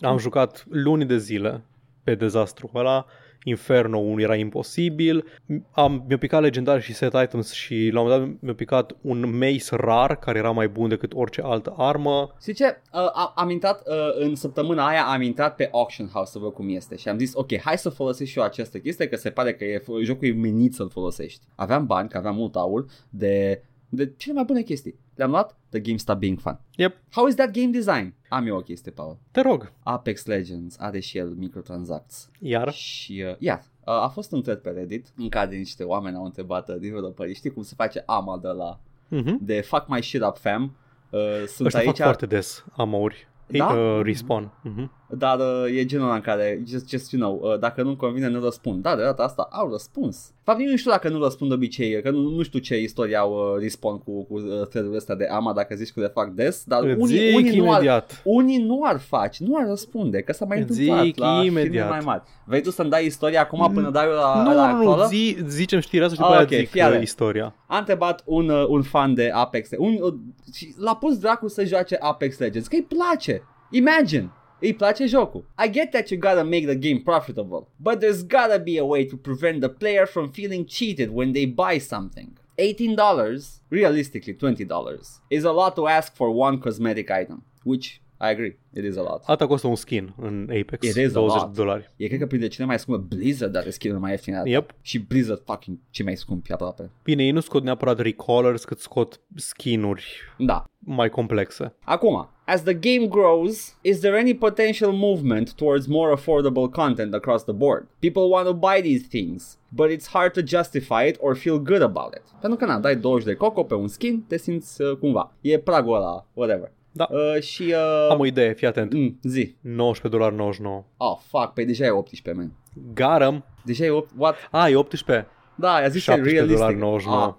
Am 0.00 0.18
jucat 0.18 0.64
luni 0.68 1.04
de 1.04 1.18
zile 1.18 1.64
pe 2.10 2.16
dezastru 2.16 2.70
ăla, 2.74 3.06
Inferno 3.44 3.98
1 3.98 4.20
era 4.20 4.34
imposibil, 4.34 5.24
am, 5.70 6.04
mi-a 6.08 6.18
picat 6.18 6.42
legendare 6.42 6.80
și 6.80 6.94
set 6.94 7.12
items 7.22 7.52
și 7.52 7.90
la 7.92 8.00
un 8.00 8.06
moment 8.08 8.30
dat 8.30 8.40
mi-a 8.42 8.54
picat 8.54 8.96
un 9.00 9.38
mace 9.38 9.76
rar 9.76 10.18
care 10.18 10.38
era 10.38 10.50
mai 10.50 10.68
bun 10.68 10.88
decât 10.88 11.12
orice 11.14 11.40
altă 11.44 11.74
armă. 11.76 12.34
Știi 12.40 12.54
ce? 12.54 12.64
Uh, 12.92 13.00
a- 13.00 13.32
am 13.36 13.50
intrat, 13.50 13.88
uh, 13.88 13.94
în 14.18 14.34
săptămâna 14.34 14.86
aia 14.86 15.04
am 15.04 15.22
intrat 15.22 15.54
pe 15.56 15.68
Auction 15.72 16.08
House 16.12 16.30
să 16.30 16.38
văd 16.38 16.52
cum 16.52 16.68
este 16.68 16.96
și 16.96 17.08
am 17.08 17.18
zis, 17.18 17.34
ok, 17.34 17.58
hai 17.60 17.78
să 17.78 17.88
folosesc 17.88 18.30
și 18.30 18.38
eu 18.38 18.44
această 18.44 18.78
chestie, 18.78 19.08
că 19.08 19.16
se 19.16 19.30
pare 19.30 19.54
că 19.54 19.64
e, 19.64 19.82
jocul 20.02 20.28
e 20.28 20.32
menit 20.32 20.74
să-l 20.74 20.90
folosești. 20.90 21.40
Aveam 21.54 21.86
bani, 21.86 22.08
că 22.08 22.16
aveam 22.16 22.34
mult 22.34 22.56
aur, 22.56 22.84
de, 23.10 23.62
de 23.88 24.12
cele 24.16 24.34
mai 24.34 24.44
bune 24.44 24.62
chestii. 24.62 24.94
Le-am 25.20 25.32
luat, 25.32 25.56
The 25.68 25.80
Game 25.80 25.96
Stop 25.96 26.18
Being 26.18 26.38
Fun. 26.38 26.58
Yep, 26.76 26.96
How 27.12 27.26
is 27.26 27.34
that 27.34 27.52
game 27.52 27.70
design? 27.70 28.14
Am 28.28 28.46
eu 28.46 28.56
o 28.56 28.60
chestie, 28.60 28.92
Paul. 28.92 29.18
te 29.30 29.40
rog, 29.40 29.72
Apex 29.82 30.24
Legends 30.26 30.76
are 30.78 31.00
și 31.00 31.18
el 31.18 31.28
microtransacts. 31.28 32.30
iar 32.38 32.72
Și, 32.72 33.24
uh, 33.26 33.34
iar, 33.38 33.58
uh, 33.58 33.92
a 33.94 34.08
fost 34.08 34.32
un 34.32 34.42
thread 34.42 34.58
pe 34.58 34.70
Reddit 34.70 35.12
în 35.16 35.28
care 35.28 35.56
niște 35.56 35.84
oameni 35.84 36.16
au 36.16 36.24
întrebat 36.24 36.68
uh, 36.68 36.76
developerii, 36.78 37.34
știi 37.34 37.50
cum 37.50 37.62
se 37.62 37.74
face 37.76 38.02
ama 38.06 38.38
de 38.38 38.48
la 38.48 38.80
uh-huh. 39.16 39.36
de 39.40 39.60
fuck 39.60 39.88
my 39.88 40.02
shit 40.02 40.22
up 40.22 40.36
fam. 40.36 40.76
Uh, 41.10 41.20
sunt 41.46 41.66
Ăștia 41.66 41.80
aici, 41.80 41.96
fac 41.96 42.04
foarte 42.04 42.26
des 42.26 42.64
amauri. 42.76 43.28
Da? 43.46 43.66
Uh, 43.66 44.00
respawn. 44.02 44.52
Uh-huh. 44.68 44.88
Dar 45.18 45.38
uh, 45.38 45.76
e 45.76 45.84
genul 45.84 46.04
ăla 46.06 46.14
în 46.14 46.20
care, 46.20 46.62
just, 46.68 46.88
just 46.88 47.12
you 47.12 47.22
know, 47.22 47.50
uh, 47.52 47.58
dacă 47.58 47.82
nu-mi 47.82 47.96
convine, 47.96 48.28
nu 48.28 48.40
răspund. 48.44 48.82
Da, 48.82 48.96
de 48.96 49.02
data 49.02 49.22
asta 49.22 49.48
au 49.50 49.70
răspuns. 49.70 50.32
Fapt, 50.42 50.58
nici 50.58 50.68
nu 50.68 50.76
știu 50.76 50.90
dacă 50.90 51.08
nu 51.08 51.22
răspund 51.22 51.50
de 51.50 51.56
obicei, 51.56 52.02
că 52.02 52.10
nu, 52.10 52.20
nu 52.28 52.42
știu 52.42 52.58
ce 52.58 52.80
istorie 52.80 53.16
au 53.16 53.32
uh, 53.54 53.60
respawn 53.62 53.98
cu, 53.98 54.22
cu 54.24 54.34
uh, 54.34 54.66
thread-ul 54.68 54.94
ăsta 54.94 55.14
de 55.14 55.26
ama 55.26 55.52
dacă 55.52 55.74
zici 55.74 55.92
că 55.92 56.00
le 56.00 56.06
fac 56.06 56.28
des, 56.30 56.64
dar 56.66 56.82
Îți 56.82 57.00
unii, 57.00 57.16
zic 57.26 57.36
unii, 57.36 57.58
nu 57.58 57.64
ar, 57.72 57.76
imediat. 57.76 58.20
unii 58.24 58.58
nu 58.58 58.80
ar 58.84 58.98
face, 58.98 59.44
nu 59.46 59.56
ar 59.56 59.66
răspunde, 59.68 60.20
că 60.22 60.32
s-a 60.32 60.44
mai 60.44 60.60
Îți 60.60 60.70
întâmplat 60.70 61.04
zic 61.04 61.18
la 61.18 61.42
imediat. 61.44 61.70
firme 61.72 61.88
mai 61.88 62.00
mari. 62.04 62.22
Vrei 62.44 62.62
tu 62.62 62.70
să-mi 62.70 62.90
dai 62.90 63.06
istoria 63.06 63.40
acum 63.40 63.70
până 63.74 63.90
dai 63.90 64.06
eu 64.06 64.12
la, 64.12 64.42
nu, 64.42 64.54
la 64.54 64.70
nu, 64.72 64.76
nu, 64.76 64.78
actuală? 64.90 65.06
zi, 65.08 65.36
zicem 65.48 65.80
știrea 65.80 66.06
asta 66.06 66.16
și 66.16 66.22
Ah, 66.22 66.28
după 66.30 66.42
ok, 66.42 66.50
aia 66.50 66.60
zic 66.60 66.70
fii 66.70 66.80
atent. 66.80 66.96
uh, 66.96 67.02
istoria. 67.02 67.54
A 67.66 67.78
întrebat 67.78 68.22
un, 68.24 68.48
uh, 68.48 68.66
un 68.68 68.82
fan 68.82 69.14
de 69.14 69.30
Apex 69.34 69.68
un, 69.78 69.96
uh, 70.02 70.14
și 70.54 70.74
l-a 70.78 70.94
pus 70.96 71.18
dracu 71.18 71.48
să 71.48 71.64
joace 71.64 71.96
Apex 72.00 72.38
Legends, 72.38 72.68
că 72.68 72.76
îi 72.76 72.86
place. 72.98 73.42
Imagine, 73.70 74.30
îi 74.60 74.74
place 74.74 75.06
jocul. 75.06 75.44
I 75.66 75.70
get 75.70 75.90
that 75.90 76.08
you 76.08 76.20
gotta 76.20 76.42
make 76.42 76.66
the 76.66 76.74
game 76.74 76.98
profitable, 77.04 77.68
but 77.76 77.98
there's 77.98 78.22
gotta 78.26 78.58
be 78.64 78.78
a 78.78 78.84
way 78.84 79.04
to 79.04 79.16
prevent 79.16 79.60
the 79.60 79.68
player 79.68 80.06
from 80.06 80.28
feeling 80.28 80.66
cheated 80.66 81.08
when 81.12 81.32
they 81.32 81.46
buy 81.46 81.78
something. 81.78 82.28
$18, 82.58 83.60
realistically 83.70 84.34
$20, 84.36 85.22
is 85.28 85.44
a 85.44 85.50
lot 85.52 85.74
to 85.74 85.86
ask 85.88 86.14
for 86.14 86.28
one 86.34 86.58
cosmetic 86.58 87.10
item, 87.10 87.42
which 87.64 88.00
I 88.22 88.28
agree, 88.30 88.56
it 88.74 88.84
is 88.84 88.96
a 88.96 89.00
lot. 89.02 89.22
Asta 89.26 89.46
costă 89.46 89.66
un 89.66 89.74
skin 89.76 90.14
în 90.16 90.48
Apex, 90.60 90.86
It 90.86 90.96
is 90.96 91.08
a 91.08 91.12
20 91.12 91.40
lot. 91.40 91.46
de 91.54 91.62
dolari. 91.62 91.90
E 91.96 92.06
cred 92.06 92.18
că 92.18 92.26
printre 92.26 92.48
cele 92.48 92.66
mai 92.66 92.78
scumpe 92.78 93.16
Blizzard 93.16 93.56
are 93.56 93.70
skin-uri 93.70 94.00
mai 94.00 94.10
ieftine. 94.10 94.42
Yep. 94.44 94.74
Și 94.80 94.98
Blizzard 94.98 95.42
fucking 95.44 95.78
cei 95.90 96.04
mai 96.04 96.16
scumpi 96.16 96.52
aproape. 96.52 96.90
Bine, 97.02 97.24
ei 97.24 97.30
nu 97.30 97.40
scot 97.40 97.62
neapărat 97.62 97.98
recallers, 98.00 98.64
cât 98.64 98.78
scot 98.78 99.20
skinuri 99.34 100.04
Da, 100.38 100.64
mai 100.78 101.08
complexe. 101.08 101.74
Acum, 101.84 102.28
as 102.54 102.64
the 102.64 102.74
game 102.88 103.04
grows, 103.08 103.74
is 103.82 104.00
there 104.00 104.16
any 104.18 104.34
potential 104.34 104.92
movement 104.92 105.46
towards 105.56 105.86
more 105.86 106.10
affordable 106.16 106.68
content 106.80 107.14
across 107.14 107.42
the 107.44 107.52
board? 107.52 107.82
People 108.00 108.24
want 108.34 108.46
to 108.48 108.54
buy 108.68 108.80
these 108.88 109.04
things, 109.14 109.56
but 109.78 109.88
it's 109.94 110.08
hard 110.16 110.32
to 110.34 110.42
justify 110.56 111.02
it 111.10 111.16
or 111.20 111.34
feel 111.34 111.58
good 111.70 111.82
about 111.82 112.12
it. 112.14 112.22
Pentru 112.40 112.58
că 112.58 112.64
na, 112.64 112.78
dai 112.78 112.96
20 112.96 113.24
de 113.26 113.34
coco 113.34 113.62
pe 113.64 113.74
un 113.74 113.88
skin, 113.88 114.24
te 114.28 114.36
simți 114.36 114.82
uh, 114.82 114.96
cumva. 114.96 115.32
E 115.40 115.58
pragul 115.58 115.94
ăla, 115.94 116.26
whatever. 116.34 116.72
Da. 116.92 117.08
Uh, 117.10 117.42
și... 117.42 117.62
Uh, 117.62 118.08
Am 118.10 118.20
o 118.20 118.26
idee, 118.26 118.52
fii 118.52 118.66
atent. 118.66 118.92
mm, 118.92 119.18
zi. 119.22 119.54
19 119.60 120.08
dolari 120.08 120.34
99. 120.34 120.84
Oh, 120.96 121.18
fuck, 121.28 121.52
pe 121.52 121.64
deja 121.64 121.84
e 121.84 121.90
18, 121.90 122.32
man. 122.32 122.52
Garam. 122.94 123.44
Deja 123.64 123.84
e 123.84 123.90
8, 123.90 124.10
what? 124.16 124.36
A, 124.50 124.68
e 124.68 124.76
18. 124.76 125.26
Da, 125.54 125.80
i-a 125.80 125.88
zis 125.88 126.04
că 126.04 126.10
e 126.10 126.14
17 126.14 126.30
realistic. 126.30 126.56
dolari 126.56 126.76
99. 126.76 127.24
Ah, 127.26 127.34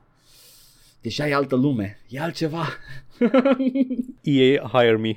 deja 1.02 1.28
e 1.28 1.34
altă 1.34 1.56
lume, 1.56 2.00
e 2.10 2.20
altceva. 2.20 2.66
EA 4.22 4.68
hire 4.74 4.98
me. 4.98 5.14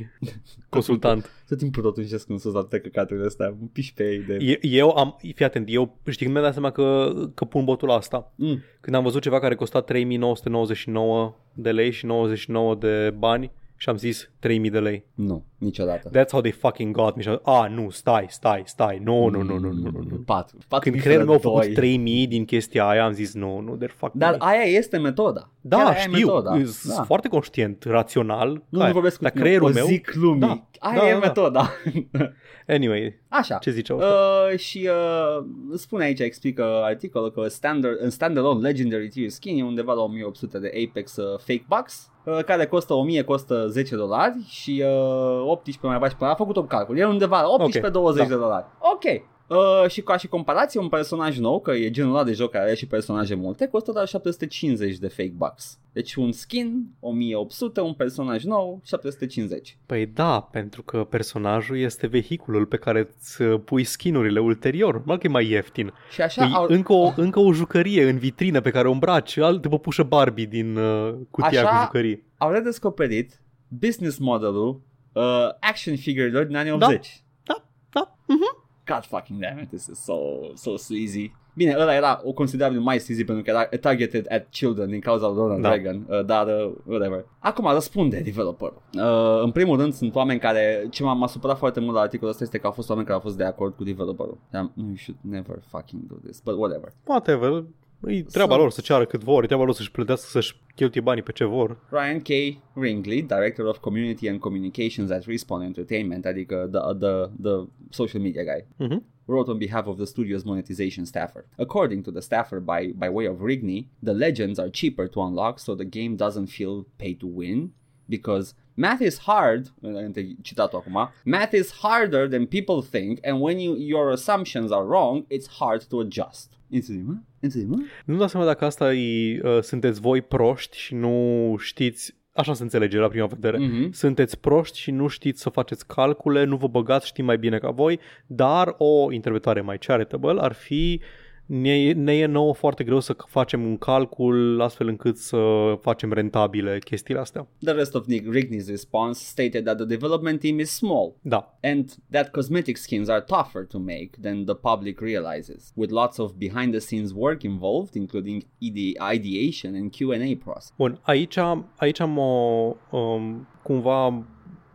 Consultant. 0.69 1.31
Tot 1.49 1.59
timpul 1.59 1.83
tot 1.83 1.97
încerc 1.97 2.23
să 2.37 2.49
la 2.49 2.53
toate 2.53 2.81
căcaturile 2.81 3.27
astea, 3.27 3.47
îmi 3.47 3.71
piși 3.73 3.95
pe 3.95 4.11
ei 4.11 4.19
de... 4.19 4.37
E- 4.41 4.67
Eu 4.67 4.91
am, 4.91 5.17
fii 5.35 5.45
atent, 5.45 5.67
eu 5.71 5.99
știi 6.07 6.27
când 6.27 6.31
mi-am 6.31 6.45
dat 6.45 6.53
seama 6.53 6.71
că, 6.71 7.13
că 7.35 7.45
pun 7.45 7.65
botul 7.65 7.91
asta. 7.91 8.33
Mm. 8.35 8.63
Când 8.81 8.97
am 8.97 9.03
văzut 9.03 9.23
ceva 9.23 9.41
care 9.41 9.55
costa 9.55 9.81
3999 9.81 11.35
de 11.55 11.71
lei 11.73 11.91
și 11.91 12.07
99 12.07 12.75
de 12.75 13.15
bani 13.19 13.51
și 13.77 13.89
am 13.89 13.97
zis 13.97 14.31
3000 14.39 14.70
de 14.70 14.79
lei. 14.81 15.05
Nu, 15.14 15.45
niciodată. 15.59 16.11
That's 16.11 16.31
how 16.31 16.41
they 16.41 16.53
fucking 16.53 16.95
got 16.95 17.16
me. 17.16 17.22
Și 17.22 17.29
am 17.29 17.35
zis, 17.35 17.55
ah, 17.55 17.70
nu, 17.70 17.91
stai, 17.91 18.27
stai, 18.29 18.62
stai. 18.66 19.01
Nu, 19.03 19.29
nu, 19.29 19.43
nu, 19.43 19.59
nu, 19.59 19.72
nu, 19.72 19.91
nu, 19.91 20.05
nu. 20.09 20.16
4. 20.16 20.59
4 20.68 20.91
Când 20.91 21.03
creierul 21.03 21.27
meu 21.27 21.35
a 21.35 21.39
făcut 21.39 21.75
3000 21.75 22.27
din 22.27 22.45
chestia 22.45 22.87
aia, 22.89 23.05
am 23.05 23.12
zis, 23.12 23.35
nu, 23.35 23.61
nu, 23.61 23.77
they're 23.77 23.95
fucking 23.97 24.22
Dar 24.22 24.31
me. 24.31 24.37
aia 24.41 24.62
este 24.62 24.97
metoda. 24.99 25.51
Da, 25.61 25.77
Chiar 25.77 25.87
aia 25.87 25.97
e 25.97 26.01
știu, 26.01 26.27
metoda. 26.27 26.51
sunt 26.64 26.95
Da. 26.97 27.03
foarte 27.03 27.29
conștient, 27.29 27.85
rațional. 27.85 28.62
Nu, 28.68 28.79
Aia. 28.79 28.87
nu 28.87 28.93
vorbesc 28.95 29.16
cu 29.16 29.22
Dar 29.22 29.33
tine, 29.33 29.45
creierul 29.45 29.68
o 29.68 29.72
meu, 29.72 29.87
zic 29.87 30.14
lumii. 30.14 30.41
Da, 30.41 30.64
Aia 30.79 30.99
da, 31.20 31.29
e 31.29 31.33
da, 31.35 31.49
da. 31.49 31.70
metoda. 32.67 32.87
anyway, 32.87 33.19
Așa. 33.29 33.57
ce 33.59 33.71
ziceau? 33.71 33.99
Uh, 33.99 34.59
și 34.59 34.89
uh, 34.91 35.45
spune 35.75 36.05
aici, 36.05 36.21
explică 36.21 36.81
articolul 36.85 37.31
că 37.31 37.49
standard, 37.49 37.97
în 38.01 38.11
standalone 38.11 38.61
Legendary 38.69 39.09
Tier 39.09 39.29
Skin 39.29 39.59
e 39.59 39.65
undeva 39.65 39.93
la 39.93 40.03
1800 40.03 40.59
de 40.59 40.73
Apex 40.89 41.17
uh, 41.17 41.39
Fake 41.39 41.65
Bucks 41.69 42.11
uh, 42.25 42.45
care 42.45 42.67
costă 42.67 42.93
1000, 42.95 43.23
costă 43.23 43.67
10 43.69 43.95
dolari 43.97 44.35
și 44.49 44.83
uh, 44.87 45.43
18 45.47 45.87
mai 45.87 45.99
bași 45.99 46.17
până 46.17 46.31
a 46.31 46.35
făcut 46.35 46.57
un 46.57 46.67
calcul. 46.67 46.99
E 46.99 47.05
undeva 47.07 47.41
la 47.41 47.65
18-20 47.91 47.93
Ok, 47.93 48.17
da. 48.17 48.25
de 48.25 48.35
dolari. 48.35 48.65
Ok. 48.79 49.33
Uh, 49.49 49.84
și 49.88 50.01
ca 50.03 50.16
și 50.16 50.26
comparație, 50.26 50.80
un 50.80 50.88
personaj 50.88 51.38
nou, 51.38 51.61
că 51.61 51.72
e 51.72 51.90
genul 51.90 52.14
ăla 52.14 52.24
de 52.24 52.32
joc 52.32 52.51
care 52.51 52.64
are 52.64 52.74
și 52.74 52.86
personaje 52.86 53.34
multe, 53.34 53.66
costă 53.66 53.92
doar 53.92 54.07
750 54.07 54.97
de 54.99 55.09
fake 55.09 55.32
bucks. 55.36 55.78
Deci 55.92 56.14
un 56.14 56.32
skin, 56.32 56.86
1800, 57.01 57.80
un 57.80 57.92
personaj 57.95 58.45
nou, 58.45 58.80
750. 58.84 59.78
Păi 59.86 60.07
da, 60.07 60.40
pentru 60.40 60.82
că 60.82 61.05
personajul 61.05 61.78
este 61.78 62.07
vehiculul 62.07 62.66
pe 62.66 62.76
care 62.76 63.09
îți 63.18 63.42
uh, 63.42 63.61
pui 63.64 63.84
skinurile 63.84 64.40
ulterior. 64.40 64.95
Normal 64.95 65.18
că 65.18 65.26
e 65.26 65.30
mai 65.30 65.49
ieftin. 65.51 65.92
Și 66.11 66.20
așa 66.22 66.42
Păi 66.42 66.53
au, 66.55 66.66
încă, 66.68 66.92
o, 66.92 67.12
încă 67.16 67.38
o 67.40 67.53
jucărie 67.53 68.09
în 68.09 68.18
vitrină 68.18 68.61
pe 68.61 68.70
care 68.70 68.88
o 68.88 68.92
îmbraci, 68.92 69.36
altă 69.36 69.68
păpușă 69.68 70.03
Barbie 70.03 70.45
din 70.47 70.76
uh, 70.76 71.14
cutia 71.30 71.61
Așa- 71.62 71.68
cu 71.70 71.82
jucării. 71.82 72.22
au 72.38 72.51
redescoperit 72.51 73.40
business 73.68 74.18
modelul 74.18 74.80
uh, 75.12 75.22
action 75.61 75.97
figure-urilor 75.97 76.45
din 76.45 76.57
anii 76.57 76.78
Da. 76.78 76.86
80. 76.86 77.22
Da, 77.42 77.64
da. 77.90 78.16
mhm. 78.26 78.62
God 78.87 79.05
fucking 79.05 79.41
damn 79.41 79.59
it, 79.59 79.68
this 79.68 79.87
is 79.87 80.05
so, 80.05 80.14
so 80.55 80.76
sleazy. 80.76 81.32
Bine, 81.57 81.74
ăla 81.78 81.95
era 81.95 82.20
o 82.24 82.32
considerabil 82.32 82.80
mai 82.80 82.99
sleazy 82.99 83.24
pentru 83.24 83.45
că 83.45 83.51
era 83.51 83.64
targeted 83.80 84.26
at 84.28 84.47
children 84.51 84.89
din 84.89 85.01
cauza 85.01 85.26
lui 85.26 85.37
Ronald 85.37 85.62
Da. 85.62 85.68
Reagan, 85.68 86.07
uh, 86.09 86.24
dar 86.24 86.47
uh, 86.47 86.72
whatever. 86.87 87.24
Acum 87.39 87.72
răspunde 87.72 88.20
developerul. 88.20 88.82
Uh, 88.95 89.43
în 89.43 89.51
primul 89.51 89.76
rând 89.76 89.93
sunt 89.93 90.14
oameni 90.14 90.41
care, 90.41 90.87
ce 90.91 91.03
m-a, 91.03 91.12
m-a 91.12 91.26
supărat 91.26 91.59
foarte 91.59 91.80
mult 91.80 91.95
la 91.95 92.01
articolul 92.01 92.32
ăsta 92.32 92.45
este 92.45 92.59
că 92.59 92.66
au 92.66 92.72
fost 92.72 92.89
oameni 92.89 93.07
care 93.07 93.18
au 93.18 93.24
fost 93.24 93.37
de 93.37 93.45
acord 93.45 93.74
cu 93.74 93.85
developerul. 93.85 94.39
Um, 94.53 94.72
you 94.76 94.97
should 94.97 95.20
never 95.20 95.57
fucking 95.68 96.03
do 96.07 96.14
this, 96.24 96.41
but 96.41 96.57
whatever. 96.57 96.93
Whatever. 97.05 97.64
E 98.07 98.23
treaba 98.23 98.49
Sunt- 98.51 98.61
lor 98.63 98.71
să 98.71 98.81
ceară 98.81 99.05
cât 99.07 99.23
vor, 99.23 99.43
e 99.43 99.47
treaba 99.47 99.65
lor 99.65 99.75
să-și 99.75 99.91
plătească, 99.91 100.27
să-și 100.31 100.57
cheltuie 100.75 101.03
banii 101.03 101.23
pe 101.23 101.33
ce 101.33 101.45
vor. 101.45 101.77
Ryan 101.91 102.21
K. 102.21 102.29
Ringley, 102.75 103.23
Director 103.23 103.67
of 103.67 103.79
Community 103.79 104.29
and 104.29 104.39
Communications 104.39 105.11
at 105.11 105.25
Respawn 105.25 105.63
Entertainment, 105.63 106.25
adică 106.27 106.69
the, 106.73 106.81
the, 106.99 107.31
the 107.43 107.69
social 107.91 108.23
media 108.23 108.43
guy, 108.43 108.87
Mhm. 108.87 109.03
wrote 109.27 109.51
on 109.51 109.59
behalf 109.59 109.87
of 109.87 109.97
the 109.97 110.05
studio's 110.05 110.43
monetization 110.45 111.05
staffer. 111.05 111.45
According 111.57 112.03
to 112.05 112.11
the 112.11 112.21
staffer 112.21 112.59
by, 112.59 112.87
by 112.87 113.09
way 113.13 113.29
of 113.29 113.37
Rigney, 113.45 113.87
the 114.03 114.13
legends 114.13 114.59
are 114.59 114.71
cheaper 114.71 115.07
to 115.09 115.21
unlock 115.21 115.59
so 115.59 115.75
the 115.75 115.89
game 116.01 116.15
doesn't 116.17 116.49
feel 116.49 116.87
pay 116.97 117.15
to 117.15 117.27
win. 117.35 117.73
because 118.09 118.53
math 118.75 119.01
is 119.01 119.19
hard, 119.19 119.73
între 119.81 120.27
citatul 120.43 120.79
acum, 120.79 121.11
math 121.25 121.53
is 121.53 121.73
harder 121.73 122.29
than 122.29 122.47
people 122.47 122.89
think 122.91 123.19
and 123.27 123.41
when 123.41 123.59
you, 123.59 123.75
your 123.79 124.11
assumptions 124.11 124.71
are 124.71 124.85
wrong, 124.87 125.27
it's 125.31 125.49
hard 125.59 125.85
to 125.85 125.99
adjust. 125.99 126.53
Înțelegi, 126.71 127.05
mă? 127.45 127.51
Înțelegi, 127.51 127.70
mă? 127.70 127.76
Nu 128.05 128.16
dau 128.16 128.28
seama 128.28 128.47
dacă 128.47 128.64
asta 128.64 128.95
e, 128.95 129.40
uh, 129.42 129.62
sunteți 129.62 130.01
voi 130.01 130.22
proști 130.22 130.78
și 130.78 130.95
nu 130.95 131.57
știți 131.59 132.14
Așa 132.36 132.55
se 132.55 132.62
înțelege 132.62 132.99
la 132.99 133.09
prima 133.09 133.26
vedere. 133.26 133.59
Mhm. 133.59 133.92
Sunteți 133.92 134.40
proști 134.40 134.78
și 134.78 134.90
nu 134.90 135.07
știți 135.07 135.40
să 135.40 135.49
faceți 135.49 135.86
calcule, 135.86 136.45
nu 136.45 136.57
vă 136.57 136.66
băgați, 136.66 137.07
știți 137.07 137.26
mai 137.26 137.38
bine 137.38 137.59
ca 137.59 137.70
voi, 137.70 138.01
dar 138.26 138.74
o 138.78 139.12
interpretare 139.12 139.61
mai 139.61 139.78
charitable 139.78 140.40
ar 140.40 140.53
fi 140.53 141.01
ne, 141.47 141.92
ne 141.92 142.12
e 142.12 142.26
nouă 142.26 142.55
foarte 142.55 142.84
greu 142.84 143.01
să 143.01 143.16
facem 143.26 143.64
un 143.64 143.76
calcul 143.76 144.61
astfel 144.61 144.88
încât 144.88 145.16
să 145.16 145.38
facem 145.80 146.12
rentabile 146.12 146.78
chestiile 146.78 147.20
astea. 147.20 147.47
The 147.59 147.72
rest 147.72 147.95
of 147.95 148.07
Nick 148.07 148.34
Rigney's 148.34 148.68
response 148.68 149.24
stated 149.24 149.64
that 149.64 149.76
the 149.76 149.86
development 149.86 150.40
team 150.40 150.59
is 150.59 150.70
small 150.70 151.14
Da, 151.22 151.59
and 151.62 151.95
that 152.11 152.30
cosmetic 152.30 152.76
skins 152.76 153.09
are 153.09 153.20
tougher 153.20 153.66
to 153.66 153.78
make 153.78 154.11
than 154.20 154.45
the 154.45 154.55
public 154.55 155.01
realizes, 155.01 155.72
with 155.76 155.90
lots 155.90 156.18
of 156.18 156.32
behind 156.32 156.72
the 156.72 156.80
scenes 156.80 157.12
work 157.12 157.42
involved, 157.42 157.97
including 157.97 158.45
ide- 158.59 159.14
ideation 159.14 159.74
and 159.74 159.90
Q&A 159.90 160.36
process. 160.36 160.72
Bun, 160.76 161.01
aici, 161.03 161.38
aici 161.76 162.01
am 162.01 162.18
o, 162.18 162.76
um, 162.90 163.49
cumva 163.62 164.24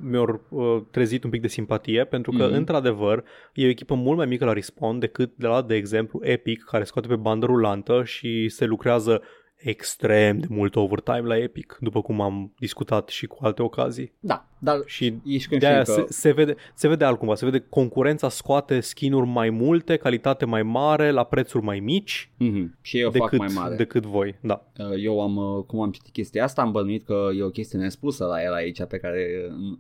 mi-au 0.02 0.42
uh, 0.50 0.82
trezit 0.92 1.24
un 1.24 1.30
pic 1.30 1.42
de 1.42 1.48
simpatie 1.48 2.06
pentru 2.06 2.32
că, 2.32 2.46
Mhm. 2.46 2.54
într-adevăr, 2.56 3.24
e 3.54 3.66
o 3.66 3.70
echipă 3.70 3.94
mult 3.96 4.18
mai 4.18 4.26
mică 4.26 4.46
la 4.46 4.54
Respawn 4.54 5.00
decât 5.00 5.32
de 5.36 5.48
la, 5.48 5.62
de 5.62 5.76
exemplu, 5.76 6.20
Epic, 6.24 6.64
care 6.64 6.84
scoate 6.84 7.08
pe 7.08 7.16
bandă 7.16 7.46
rulantă 7.46 8.04
și 8.04 8.50
se 8.50 8.66
lucrează 8.66 9.22
extrem 9.60 10.40
de 10.40 10.46
mult 10.50 10.76
overtime 10.76 11.20
la 11.28 11.38
Epic, 11.38 11.78
după 11.82 12.02
cum 12.02 12.22
am 12.22 12.54
discutat 12.60 13.08
și 13.10 13.28
cu 13.28 13.38
alte 13.42 13.62
ocazii. 13.62 14.14
Da, 14.20 14.48
dar 14.60 14.82
Și 14.86 15.14
ești 15.26 15.58
de 15.58 15.66
aia 15.68 15.76
conștient 15.76 15.98
se, 15.98 16.02
că... 16.06 16.14
se, 16.14 16.32
vede, 16.32 16.56
se 16.74 16.88
vede 16.88 17.04
altcumva, 17.06 17.36
se 17.36 17.46
vede 17.46 17.66
concurența 17.70 18.30
scoate 18.30 18.80
skin-uri 18.80 19.28
mai 19.28 19.50
multe, 19.50 19.96
calitate 19.98 20.46
mai 20.46 20.64
mare, 20.64 21.12
la 21.12 21.24
prețuri 21.24 21.64
mai 21.64 21.80
mici 21.80 22.32
Mhm. 22.38 22.78
Și 22.82 23.00
eu 23.00 23.12
fac 23.12 23.22
decât, 23.22 23.38
mai 23.40 23.50
mare. 23.56 23.76
decât 23.76 24.06
voi. 24.06 24.36
Da. 24.42 24.66
Uh, 24.78 25.04
Eu 25.04 25.22
am, 25.22 25.36
uh, 25.36 25.64
cum 25.66 25.80
am 25.82 25.92
citit 25.92 26.14
chestia 26.14 26.44
asta, 26.44 26.62
am 26.62 26.72
bănuit 26.72 27.06
că 27.06 27.28
e 27.38 27.44
o 27.44 27.50
chestie 27.50 27.80
nespusă 27.80 28.26
la 28.26 28.44
el 28.44 28.54
aici, 28.54 28.84
pe 28.84 28.98
care 28.98 29.28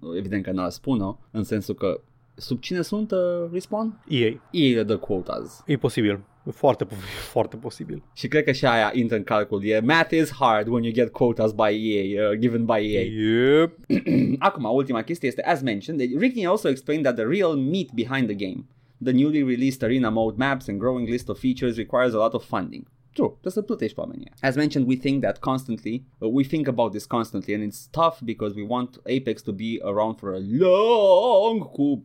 uh, 0.01 0.17
evident 0.17 0.43
că 0.43 0.51
n-ar 0.51 0.69
spune 0.69 1.17
în 1.31 1.43
sensul 1.43 1.75
că 1.75 2.01
sub 2.35 2.59
cine 2.59 2.81
sunt 2.81 3.11
uh, 3.11 3.17
Respawn? 3.51 4.03
EA. 4.07 4.31
Ei 4.51 4.73
le 4.73 4.83
dă 4.83 4.97
quotas. 4.97 5.63
E 5.65 5.75
posibil. 5.77 6.19
Foarte, 6.51 6.87
foarte 7.33 7.55
posibil. 7.55 8.03
Și 8.13 8.27
cred 8.27 8.43
că 8.43 8.51
și 8.51 8.65
aia 8.65 8.91
intră 8.93 9.15
în 9.15 9.23
calcul. 9.23 9.65
E, 9.65 9.79
math 9.79 10.13
is 10.13 10.31
hard 10.31 10.67
when 10.67 10.83
you 10.83 10.93
get 10.93 11.09
quotas 11.09 11.51
by 11.51 11.91
EA, 11.91 12.29
uh, 12.29 12.37
given 12.37 12.65
by 12.65 12.93
EA. 12.93 13.01
Yep. 13.01 13.77
Acum, 14.39 14.63
ultima 14.63 15.01
chestie 15.01 15.27
este, 15.27 15.41
as 15.41 15.61
mentioned, 15.61 16.19
Rickney 16.19 16.45
also 16.45 16.69
explained 16.69 17.03
that 17.03 17.15
the 17.15 17.25
real 17.25 17.55
meat 17.55 17.89
behind 17.93 18.27
the 18.27 18.45
game, 18.45 18.67
the 19.03 19.11
newly 19.11 19.43
released 19.43 19.81
arena 19.83 20.09
mode 20.09 20.37
maps 20.37 20.67
and 20.67 20.79
growing 20.79 21.09
list 21.09 21.29
of 21.29 21.39
features 21.39 21.77
requires 21.77 22.13
a 22.13 22.17
lot 22.17 22.33
of 22.33 22.43
funding. 22.43 22.87
True, 23.13 23.27
trebuie 23.27 23.51
să 23.51 23.61
plătești 23.61 23.99
oamenii. 23.99 24.31
As 24.41 24.55
mentioned, 24.55 24.87
we 24.89 24.95
think 24.95 25.21
that 25.21 25.39
constantly, 25.39 26.05
uh, 26.19 26.29
we 26.31 26.43
think 26.43 26.67
about 26.67 26.91
this 26.91 27.05
constantly 27.05 27.53
and 27.53 27.63
it's 27.63 27.87
tough 27.91 28.21
because 28.23 28.55
we 28.55 28.65
want 28.67 29.01
Apex 29.05 29.41
to 29.41 29.51
be 29.51 29.79
around 29.81 30.17
for 30.19 30.33
a 30.33 30.39
long 30.39 31.69
5 31.73 32.03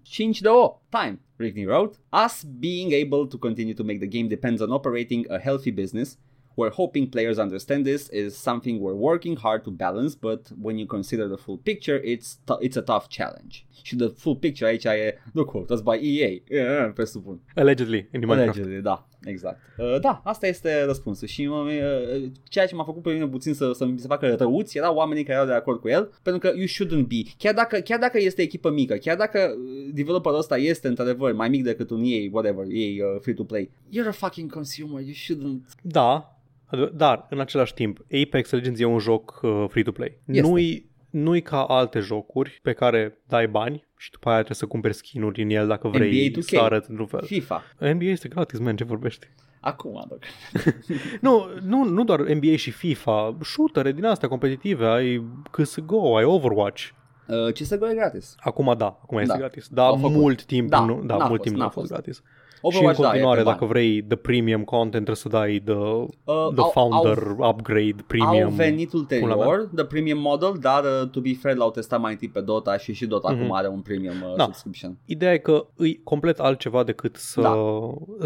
time. 0.91 1.19
Rickney 1.39 1.67
wrote, 1.67 1.99
Us 2.13 2.45
being 2.45 2.93
able 2.93 3.27
to 3.27 3.39
continue 3.39 3.75
to 3.75 3.85
make 3.85 4.01
the 4.01 4.07
game 4.07 4.29
depends 4.29 4.63
on 4.63 4.71
operating 4.71 5.27
a 5.31 5.39
healthy 5.39 5.73
business 5.73 6.17
We're 6.57 6.73
hoping 6.73 7.09
players 7.09 7.39
understand 7.39 7.85
this 7.85 8.09
is 8.13 8.37
something 8.37 8.81
we're 8.81 9.01
working 9.11 9.37
hard 9.37 9.63
to 9.65 9.71
balance, 9.71 10.15
but 10.21 10.51
when 10.63 10.79
you 10.79 10.87
consider 10.87 11.27
the 11.29 11.37
full 11.37 11.59
picture, 11.59 12.01
it's 12.05 12.39
t- 12.45 12.67
it's 12.67 12.77
a 12.77 12.83
tough 12.83 13.09
challenge. 13.09 13.67
Și 13.83 13.97
the 13.97 14.09
full 14.09 14.37
picture 14.37 14.71
aici 14.71 14.85
e 14.85 15.19
the 15.35 15.45
quote 15.45 15.75
by 15.83 16.21
EA, 16.21 16.43
yeah, 16.49 16.93
presupun. 16.95 17.41
Allegedly, 17.55 18.09
in 18.13 18.21
Minecraft. 18.21 18.41
Allegedly, 18.41 18.83
da, 18.83 19.09
exact. 19.25 19.59
Uh, 19.79 20.01
da, 20.01 20.21
asta 20.25 20.47
este 20.47 20.85
răspunsul 20.85 21.29
și 21.29 21.47
mă, 21.47 21.57
uh, 21.57 22.31
ceea 22.49 22.67
ce 22.67 22.75
m-a 22.75 22.85
făcut 22.85 23.03
pe 23.03 23.13
mine 23.13 23.29
puțin 23.29 23.55
să, 23.55 23.73
să 23.73 23.87
mi 23.87 23.99
se 23.99 24.07
facă 24.07 24.35
răuți 24.35 24.77
erau 24.77 24.95
oamenii 24.95 25.23
care 25.23 25.35
erau 25.35 25.49
de 25.49 25.55
acord 25.55 25.81
cu 25.81 25.89
el, 25.89 26.13
pentru 26.23 26.51
că 26.51 26.57
you 26.57 26.67
shouldn't 26.67 27.07
be. 27.07 27.31
Chiar 27.39 27.55
dacă, 27.55 27.79
chiar 27.79 27.99
dacă 27.99 28.19
este 28.21 28.43
echipă 28.43 28.71
mică, 28.71 28.95
chiar 28.95 29.17
dacă 29.17 29.39
uh, 29.39 29.91
developerul 29.93 30.39
ăsta 30.39 30.57
este 30.57 30.89
într-adevăr 30.89 31.33
mai 31.33 31.49
mic 31.49 31.63
decât 31.63 31.91
un 31.91 32.03
EA, 32.05 32.29
whatever, 32.33 32.65
EA 32.69 33.07
uh, 33.07 33.21
free-to-play, 33.21 33.71
you're 33.93 34.09
a 34.09 34.13
fucking 34.13 34.53
consumer, 34.53 35.03
you 35.03 35.13
shouldn't 35.13 35.61
Da, 35.83 36.35
dar 36.93 37.27
în 37.31 37.41
același 37.41 37.75
timp, 37.75 37.99
Apex 38.23 38.51
Legends 38.51 38.81
e 38.81 38.85
un 38.85 38.99
joc 38.99 39.41
uh, 39.43 39.65
free-to-play. 39.69 40.19
Este. 40.27 40.49
Nu-i, 40.51 40.91
nu-i 41.11 41.43
ca 41.43 41.63
alte 41.65 41.99
jocuri 41.99 42.59
pe 42.63 42.73
care 42.73 43.19
dai 43.29 43.49
bani 43.49 43.85
și 43.97 44.11
după 44.11 44.27
aia 44.29 44.37
trebuie 44.37 44.57
să 44.57 44.67
cumperi 44.67 44.95
skin-uri 44.95 45.43
în 45.43 45.51
el 45.51 45.67
dacă 45.67 45.89
vrei 45.89 46.29
NBA 46.29 46.41
2K. 46.41 46.45
să 46.45 46.59
arăți 46.61 46.91
într-un 46.91 47.07
fel. 47.09 47.23
FIFA. 47.23 47.63
NBA 47.79 48.05
este 48.05 48.29
gratis, 48.29 48.59
man, 48.59 48.77
ce 48.77 48.85
vorbești? 48.85 49.27
Acum, 49.61 50.05
doc. 50.09 50.19
Nu, 51.21 51.47
nu, 51.63 51.85
nu 51.85 52.05
doar 52.05 52.21
NBA 52.21 52.57
și 52.57 52.71
FIFA, 52.71 53.37
shootere 53.43 53.93
din 53.93 54.05
astea 54.05 54.29
competitive, 54.29 54.87
ai 54.87 55.25
CSGO, 55.51 56.17
ai 56.17 56.25
Overwatch. 56.25 56.89
Uh, 57.29 57.53
CSGO 57.53 57.89
e 57.91 57.95
gratis. 57.95 58.35
Acum 58.39 58.75
da, 58.79 58.87
acum 58.87 59.19
este 59.19 59.33
Da. 59.33 59.39
gratis. 59.39 59.69
Dar 59.69 59.87
Au 59.87 59.97
făcut. 59.97 60.17
mult 60.17 60.45
timp 60.45 60.69
Da, 60.69 60.85
nu, 60.85 61.03
da, 61.05 61.17
n-a 61.17 61.27
mult 61.27 61.29
fost, 61.29 61.43
timp 61.43 61.55
n-a 61.57 61.63
nu 61.63 61.69
a 61.69 61.71
fost 61.71 61.89
fost. 61.89 61.93
gratis. 62.03 62.23
Overwatch, 62.67 62.95
și 62.97 63.01
în 63.01 63.07
continuare, 63.07 63.37
da, 63.37 63.41
e 63.41 63.45
pe 63.45 63.51
dacă 63.51 63.65
vrei 63.65 64.03
the 64.03 64.17
premium 64.17 64.65
content, 64.65 64.93
trebuie 65.05 65.17
să 65.17 65.29
dai 65.29 65.63
the, 65.65 65.75
Uh, 65.75 66.49
the 66.55 66.63
au- 66.63 66.71
founder 66.73 67.19
au- 67.39 67.49
upgrade 67.49 67.95
premium. 68.07 68.45
Au 68.45 68.51
venit 68.51 68.91
Pula 68.91 69.01
ulterior, 69.03 69.69
the 69.75 69.85
premium 69.85 70.19
model, 70.19 70.53
dar 70.61 70.85
uh, 70.85 71.09
to 71.11 71.21
be 71.21 71.33
fair 71.41 71.57
l-au 71.57 71.71
testat 71.71 72.01
mai 72.01 72.13
întâi 72.13 72.29
pe 72.29 72.41
Dota 72.41 72.77
și 72.77 72.93
și 72.93 73.07
Dota 73.07 73.31
Mhm. 73.31 73.41
acum 73.41 73.53
are 73.55 73.69
un 73.69 73.81
premium 73.81 74.15
uh, 74.31 74.35
Da. 74.37 74.45
subscription. 74.45 74.99
Ideea 75.05 75.33
e 75.33 75.39
că 75.39 75.67
e 75.79 75.95
complet 76.05 76.39
altceva 76.41 76.83
decât 76.83 77.17
să, 77.17 77.41
Da. 77.41 77.55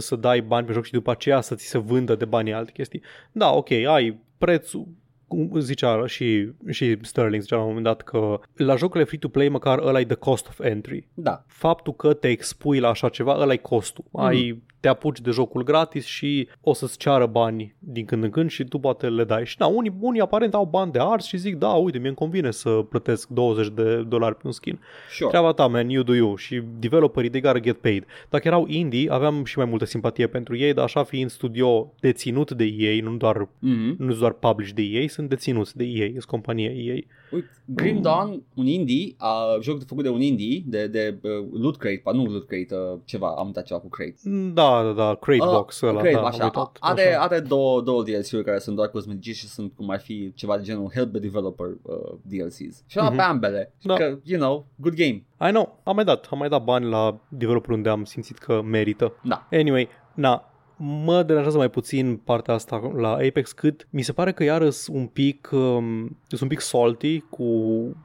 să 0.00 0.16
dai 0.16 0.40
bani 0.40 0.66
pe 0.66 0.72
joc 0.72 0.84
și 0.84 0.92
după 0.92 1.10
aceea 1.10 1.40
să 1.40 1.54
ți 1.54 1.66
se 1.66 1.78
vândă 1.78 2.14
de 2.14 2.24
bani 2.24 2.52
alte 2.52 2.70
chestii. 2.72 3.02
Da, 3.32 3.50
ok, 3.54 3.70
ai 3.70 4.20
prețul, 4.38 4.86
cum 5.28 5.50
zicea 5.58 6.06
și, 6.06 6.48
și 6.68 6.96
Sterling 7.02 7.42
zicea 7.42 7.56
la 7.56 7.62
un 7.62 7.68
moment 7.68 7.86
dat 7.86 8.02
că 8.02 8.40
la 8.56 8.76
jocurile 8.76 9.04
free-to-play 9.04 9.48
măcar 9.48 9.78
ăla 9.78 10.00
e 10.00 10.04
the 10.04 10.14
cost 10.14 10.46
of 10.48 10.60
entry. 10.60 11.08
Da. 11.14 11.44
Faptul 11.46 11.94
că 11.94 12.12
te 12.14 12.28
expui 12.28 12.78
la 12.78 12.88
așa 12.88 13.08
ceva, 13.08 13.36
ăla 13.40 13.52
e 13.52 13.56
costul. 13.56 14.04
Mhm. 14.10 14.24
Ai, 14.24 14.62
te 14.80 14.88
apuci 14.88 15.20
de 15.20 15.30
jocul 15.30 15.62
gratis 15.62 16.04
și 16.04 16.48
o 16.60 16.72
să-ți 16.72 16.98
ceară 16.98 17.26
bani 17.26 17.74
din 17.78 18.04
când 18.04 18.22
în 18.24 18.30
când 18.30 18.50
și 18.50 18.64
tu 18.64 18.78
poate 18.78 19.08
le 19.08 19.24
dai. 19.24 19.46
Și 19.46 19.56
da, 19.56 19.66
unii, 19.66 19.92
unii 20.00 20.20
aparent 20.20 20.54
au 20.54 20.64
bani 20.64 20.92
de 20.92 20.98
ars 21.02 21.26
și 21.26 21.36
zic, 21.36 21.56
da, 21.56 21.68
uite, 21.68 21.98
mi-e 21.98 22.12
convine 22.12 22.50
să 22.50 22.70
plătesc 22.70 23.28
20 23.28 23.68
de 23.68 24.02
dolari 24.02 24.34
pe 24.34 24.40
un 24.44 24.52
skin. 24.52 24.78
Sure. 25.10 25.30
Treaba 25.30 25.52
ta, 25.52 25.66
man, 25.66 25.88
you 25.88 26.02
do 26.02 26.14
you. 26.14 26.36
Și 26.36 26.62
developerii, 26.78 27.30
they 27.30 27.40
gotta 27.40 27.58
get 27.60 27.76
paid. 27.80 28.06
Dacă 28.30 28.48
erau 28.48 28.64
indie, 28.66 29.10
aveam 29.12 29.44
și 29.44 29.58
mai 29.58 29.66
multă 29.66 29.84
simpatie 29.84 30.26
pentru 30.26 30.56
ei, 30.56 30.72
dar 30.74 30.84
așa 30.84 31.02
fiind 31.04 31.30
studio 31.30 31.92
deținut 32.00 32.50
de 32.50 32.64
ei, 32.64 33.00
nu 33.00 33.16
doar, 33.16 33.48
Mhm. 33.58 33.94
nu 33.98 34.14
doar 34.14 34.32
publish 34.32 34.72
de 34.72 34.82
ei, 34.82 35.08
sunt 35.08 35.28
deținuți 35.28 35.76
de 35.76 35.84
ei, 35.84 36.10
sunt 36.10 36.24
compania 36.24 36.70
ei. 36.70 37.06
Uite, 37.32 37.48
Grim 37.64 38.00
Dawn, 38.02 38.42
un 38.54 38.66
indie, 38.66 39.16
uh, 39.20 39.60
joc 39.60 39.86
făcut 39.86 40.02
de 40.02 40.08
un 40.08 40.20
indie, 40.20 40.62
de, 40.66 40.86
de 40.86 41.18
uh, 41.22 41.30
Loot 41.60 41.76
Crate, 41.76 42.00
pa, 42.04 42.12
nu 42.12 42.24
Loot 42.24 42.46
Crate, 42.46 42.74
uh, 42.74 42.98
ceva, 43.04 43.34
am 43.38 43.46
uitat 43.46 43.64
ceva 43.64 43.80
cu 43.80 43.88
Crate. 43.88 44.14
Da, 44.54 44.82
da, 44.82 44.92
da, 44.92 45.14
Cratebox 45.14 45.80
Uh, 45.80 45.88
ăla, 45.88 45.98
Crate, 46.00 46.14
da, 46.14 46.20
am 46.20 46.26
așa, 46.26 46.44
uitat. 46.44 46.76
are, 46.80 47.08
așa. 47.08 47.20
are 47.20 47.40
două, 47.40 47.80
două 47.80 48.02
DLC-uri 48.02 48.44
care 48.44 48.58
sunt 48.58 48.76
doar 48.76 48.88
cosmetice 48.88 49.32
și 49.32 49.46
sunt 49.48 49.72
cum 49.76 49.90
ar 49.90 50.00
fi 50.00 50.32
ceva 50.34 50.56
de 50.56 50.62
genul 50.62 50.90
Help 50.94 51.10
the 51.10 51.20
Developer 51.20 51.66
uh, 51.82 51.96
DLCs. 52.22 52.82
Și 52.86 52.98
am 52.98 53.06
Mhm. 53.06 53.16
pe 53.16 53.22
ambele, 53.22 53.72
Da. 53.82 53.94
că, 53.94 54.18
you 54.24 54.40
know, 54.40 54.66
good 54.76 54.94
game. 54.94 55.24
I 55.48 55.50
know, 55.50 55.80
am 55.84 55.94
mai 55.94 56.04
dat, 56.04 56.28
am 56.30 56.38
mai 56.38 56.48
dat 56.48 56.64
bani 56.64 56.84
la 56.88 57.18
developer 57.28 57.70
unde 57.74 57.88
am 57.88 58.04
simțit 58.04 58.38
că 58.38 58.62
merită. 58.62 59.12
Da. 59.22 59.48
Anyway, 59.50 59.88
na, 60.14 60.52
mă 60.78 61.22
deranjează 61.22 61.56
mai 61.56 61.70
puțin 61.70 62.16
partea 62.16 62.54
asta 62.54 62.92
la 62.96 63.12
Apex 63.12 63.52
cât 63.52 63.86
mi 63.90 64.02
se 64.02 64.12
pare 64.12 64.32
că 64.32 64.42
iară 64.44 64.68
un 64.88 65.06
pic 65.06 65.48
um, 65.52 66.16
sunt 66.26 66.40
un 66.40 66.48
pic 66.48 66.60
salty 66.60 67.20
cu 67.20 67.46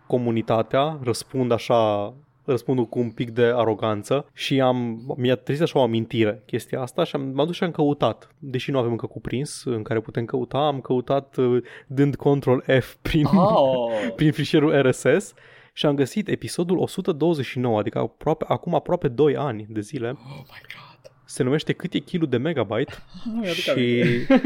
comunitatea, 0.07 0.99
răspund 1.03 1.51
așa 1.51 2.13
răspund 2.45 2.87
cu 2.87 2.99
un 2.99 3.09
pic 3.09 3.29
de 3.29 3.43
aroganță 3.43 4.25
și 4.33 4.61
am, 4.61 5.03
mi-a 5.17 5.35
trezit 5.35 5.63
așa 5.63 5.79
o 5.79 5.81
amintire 5.81 6.43
chestia 6.45 6.81
asta 6.81 7.03
și 7.03 7.15
am, 7.15 7.21
m-am 7.21 7.45
dus 7.45 7.55
și 7.55 7.63
am 7.63 7.71
căutat. 7.71 8.35
Deși 8.39 8.71
nu 8.71 8.77
avem 8.77 8.91
încă 8.91 9.05
cuprins 9.05 9.63
în 9.65 9.83
care 9.83 9.99
putem 9.99 10.25
căuta, 10.25 10.57
am 10.57 10.79
căutat 10.81 11.35
uh, 11.37 11.63
dând 11.87 12.15
control 12.15 12.63
F 12.79 12.95
prin, 13.01 13.25
Oh. 13.25 13.91
prin 14.15 14.31
fișierul 14.31 14.81
RSS 14.81 15.33
și 15.73 15.85
am 15.85 15.95
găsit 15.95 16.27
episodul 16.27 16.77
129, 16.77 17.79
adică 17.79 17.99
aproape, 17.99 18.45
acum 18.47 18.75
aproape 18.75 19.07
2 19.07 19.35
ani 19.35 19.65
de 19.69 19.79
zile. 19.79 20.09
oh 20.09 20.15
my 20.25 20.61
god. 20.61 20.92
Se 21.33 21.43
numește 21.43 21.73
Cât 21.73 21.93
e 21.93 21.99
kilul 21.99 22.27
de 22.27 22.37
megabyte 22.37 22.93
Mi-aduc 23.33 23.53
și, 23.53 23.69
aminte. 23.69 24.41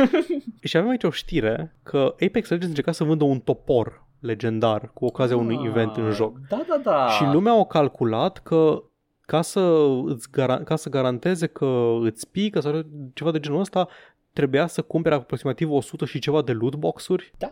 și 0.67 0.77
avem 0.77 0.89
aici 0.89 1.03
o 1.03 1.09
știre 1.09 1.75
că 1.83 1.97
Apex 1.97 2.49
Legends 2.49 2.67
încerca 2.67 2.91
să 2.91 3.03
vândă 3.03 3.23
un 3.23 3.39
topor 3.39 4.05
legendar 4.19 4.91
cu 4.93 5.05
ocazia 5.05 5.37
unui 5.37 5.59
event 5.65 5.95
în 5.95 6.11
joc. 6.11 6.37
Da, 6.49 6.65
da, 6.67 6.79
da. 6.83 7.07
Și 7.07 7.23
lumea 7.23 7.51
au 7.51 7.65
calculat 7.65 8.37
că 8.37 8.83
ca 9.21 9.41
să, 9.41 9.87
îți 10.05 10.27
gara- 10.29 10.63
ca 10.63 10.75
să 10.75 10.89
garanteze 10.89 11.47
că 11.47 11.97
îți 12.01 12.29
pică 12.29 12.59
sau 12.59 12.85
ceva 13.13 13.31
de 13.31 13.39
genul 13.39 13.59
ăsta, 13.59 13.87
trebuia 14.37 14.67
să 14.67 14.81
cumpere 14.81 15.15
aproximativ 15.15 15.71
100 15.71 16.05
și 16.05 16.19
ceva 16.19 16.41
de 16.41 16.51
loot 16.51 16.75
boxuri 16.75 17.31
Da. 17.37 17.49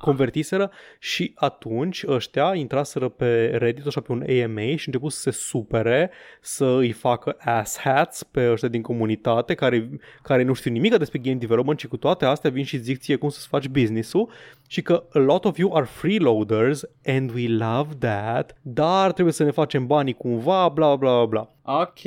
convertiseră 0.00 0.70
și 0.98 1.32
atunci 1.34 2.04
ăștia 2.06 2.54
intraseră 2.54 3.08
pe 3.08 3.56
Reddit 3.58 3.86
așa 3.86 4.00
pe 4.00 4.12
un 4.12 4.24
AMA 4.42 4.76
și 4.76 4.86
început 4.86 5.12
să 5.12 5.20
se 5.20 5.30
supere 5.30 6.10
să 6.40 6.64
îi 6.64 6.92
facă 6.92 7.36
ass 7.38 7.78
hats 7.78 8.22
pe 8.22 8.50
ăștia 8.50 8.68
din 8.68 8.82
comunitate 8.82 9.54
care, 9.54 9.90
care 10.22 10.42
nu 10.42 10.52
știu 10.52 10.70
nimic 10.70 10.96
despre 10.96 11.18
game 11.18 11.36
development 11.36 11.78
și 11.78 11.88
cu 11.88 11.96
toate 11.96 12.24
astea 12.24 12.50
vin 12.50 12.64
și 12.64 12.76
zic 12.76 12.98
ție 12.98 13.16
cum 13.16 13.28
să-ți 13.28 13.46
faci 13.46 13.68
business-ul 13.68 14.30
și 14.68 14.82
că 14.82 15.04
a 15.12 15.18
lot 15.18 15.44
of 15.44 15.58
you 15.58 15.76
are 15.76 15.84
freeloaders 15.84 16.84
and 17.06 17.30
we 17.34 17.48
love 17.48 17.94
that 17.98 18.56
dar 18.62 19.12
trebuie 19.12 19.34
să 19.34 19.44
ne 19.44 19.50
facem 19.50 19.86
banii 19.86 20.14
cumva 20.14 20.68
bla 20.68 20.96
bla 20.96 21.14
bla 21.14 21.26
bla. 21.26 21.53
Ok. 21.66 22.04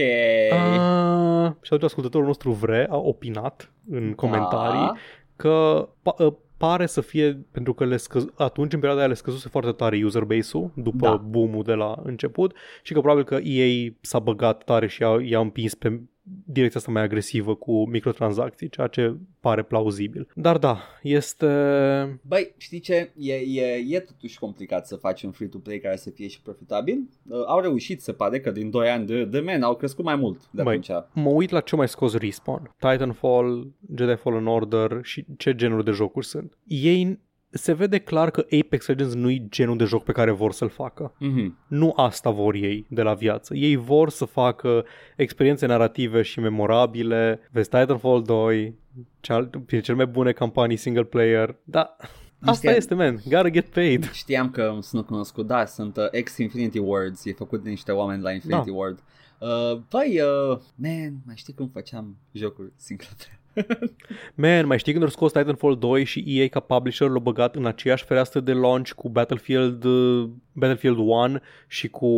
Ah, 0.52 1.52
și 1.62 1.74
atunci 1.74 1.84
ascultătorul 1.84 2.28
nostru 2.28 2.52
vre 2.52 2.88
a 2.90 2.96
opinat 2.98 3.72
în 3.90 4.14
comentarii 4.14 4.80
Da. 4.80 4.94
că 5.36 5.88
pa- 6.02 6.26
uh, 6.26 6.34
pare 6.58 6.86
să 6.86 7.02
fie 7.02 7.46
pentru 7.52 7.74
că 7.74 7.86
le 7.86 7.96
scăz- 7.96 8.34
atunci 8.36 8.74
în 8.74 8.80
perioada 8.80 9.00
aia 9.00 9.10
le 9.10 9.16
scăzuse 9.16 9.50
foarte 9.50 9.72
tare 9.72 10.02
user 10.04 10.24
base-ul 10.24 10.72
după 10.76 11.08
Da. 11.08 11.16
boom-ul 11.16 11.64
de 11.64 11.74
la 11.74 11.96
început 12.04 12.56
și 12.84 12.94
că 12.94 13.00
probabil 13.00 13.24
că 13.24 13.36
EA 13.44 13.90
s-a 14.02 14.20
băgat 14.20 14.64
tare 14.64 14.88
și 14.88 15.02
i-a, 15.02 15.18
i-a 15.24 15.40
împins 15.40 15.76
pe 15.76 16.02
direcția 16.46 16.80
asta 16.80 16.92
mai 16.92 17.02
agresivă 17.02 17.56
cu 17.56 17.90
microtransacții, 17.90 18.70
ceea 18.70 18.88
ce 18.88 19.16
pare 19.40 19.64
plauzibil. 19.64 20.28
Dar 20.36 20.58
da, 20.58 20.78
este... 21.02 21.48
Băi, 22.22 22.54
știi 22.58 22.80
ce? 22.80 23.12
E, 23.18 23.34
e, 23.34 23.84
e 23.88 24.00
totuși 24.00 24.40
complicat 24.40 24.88
să 24.88 24.96
faci 24.96 25.24
un 25.24 25.32
free-to-play 25.32 25.80
care 25.80 25.96
să 25.96 26.10
fie 26.10 26.28
și 26.28 26.42
profitabil. 26.42 27.10
Uh, 27.30 27.44
au 27.48 27.60
reușit, 27.60 28.02
se 28.02 28.12
pare 28.14 28.40
că 28.40 28.52
din 28.52 28.70
2 28.70 28.90
ani 28.90 29.06
de, 29.06 29.26
de 29.26 29.40
men 29.40 29.62
au 29.62 29.76
crescut 29.76 30.06
mai 30.06 30.16
mult 30.16 30.50
de 30.52 30.62
Băi, 30.62 30.82
atunci. 30.84 31.06
mă 31.14 31.30
uit 31.30 31.50
la 31.50 31.60
ce 31.60 31.76
mai 31.76 31.88
scos 31.88 32.16
Respawn, 32.18 32.76
Titanfall, 32.80 33.72
Jedi 33.96 34.16
Fallen 34.16 34.48
Order 34.48 35.00
și 35.02 35.26
ce 35.38 35.56
genuri 35.56 35.84
de 35.84 35.92
jocuri 35.92 36.26
sunt. 36.26 36.58
Ei 36.66 37.20
se 37.50 37.74
vede 37.74 38.00
clar 38.00 38.30
că 38.32 38.46
Apex 38.60 38.88
Legends 38.88 39.14
nu-i 39.14 39.46
genul 39.50 39.78
de 39.78 39.84
joc 39.84 40.04
pe 40.04 40.12
care 40.12 40.32
vor 40.32 40.52
să-l 40.52 40.70
facă. 40.70 41.14
Mhm. 41.20 41.58
Nu 41.68 41.94
asta 41.96 42.30
vor 42.30 42.54
ei 42.56 42.86
de 42.90 43.02
la 43.02 43.14
viață. 43.14 43.56
Ei 43.56 43.76
vor 43.76 44.10
să 44.10 44.26
facă 44.26 44.86
experiențe 45.16 45.66
narrative 45.66 46.22
și 46.22 46.40
memorabile. 46.40 47.40
Vezi 47.52 47.70
Titanfall 47.70 48.24
2, 48.24 48.76
cel, 49.20 49.46
prin 49.66 49.82
cele 49.82 49.98
mai 49.98 50.06
bune 50.08 50.32
campanii 50.32 50.78
single 50.78 51.04
player. 51.04 51.56
Da, 51.64 51.96
asta 52.40 52.54
știam. 52.54 52.74
este, 52.76 52.94
man. 52.94 53.20
Gotta 53.30 53.50
get 53.50 53.68
paid. 53.70 54.12
Știam 54.12 54.50
că 54.50 54.78
sunt 54.82 55.06
cunoscut, 55.06 55.48
da, 55.48 55.66
sunt 55.66 55.98
uh, 55.98 56.08
ex-Infinity 56.12 56.80
Words, 56.80 57.26
e 57.26 57.34
făcut 57.34 57.64
de 57.64 57.70
niște 57.70 57.92
oameni 57.92 58.22
la 58.22 58.32
Infinity 58.32 58.70
Da. 58.70 58.76
Ward. 58.76 59.00
Uh, 59.40 59.80
băi, 59.90 60.22
uh, 60.22 60.58
man, 60.76 61.14
mai 61.26 61.36
știi 61.36 61.54
cum 61.54 61.70
făceam 61.74 62.18
jocuri 62.32 62.72
single 62.76 63.08
player? 63.18 63.40
Man, 64.36 64.66
mai 64.66 64.80
știi 64.80 64.92
când 64.92 65.04
au 65.04 65.10
scos 65.10 65.32
Titanfall 65.32 65.78
2 65.78 66.04
și 66.04 66.24
EA 66.28 66.48
ca 66.48 66.60
publisher 66.60 67.10
l-a 67.10 67.20
băgat 67.20 67.56
în 67.56 67.66
aceeași 67.66 68.04
fereastră 68.04 68.40
de 68.40 68.54
launch 68.54 68.92
cu 68.92 69.10
Battlefield, 69.10 69.84
uh, 69.84 70.30
Battlefield 70.52 70.98
1 70.98 71.40
și 71.68 71.88
cu, 71.88 72.10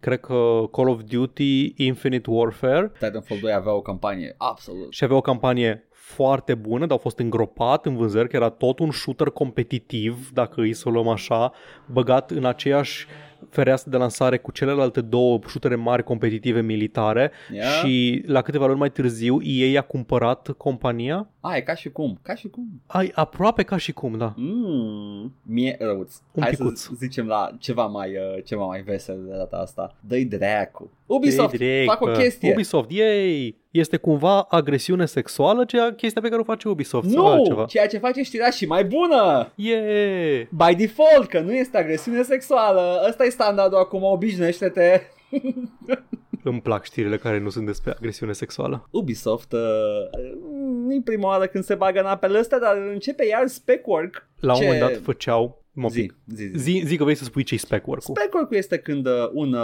cred 0.00 0.20
că, 0.20 0.62
Call 0.72 0.88
of 0.88 1.00
Duty 1.02 1.72
Infinite 1.76 2.30
Warfare 2.30 2.92
Titanfall 2.92 3.40
2 3.40 3.52
avea 3.52 3.72
o 3.72 3.80
campanie 3.80 4.34
absolut. 4.38 4.92
și 4.92 5.04
avea 5.04 5.16
o 5.16 5.20
campanie 5.20 5.84
foarte 6.10 6.54
bună, 6.54 6.80
dar 6.80 6.90
au 6.90 6.96
fost 6.96 7.18
îngropat 7.18 7.86
în 7.86 7.96
vânzări, 7.96 8.28
că 8.28 8.36
era 8.36 8.48
tot 8.48 8.78
un 8.78 8.90
shooter 8.90 9.26
competitiv, 9.26 10.30
dacă 10.32 10.60
îi 10.60 10.72
să 10.72 10.88
o 10.88 10.90
luăm 10.90 11.08
așa, 11.08 11.52
băgat 11.86 12.30
în 12.30 12.44
aceeași 12.44 13.06
fereastră 13.50 13.90
de 13.90 13.96
lansare 13.96 14.38
cu 14.38 14.50
celelalte 14.52 15.00
două 15.00 15.38
shootere 15.46 15.74
mari 15.74 16.02
competitive 16.02 16.60
militare 16.60 17.30
Ia. 17.54 17.62
și 17.64 18.22
la 18.26 18.42
câteva 18.42 18.66
luni 18.66 18.78
mai 18.78 18.90
târziu 18.90 19.38
EA 19.42 19.80
a 19.80 19.82
cumpărat 19.82 20.48
compania. 20.56 21.28
A, 21.40 21.56
e 21.56 21.60
ca 21.60 21.74
și 21.74 21.90
cum, 21.90 22.18
ca 22.22 22.34
și 22.34 22.48
cum. 22.48 22.68
Ai, 22.86 23.10
aproape 23.14 23.62
ca 23.62 23.76
și 23.76 23.92
cum, 23.92 24.18
da. 24.18 24.32
Mm, 24.36 25.34
mie 25.42 25.76
răuț. 25.80 26.14
Un 26.32 26.42
Hai 26.42 26.50
picuț. 26.50 26.80
să 26.80 26.90
zicem 26.98 27.26
la 27.26 27.50
ceva 27.58 27.86
mai, 27.86 28.08
uh, 28.10 28.44
ceva 28.44 28.64
mai 28.64 28.80
vesel 28.82 29.18
de 29.28 29.36
data 29.36 29.56
asta. 29.56 29.96
Dă-i 30.00 30.24
dracu. 30.24 30.90
Ubisoft, 31.06 31.56
Direct, 31.56 31.88
fac 31.88 32.00
o 32.00 32.04
bă. 32.06 32.12
chestie. 32.12 32.52
Ubisoft, 32.52 32.90
yay! 32.90 33.58
Este 33.70 33.96
cumva 33.96 34.40
agresiune 34.40 35.06
sexuală 35.06 35.64
cea 35.64 35.92
chestia 35.92 36.20
pe 36.22 36.28
care 36.28 36.40
o 36.40 36.44
face 36.44 36.68
Ubisoft 36.68 37.08
sau 37.10 37.22
nu, 37.22 37.26
altceva? 37.30 37.64
ceea 37.64 37.86
ce 37.86 37.98
face 37.98 38.22
știrea 38.22 38.50
și 38.50 38.66
mai 38.66 38.84
bună. 38.84 39.52
Yeah! 39.54 40.46
By 40.50 40.74
default, 40.76 41.28
că 41.28 41.40
nu 41.40 41.52
este 41.54 41.78
agresiune 41.78 42.22
sexuală. 42.22 43.04
Ăsta 43.08 43.24
e 43.24 43.29
standardul 43.30 43.78
acum, 43.78 44.02
obișnuiește-te. 44.02 45.00
Îmi 46.44 46.60
plac 46.60 46.84
știrile 46.84 47.16
care 47.16 47.38
nu 47.38 47.48
sunt 47.48 47.66
despre 47.66 47.90
agresiune 47.90 48.32
sexuală. 48.32 48.88
Ubisoft, 48.90 49.52
uh, 49.52 49.60
nu 50.84 50.94
e 50.94 51.00
prima 51.04 51.28
oară 51.28 51.46
când 51.46 51.64
se 51.64 51.74
bagă 51.74 52.00
în 52.00 52.06
apele 52.06 52.38
astea, 52.38 52.58
dar 52.58 52.76
începe 52.76 53.24
iar 53.26 53.46
spec-work. 53.46 54.28
La 54.40 54.52
un 54.52 54.58
Ce- 54.58 54.64
moment 54.64 54.80
dat 54.80 55.02
făceau... 55.02 55.59
Mă 55.72 55.88
Zi, 55.88 56.00
pic. 56.00 56.16
zi, 56.26 56.44
zi. 56.44 56.58
Zi, 56.58 56.82
zi 56.86 56.96
că 56.96 57.02
vrei 57.04 57.16
să 57.16 57.24
spui 57.24 57.42
ce-i 57.42 57.58
spec 57.58 57.86
work-ul. 57.86 58.14
Spec-work 58.14 58.50
este 58.56 58.78
când 58.78 59.06
uh, 59.06 59.12
un, 59.32 59.52
uh, 59.52 59.62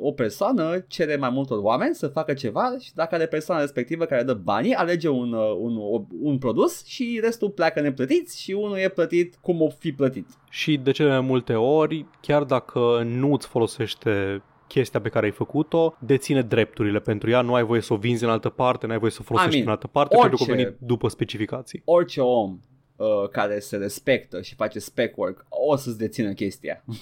o 0.00 0.12
persoană 0.12 0.84
cere 0.88 1.16
mai 1.16 1.30
multor 1.30 1.58
oameni 1.62 1.94
să 1.94 2.06
facă 2.08 2.32
ceva 2.32 2.76
și 2.80 2.94
dacă 2.94 3.14
are 3.14 3.26
persoana 3.26 3.60
respectivă 3.60 4.04
care 4.04 4.22
dă 4.22 4.34
banii, 4.34 4.72
alege 4.74 5.08
un, 5.08 5.32
uh, 5.32 5.56
un, 5.58 5.76
o- 5.78 6.04
un 6.20 6.38
produs 6.38 6.84
și 6.86 7.18
restul 7.22 7.50
pleacă 7.50 7.80
neplătiți 7.80 8.42
și 8.42 8.52
unul 8.52 8.76
e 8.76 8.88
plătit 8.88 9.36
cum 9.40 9.60
o 9.60 9.68
fi 9.68 9.92
plătit. 9.92 10.26
Și 10.50 10.76
de 10.76 10.90
cele 10.90 11.08
mai 11.08 11.20
multe 11.20 11.54
ori, 11.54 12.06
chiar 12.20 12.42
dacă 12.44 13.02
nu 13.06 13.32
îți 13.32 13.46
folosește 13.46 14.42
chestia 14.68 15.00
pe 15.00 15.08
care 15.08 15.26
ai 15.26 15.32
făcut-o, 15.32 15.96
deține 16.00 16.42
drepturile 16.42 16.98
pentru 17.00 17.30
ea, 17.30 17.40
nu 17.40 17.54
ai 17.54 17.64
voie 17.64 17.80
să 17.80 17.92
o 17.92 17.96
vinzi 17.96 18.24
în 18.24 18.30
altă 18.30 18.48
parte, 18.48 18.86
nu 18.86 18.92
ai 18.92 18.98
voie 18.98 19.10
să 19.10 19.18
o 19.20 19.24
folosești 19.24 19.54
I 19.54 19.58
mean, 19.58 19.68
în 19.68 19.74
altă 19.74 19.86
parte, 19.86 20.14
orice- 20.16 20.28
pentru 20.28 20.46
că 20.46 20.52
a 20.52 20.54
venit 20.54 20.76
după 20.80 21.08
specificații. 21.08 21.82
Orice 21.84 22.20
om 22.20 22.58
uh, 22.96 23.28
care 23.32 23.58
se 23.58 23.76
respectă 23.76 24.42
și 24.42 24.54
face 24.54 24.78
spec-work 24.78 25.46
o 25.48 25.76
să-ți 25.76 25.98
dețină 25.98 26.32
chestia. 26.32 26.84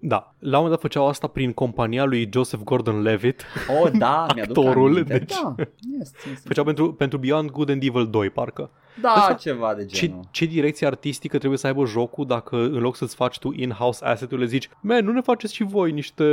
Da, 0.00 0.34
la 0.38 0.48
un 0.58 0.64
moment 0.64 0.70
dat 0.70 0.80
făceau 0.80 1.08
asta 1.08 1.26
prin 1.26 1.52
compania 1.52 2.04
lui 2.04 2.28
Joseph 2.32 2.62
Gordon-Levitt, 2.64 3.42
Oh, 3.80 3.90
da, 3.98 4.26
mi-aduc 4.34 4.56
Actorul, 4.56 4.90
aminte. 4.90 5.18
deci- 5.18 5.28
Da, 5.40 5.54
yes, 5.58 5.66
yes, 5.98 6.12
yes. 6.28 6.42
făceau 6.44 6.64
pentru, 6.64 6.92
pentru 6.92 7.18
Beyond 7.18 7.50
Good 7.50 7.70
and 7.70 7.82
Evil 7.82 8.10
2, 8.10 8.30
parcă. 8.30 8.70
Da 9.00 9.14
Ăsta- 9.18 9.34
ceva 9.34 9.74
de 9.74 9.84
Ce, 9.84 10.06
genul. 10.06 10.24
ce 10.30 10.44
direcție 10.44 10.86
artistică 10.86 11.36
trebuie 11.38 11.58
să 11.58 11.66
aibă 11.66 11.84
jocul 11.84 12.26
dacă 12.26 12.56
în 12.56 12.78
loc 12.78 12.96
să-ți 12.96 13.14
faci 13.14 13.38
tu 13.38 13.52
in-house 13.56 14.04
asset-urile 14.04 14.46
zici, 14.46 14.68
man, 14.80 15.04
nu 15.04 15.12
ne 15.12 15.20
faceți 15.20 15.54
și 15.54 15.62
voi 15.64 15.92
niște, 15.92 16.24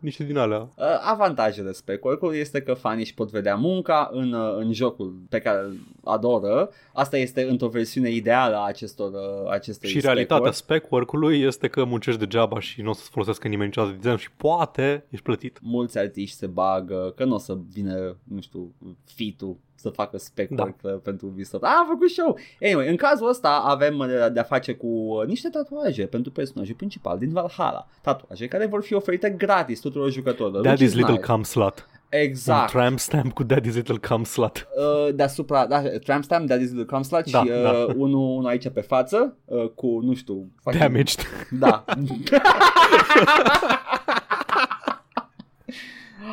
niște 0.00 0.24
din 0.24 0.36
alea. 0.36 0.58
Uh, 0.60 0.84
avantajele 1.04 1.72
spec-work-ului 1.72 2.38
este 2.38 2.62
că 2.62 2.74
fanii 2.74 3.02
își 3.02 3.14
pot 3.14 3.30
vedea 3.30 3.54
munca 3.54 4.08
în, 4.12 4.32
uh, 4.32 4.56
în 4.56 4.72
jocul 4.72 5.14
pe 5.28 5.38
care 5.38 5.58
îl 5.58 5.76
adoră. 6.04 6.70
Asta 6.92 7.16
este 7.16 7.42
într-o 7.48 7.68
versiune 7.68 8.10
ideală 8.10 8.56
a 8.56 8.66
acestor, 8.66 9.10
uh, 9.12 9.50
acestei 9.50 9.90
Și 9.90 10.00
realitatea 10.00 10.50
spec-work. 10.50 10.80
spec 10.82 10.90
work-ului 10.92 11.40
este 11.40 11.68
că 11.68 11.84
muncești 11.84 12.20
degeaba 12.20 12.60
și 12.60 12.82
nu 12.82 12.90
o 12.90 12.92
să-ți 12.92 13.10
folosească 13.10 13.48
nimeni 13.48 13.66
niciodată 13.66 13.96
design 14.00 14.16
și 14.18 14.30
poate 14.36 15.04
ești 15.10 15.24
plătit. 15.24 15.58
Mulți 15.62 15.98
artiști 15.98 16.36
se 16.36 16.46
bagă, 16.46 17.12
că 17.16 17.24
nu 17.24 17.34
o 17.34 17.38
să 17.38 17.58
vină, 17.72 18.16
nu 18.24 18.40
știu, 18.40 18.72
fitul 19.04 19.56
să 19.80 19.88
facă 19.88 20.18
spec 20.18 20.48
Da. 20.48 20.62
work 20.62 20.76
uh, 20.82 20.94
pentru 21.02 21.26
Ubisoft. 21.26 21.62
A, 21.64 21.66
a 21.66 21.86
făcut 21.90 22.10
show! 22.10 22.38
Anyway, 22.62 22.88
în 22.88 22.96
cazul 22.96 23.28
ăsta 23.28 23.62
avem 23.66 23.98
uh, 23.98 24.06
de-a 24.32 24.42
face 24.42 24.72
cu 24.74 24.86
uh, 24.86 25.26
niște 25.26 25.48
tatuaje 25.48 26.06
pentru 26.06 26.32
personajul 26.32 26.74
principal 26.74 27.18
din 27.18 27.32
Valhalla. 27.32 27.86
Tatuaje 28.02 28.46
care 28.48 28.66
vor 28.66 28.82
fi 28.82 28.94
oferite 28.94 29.30
gratis 29.30 29.80
tuturor 29.80 30.10
jucătorilor. 30.10 30.64
which 30.66 30.78
Daddy's 30.80 30.84
is 30.84 30.94
Little 30.94 31.12
nice. 31.12 31.24
Cum 31.26 31.42
Slut. 31.42 31.88
Exact. 32.08 32.60
Un 32.74 32.80
tramp 32.80 32.98
stamp 32.98 33.32
cu 33.32 33.44
Daddy's 33.44 33.74
Little 33.74 33.96
Cum 34.08 34.24
Slut. 34.24 34.68
uh, 34.76 35.14
deasupra, 35.14 35.66
da, 35.66 35.82
tramp 35.98 36.24
stamp, 36.24 36.48
that 36.48 36.60
is 36.60 36.70
the 36.72 36.84
cum 36.84 37.02
slut 37.02 37.30
Da, 37.30 37.42
și 37.42 37.48
uh, 37.48 37.62
da. 37.62 37.70
unul, 37.96 38.36
unul 38.36 38.46
aici 38.46 38.68
pe 38.68 38.80
față 38.80 39.36
uh, 39.44 39.68
cu, 39.74 40.00
nu 40.02 40.14
știu, 40.14 40.46
fucking- 40.62 40.80
Damaged. 40.82 41.20
Da. 41.50 41.84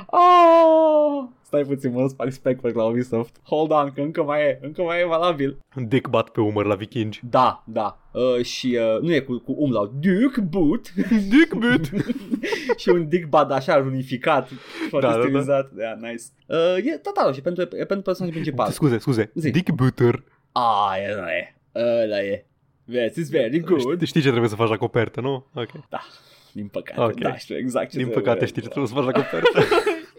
oh! 0.05 1.27
Stai 1.47 1.63
puțin, 1.63 1.91
mă 1.91 2.07
sparg 2.07 2.31
spec 2.31 2.75
la 2.75 2.83
Ubisoft. 2.83 3.35
Hold 3.43 3.71
on, 3.71 3.91
că 3.91 4.01
încă 4.01 4.23
mai 4.23 4.41
e, 4.41 4.59
încă 4.61 4.81
mai 4.81 5.01
e 5.01 5.05
valabil. 5.05 5.57
Un 5.75 5.87
dick 5.87 6.09
bat 6.09 6.29
pe 6.29 6.41
umăr 6.41 6.65
la 6.65 6.75
vikingi. 6.75 7.21
Da, 7.29 7.63
da. 7.65 7.99
Uh, 8.13 8.45
și 8.45 8.77
uh, 8.95 9.01
nu 9.01 9.13
e 9.13 9.19
cu, 9.19 9.37
cu 9.37 9.55
umlaut. 9.57 9.91
Duke 9.91 10.41
Boot. 10.41 10.93
Dick 11.29 11.53
boot. 11.53 11.89
și 12.81 12.89
un 12.89 13.07
dick 13.07 13.27
bad 13.29 13.51
așa 13.51 13.77
runificat. 13.77 14.49
Foarte 14.89 15.07
Da, 15.07 15.13
da, 15.13 15.19
da. 15.19 15.23
stilizat. 15.23 15.71
Da, 15.71 15.95
nice. 16.07 16.23
Uh, 16.47 16.85
e 16.93 16.97
total 16.97 17.33
și 17.33 17.41
pentru, 17.41 17.61
e 17.61 17.65
pentru 17.85 18.01
personajul 18.01 18.41
principal. 18.41 18.69
Scuze, 18.71 18.97
scuze. 18.97 19.31
Zi. 19.35 19.49
Dick 19.51 19.71
booter. 19.71 20.23
Ah, 20.51 20.95
ăla 21.11 21.27
e. 21.31 21.55
Ăla 22.03 22.21
e. 22.21 22.45
That 22.91 23.15
is 23.15 23.29
very 23.29 23.59
good. 23.59 23.79
Știi, 23.79 24.05
știi 24.05 24.21
ce 24.21 24.29
trebuie 24.29 24.49
să 24.49 24.55
faci 24.55 24.69
la 24.69 24.77
copertă, 24.77 25.21
nu? 25.21 25.45
Ok. 25.53 25.71
Da, 25.89 26.01
din 26.51 26.67
păcate, 26.67 27.01
Ok. 27.01 27.19
da, 27.19 27.35
știu 27.35 27.57
exact 27.57 27.89
ce 27.89 27.97
Din 27.97 28.05
trebuie. 28.05 28.23
păcate 28.23 28.45
știi 28.45 28.61
ce 28.61 28.67
trebuie 28.67 28.87
să 28.87 28.93
faci 28.93 29.05
la 29.05 29.11
copertă. 29.11 29.59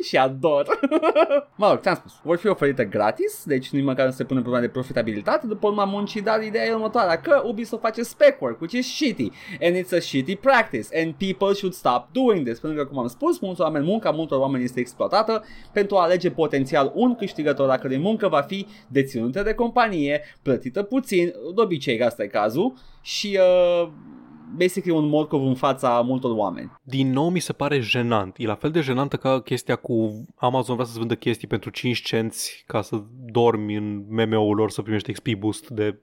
și 0.02 0.16
ador. 0.16 0.66
mă 1.56 1.68
rog, 1.68 1.80
ți-am 1.80 1.94
spus, 1.94 2.12
vor 2.22 2.36
fi 2.36 2.46
oferite 2.46 2.84
gratis, 2.84 3.42
deci 3.44 3.70
nici 3.70 3.84
măcar 3.84 4.06
nu 4.06 4.12
se 4.12 4.24
pune 4.24 4.40
problema 4.40 4.64
de 4.64 4.70
profitabilitate 4.70 5.46
după 5.46 5.66
urma 5.66 5.84
muncii, 5.84 6.20
dar 6.20 6.42
ideea 6.42 6.66
e 6.66 6.72
următoarea, 6.72 7.20
că 7.20 7.42
Ubisoft 7.44 7.82
face 7.82 8.02
spec 8.02 8.40
work, 8.40 8.60
which 8.60 8.74
is 8.74 8.86
shitty, 8.86 9.30
and 9.62 9.76
it's 9.76 9.96
a 9.96 10.00
shitty 10.00 10.36
practice, 10.36 11.00
and 11.00 11.14
people 11.14 11.54
should 11.54 11.74
stop 11.74 12.08
doing 12.12 12.46
this, 12.46 12.58
pentru 12.58 12.82
că, 12.82 12.88
cum 12.88 12.98
am 12.98 13.06
spus, 13.06 13.38
mulți 13.38 13.60
oameni, 13.60 13.84
munca 13.84 14.10
multor 14.10 14.38
oameni 14.38 14.64
este 14.64 14.80
exploatată 14.80 15.44
pentru 15.72 15.96
a 15.96 16.02
alege 16.02 16.30
potențial 16.30 16.92
un 16.94 17.14
câștigător 17.14 17.68
dacă 17.68 17.88
de 17.88 17.96
muncă 17.96 18.28
va 18.28 18.40
fi 18.40 18.66
deținută 18.88 19.42
de 19.42 19.54
companie, 19.54 20.22
plătită 20.42 20.82
puțin, 20.82 21.32
de 21.54 21.60
obicei 21.60 22.02
asta 22.02 22.22
e 22.22 22.26
cazul, 22.26 22.74
și 23.02 23.38
uh, 23.40 23.88
basically 24.56 24.98
un 24.98 25.08
morcov 25.08 25.46
în 25.46 25.54
fața 25.54 26.00
multor 26.00 26.30
oameni. 26.30 26.72
Din 26.82 27.10
nou 27.10 27.28
mi 27.28 27.38
se 27.38 27.52
pare 27.52 27.80
jenant. 27.80 28.34
E 28.38 28.46
la 28.46 28.54
fel 28.54 28.70
de 28.70 28.80
jenantă 28.80 29.16
ca 29.16 29.40
chestia 29.40 29.76
cu 29.76 30.24
Amazon 30.36 30.74
vrea 30.74 30.86
să-ți 30.86 30.98
vândă 30.98 31.14
chestii 31.14 31.48
pentru 31.48 31.70
5 31.70 32.02
cenți 32.02 32.64
ca 32.66 32.82
să 32.82 33.02
dormi 33.30 33.74
în 33.74 34.04
MMO-ul 34.08 34.56
lor 34.56 34.70
să 34.70 34.82
primești 34.82 35.12
XP 35.12 35.28
boost 35.38 35.68
de 35.68 35.98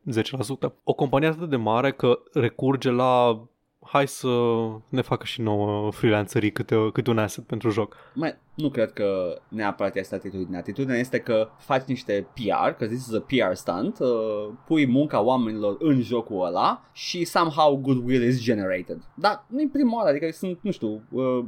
10%. 0.69 0.71
O 0.83 0.93
companie 0.93 1.27
atât 1.27 1.49
de 1.49 1.55
mare 1.55 1.91
că 1.91 2.19
recurge 2.33 2.89
la 2.89 3.43
hai 3.87 4.07
să 4.07 4.27
ne 4.89 5.01
facă 5.01 5.25
și 5.25 5.41
nouă 5.41 5.91
freelancerii 5.91 6.51
câte, 6.51 6.75
câte 6.93 7.09
un 7.09 7.17
asset 7.17 7.43
pentru 7.43 7.69
joc. 7.69 7.95
Mai, 8.13 8.35
nu 8.55 8.69
cred 8.69 8.91
că 8.91 9.37
neapărat 9.47 9.95
este 9.95 10.15
atitudinea. 10.15 10.59
Atitudinea 10.59 10.97
este 10.97 11.19
că 11.19 11.49
faci 11.57 11.83
niște 11.83 12.27
PR, 12.33 12.69
că 12.69 12.85
this 12.85 13.07
is 13.07 13.13
a 13.13 13.19
PR 13.19 13.53
stunt, 13.53 13.99
uh, 13.99 14.07
pui 14.65 14.87
munca 14.87 15.21
oamenilor 15.21 15.75
în 15.79 16.01
jocul 16.01 16.45
ăla 16.45 16.89
și 16.91 17.25
somehow 17.25 17.77
goodwill 17.77 18.23
is 18.23 18.41
generated. 18.41 18.97
Dar 19.15 19.45
nu-i 19.47 19.67
prima 19.67 19.95
oară, 19.95 20.09
adică 20.09 20.31
sunt, 20.31 20.57
nu 20.61 20.71
știu, 20.71 21.01
uh, 21.11 21.45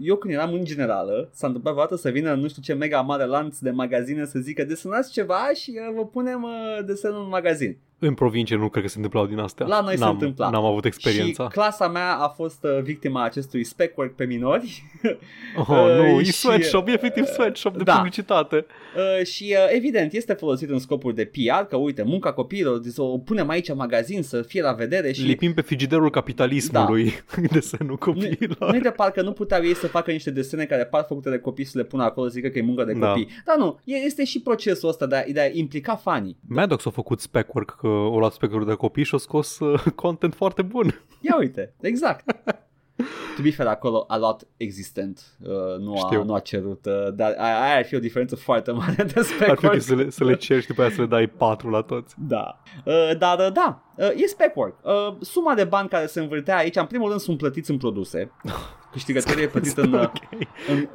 eu 0.00 0.16
când 0.16 0.34
eram 0.34 0.52
în 0.52 0.64
generală, 0.64 1.28
s-a 1.32 1.46
întâmplat 1.46 1.74
vreodată 1.74 2.00
să 2.00 2.10
vină 2.10 2.34
nu 2.34 2.48
știu 2.48 2.62
ce 2.62 2.72
mega 2.72 3.00
mare 3.00 3.24
lanț 3.24 3.58
de 3.58 3.70
magazine 3.70 4.24
să 4.24 4.38
zică 4.38 4.64
desenați 4.64 5.12
ceva 5.12 5.50
și 5.54 5.80
uh, 5.88 5.94
vă 5.96 6.06
punem 6.06 6.42
uh, 6.42 6.84
desenul 6.86 7.22
în 7.22 7.28
magazin. 7.28 7.78
În 8.06 8.14
provincie 8.14 8.56
nu 8.56 8.68
cred 8.68 8.82
că 8.82 8.88
se 8.88 8.94
întâmplau 8.96 9.26
din 9.26 9.38
astea. 9.38 9.66
La 9.66 9.80
noi 9.80 9.94
n-am, 9.96 10.08
se 10.08 10.12
întâmpla. 10.24 10.50
N-am 10.50 10.64
avut 10.64 10.84
experiența. 10.84 11.42
Și 11.44 11.48
clasa 11.50 11.88
mea 11.88 12.14
a 12.14 12.28
fost 12.28 12.58
uh, 12.64 12.82
victima 12.82 13.24
acestui 13.24 13.64
spec 13.64 13.96
work 13.98 14.14
pe 14.14 14.24
minori. 14.24 14.82
Oh, 15.56 15.66
Uh, 15.74 15.96
nu, 15.96 16.20
e 16.20 16.22
și- 16.22 16.32
sweatshop, 16.32 16.88
e 16.88 16.92
efectiv 16.92 17.24
sweatshop 17.24 17.76
de 17.76 17.82
da. 17.82 17.94
publicitate. 17.94 18.66
Uh, 18.96 19.26
și 19.26 19.44
uh, 19.58 19.74
evident 19.76 20.12
este 20.12 20.32
folosit 20.32 20.70
în 20.70 20.78
scopuri 20.78 21.14
de 21.14 21.24
PR, 21.24 21.62
că 21.68 21.76
uite, 21.76 22.02
munca 22.02 22.32
copiilor, 22.32 22.78
deci 22.78 22.92
o 22.96 23.18
punem 23.18 23.48
aici 23.48 23.68
în 23.68 23.76
magazin 23.76 24.22
să 24.22 24.42
fie 24.42 24.62
la 24.62 24.72
vedere 24.72 25.12
și 25.12 25.22
Lipim 25.22 25.54
pe 25.54 25.60
frigiderul 25.60 26.10
capitalismului 26.10 27.12
desenul 27.52 27.96
copiilor. 27.96 28.72
nu 28.72 28.80
de 28.80 28.90
parcă 28.90 29.22
nu 29.22 29.32
puteau 29.32 29.64
ei 29.64 29.74
să 29.74 29.86
facă 29.86 30.10
niște 30.10 30.30
desene 30.30 30.64
care 30.64 30.84
par 30.84 31.04
făcute 31.08 31.30
de 31.30 31.38
copii 31.38 31.64
să 31.64 31.78
le 31.78 31.84
pună 31.84 32.02
acolo, 32.02 32.28
zică 32.28 32.48
că 32.48 32.58
e 32.58 32.62
muncă 32.62 32.84
de 32.84 32.92
Da. 32.92 33.08
copii. 33.08 33.28
Dar 33.44 33.56
nu, 33.56 33.78
e- 33.84 33.94
este 34.04 34.24
și 34.24 34.40
procesul 34.40 34.88
ăsta 34.88 35.06
de 35.06 35.16
a, 35.16 35.22
de 35.32 35.40
a 35.40 35.48
implica 35.52 35.96
fanii. 35.96 36.36
Maddox 36.48 36.86
a 36.86 36.90
făcut 36.90 37.20
spec 37.20 37.54
work, 37.54 37.76
că 37.80 37.88
o 37.94 38.18
luat 38.18 38.32
spec 38.32 38.64
de 38.64 38.74
copii 38.74 39.04
și 39.04 39.14
a 39.14 39.18
scos 39.18 39.58
uh, 39.58 39.82
content 39.94 40.34
foarte 40.34 40.62
bun. 40.62 41.00
Ia 41.20 41.36
uite, 41.38 41.74
exact. 41.80 42.24
To 43.36 43.42
be 43.42 43.50
fair, 43.50 43.68
acolo 43.68 44.04
a 44.08 44.16
luat 44.16 44.46
existent, 44.56 45.36
uh, 45.42 45.78
nu, 45.78 45.92
a, 45.92 45.96
Știu. 45.96 46.24
nu 46.24 46.34
a 46.34 46.38
cerut, 46.38 46.86
uh, 46.86 47.14
dar 47.14 47.34
aia, 47.38 47.62
aia 47.62 47.76
ar 47.76 47.84
fi 47.84 47.94
o 47.94 47.98
diferență 47.98 48.36
foarte 48.36 48.70
mare 48.70 49.02
de 49.12 49.12
Ar 49.16 49.24
spec 49.24 49.70
fi 49.70 49.80
să 49.80 49.94
le, 49.94 50.10
să 50.10 50.24
le 50.24 50.36
cerți 50.36 50.62
și 50.62 50.68
după 50.68 50.80
aia 50.80 50.90
să 50.90 51.00
le 51.00 51.06
dai 51.06 51.26
patru 51.26 51.70
la 51.70 51.80
toți. 51.80 52.14
Da. 52.18 52.60
Uh, 52.84 53.16
dar 53.18 53.38
uh, 53.38 53.52
da, 53.52 53.82
uh, 53.96 54.22
e 54.22 54.26
spec 54.26 54.56
work. 54.56 54.76
Uh, 54.82 55.16
suma 55.20 55.54
de 55.54 55.64
bani 55.64 55.88
care 55.88 56.06
se 56.06 56.20
învârtea 56.20 56.56
aici, 56.56 56.76
în 56.76 56.86
primul 56.86 57.08
rând, 57.08 57.20
sunt 57.20 57.38
plătiți 57.38 57.70
în 57.70 57.76
produse. 57.76 58.30
Câștigătorul 58.94 59.40
e 59.42 59.46
plătit 59.46 59.76
în, 59.78 59.92
uh, 59.94 60.02
ok. 60.02 60.12
în 60.68 60.86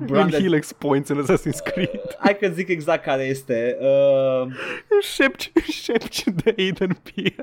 În 0.00 0.06
branded... 0.06 0.40
Helix 0.40 0.72
Points 0.72 1.08
în 1.08 1.24
Assassin's 1.24 1.62
Creed. 1.72 2.16
Hai 2.18 2.36
că 2.38 2.48
zic 2.48 2.68
exact 2.68 3.04
care 3.04 3.22
este. 3.22 3.76
Uh, 3.80 4.52
Șepci, 5.14 5.52
șepci 5.82 6.24
de 6.24 6.54
Aiden 6.58 6.98
Pierce. 7.02 7.42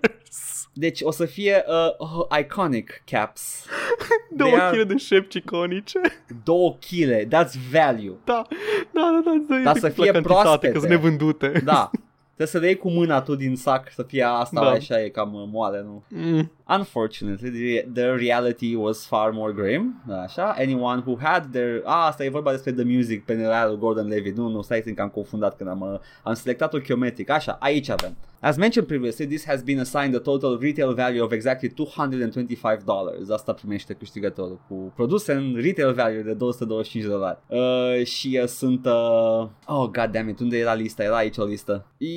deci 0.73 0.99
o 1.01 1.11
să 1.11 1.25
fie 1.25 1.63
uh, 1.67 1.93
oh, 1.97 2.39
iconic 2.39 3.01
caps. 3.05 3.65
Două 4.35 4.49
They 4.51 4.61
are- 4.61 4.77
kg 4.84 4.88
de 4.88 4.97
șepci 4.97 5.34
iconice. 5.34 5.99
Două 6.43 6.73
kg, 6.89 7.27
that's 7.27 7.53
value. 7.71 8.13
Da, 8.23 8.41
da, 8.91 9.21
da, 9.25 9.31
da. 9.49 9.55
Dar 9.63 9.75
efectiv 9.75 9.81
să 9.81 9.88
la 9.88 10.03
fie 10.03 10.11
cantitate, 10.11 10.41
proaspete. 10.41 10.73
că 10.73 10.79
sunt 10.79 10.91
nevândute. 10.91 11.61
Da. 11.63 11.89
Trebuie 12.25 12.47
să 12.47 12.57
le 12.57 12.65
iei 12.65 12.77
cu 12.77 12.89
mâna 12.89 13.21
tu 13.21 13.35
din 13.35 13.55
sac 13.55 13.91
să 13.91 14.03
fie 14.03 14.23
asta, 14.23 14.61
Da. 14.61 14.69
așa 14.69 15.01
e 15.03 15.09
cam 15.09 15.34
uh, 15.34 15.43
moale, 15.51 15.81
nu? 15.81 16.03
Mm. 16.07 16.51
Unfortunately, 16.69 17.49
the, 17.49 17.85
the 17.94 18.15
reality 18.15 18.76
was 18.76 19.06
far 19.06 19.31
more 19.31 19.53
grim. 19.53 20.02
Așa, 20.23 20.56
anyone 20.57 21.02
who 21.06 21.18
had 21.22 21.45
their... 21.52 21.81
Ah, 21.84 22.07
asta 22.07 22.23
e 22.23 22.30
vorba 22.30 22.52
despre 22.52 22.72
The 22.72 22.84
Music 22.84 23.26
pe 23.26 23.34
lui 23.68 23.77
Gordon 23.77 24.07
Levy. 24.07 24.30
Nu, 24.30 24.48
nu, 24.48 24.61
stai 24.61 24.81
că 24.95 25.02
am 25.02 25.10
confundat 25.10 25.56
când 25.57 25.69
am, 25.69 25.81
uh, 25.81 25.99
am 26.23 26.34
selectat 26.34 26.73
ochiometric. 26.73 27.30
Așa, 27.30 27.57
aici 27.60 27.89
avem. 27.89 28.18
As 28.39 28.57
mentioned 28.57 28.88
previously, 28.88 29.26
this 29.26 29.45
has 29.45 29.64
been 29.64 29.80
assigned 29.80 30.15
a 30.15 30.19
total 30.19 30.60
retail 30.60 30.94
value 30.94 31.22
of 31.22 31.31
exactly 31.31 31.69
$225. 31.69 33.30
Asta 33.31 33.53
primește 33.53 33.94
câștigătorul 33.94 34.60
cu 34.68 34.91
produse 34.95 35.34
în 35.34 35.57
retail 35.61 35.94
value 35.94 36.22
de 36.22 36.34
225 36.34 37.03
de 37.03 37.10
dolari. 37.10 37.38
Uh, 37.48 38.06
și 38.06 38.39
uh, 38.41 38.48
sunt... 38.48 38.85
Uh... 38.85 39.48
Oh, 39.65 39.89
god 39.89 40.10
damn 40.11 40.30
it, 40.30 40.39
unde 40.39 40.57
era 40.57 40.73
lista? 40.73 41.03
Era 41.03 41.15
aici 41.15 41.38
o 41.38 41.44
listă. 41.44 41.85
E... 41.98 42.07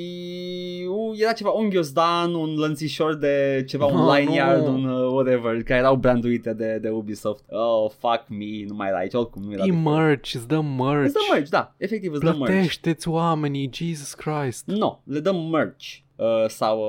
Uh, 0.87 1.19
era 1.21 1.31
ceva 1.31 1.49
un 1.49 1.69
ghiozdan, 1.69 2.33
un 2.33 2.55
lănțișor 2.55 3.15
de 3.15 3.63
ceva, 3.67 3.85
un 3.93 3.99
Oh, 4.01 4.17
line 4.17 4.40
yard, 4.47 4.65
nu. 4.65 4.73
un 4.73 4.83
uh, 4.85 5.11
whatever, 5.11 5.63
care 5.63 5.79
erau 5.79 5.95
branduite 5.95 6.53
de, 6.53 6.77
de 6.81 6.89
Ubisoft. 6.89 7.43
Oh, 7.49 7.89
fuck 7.99 8.23
me, 8.29 8.45
nu 8.67 8.75
mai 8.75 8.87
era 8.87 8.97
aici, 8.97 9.13
oricum 9.13 9.43
nu 9.43 9.51
era. 9.53 9.63
E 9.63 9.69
de- 9.69 9.75
merch, 9.89 10.33
îți 10.33 10.47
dă 10.47 10.61
merch. 10.61 11.03
Îți 11.05 11.13
dă 11.13 11.19
merch, 11.33 11.49
da, 11.49 11.73
efectiv 11.77 12.11
îți 12.11 12.21
dă 12.23 12.29
merch. 12.31 12.43
Plătește-ți 12.45 13.07
oamenii, 13.07 13.69
Jesus 13.73 14.13
Christ. 14.13 14.65
Nu, 14.65 14.77
no, 14.77 14.99
le 15.03 15.19
dăm 15.19 15.49
merch. 15.49 15.85
Uh, 16.15 16.47
sau 16.47 16.79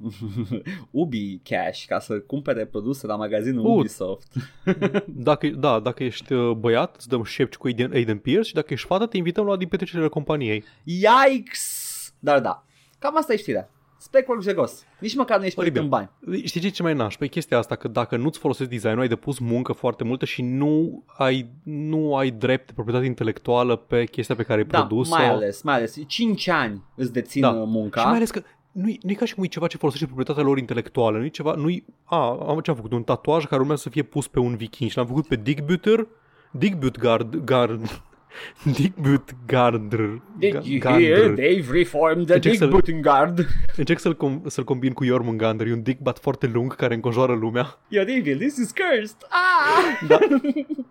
uh, 0.00 0.10
Ubi 0.90 1.38
Cash 1.38 1.84
ca 1.86 1.98
să 1.98 2.18
cumpere 2.20 2.64
produse 2.64 3.06
la 3.06 3.16
magazinul 3.16 3.64
Uh. 3.66 3.76
Ubisoft. 3.76 4.32
Dacă, 5.06 5.46
da, 5.48 5.80
dacă 5.80 6.04
ești 6.04 6.32
uh, 6.32 6.50
băiat, 6.56 6.96
îți 6.96 7.08
dăm 7.08 7.22
șepci 7.24 7.54
cu 7.56 7.66
Aiden, 7.66 7.90
Aiden 7.92 8.18
Pierce 8.18 8.48
și 8.48 8.54
dacă 8.54 8.72
ești 8.72 8.86
fată, 8.86 9.06
te 9.06 9.16
invităm 9.16 9.46
la 9.46 9.56
din 9.56 9.68
petrecerile 9.68 10.08
companiei. 10.08 10.64
Yikes! 10.84 12.14
Dar 12.18 12.40
da, 12.40 12.64
cam 12.98 13.16
asta 13.16 13.32
e 13.32 13.36
știrea. 13.36 13.70
Spec 14.02 14.28
work 14.28 14.42
jegos. 14.42 14.84
Nici 14.98 15.14
măcar 15.14 15.38
nu 15.38 15.44
ești 15.44 15.54
plătit 15.58 15.76
Oribil. 15.78 15.98
în 16.00 16.08
bani. 16.28 16.44
Știi 16.46 16.60
ce 16.60 16.66
e 16.66 16.70
ce 16.70 16.82
mai 16.82 16.94
naș? 16.94 17.16
Păi 17.16 17.28
chestia 17.28 17.58
asta, 17.58 17.74
că 17.76 17.88
dacă 17.88 18.16
nu-ți 18.16 18.38
folosești 18.38 18.72
designul, 18.72 19.00
ai 19.00 19.08
depus 19.08 19.38
muncă 19.38 19.72
foarte 19.72 20.04
multă 20.04 20.24
și 20.24 20.42
nu 20.42 21.04
ai, 21.16 21.46
nu 21.62 22.16
ai 22.16 22.30
drept 22.30 22.66
de 22.66 22.72
proprietate 22.72 23.06
intelectuală 23.06 23.76
pe 23.76 24.04
chestia 24.04 24.34
pe 24.34 24.42
care 24.42 24.60
ai 24.60 24.66
Da, 24.66 24.78
produs 24.78 25.10
mai 25.10 25.28
ales, 25.28 25.62
mai 25.62 25.74
ales. 25.74 25.96
5 26.06 26.48
ani 26.48 26.82
îți 26.94 27.12
dețin 27.12 27.40
Da. 27.40 27.50
uh, 27.50 27.62
munca. 27.66 28.00
Și 28.00 28.06
mai 28.06 28.16
ales 28.16 28.30
că 28.30 28.42
nu-i, 28.72 28.98
nu-i 29.02 29.14
ca 29.14 29.24
și 29.24 29.34
cum 29.34 29.44
e 29.44 29.46
ceva 29.46 29.66
ce 29.66 29.76
folosește 29.76 30.06
proprietatea 30.06 30.42
lor 30.42 30.58
intelectuală, 30.58 31.18
nu-i 31.18 31.30
ceva, 31.30 31.54
nu-i, 31.54 31.84
a, 32.04 32.36
am 32.48 32.60
ce 32.60 32.70
am 32.70 32.76
făcut, 32.76 32.92
un 32.92 33.02
tatuaj 33.02 33.44
care 33.44 33.60
urmează 33.60 33.82
să 33.82 33.88
fie 33.88 34.02
pus 34.02 34.28
pe 34.28 34.38
un 34.38 34.56
viking 34.56 34.90
și 34.90 34.96
l-am 34.96 35.06
făcut 35.06 35.26
pe 35.26 35.36
Dick 35.36 35.64
Butter, 35.66 36.06
Dick 36.50 36.78
Butgard, 36.78 37.36
Gard, 37.36 38.02
Dick 38.76 38.96
Butgardr, 38.96 40.02
Did 40.38 40.64
you 40.64 40.80
hear? 40.80 41.34
They've 41.34 41.70
reformed 41.70 42.24
the 42.26 42.34
Deci 42.34 42.42
Dick 42.42 42.56
să-l- 42.56 42.68
Buttengard. 42.70 43.46
Încerc 43.76 43.98
să-l, 43.98 44.16
com- 44.16 44.40
să-l 44.46 44.64
combin 44.64 44.92
cu 44.92 45.04
Jormungandr, 45.04 45.66
e 45.66 45.72
un 45.72 45.82
dick 45.82 46.00
bat 46.00 46.18
foarte 46.18 46.46
lung 46.46 46.74
care 46.74 46.94
înconjoară 46.94 47.34
lumea. 47.34 47.66
You're 47.94 48.08
evil, 48.18 48.36
this 48.38 48.56
is 48.56 48.72
cursed. 48.72 49.16
Ah! 49.28 50.06
Da. 50.08 50.18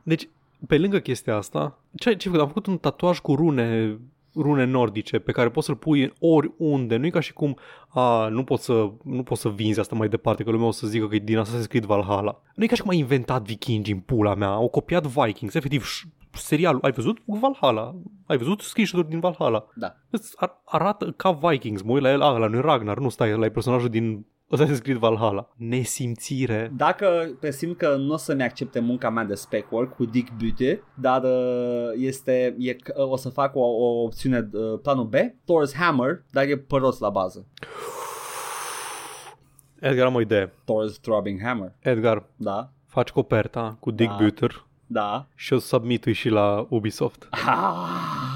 Deci, 0.03 0.29
pe 0.67 0.77
lângă 0.77 0.99
chestia 0.99 1.35
asta, 1.35 1.79
ce, 1.95 2.13
ce 2.15 2.29
am 2.29 2.47
făcut 2.47 2.65
un 2.65 2.77
tatuaj 2.77 3.19
cu 3.19 3.35
rune 3.35 3.97
rune 4.35 4.65
nordice 4.65 5.19
pe 5.19 5.31
care 5.31 5.49
poți 5.49 5.65
să-l 5.65 5.75
pui 5.75 6.13
oriunde. 6.19 6.95
Nu 6.97 7.05
e 7.05 7.09
ca 7.09 7.19
și 7.19 7.33
cum 7.33 7.57
a, 7.87 8.27
nu 8.27 8.43
poți 8.43 8.63
să, 8.63 8.89
nu 9.03 9.23
poți 9.23 9.41
să 9.41 9.49
vinzi 9.49 9.79
asta 9.79 9.95
mai 9.95 10.07
departe, 10.07 10.43
că 10.43 10.51
lumea 10.51 10.67
o 10.67 10.71
să 10.71 10.87
zică 10.87 11.07
că 11.07 11.15
e 11.15 11.19
din 11.19 11.37
Assassin's 11.43 11.67
Creed 11.67 11.83
Valhalla. 11.85 12.41
Nu 12.55 12.63
e 12.63 12.67
ca 12.67 12.75
și 12.75 12.81
cum 12.81 12.89
ai 12.89 12.97
inventat 12.97 13.43
vikingi 13.43 13.91
în 13.91 13.99
pula 13.99 14.35
mea, 14.35 14.47
au 14.47 14.67
copiat 14.69 15.05
Vikings, 15.05 15.53
efectiv 15.53 15.85
ș- 15.85 16.07
serialul. 16.33 16.79
Ai 16.83 16.91
văzut 16.91 17.17
Valhalla? 17.25 17.95
Ai 18.25 18.37
văzut 18.37 18.61
screenshot 18.61 19.07
din 19.07 19.19
Valhalla? 19.19 19.67
Da. 19.75 19.95
Îți 20.09 20.33
ar- 20.35 20.61
arată 20.65 21.13
ca 21.17 21.31
Vikings, 21.31 21.81
mă 21.81 21.91
uit 21.91 22.01
la 22.01 22.11
el, 22.11 22.21
ah, 22.21 22.39
la 22.39 22.47
nu 22.47 22.57
e 22.57 22.61
Ragnar, 22.61 22.97
nu 22.97 23.09
stai, 23.09 23.37
la 23.37 23.45
e 23.45 23.49
personajul 23.49 23.89
din 23.89 24.25
Assassin's 24.55 24.81
Creed 24.81 24.97
Valhalla. 24.97 25.49
Nesimțire. 25.57 26.71
Dacă 26.75 27.35
presimt 27.39 27.77
că 27.77 27.95
nu 27.95 28.13
o 28.13 28.17
să-mi 28.17 28.43
accepte 28.43 28.79
munca 28.79 29.09
mea 29.09 29.23
de 29.23 29.33
spec 29.35 29.71
work 29.71 29.95
cu 29.95 30.05
Dick 30.05 30.31
Bute, 30.37 30.83
dar 30.95 31.23
uh, 31.23 31.91
este, 31.97 32.55
e, 32.59 32.75
o 32.93 33.15
să 33.15 33.29
fac 33.29 33.55
o, 33.55 33.59
o 33.59 34.03
opțiune, 34.03 34.49
uh, 34.53 34.79
planul 34.81 35.05
B, 35.05 35.13
Thor's 35.15 35.75
Hammer, 35.79 36.23
dar 36.31 36.43
e 36.43 36.57
păros 36.57 36.99
la 36.99 37.09
bază. 37.09 37.47
Edgar, 39.79 40.05
am 40.05 40.15
o 40.15 40.21
idee. 40.21 40.47
Thor's 40.47 40.99
Throbbing 41.01 41.41
Hammer, 41.41 41.73
Edgar, 41.79 42.23
da, 42.35 42.71
faci 42.87 43.09
coperta 43.09 43.77
cu 43.79 43.91
Dick 43.91 44.09
Da. 44.09 44.23
Butter 44.23 44.65
da. 44.91 45.27
și 45.35 45.53
o 45.53 45.57
submit 45.59 46.03
și 46.11 46.29
la 46.29 46.65
Ubisoft. 46.69 47.27
Ah, 47.29 47.41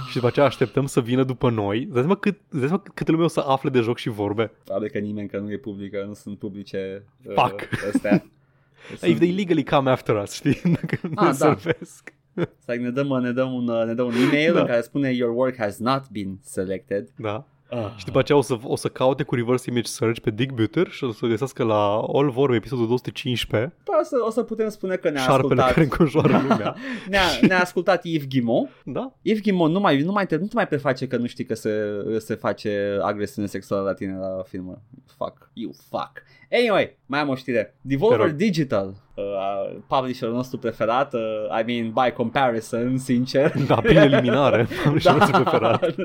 Și 0.10 0.16
după 0.16 0.28
aceea 0.28 0.46
așteptăm 0.46 0.86
să 0.86 1.02
vină 1.02 1.24
după 1.24 1.50
noi. 1.50 1.78
Îți 1.84 1.92
dai 1.92 2.00
seama 2.02 2.16
cât, 2.16 2.40
îți 2.50 2.60
dai 2.60 2.68
seama 2.68 2.84
câte 2.94 3.12
lume 3.12 3.24
o 3.24 3.28
să 3.28 3.40
afle 3.48 3.70
de 3.70 3.80
joc 3.80 3.98
și 3.98 4.10
vorbe. 4.10 4.52
probabil 4.64 4.90
că 4.90 4.98
nimeni 4.98 5.28
că 5.30 5.38
nu 5.38 5.52
e 5.52 5.58
publică, 5.58 6.04
nu 6.08 6.14
sunt 6.14 6.38
publice 6.38 7.04
uh, 7.28 7.34
Fuck. 7.36 7.68
astea. 7.94 8.26
If 9.10 9.18
they 9.18 9.32
legally 9.36 9.64
come 9.64 9.90
after 9.92 10.16
us, 10.22 10.32
știi? 10.34 10.62
Dacă 10.82 10.98
nu 11.02 11.10
Ah, 11.16 11.26
ne 11.32 11.38
da. 11.38 11.56
servesc. 11.58 12.14
Stai, 12.60 12.78
ne 12.78 12.90
dăm, 12.90 13.08
ne 13.22 13.32
dăm 13.32 13.54
un, 13.54 13.64
ne 13.86 13.94
dăm 13.94 14.06
un 14.06 14.14
e-mail 14.14 14.54
Da. 14.54 14.60
în 14.60 14.66
care 14.66 14.82
spune 14.82 15.12
your 15.12 15.32
work 15.38 15.56
has 15.58 15.78
not 15.78 16.10
been 16.10 16.40
selected. 16.42 17.08
Da. 17.18 17.46
Ah. 17.70 17.92
Și 17.96 18.06
după 18.06 18.20
aceea 18.20 18.38
o 18.38 18.42
să, 18.42 18.58
o 18.64 18.76
să 18.76 18.88
caute 18.88 19.24
cu 19.24 19.36
reverse 19.36 19.70
image 19.70 19.88
search 19.88 20.20
pe 20.20 20.32
Dick 20.32 20.54
Butter 20.54 20.88
și 20.90 21.04
o 21.04 21.12
să 21.12 21.26
găsească 21.26 21.64
la 21.64 22.06
All 22.14 22.34
War 22.36 22.50
episodul 22.54 22.88
215 22.88 23.74
Păi 23.84 23.96
o 24.00 24.04
să, 24.04 24.16
o 24.26 24.30
să 24.30 24.44
putem 24.44 24.70
spune 24.70 24.96
că 24.96 25.10
ne-a 25.10 25.22
șarpele 25.22 25.62
ascultat. 25.62 25.68
care 25.68 25.82
înconjoară 25.82 26.48
lumea. 26.48 26.76
ne-a, 27.10 27.22
ne-a 27.42 27.60
ascultat 27.60 28.04
Yves 28.04 28.28
Guimont. 28.28 28.70
Da? 28.84 29.14
Yves 29.22 29.42
Guimont 29.42 29.74
nu 29.74 29.80
mai, 29.80 30.02
nu, 30.02 30.12
mai 30.12 30.26
te, 30.26 30.36
nu 30.36 30.46
te 30.46 30.56
mai 30.56 30.68
preface 30.68 31.08
că 31.08 31.18
nu 31.18 31.26
știi 31.26 31.46
că 31.46 31.54
se, 31.54 31.72
se 32.18 32.36
face 32.36 32.98
agresiune 33.02 33.48
sexuală 33.48 33.84
la 33.84 33.94
tine 33.94 34.18
la 34.18 34.44
filmă. 34.48 34.82
Fuck. 35.18 35.50
You 35.54 35.72
fuck. 35.90 36.24
Anyway, 36.52 36.98
mai 37.06 37.20
am 37.20 37.30
o 37.30 37.36
știre. 37.36 37.64
Te 37.64 37.74
Devolver 37.82 38.20
rog. 38.20 38.30
Digital, 38.30 38.96
uh, 39.16 39.78
publisherul 39.88 40.36
nostru 40.36 40.58
preferat, 40.58 41.14
uh, 41.14 41.22
I 41.60 41.64
mean 41.66 41.94
by 41.94 42.14
comparison, 42.14 42.98
sincer. 42.98 43.54
Da, 43.68 43.76
prin 43.76 43.98
eliminare. 44.12 44.68
Am 44.86 44.98
și 44.98 45.08
nostru 45.08 45.42
preferat. 45.42 45.96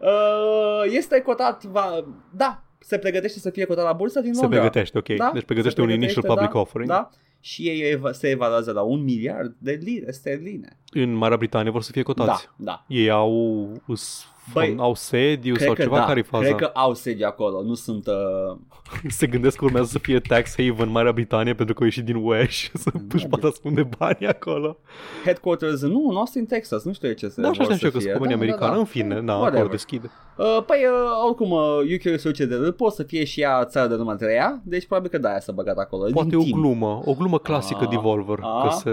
Uh, 0.00 0.82
este 0.92 1.20
cotat, 1.20 1.64
va, 1.64 2.04
da, 2.36 2.62
se 2.78 2.98
pregătește 2.98 3.38
să 3.38 3.50
fie 3.50 3.64
cotat 3.64 3.84
la 3.84 3.92
bursă 3.92 4.20
din 4.20 4.34
Se 4.34 4.40
Londra. 4.40 4.58
pregătește, 4.60 4.98
ok. 4.98 5.08
Da, 5.08 5.30
Deci 5.34 5.44
pregătește 5.44 5.80
se 5.80 5.86
un 5.86 5.92
initial 5.92 6.22
pregătește, 6.22 6.28
public 6.34 6.52
da, 6.52 6.58
offering. 6.58 6.90
Da, 6.90 7.10
și 7.40 7.62
ei 7.68 7.90
eva- 7.90 8.12
se 8.12 8.28
evaluează 8.28 8.72
la 8.72 8.82
un 8.82 9.02
miliard 9.04 9.54
de 9.58 9.78
lire 9.82 10.10
sterline. 10.10 10.78
În 10.90 11.12
Marea 11.12 11.36
Britanie 11.36 11.70
vor 11.70 11.82
să 11.82 11.92
fie 11.92 12.02
cotați. 12.02 12.48
Da, 12.56 12.64
da. 12.72 12.84
Ei 12.88 13.10
au, 13.10 13.72
us- 13.86 14.26
Băi, 14.52 14.74
au 14.78 14.94
sediu 14.94 15.54
Cred 15.54 15.66
sau 15.66 15.74
că 15.74 15.82
ceva 15.82 15.96
da, 15.98 16.04
care 16.04 16.18
e 16.18 16.22
faza? 16.22 16.44
cred 16.44 16.56
că 16.56 16.64
au 16.74 16.94
sedi 16.94 17.24
acolo, 17.24 17.62
nu 17.62 17.74
sunt... 17.74 18.06
Uh, 18.06 18.56
Se 19.08 19.26
gândesc 19.26 19.56
că 19.56 19.64
urmează 19.64 19.88
să 19.88 19.98
fie 19.98 20.20
tax 20.20 20.54
haven 20.56 20.88
Marea 20.88 21.12
Britanie 21.12 21.54
pentru 21.54 21.74
că 21.74 21.80
au 21.80 21.86
ieșit 21.86 22.04
din 22.04 22.16
UE 22.24 22.46
și 22.46 22.70
să 22.78 22.90
își 23.14 23.26
poată 23.26 23.46
ascunde 23.46 23.88
banii 23.98 24.26
acolo. 24.26 24.76
headquarters, 25.24 25.80
nu, 25.82 26.10
nu 26.10 26.18
Austin, 26.18 26.46
Texas, 26.46 26.84
nu 26.84 26.92
știu 26.92 27.12
ce 27.12 27.28
să 27.28 27.40
Da, 27.40 27.52
și 27.52 27.58
vor 27.58 27.66
așa 27.66 27.76
știu 27.76 27.88
să 27.88 27.92
că 27.94 27.98
fie. 28.00 28.10
sunt 28.10 28.12
companii 28.20 28.36
Da, 28.36 28.42
americană, 28.42 28.72
da, 28.72 28.78
în 28.78 28.84
fine, 28.84 29.20
da, 29.20 29.32
Whatever. 29.32 29.52
acolo 29.58 29.68
deschide. 29.70 30.10
Uh, 30.36 30.62
păi, 30.66 30.78
uh, 30.84 31.24
oricum, 31.26 31.50
uh, 31.50 31.94
UK 31.96 32.02
Research 32.02 32.38
de 32.38 32.54
râd, 32.54 32.74
poate 32.74 32.94
să 32.94 33.02
fie 33.02 33.24
și 33.24 33.40
ea 33.40 33.64
țara 33.64 33.86
de 33.86 33.94
numai 33.96 34.16
treia, 34.16 34.60
deci 34.64 34.86
probabil 34.86 35.10
că 35.10 35.18
de-aia 35.18 35.40
s-a 35.40 35.52
băgat 35.52 35.76
acolo. 35.76 36.10
Poate 36.12 36.28
din 36.28 36.38
o 36.38 36.42
timp. 36.42 36.54
glumă, 36.54 37.02
o 37.04 37.12
glumă 37.14 37.38
clasică 37.38 37.80
Ah, 37.82 37.88
Devolver, 37.90 38.38
ah. 38.42 38.62
că 38.68 38.74
se 38.74 38.90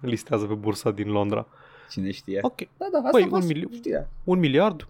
listează 0.00 0.44
pe 0.44 0.54
bursa 0.54 0.90
din 0.90 1.08
Londra. 1.10 1.46
Cine 1.90 2.10
știe. 2.10 2.38
Ok, 2.42 2.56
Da, 2.76 2.86
da, 2.92 2.98
asta 2.98 3.10
Păi, 3.10 3.22
a 3.22 3.26
fost 3.28 3.42
un 3.42 3.46
milion. 3.48 3.70
știrea. 3.72 4.10
un 4.24 4.38
miliard? 4.38 4.88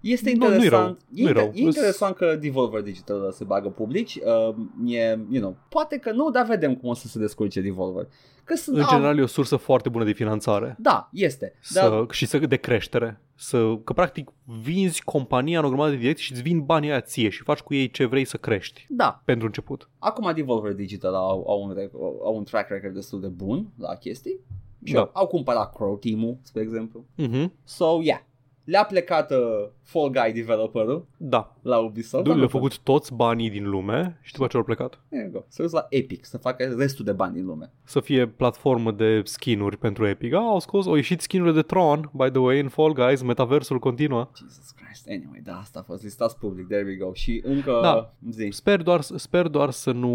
Este 0.00 0.32
Nu- 0.32 0.36
nu-i 0.38 0.46
interesant, 0.54 0.86
rău, 0.86 0.96
nu-i 1.08 1.30
e, 1.30 1.32
rău. 1.32 1.50
e 1.54 1.60
interesant 1.62 2.16
că 2.16 2.36
Devolver 2.40 2.80
Digital 2.82 3.32
se 3.32 3.44
bagă 3.44 3.68
publici. 3.68 4.14
Uh, 4.14 4.54
e, 4.94 5.18
you 5.30 5.40
know, 5.40 5.56
poate 5.68 5.96
că 5.96 6.12
nu, 6.12 6.30
dar 6.30 6.46
vedem 6.46 6.74
cum 6.76 6.88
o 6.88 6.94
să 6.94 7.06
se 7.08 7.18
descurce 7.18 7.60
Devolver. 7.60 8.06
Că 8.44 8.54
sunt, 8.54 8.76
În 8.76 8.82
au- 8.82 8.88
general 8.90 9.18
e 9.18 9.22
o 9.22 9.26
sursă 9.26 9.56
foarte 9.56 9.88
bună 9.88 10.04
de 10.04 10.12
finanțare 10.12 10.76
Da, 10.78 11.08
este. 11.12 11.54
să, 11.60 11.80
Dar, 11.88 12.06
și 12.10 12.26
să, 12.26 12.38
de 12.38 12.56
creștere. 12.56 13.20
Să, 13.34 13.76
că 13.84 13.92
practic 13.92 14.30
vinzi 14.62 15.02
compania 15.04 15.58
în 15.58 15.64
o 15.64 15.68
grămadă 15.68 15.90
de 15.90 15.96
direcții 15.96 16.24
și 16.24 16.32
îți 16.32 16.42
vin 16.42 16.60
banii 16.64 16.90
aia 16.90 17.00
ție 17.00 17.28
și 17.28 17.42
faci 17.42 17.60
cu 17.60 17.74
ei 17.74 17.90
ce 17.90 18.04
vrei 18.04 18.24
să 18.24 18.36
crești 18.36 18.86
da, 18.88 19.22
pentru 19.24 19.46
început. 19.46 19.88
acum 19.98 20.32
Devolver 20.34 20.72
Digital 20.72 21.14
au, 21.14 21.44
au, 21.48 21.62
un, 21.62 21.76
rec- 21.78 21.92
au 22.24 22.36
un 22.36 22.44
track 22.44 22.68
record 22.68 22.94
destul 22.94 23.20
de 23.20 23.26
bun 23.28 23.66
la 23.78 23.94
chestii. 23.94 24.40
Și 24.84 24.92
Da. 24.92 25.00
au, 25.00 25.10
au 25.12 25.26
cumpărat 25.26 25.74
Crow 25.74 25.96
Team-ul, 25.96 26.38
spre 26.42 26.62
exemplu. 26.62 27.04
Uh-huh. 27.18 27.48
So, 27.64 28.00
yeah. 28.02 28.20
Le-a 28.64 28.84
plecat 28.84 29.30
uh, 29.30 29.36
Fall 29.82 30.10
Guy 30.10 30.32
developerul 30.32 31.06
Da. 31.16 31.56
la 31.62 31.78
Ubisoft. 31.78 32.26
Le-au 32.26 32.48
făcut 32.48 32.78
toți 32.78 33.14
banii 33.14 33.50
din 33.50 33.68
lume 33.68 34.18
și 34.22 34.32
după 34.32 34.46
ce 34.46 34.56
au 34.56 34.62
plecat. 34.62 35.00
There 35.08 35.22
you 35.24 35.32
go. 35.32 35.44
S-a 35.48 35.62
dus 35.62 35.72
la 35.72 35.86
Epic 35.88 36.24
să 36.24 36.38
facă 36.38 36.74
restul 36.78 37.04
de 37.04 37.12
bani 37.12 37.34
din 37.34 37.44
lume. 37.44 37.70
Să 37.84 38.00
fie 38.00 38.26
platformă 38.26 38.90
de 38.92 39.20
skin-uri 39.24 39.76
pentru 39.76 40.06
Epic. 40.06 40.32
Ah, 40.34 40.40
au 40.40 40.58
scos, 40.60 40.86
au 40.86 40.94
ieșit 40.94 41.20
skin-urile 41.20 41.54
de 41.54 41.62
Tron, 41.62 42.10
by 42.12 42.30
the 42.30 42.38
way, 42.38 42.60
în 42.60 42.68
Fall 42.68 42.92
Guys, 42.92 43.22
metaversul 43.22 43.78
continuă. 43.78 44.28
Jesus 44.38 44.70
Christ. 44.70 45.08
Anyway, 45.08 45.40
da, 45.44 45.56
asta 45.58 45.78
a 45.78 45.82
fost 45.82 46.02
listat 46.02 46.38
public. 46.38 46.66
There 46.66 46.84
we 46.86 46.94
go. 46.94 47.12
Și 47.12 47.42
încă 47.44 47.78
Da. 47.82 48.12
zi. 48.30 48.48
Sper 48.50 48.82
doar, 48.82 49.00
sper 49.00 49.48
doar 49.48 49.70
să 49.70 49.92
nu 49.92 50.14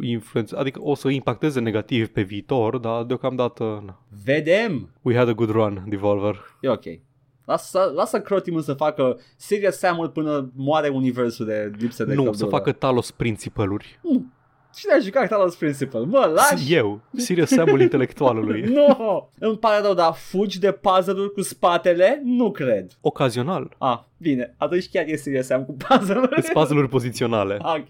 influențeze, 0.00 0.60
adică 0.60 0.80
o 0.82 0.94
să 0.94 1.08
impacteze 1.08 1.60
negativ 1.60 2.08
pe 2.08 2.22
viitor, 2.22 2.78
dar 2.78 3.02
deocamdată 3.04 3.82
na. 3.86 4.00
Vedem. 4.24 4.90
we 5.02 5.16
had 5.16 5.28
a 5.28 5.32
good 5.32 5.50
run, 5.50 5.84
Devolver. 5.88 6.36
E 6.60 6.68
ok. 6.68 6.84
Lasă, 7.46 7.92
lasă 7.94 8.20
Crotimul 8.20 8.60
să 8.60 8.72
facă 8.72 9.18
Serious 9.36 9.76
Sam 9.76 10.10
până 10.12 10.50
moare 10.54 10.88
universul 10.88 11.46
de 11.46 11.70
lipsă 11.78 12.04
de 12.04 12.14
nu, 12.14 12.22
căldură. 12.22 12.44
să 12.44 12.56
facă 12.56 12.72
Talos 12.72 13.10
principaluri. 13.10 14.00
Cine 14.74 14.92
a 14.92 14.98
jucat 14.98 15.28
Talos 15.28 15.56
Principal? 15.56 16.04
Mă, 16.04 16.32
lași! 16.34 16.74
Eu, 16.74 17.00
Sirius 17.12 17.48
Samul 17.48 17.80
intelectualului. 17.80 18.60
Nu! 18.74 18.96
No! 18.98 19.28
Îmi 19.38 19.58
pare 19.58 19.82
rău, 19.82 19.94
dar 19.94 20.12
fugi 20.12 20.58
de 20.58 20.72
puzzle-uri 20.72 21.32
cu 21.32 21.40
spatele? 21.42 22.20
Nu 22.24 22.50
cred. 22.50 22.98
Ocazional. 23.00 23.74
Ah, 23.78 23.98
bine. 24.16 24.54
Atunci 24.56 24.88
chiar 24.90 25.04
e 25.06 25.16
Serious 25.16 25.46
Sam 25.46 25.64
cu 25.64 25.72
puzzle-uri. 25.72 26.42
Sunt 26.42 26.52
puzzle-uri 26.52 26.88
poziționale, 26.88 27.56
ok. 27.60 27.86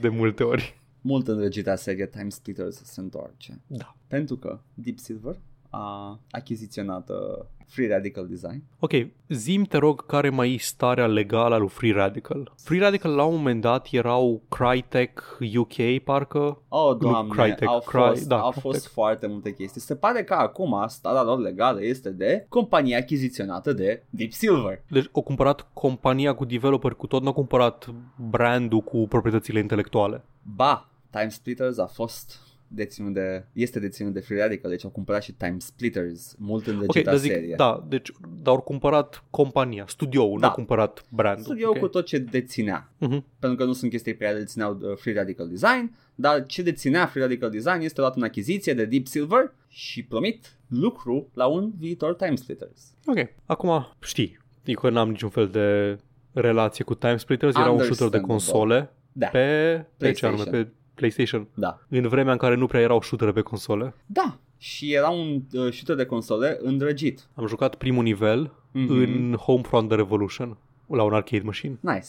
de 0.00 0.08
multe 0.08 0.42
ori. 0.42 0.80
Mult 1.00 1.28
îndrăgita 1.28 1.74
serie 1.76 2.06
Time 2.06 2.28
Splitters 2.28 2.80
se 2.84 3.00
întoarce. 3.00 3.60
Da. 3.66 3.96
Pentru 4.06 4.36
că 4.36 4.58
Deep 4.74 4.98
Silver 4.98 5.36
a 5.70 6.20
achiziționat 6.30 7.10
uh, 7.10 7.44
Free 7.74 7.88
Radical 7.88 8.26
Design. 8.26 8.62
Ok, 8.78 8.92
zim 9.28 9.64
te 9.64 9.76
rog 9.76 10.06
care 10.06 10.28
mai 10.30 10.54
e 10.54 10.58
starea 10.58 11.06
legală 11.06 11.54
a 11.54 11.58
lui 11.58 11.68
Free 11.68 11.92
Radical. 11.92 12.52
Free 12.62 12.80
Radical 12.80 13.14
la 13.14 13.24
un 13.24 13.36
moment 13.36 13.60
dat 13.60 13.88
erau 13.90 14.42
Crytek 14.48 15.38
UK, 15.56 16.02
parcă. 16.04 16.62
Oh, 16.68 16.90
Nu, 16.92 16.94
doamne, 17.10 17.42
Crytek, 17.42 17.68
au 17.68 17.78
Cry- 17.86 18.06
fost, 18.08 18.26
da, 18.28 18.36
au 18.40 18.50
Crytek. 18.50 18.70
fost 18.70 18.86
foarte 18.86 19.26
multe 19.26 19.52
chestii. 19.54 19.80
Se 19.80 19.96
pare 19.96 20.24
că 20.24 20.34
acum 20.34 20.84
starea 20.88 21.22
lor 21.22 21.38
legală 21.38 21.84
este 21.84 22.10
de 22.10 22.46
compania 22.48 22.98
achiziționată 22.98 23.72
de 23.72 24.02
Deep 24.10 24.32
Silver. 24.32 24.82
Deci 24.88 25.08
au 25.12 25.22
cumpărat 25.22 25.66
compania 25.72 26.34
cu 26.34 26.44
developer 26.44 26.92
cu 26.92 27.06
tot, 27.06 27.20
nu 27.20 27.26
au 27.26 27.32
cumpărat 27.34 27.88
brandul 28.30 28.80
cu 28.80 29.06
proprietățile 29.08 29.58
intelectuale. 29.58 30.24
Ba, 30.56 30.88
Time 31.10 31.28
Splitters 31.28 31.78
a 31.78 31.86
fost 31.86 32.38
deținut 32.68 33.12
de, 33.14 33.44
este 33.52 33.78
deținut 33.80 34.12
de 34.12 34.20
Free 34.20 34.40
Radical, 34.40 34.70
deci 34.70 34.84
au 34.84 34.90
cumpărat 34.90 35.22
și 35.22 35.32
Time 35.32 35.56
Splitters, 35.58 36.34
mult 36.38 36.66
în 36.66 36.74
Ok, 36.76 36.80
legita 36.80 37.10
dar 37.10 37.18
zic, 37.20 37.30
serie. 37.32 37.54
da, 37.56 37.84
deci, 37.88 38.10
dar 38.42 38.54
au 38.54 38.60
cumpărat 38.60 39.24
compania, 39.30 39.84
studioul, 39.88 40.32
Da. 40.32 40.38
nu 40.40 40.46
au 40.48 40.54
cumpărat 40.54 41.04
brandul. 41.08 41.44
Studio 41.44 41.68
ok? 41.68 41.78
cu 41.78 41.88
tot 41.88 42.06
ce 42.06 42.18
deținea. 42.18 42.92
Mhm. 42.98 43.24
Pentru 43.38 43.58
că 43.58 43.64
nu 43.64 43.72
sunt 43.72 43.90
chestii 43.90 44.14
pe 44.14 44.24
care 44.24 44.36
le 44.36 44.42
dețineau 44.42 44.78
uh, 44.82 44.96
Free 44.96 45.14
Radical 45.14 45.48
Design, 45.48 45.96
dar 46.14 46.46
ce 46.46 46.62
deținea 46.62 47.06
Free 47.06 47.22
Radical 47.22 47.50
Design 47.50 47.80
este 47.80 48.00
luat 48.00 48.16
în 48.16 48.22
achiziție 48.22 48.74
de 48.74 48.84
Deep 48.84 49.06
Silver 49.06 49.52
și 49.68 50.02
promit 50.04 50.56
lucru 50.68 51.30
la 51.34 51.46
un 51.46 51.72
viitor 51.78 52.14
Time 52.14 52.34
Splitters. 52.34 52.94
Ok, 53.06 53.18
acum 53.46 53.86
știi, 54.00 54.38
eu 54.64 54.74
că 54.80 54.90
n-am 54.90 55.08
niciun 55.10 55.28
fel 55.28 55.48
de 55.48 55.98
relație 56.32 56.84
cu 56.84 56.94
Time 56.94 57.16
Splitters, 57.16 57.56
era 57.56 57.70
un 57.70 57.78
shooter 57.78 58.08
de 58.08 58.16
Understandable. 58.16 58.34
console 58.34 58.90
Da, 59.12 59.26
pe, 59.26 59.86
pe 59.96 60.12
ce 60.12 60.26
anume, 60.26 60.42
PlayStation. 60.42 60.64
pe 60.64 60.70
PlayStation. 60.94 61.48
da. 61.54 61.78
În 61.88 62.08
vremea 62.08 62.32
în 62.32 62.38
care 62.38 62.54
nu 62.54 62.66
prea 62.66 62.80
erau 62.80 63.02
shootere 63.02 63.32
pe 63.32 63.40
console. 63.40 63.94
Da, 64.06 64.38
și 64.58 64.92
era 64.92 65.08
un 65.08 65.34
uh, 65.52 65.72
shooter 65.72 65.96
de 65.96 66.04
console 66.06 66.58
îndrăgit. 66.62 67.28
Am 67.34 67.46
jucat 67.46 67.74
primul 67.74 68.02
nivel 68.02 68.50
Mhm. 68.72 68.92
în 68.92 69.34
Homefront 69.40 69.88
The 69.88 69.96
Revolution, 69.96 70.56
la 70.86 71.02
un 71.02 71.12
arcade 71.12 71.42
machine. 71.44 71.78
Nice. 71.80 72.06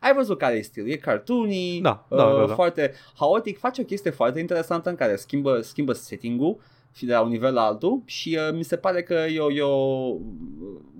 Ai 0.00 0.14
văzut 0.14 0.38
care 0.38 0.54
e 0.56 0.60
stil, 0.62 0.88
e 0.90 0.96
cartoony, 0.96 1.80
Da, 1.82 2.06
da, 2.08 2.16
da, 2.16 2.44
da. 2.46 2.54
foarte 2.54 2.92
haotic, 3.18 3.58
face 3.58 3.80
o 3.80 3.84
chestie 3.84 4.10
foarte 4.10 4.40
interesantă 4.40 4.88
în 4.88 4.94
care 4.94 5.16
schimbă, 5.16 5.60
schimbă 5.60 5.92
setting-ul 5.92 6.56
și 6.94 7.04
de 7.06 7.12
la 7.12 7.20
un 7.20 7.28
nivel 7.28 7.54
la 7.54 7.62
altul 7.62 8.02
și 8.04 8.38
uh, 8.48 8.56
mi 8.56 8.62
se 8.64 8.76
pare 8.76 9.02
că 9.02 9.14
e 9.14 9.40
o, 9.40 9.52
e 9.52 9.62
o, 9.62 10.10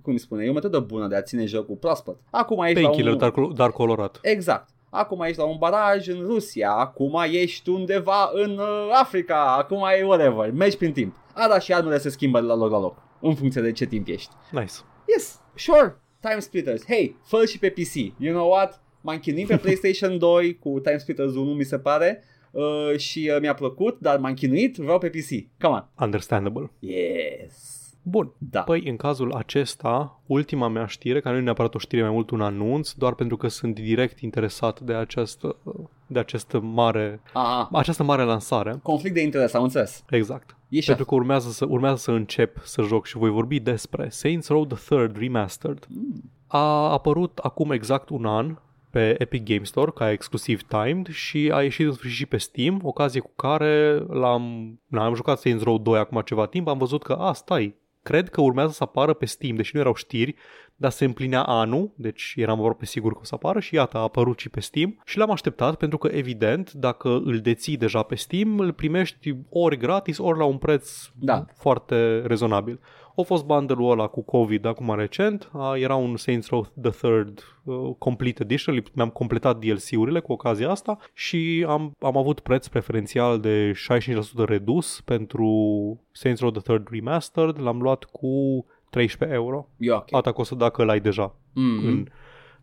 cum 0.02 0.12
îi 0.12 0.18
spune, 0.18 0.44
e 0.44 0.50
o 0.50 0.52
metodă 0.52 0.78
bună 0.78 1.06
de 1.06 1.16
a 1.16 1.22
ține 1.22 1.44
jocul 1.46 1.76
proaspăt. 1.76 2.16
Acum 2.30 2.62
ești 2.64 2.74
la 2.74 2.80
Painkiller, 2.88 3.12
un... 3.12 3.18
dar, 3.18 3.30
colo- 3.30 3.52
dar 3.54 3.70
colorat. 3.70 4.18
Exact. 4.22 4.68
Acum 4.96 5.20
ești 5.20 5.38
la 5.38 5.44
un 5.44 5.56
baraj 5.58 6.08
în 6.08 6.22
Rusia, 6.26 6.70
acum 6.70 7.22
ești 7.30 7.68
undeva 7.68 8.30
în 8.32 8.58
uh, 8.58 8.88
Africa, 8.92 9.56
acum 9.56 9.82
e 9.98 10.02
whatever, 10.02 10.50
mergi 10.50 10.76
prin 10.76 10.92
timp. 10.92 11.14
A, 11.32 11.48
da, 11.48 11.58
și 11.58 11.72
armele 11.72 11.98
se 11.98 12.08
schimbă 12.08 12.40
de 12.40 12.46
la 12.46 12.54
loc 12.54 12.70
la 12.70 12.80
loc, 12.80 13.02
în 13.20 13.34
funcție 13.34 13.60
de 13.60 13.72
ce 13.72 13.84
timp 13.84 14.08
ești. 14.08 14.30
Nice. 14.50 14.72
Yes, 15.06 15.40
sure, 15.54 16.00
Time 16.20 16.38
Splitters. 16.38 16.84
Hey, 16.84 17.16
fă 17.22 17.44
și 17.44 17.58
pe 17.58 17.70
PC. 17.70 17.94
You 18.18 18.34
know 18.34 18.50
what? 18.50 18.82
M-am 19.00 19.18
chinuit 19.18 19.46
pe 19.46 19.56
PlayStation 19.64 20.18
2 20.18 20.58
cu 20.58 20.80
Time 20.80 20.98
Splitters 20.98 21.34
1, 21.34 21.52
mi 21.52 21.64
se 21.64 21.78
pare. 21.78 22.22
Uh, 22.50 22.96
și 22.96 23.30
uh, 23.34 23.40
mi-a 23.40 23.54
plăcut, 23.54 23.98
dar 24.00 24.18
m-am 24.18 24.34
chinuit, 24.34 24.76
vreau 24.76 24.98
pe 24.98 25.08
PC. 25.08 25.60
Come 25.60 25.74
on. 25.74 25.88
Understandable. 26.04 26.70
Yes. 26.78 27.85
Bun. 28.08 28.32
Da. 28.38 28.60
Păi, 28.60 28.88
în 28.88 28.96
cazul 28.96 29.32
acesta, 29.32 30.20
ultima 30.26 30.68
mea 30.68 30.86
știre, 30.86 31.20
care 31.20 31.34
nu 31.34 31.40
e 31.40 31.44
neapărat 31.44 31.74
o 31.74 31.78
știre 31.78 32.02
mai 32.02 32.10
mult 32.10 32.30
un 32.30 32.40
anunț, 32.40 32.92
doar 32.92 33.14
pentru 33.14 33.36
că 33.36 33.48
sunt 33.48 33.74
direct 33.74 34.20
interesat 34.20 34.80
de 34.80 34.94
această, 34.94 35.56
de 36.06 36.18
această 36.18 36.60
mare, 36.60 37.20
Aha. 37.32 37.68
această 37.72 38.02
mare 38.02 38.22
lansare. 38.22 38.78
Conflict 38.82 39.14
de 39.14 39.22
interes, 39.22 39.54
am 39.54 39.62
înțeles. 39.62 40.04
Exact. 40.10 40.56
E 40.68 40.80
și 40.80 40.86
Pentru 40.86 41.04
că 41.04 41.14
urmează 41.14 41.50
să, 41.50 41.66
urmează 41.68 41.96
să 41.96 42.10
încep 42.10 42.60
să 42.64 42.82
joc 42.82 43.06
și 43.06 43.16
voi 43.16 43.30
vorbi 43.30 43.60
despre 43.60 44.08
Saints 44.08 44.48
Row 44.48 44.66
the 44.66 44.76
Third 44.76 45.16
Remastered. 45.18 45.86
Mm. 45.88 46.30
A 46.46 46.92
apărut 46.92 47.38
acum 47.38 47.70
exact 47.70 48.08
un 48.08 48.26
an 48.26 48.56
pe 48.90 49.14
Epic 49.18 49.44
Game 49.44 49.64
Store 49.64 49.90
ca 49.94 50.10
exclusiv 50.10 50.62
timed 50.62 51.08
și 51.08 51.50
a 51.54 51.62
ieșit 51.62 51.86
în 51.86 51.92
sfârșit 51.92 52.16
și 52.16 52.26
pe 52.26 52.36
Steam, 52.36 52.80
ocazie 52.82 53.20
cu 53.20 53.32
care 53.36 54.04
l-am, 54.08 54.78
l-am 54.88 55.14
jucat 55.14 55.38
Saints 55.38 55.62
Row 55.62 55.78
2 55.78 55.98
acum 55.98 56.20
ceva 56.24 56.46
timp, 56.46 56.68
am 56.68 56.78
văzut 56.78 57.02
că, 57.02 57.12
a, 57.12 57.32
stai, 57.32 57.74
cred 58.06 58.28
că 58.28 58.40
urmează 58.40 58.72
să 58.72 58.82
apară 58.82 59.12
pe 59.14 59.26
Steam, 59.26 59.56
deși 59.56 59.74
nu 59.74 59.80
erau 59.80 59.94
știri, 59.94 60.34
dar 60.76 60.90
se 60.90 61.04
împlinea 61.04 61.42
anul, 61.42 61.92
deci 61.96 62.32
eram 62.36 62.58
aproape 62.58 62.84
sigur 62.84 63.12
că 63.12 63.18
o 63.22 63.24
să 63.24 63.34
apară 63.34 63.60
și 63.60 63.74
iată, 63.74 63.96
a 63.96 64.00
apărut 64.00 64.38
și 64.38 64.48
pe 64.48 64.60
Steam 64.60 65.02
și 65.04 65.18
l-am 65.18 65.30
așteptat 65.30 65.76
pentru 65.76 65.98
că, 65.98 66.08
evident, 66.12 66.72
dacă 66.72 67.08
îl 67.08 67.38
deții 67.40 67.76
deja 67.76 68.02
pe 68.02 68.14
Steam, 68.14 68.58
îl 68.58 68.72
primești 68.72 69.36
ori 69.48 69.76
gratis, 69.76 70.18
ori 70.18 70.38
la 70.38 70.44
un 70.44 70.56
preț 70.56 70.90
Da. 71.14 71.44
foarte 71.56 72.22
rezonabil. 72.26 72.80
A 73.16 73.22
fost 73.22 73.44
bundle-ul 73.44 73.90
ăla 73.90 74.06
cu 74.06 74.22
COVID 74.22 74.64
acum 74.64 74.94
recent, 74.94 75.50
a, 75.52 75.76
era 75.76 75.94
un 75.94 76.16
Saints 76.16 76.48
Row 76.48 76.66
the 76.82 76.90
Third 76.90 77.42
uh, 77.64 77.90
Complete 77.98 78.42
Edition, 78.42 78.74
li- 78.74 78.82
mi-am 78.94 79.08
completat 79.08 79.58
DLC-urile 79.58 80.20
cu 80.20 80.32
ocazia 80.32 80.70
asta 80.70 80.98
și 81.12 81.64
am, 81.68 81.92
am 82.00 82.16
avut 82.16 82.40
preț 82.40 82.66
preferențial 82.66 83.40
de 83.40 83.72
65% 83.72 84.18
redus 84.44 85.00
pentru 85.00 85.48
Saints 86.12 86.40
Row 86.40 86.50
the 86.50 86.60
Third 86.60 86.88
Remastered, 86.90 87.60
l-am 87.60 87.80
luat 87.80 88.04
cu 88.04 88.64
13 88.90 89.36
euro. 89.36 89.68
E 89.78 89.92
ok. 89.92 90.14
Asta 90.14 90.32
costă 90.32 90.54
dacă 90.54 90.84
l-ai 90.84 91.00
deja. 91.00 91.28
Mm-hmm. 91.28 91.86
În, 91.86 92.08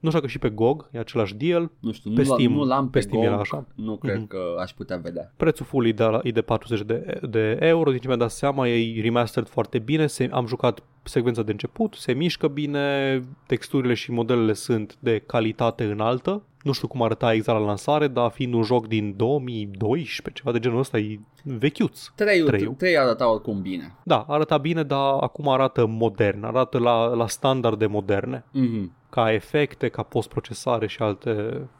nu 0.03 0.09
știu 0.09 0.21
că 0.21 0.27
și 0.27 0.39
pe 0.39 0.49
GOG 0.49 0.89
e 0.91 0.99
același 0.99 1.35
deal. 1.35 1.71
Nu 1.79 1.91
știu, 1.91 2.11
Pe 2.11 2.21
nu, 2.23 2.33
l- 2.33 2.39
Steam- 2.41 2.49
nu 2.49 2.63
l-am 2.63 2.83
pe 2.89 2.97
pe, 2.97 2.99
Steam 2.99 3.21
GOG, 3.21 3.31
era 3.31 3.39
așa. 3.39 3.65
Nu 3.75 3.97
cred 3.97 4.17
Mhm. 4.17 4.27
că 4.27 4.37
aș 4.59 4.71
putea 4.71 4.97
vedea. 4.97 5.33
Prețul 5.37 5.65
full 5.65 5.87
e 5.87 5.91
de, 5.91 6.19
e 6.23 6.31
de 6.31 6.41
40 6.41 6.81
de, 6.81 7.19
de 7.29 7.57
euro, 7.59 7.89
din 7.91 7.99
ce 7.99 8.07
mi-am 8.07 8.19
dat 8.19 8.31
seama, 8.31 8.67
e 8.67 9.01
remastered 9.01 9.47
foarte 9.49 9.79
bine, 9.79 10.07
se, 10.07 10.29
am 10.31 10.45
jucat 10.47 10.83
secvența 11.03 11.41
de 11.43 11.51
început, 11.51 11.93
se 11.93 12.13
mișcă 12.13 12.47
bine, 12.47 13.23
texturile 13.47 13.93
și 13.93 14.11
modelele 14.11 14.53
sunt 14.53 14.95
de 14.99 15.19
calitate 15.25 15.83
înaltă. 15.83 16.41
Nu 16.63 16.71
știu 16.71 16.87
cum 16.87 17.01
arăta 17.03 17.33
exact 17.33 17.59
la 17.59 17.65
lansare, 17.65 18.07
dar 18.07 18.31
fiind 18.31 18.53
un 18.53 18.63
joc 18.63 18.87
din 18.87 19.13
2012, 19.17 20.41
ceva 20.43 20.51
de 20.51 20.59
genul 20.59 20.79
ăsta, 20.79 20.97
e 20.97 21.19
vechiuț. 21.43 22.07
Trei, 22.15 22.43
Treiul. 22.43 22.73
trei 22.73 22.97
arăta 22.97 23.31
oricum 23.31 23.61
bine. 23.61 23.95
Da, 24.03 24.25
arăta 24.27 24.57
bine, 24.57 24.83
dar 24.83 25.13
acum 25.19 25.49
arată 25.49 25.85
modern, 25.85 26.43
arată 26.43 26.77
la, 26.79 27.05
la 27.05 27.27
standarde 27.27 27.85
moderne, 27.85 28.43
Mm-hmm. 28.49 29.01
Ca 29.13 29.31
efecte, 29.33 29.89
ca 29.89 30.03
postprocesare 30.03 30.87
și 30.87 31.01
alte 31.01 31.31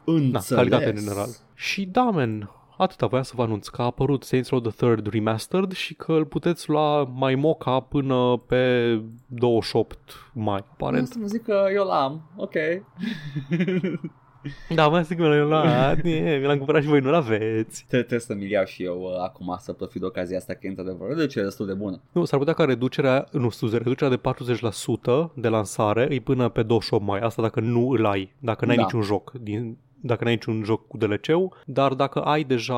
Na, 0.04 0.12
Înțeles. 0.12 0.48
calitate 0.48 0.88
în 0.88 0.96
general. 0.96 1.28
Și 1.54 1.84
da, 1.86 2.02
man, 2.02 2.50
atâta 2.76 3.06
voiam 3.06 3.24
să 3.24 3.32
vă 3.36 3.42
anunț 3.42 3.68
că 3.68 3.82
a 3.82 3.84
apărut 3.84 4.22
Saints 4.24 4.48
Row 4.48 4.60
the 4.60 4.70
Third 4.70 5.06
Remastered 5.12 5.72
și 5.72 5.94
că 5.94 6.12
îl 6.12 6.24
puteți 6.24 6.68
lua 6.68 7.02
mai 7.04 7.34
moca 7.34 7.80
până 7.80 8.36
pe 8.46 9.00
28 9.26 9.98
mai, 10.32 10.64
aparent. 10.72 11.06
Să 11.08 11.18
mă 11.20 11.26
zic 11.26 11.42
că 11.42 11.66
eu 11.74 11.84
l-am. 11.84 12.22
Ok. 12.36 12.52
Da, 14.74 14.88
mai 14.88 15.04
zic 15.04 15.16
că 15.16 15.22
mi 15.22 15.28
l-am 15.28 15.48
luat, 15.48 16.00
nie, 16.02 16.36
mi 16.38 16.44
l-am 16.46 16.56
cumpărat 16.56 16.82
și 16.82 16.88
voi 16.88 17.00
nu 17.00 17.10
l-aveți. 17.10 17.84
Tre- 17.88 17.98
Trebuie 17.98 18.20
să-mi 18.20 18.50
iau 18.50 18.64
și 18.64 18.82
eu 18.84 19.00
uh, 19.00 19.22
acum 19.22 19.56
să 19.60 19.72
profit 19.72 20.00
de 20.00 20.06
ocazia 20.06 20.36
asta 20.36 20.52
că 20.52 20.60
e 20.62 20.68
într-adevăr 20.68 21.08
o 21.08 21.12
reducere 21.12 21.44
destul 21.44 21.66
de 21.66 21.72
bună. 21.74 22.00
Nu, 22.12 22.24
s-ar 22.24 22.38
putea 22.38 22.54
ca 22.54 22.64
reducerea, 22.64 23.26
nu, 23.32 23.50
scuze, 23.50 23.76
reducerea 23.76 24.16
de 24.16 24.20
40% 25.28 25.34
de 25.34 25.48
lansare 25.48 26.08
e 26.10 26.18
până 26.20 26.48
pe 26.48 26.62
28 26.62 27.04
mai. 27.04 27.20
Asta 27.20 27.42
dacă 27.42 27.60
nu 27.60 27.88
îl 27.90 28.06
ai, 28.06 28.32
dacă 28.38 28.64
n-ai 28.66 28.76
Da. 28.76 28.82
niciun 28.82 29.02
joc 29.02 29.32
din 29.40 29.76
dacă 30.06 30.24
n-ai 30.24 30.32
niciun 30.32 30.62
joc 30.64 30.86
cu 30.86 30.96
DLC-ul, 30.96 31.56
dar 31.66 31.92
dacă 31.94 32.20
ai 32.20 32.44
deja 32.44 32.76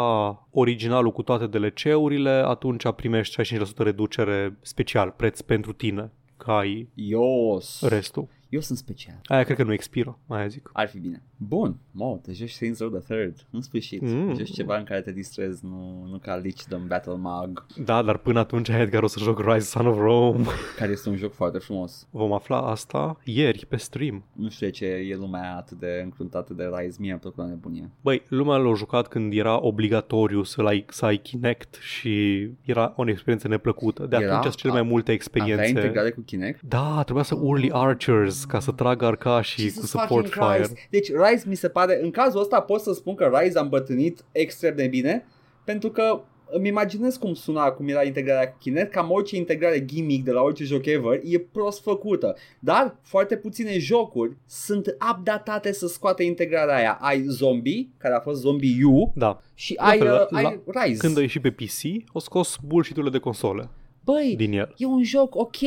originalul 0.51 1.13
cu 1.13 1.23
toate 1.23 1.47
DLC-urile, 1.47 2.31
atunci 2.31 2.83
primești 2.97 3.35
65% 3.43 3.59
reducere 3.77 4.57
special, 4.63 5.15
preț 5.17 5.41
pentru 5.41 5.73
tine, 5.73 6.11
că 6.37 6.51
ai 6.51 6.89
Eu, 6.95 7.61
restul. 7.89 8.29
Eu 8.49 8.61
sunt 8.61 8.79
special. 8.79 9.21
Aia 9.25 9.43
cred 9.43 9.57
că 9.57 9.63
nu 9.63 9.73
expiră, 9.73 10.19
aia 10.27 10.47
zic. 10.47 10.71
Ar 10.73 10.89
fi 10.89 10.99
bine. 10.99 11.23
Bun, 11.37 11.77
mă, 11.91 12.19
te 12.23 12.33
joci 12.33 12.51
Saints 12.51 12.81
Row 12.81 12.89
the 12.89 12.99
Third. 13.15 13.47
În 13.51 13.61
sfârșit. 13.61 14.01
Mm. 14.03 14.09
Mm. 14.09 14.35
Joci 14.37 14.51
ceva 14.53 14.77
în 14.77 14.85
care 14.85 15.01
te 15.01 15.13
distrezi, 15.13 15.65
nu, 15.65 16.07
nu 16.11 16.19
ca 16.19 16.37
Lich 16.37 16.63
the 16.69 16.77
Battle 16.77 17.15
Mag, 17.17 17.67
Da, 17.85 18.03
dar 18.03 18.17
până 18.17 18.39
atunci, 18.39 18.69
Edgar, 18.69 19.03
o 19.03 19.07
să 19.07 19.19
joc 19.19 19.41
Rise 19.41 19.67
Son 19.67 19.87
of 19.87 19.99
Rome. 19.99 20.45
care 20.79 20.91
este 20.91 21.09
un 21.09 21.17
joc 21.17 21.33
foarte 21.33 21.59
frumos. 21.59 22.07
Vom 22.11 22.33
afla 22.33 22.59
asta 22.61 23.21
ieri 23.25 23.67
pe 23.67 23.77
stream. 23.77 24.25
Nu 24.33 24.49
știu 24.49 24.67
de 24.67 24.73
ce 24.73 24.85
e 24.87 25.17
lumea 25.17 25.57
atât 25.57 25.79
de 25.79 26.01
încruntată 26.05 26.55
de 26.55 26.71
Rise. 26.77 26.97
Mie 27.01 27.09
mi-a 27.09 27.19
plăcut 27.19 27.39
la 27.39 27.49
nebunie. 27.49 27.91
Băi, 28.01 28.23
lumea 28.29 28.57
l-a 28.57 28.75
jucat 28.75 29.09
când 29.09 29.33
era 29.33 29.65
obligatoriu 29.65 30.43
să 30.43 30.63
ai, 30.63 30.85
să 30.89 31.05
ai 31.05 31.17
Kinect 31.17 31.75
și 31.81 32.47
era 32.63 32.93
o 32.97 33.09
experiență 33.09 33.49
neplăcută. 33.49 34.07
De 34.07 34.17
Era? 34.17 34.27
atunci 34.27 34.43
sunt 34.45 34.55
cele 34.57 34.73
mai 34.73 34.83
multe 34.83 35.01
Avea 35.11 35.15
experiențe. 35.15 35.69
integrare 35.69 36.11
cu 36.11 36.21
Kinect? 36.21 36.63
Da, 36.63 37.01
trebuia 37.03 37.25
să 37.25 37.35
urli 37.35 37.71
archers 37.73 38.46
ca 38.49 38.61
să 38.61 38.73
tragă 38.73 39.05
arcașii 39.05 39.63
cu 39.65 39.69
Jesus 39.69 39.91
support 39.91 40.09
fucking 40.29 40.33
fire. 40.51 40.57
Christ. 40.65 40.75
Deci 40.91 41.11
Rise 41.13 41.45
mi 41.49 41.55
se 41.57 41.69
pare, 41.69 41.99
în 42.03 42.11
cazul 42.11 42.41
ăsta 42.41 42.61
pot 42.61 42.81
să 42.81 42.93
spun 42.93 43.15
că 43.15 43.31
Rise 43.41 43.59
a 43.59 43.63
îmbătrânit 43.63 44.25
extrem 44.33 44.77
de 44.77 44.87
bine 44.87 45.27
pentru 45.65 45.91
că 45.91 46.21
îmi 46.51 46.69
imaginez 46.69 47.17
cum 47.17 47.35
suna, 47.35 47.71
cum 47.71 47.89
era 47.89 48.03
integrarea 48.03 48.51
cu 48.51 48.57
Kinect, 48.61 48.93
cam 48.93 49.11
orice 49.11 49.37
integrare 49.37 49.85
gimmick 49.85 50.25
de 50.25 50.31
la 50.31 50.41
orice 50.43 50.65
joc 50.65 50.87
ever 50.87 51.21
e 51.25 51.39
prost 51.39 51.83
făcută. 51.83 52.37
Dar 52.59 52.97
foarte 53.03 53.37
puține 53.37 53.79
jocuri 53.79 54.37
sunt 54.47 54.97
updatate 55.13 55.73
să 55.73 55.87
scoate 55.87 56.23
integrarea 56.23 56.77
aia. 56.77 56.99
Ai 57.01 57.25
Zombie, 57.27 57.89
care 57.99 58.15
a 58.15 58.21
fost 58.21 58.41
Zombie 58.41 58.85
U, 58.85 59.13
Da. 59.15 59.41
și 59.55 59.75
La 59.79 59.85
ai, 59.87 59.99
fel, 59.99 60.13
uh, 60.13 60.27
la- 60.43 60.49
ai 60.49 60.61
Rise. 60.67 60.99
Când 61.01 61.19
a 61.19 61.21
ieșit 61.21 61.43
pe 61.43 61.51
PC, 61.51 62.05
au 62.13 62.21
scos 62.21 62.59
bullshit-urile 62.67 63.13
de 63.13 63.19
console 63.19 63.69
Băi, 64.07 64.35
din 64.37 64.53
el. 64.53 64.75
e 64.77 64.87
un 64.87 65.03
joc 65.03 65.35
ok, 65.35 65.61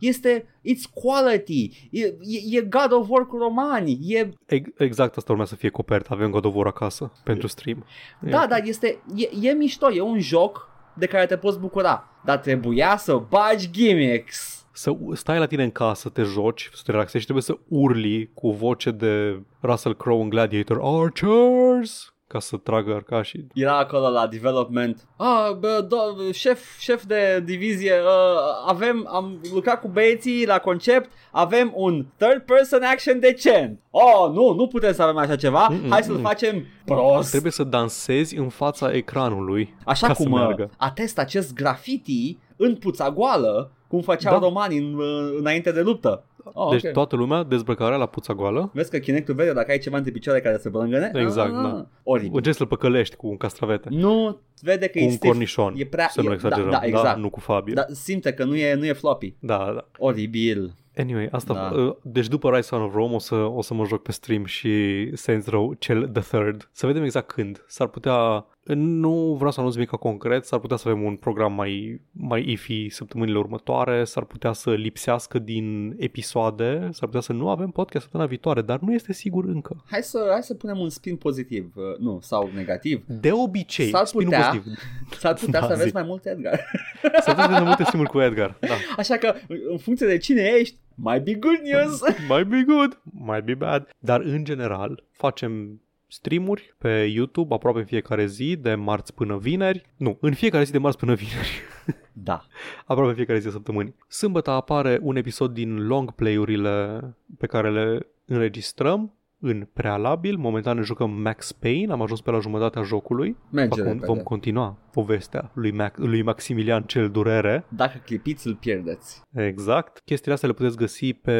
este, 0.00 0.46
it's 0.62 0.90
quality, 0.94 1.88
e, 1.90 2.00
e, 2.04 2.56
e 2.58 2.60
God 2.60 2.92
of 2.92 3.08
War 3.08 3.26
cu 3.26 3.36
romani, 3.36 3.98
e 4.02 4.28
Ex- 4.46 4.70
Exact 4.78 5.16
asta 5.16 5.32
urmea 5.32 5.46
să 5.46 5.56
fie 5.56 5.68
copertă. 5.68 6.08
Avem 6.12 6.30
God 6.30 6.44
of 6.44 6.54
War 6.54 6.66
acasă 6.66 7.12
pentru 7.24 7.46
stream. 7.46 7.84
Da, 8.20 8.46
dar 8.46 8.60
este, 8.64 9.02
e, 9.16 9.48
e 9.48 9.52
mișto, 9.52 9.92
e 9.92 10.00
un 10.00 10.18
joc 10.18 10.68
de 10.96 11.06
care 11.06 11.26
te 11.26 11.36
poți 11.36 11.58
bucura, 11.58 12.08
dar 12.24 12.38
trebuia 12.38 12.96
să 12.96 13.22
bagi 13.28 13.70
gimmicks. 13.70 14.66
Să 14.72 14.96
stai 15.12 15.38
la 15.38 15.46
tine 15.46 15.62
în 15.62 15.70
casă, 15.70 16.08
te 16.08 16.22
joci, 16.22 16.70
să 16.72 16.82
te 16.84 16.90
relaxezi 16.90 17.18
și 17.18 17.24
trebuie 17.24 17.42
să 17.44 17.58
urli 17.68 18.30
cu 18.34 18.50
voce 18.50 18.90
de 18.90 19.40
Russell 19.62 19.96
Crowe 19.96 20.22
în 20.22 20.28
Gladiator 20.28 20.80
Archers 20.82 22.13
ca 22.26 22.38
să 22.38 22.56
tragă 22.56 22.94
arcașii. 22.94 23.46
Era 23.54 23.78
acolo 23.78 24.08
la 24.08 24.26
development. 24.26 25.08
Ah, 25.16 25.50
bă, 25.58 25.86
do, 25.88 25.96
șef, 26.32 26.78
șef 26.78 27.04
de 27.04 27.42
divizie, 27.44 27.92
uh, 27.92 28.66
avem, 28.66 29.08
am 29.12 29.40
lucrat 29.52 29.80
cu 29.80 29.88
băieții 29.88 30.46
la 30.46 30.58
concept, 30.58 31.10
avem 31.30 31.72
un 31.74 32.06
third 32.16 32.42
person 32.42 32.82
action 32.82 33.20
decent. 33.20 33.80
Oh, 33.90 34.30
nu, 34.32 34.52
nu 34.52 34.66
putem 34.66 34.92
să 34.92 35.02
avem 35.02 35.16
așa 35.16 35.36
ceva, 35.36 35.68
Mm-mm, 35.70 35.88
hai 35.88 36.02
să-l 36.02 36.16
mm. 36.16 36.22
facem 36.22 36.66
prost. 36.84 37.30
Trebuie 37.30 37.52
să 37.52 37.64
dansezi 37.64 38.36
în 38.36 38.48
fața 38.48 38.92
ecranului 38.92 39.74
Așa 39.84 40.06
ca 40.06 40.12
cum 40.12 40.24
să 40.24 40.30
uh, 40.32 40.38
meargă. 40.38 40.70
atest 40.76 41.18
acest 41.18 41.54
graffiti 41.54 42.38
în 42.56 42.74
puța 42.76 43.10
goală, 43.10 43.70
cum 43.88 44.00
făceau 44.00 44.32
Da. 44.32 44.46
romanii 44.46 44.78
în, 44.78 44.94
uh, 44.94 45.36
înainte 45.38 45.72
de 45.72 45.80
luptă. 45.80 46.24
Oh, 46.52 46.70
Deci 46.70 46.84
ok. 46.84 46.90
toată 46.92 47.16
lumea, 47.16 47.42
dezbrăcarea 47.42 47.96
la 47.96 48.06
puța 48.06 48.34
goală, 48.34 48.70
Vezi 48.74 48.90
că 48.90 48.98
Kinect-ul 48.98 49.34
vede 49.34 49.52
dacă 49.52 49.70
ai 49.70 49.78
ceva 49.78 49.96
între 49.96 50.12
picioare 50.12 50.40
care 50.40 50.56
se 50.56 50.68
blângăne? 50.68 51.10
Exact, 51.14 51.52
da. 51.52 51.86
Oribil. 52.02 52.30
încerci 52.34 52.56
să-l 52.56 52.66
păcălești 52.66 53.16
cu 53.16 53.26
un 53.28 53.36
castravete. 53.36 53.88
Nu 53.90 54.40
vede 54.60 54.86
că 54.86 54.92
Cu 54.92 54.98
e 54.98 55.04
un 55.04 55.10
stiff. 55.10 55.26
cornișon, 55.26 55.74
E 55.76 55.84
prea- 55.86 56.08
să 56.08 56.22
nu 56.22 56.30
e- 56.30 56.32
exagerăm, 56.34 56.70
da, 56.70 56.78
da, 56.78 56.86
exact. 56.86 57.18
Nu 57.18 57.30
cu 57.30 57.40
Fabio. 57.40 57.74
Dar 57.74 57.86
simte 57.92 58.32
că 58.32 58.44
nu 58.44 58.56
e, 58.56 58.74
nu 58.74 58.84
e 58.86 58.92
floppy. 58.92 59.34
Da, 59.38 59.56
da. 59.74 59.86
Oribil. 59.98 60.74
Anyway, 60.96 61.28
asta, 61.30 61.54
Da. 61.54 61.80
uh, 61.80 61.94
deci 62.02 62.28
după 62.28 62.50
Rise 62.50 62.68
Son 62.68 62.82
of 62.82 62.94
Rome 62.94 63.14
o 63.14 63.18
să, 63.18 63.34
o 63.34 63.62
să 63.62 63.74
mă 63.74 63.84
joc 63.84 64.02
pe 64.02 64.12
stream 64.12 64.44
și 64.44 65.10
Saints 65.16 65.46
Row 65.46 65.72
cel 65.72 66.08
The 66.08 66.22
Third. 66.22 66.68
Să 66.72 66.86
vedem 66.86 67.02
exact 67.02 67.26
când. 67.32 67.64
S-ar 67.66 67.86
putea, 67.88 68.46
nu 68.66 69.34
vreau 69.34 69.50
să 69.50 69.60
anunț 69.60 69.74
nimic 69.74 69.90
concret, 69.90 70.44
s-ar 70.44 70.58
putea 70.58 70.76
să 70.76 70.88
avem 70.88 71.02
un 71.02 71.16
program 71.16 71.52
mai, 71.52 72.00
mai 72.12 72.50
ifi 72.50 72.88
săptămânile 72.88 73.38
următoare, 73.38 74.04
s-ar 74.04 74.24
putea 74.24 74.52
să 74.52 74.70
lipsească 74.74 75.38
din 75.38 75.94
episoade, 75.98 76.88
s-ar 76.92 77.06
putea 77.06 77.20
să 77.20 77.32
nu 77.32 77.48
avem 77.48 77.70
podcast 77.70 78.02
săptămâna 78.02 78.28
viitoare, 78.28 78.62
dar 78.62 78.78
nu 78.80 78.92
este 78.92 79.12
sigur 79.12 79.44
încă. 79.44 79.84
Hai 79.90 80.02
să, 80.02 80.28
hai 80.30 80.42
să 80.42 80.54
punem 80.54 80.78
un 80.78 80.88
spin 80.88 81.16
pozitiv. 81.16 81.72
uh, 81.76 81.98
Nu, 81.98 82.18
sau 82.22 82.50
negativ. 82.54 83.04
De 83.06 83.32
obicei, 83.32 83.88
S-ar 83.88 84.04
spinul 84.04 84.24
putea- 84.24 84.48
pozitiv. 84.48 84.72
S-ar 85.20 85.34
putea 85.34 85.60
Da, 85.60 85.66
să 85.66 85.72
aveți 85.72 85.88
zi. 85.88 85.94
mai 85.94 86.02
mult 86.02 86.26
Edgar. 86.26 86.60
S-ar 87.02 87.10
putea 87.34 87.44
să 87.44 87.50
avem 87.54 87.64
multe 87.64 87.84
simul 87.84 88.06
cu 88.06 88.20
Edgar. 88.20 88.56
Da. 88.60 88.74
Așa 88.96 89.16
că, 89.16 89.34
în 89.70 89.78
funcție 89.78 90.06
de 90.06 90.16
cine 90.18 90.50
ești, 90.58 90.76
might 90.94 91.24
be 91.24 91.34
good 91.34 91.58
news. 91.72 92.00
might 92.28 92.48
be 92.48 92.64
good, 92.66 93.00
might 93.26 93.44
be 93.44 93.54
bad. 93.54 93.88
Dar 93.98 94.20
în 94.20 94.44
general 94.44 95.04
facem 95.10 95.80
streamuri 96.14 96.74
pe 96.78 97.10
YouTube 97.14 97.54
aproape 97.54 97.78
în 97.78 97.84
fiecare 97.84 98.26
zi, 98.26 98.56
de 98.56 98.74
marți 98.74 99.14
până 99.14 99.36
vineri. 99.36 99.82
Nu, 99.96 100.16
în 100.20 100.32
fiecare 100.34 100.64
zi 100.64 100.72
de 100.72 100.78
marți 100.78 100.98
până 100.98 101.14
vineri. 101.14 101.62
da. 102.12 102.46
aproape 102.80 103.08
în 103.08 103.14
fiecare 103.14 103.38
zi 103.38 103.44
de 103.44 103.50
săptămâni. 103.50 103.94
Sâmbătă 104.08 104.50
apare 104.50 104.98
un 105.02 105.16
episod 105.16 105.52
din 105.54 105.86
long 105.86 106.12
play-urile 106.12 107.00
pe 107.38 107.46
care 107.46 107.70
le 107.70 108.06
înregistrăm 108.24 109.12
în 109.40 109.68
prealabil. 109.72 110.36
Momentan 110.36 110.76
ne 110.76 110.82
jucăm 110.82 111.10
Max 111.10 111.52
Payne, 111.52 111.92
am 111.92 112.02
ajuns 112.02 112.20
pe 112.20 112.30
la 112.30 112.38
jumătatea 112.38 112.82
jocului. 112.82 113.36
Merge 113.50 113.80
Acum 113.80 113.92
repede. 113.92 114.06
vom 114.06 114.18
continua 114.18 114.78
povestea 114.92 115.50
lui, 115.54 115.72
Mac- 115.72 115.96
lui 115.96 116.22
Maximilian 116.22 116.82
cel 116.82 117.10
Durere. 117.10 117.64
Dacă 117.68 118.00
clipiți, 118.04 118.46
îl 118.46 118.54
pierdeți. 118.54 119.22
Exact. 119.32 120.00
Chestiile 120.04 120.34
astea 120.34 120.48
le 120.48 120.54
puteți 120.54 120.76
găsi 120.76 121.12
pe 121.12 121.32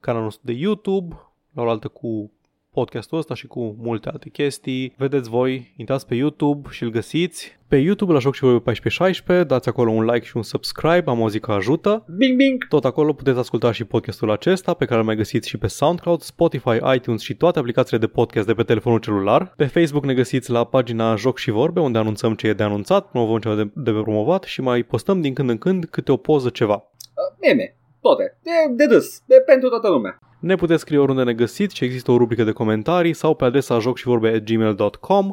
canalul 0.00 0.24
nostru 0.26 0.46
de 0.46 0.52
YouTube, 0.52 1.16
la 1.52 1.62
oaltă 1.62 1.88
cu 1.88 2.30
podcastul 2.78 3.18
ăsta 3.18 3.34
și 3.34 3.46
cu 3.46 3.76
multe 3.78 4.08
alte 4.08 4.28
chestii. 4.28 4.94
Vedeți 4.96 5.28
voi, 5.28 5.74
intrați 5.76 6.06
pe 6.06 6.14
YouTube 6.14 6.68
și 6.70 6.82
îl 6.82 6.90
găsiți. 6.90 7.58
Pe 7.68 7.76
YouTube 7.76 8.12
la 8.12 8.18
Joc 8.18 8.34
și 8.34 8.40
Vorbe 8.40 8.56
1416, 8.56 9.46
dați 9.46 9.68
acolo 9.68 9.90
un 9.90 10.04
like 10.04 10.26
și 10.26 10.36
un 10.36 10.42
subscribe, 10.42 11.04
am 11.06 11.20
o 11.20 11.28
zi 11.28 11.40
că 11.40 11.52
ajută. 11.52 12.04
Bing, 12.16 12.36
bing! 12.36 12.68
Tot 12.68 12.84
acolo 12.84 13.12
puteți 13.12 13.38
asculta 13.38 13.72
și 13.72 13.84
podcastul 13.84 14.30
acesta, 14.30 14.74
pe 14.74 14.84
care 14.84 14.98
îl 15.00 15.06
mai 15.06 15.16
găsiți 15.16 15.48
și 15.48 15.56
pe 15.56 15.66
SoundCloud, 15.66 16.20
Spotify, 16.20 16.78
iTunes 16.94 17.20
și 17.20 17.34
toate 17.34 17.58
aplicațiile 17.58 17.98
de 17.98 18.06
podcast 18.06 18.46
de 18.46 18.54
pe 18.54 18.62
telefonul 18.62 18.98
celular. 18.98 19.52
Pe 19.56 19.66
Facebook 19.66 20.04
ne 20.04 20.14
găsiți 20.14 20.50
la 20.50 20.64
pagina 20.64 21.14
Joc 21.14 21.38
și 21.38 21.50
Vorbe, 21.50 21.80
unde 21.80 21.98
anunțăm 21.98 22.34
ce 22.34 22.46
e 22.46 22.52
de 22.52 22.62
anunțat, 22.62 23.10
promovăm 23.10 23.38
ce 23.38 23.48
e 23.48 23.54
de, 23.54 23.70
de 23.74 23.90
promovat 23.90 24.42
și 24.42 24.60
mai 24.60 24.82
postăm 24.82 25.20
din 25.20 25.34
când 25.34 25.48
în 25.48 25.58
când 25.58 25.84
câte 25.84 26.12
o 26.12 26.16
poză 26.16 26.48
ceva. 26.48 26.74
Uh, 26.74 27.38
meme, 27.40 27.76
toate, 28.00 28.38
de, 28.42 28.50
de 28.84 28.94
râs, 28.94 29.22
de 29.26 29.42
pentru 29.46 29.68
toată 29.68 29.88
lumea. 29.88 30.18
Ne 30.40 30.54
puteți 30.54 30.80
scrie 30.80 30.98
oriunde 30.98 31.22
ne 31.22 31.34
găsiți 31.34 31.76
și 31.76 31.84
există 31.84 32.10
o 32.10 32.16
rubrică 32.16 32.44
de 32.44 32.52
comentarii 32.52 33.12
sau 33.12 33.34
pe 33.34 33.44
adresa 33.44 33.78
jocșivorbe.gmail.com 33.78 35.32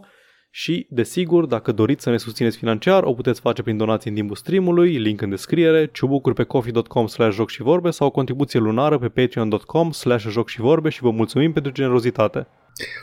și, 0.49 0.87
desigur, 0.89 1.45
dacă 1.45 1.71
doriți 1.71 2.03
să 2.03 2.09
ne 2.09 2.17
susțineți 2.17 2.57
financiar, 2.57 3.03
o 3.03 3.13
puteți 3.13 3.41
face 3.41 3.61
prin 3.61 3.77
donații 3.77 4.09
în 4.09 4.15
timpul 4.15 4.35
streamului, 4.35 4.97
link 4.97 5.21
în 5.21 5.29
descriere, 5.29 5.89
ciubucuri 5.91 6.35
pe 6.35 6.43
coffee.com 6.43 7.07
slash 7.07 7.35
joc 7.35 7.49
și 7.49 7.61
vorbe 7.61 7.89
sau 7.89 8.07
o 8.07 8.11
contribuție 8.11 8.59
lunară 8.59 8.97
pe 8.97 9.09
patreon.com 9.09 9.91
slash 9.91 10.25
joc 10.27 10.49
și 10.49 10.61
vorbe 10.61 10.89
și 10.89 11.01
vă 11.01 11.11
mulțumim 11.11 11.51
pentru 11.53 11.71
generozitate. 11.71 12.47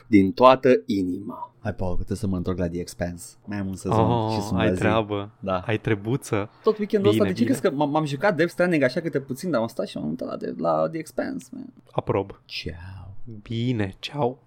Din 0.06 0.32
toată 0.32 0.68
inima. 0.86 1.54
Hai, 1.62 1.74
Paul, 1.74 1.90
că 1.90 1.96
trebuie 1.96 2.16
să 2.16 2.26
mă 2.26 2.36
întorc 2.36 2.58
la 2.58 2.68
The 2.68 2.80
Expanse. 2.80 3.34
Mai 3.44 3.58
am 3.58 3.66
un 3.66 3.76
sezon 3.76 4.10
Oh, 4.10 4.32
și 4.32 4.40
sunt 4.40 4.58
ai 4.58 4.66
la 4.66 4.72
zi. 4.72 4.78
treabă, 4.78 5.30
Da. 5.40 5.58
ai 5.66 5.78
trebuță. 5.78 6.50
Tot 6.62 6.78
weekendul 6.78 7.10
ăsta, 7.10 7.22
Bine, 7.22 7.34
de 7.34 7.38
ce 7.40 7.44
bine. 7.44 7.58
crezi 7.58 7.74
că 7.76 7.84
m- 7.84 7.90
m-am 7.90 8.04
jucat 8.04 8.36
Death 8.36 8.50
Stranding 8.52 8.82
așa 8.82 9.00
câte 9.00 9.20
puțin, 9.20 9.50
dar 9.50 9.60
am 9.60 9.66
stat 9.66 9.86
și 9.86 9.96
am 9.96 10.08
uitat 10.08 10.28
la, 10.28 10.36
de- 10.36 10.54
la 10.58 10.88
The 10.88 10.98
Expanse, 10.98 11.46
man. 11.52 11.72
Aprob. 11.90 12.40
Ciao. 12.44 13.14
Bine, 13.42 13.96
ceau. 13.98 14.38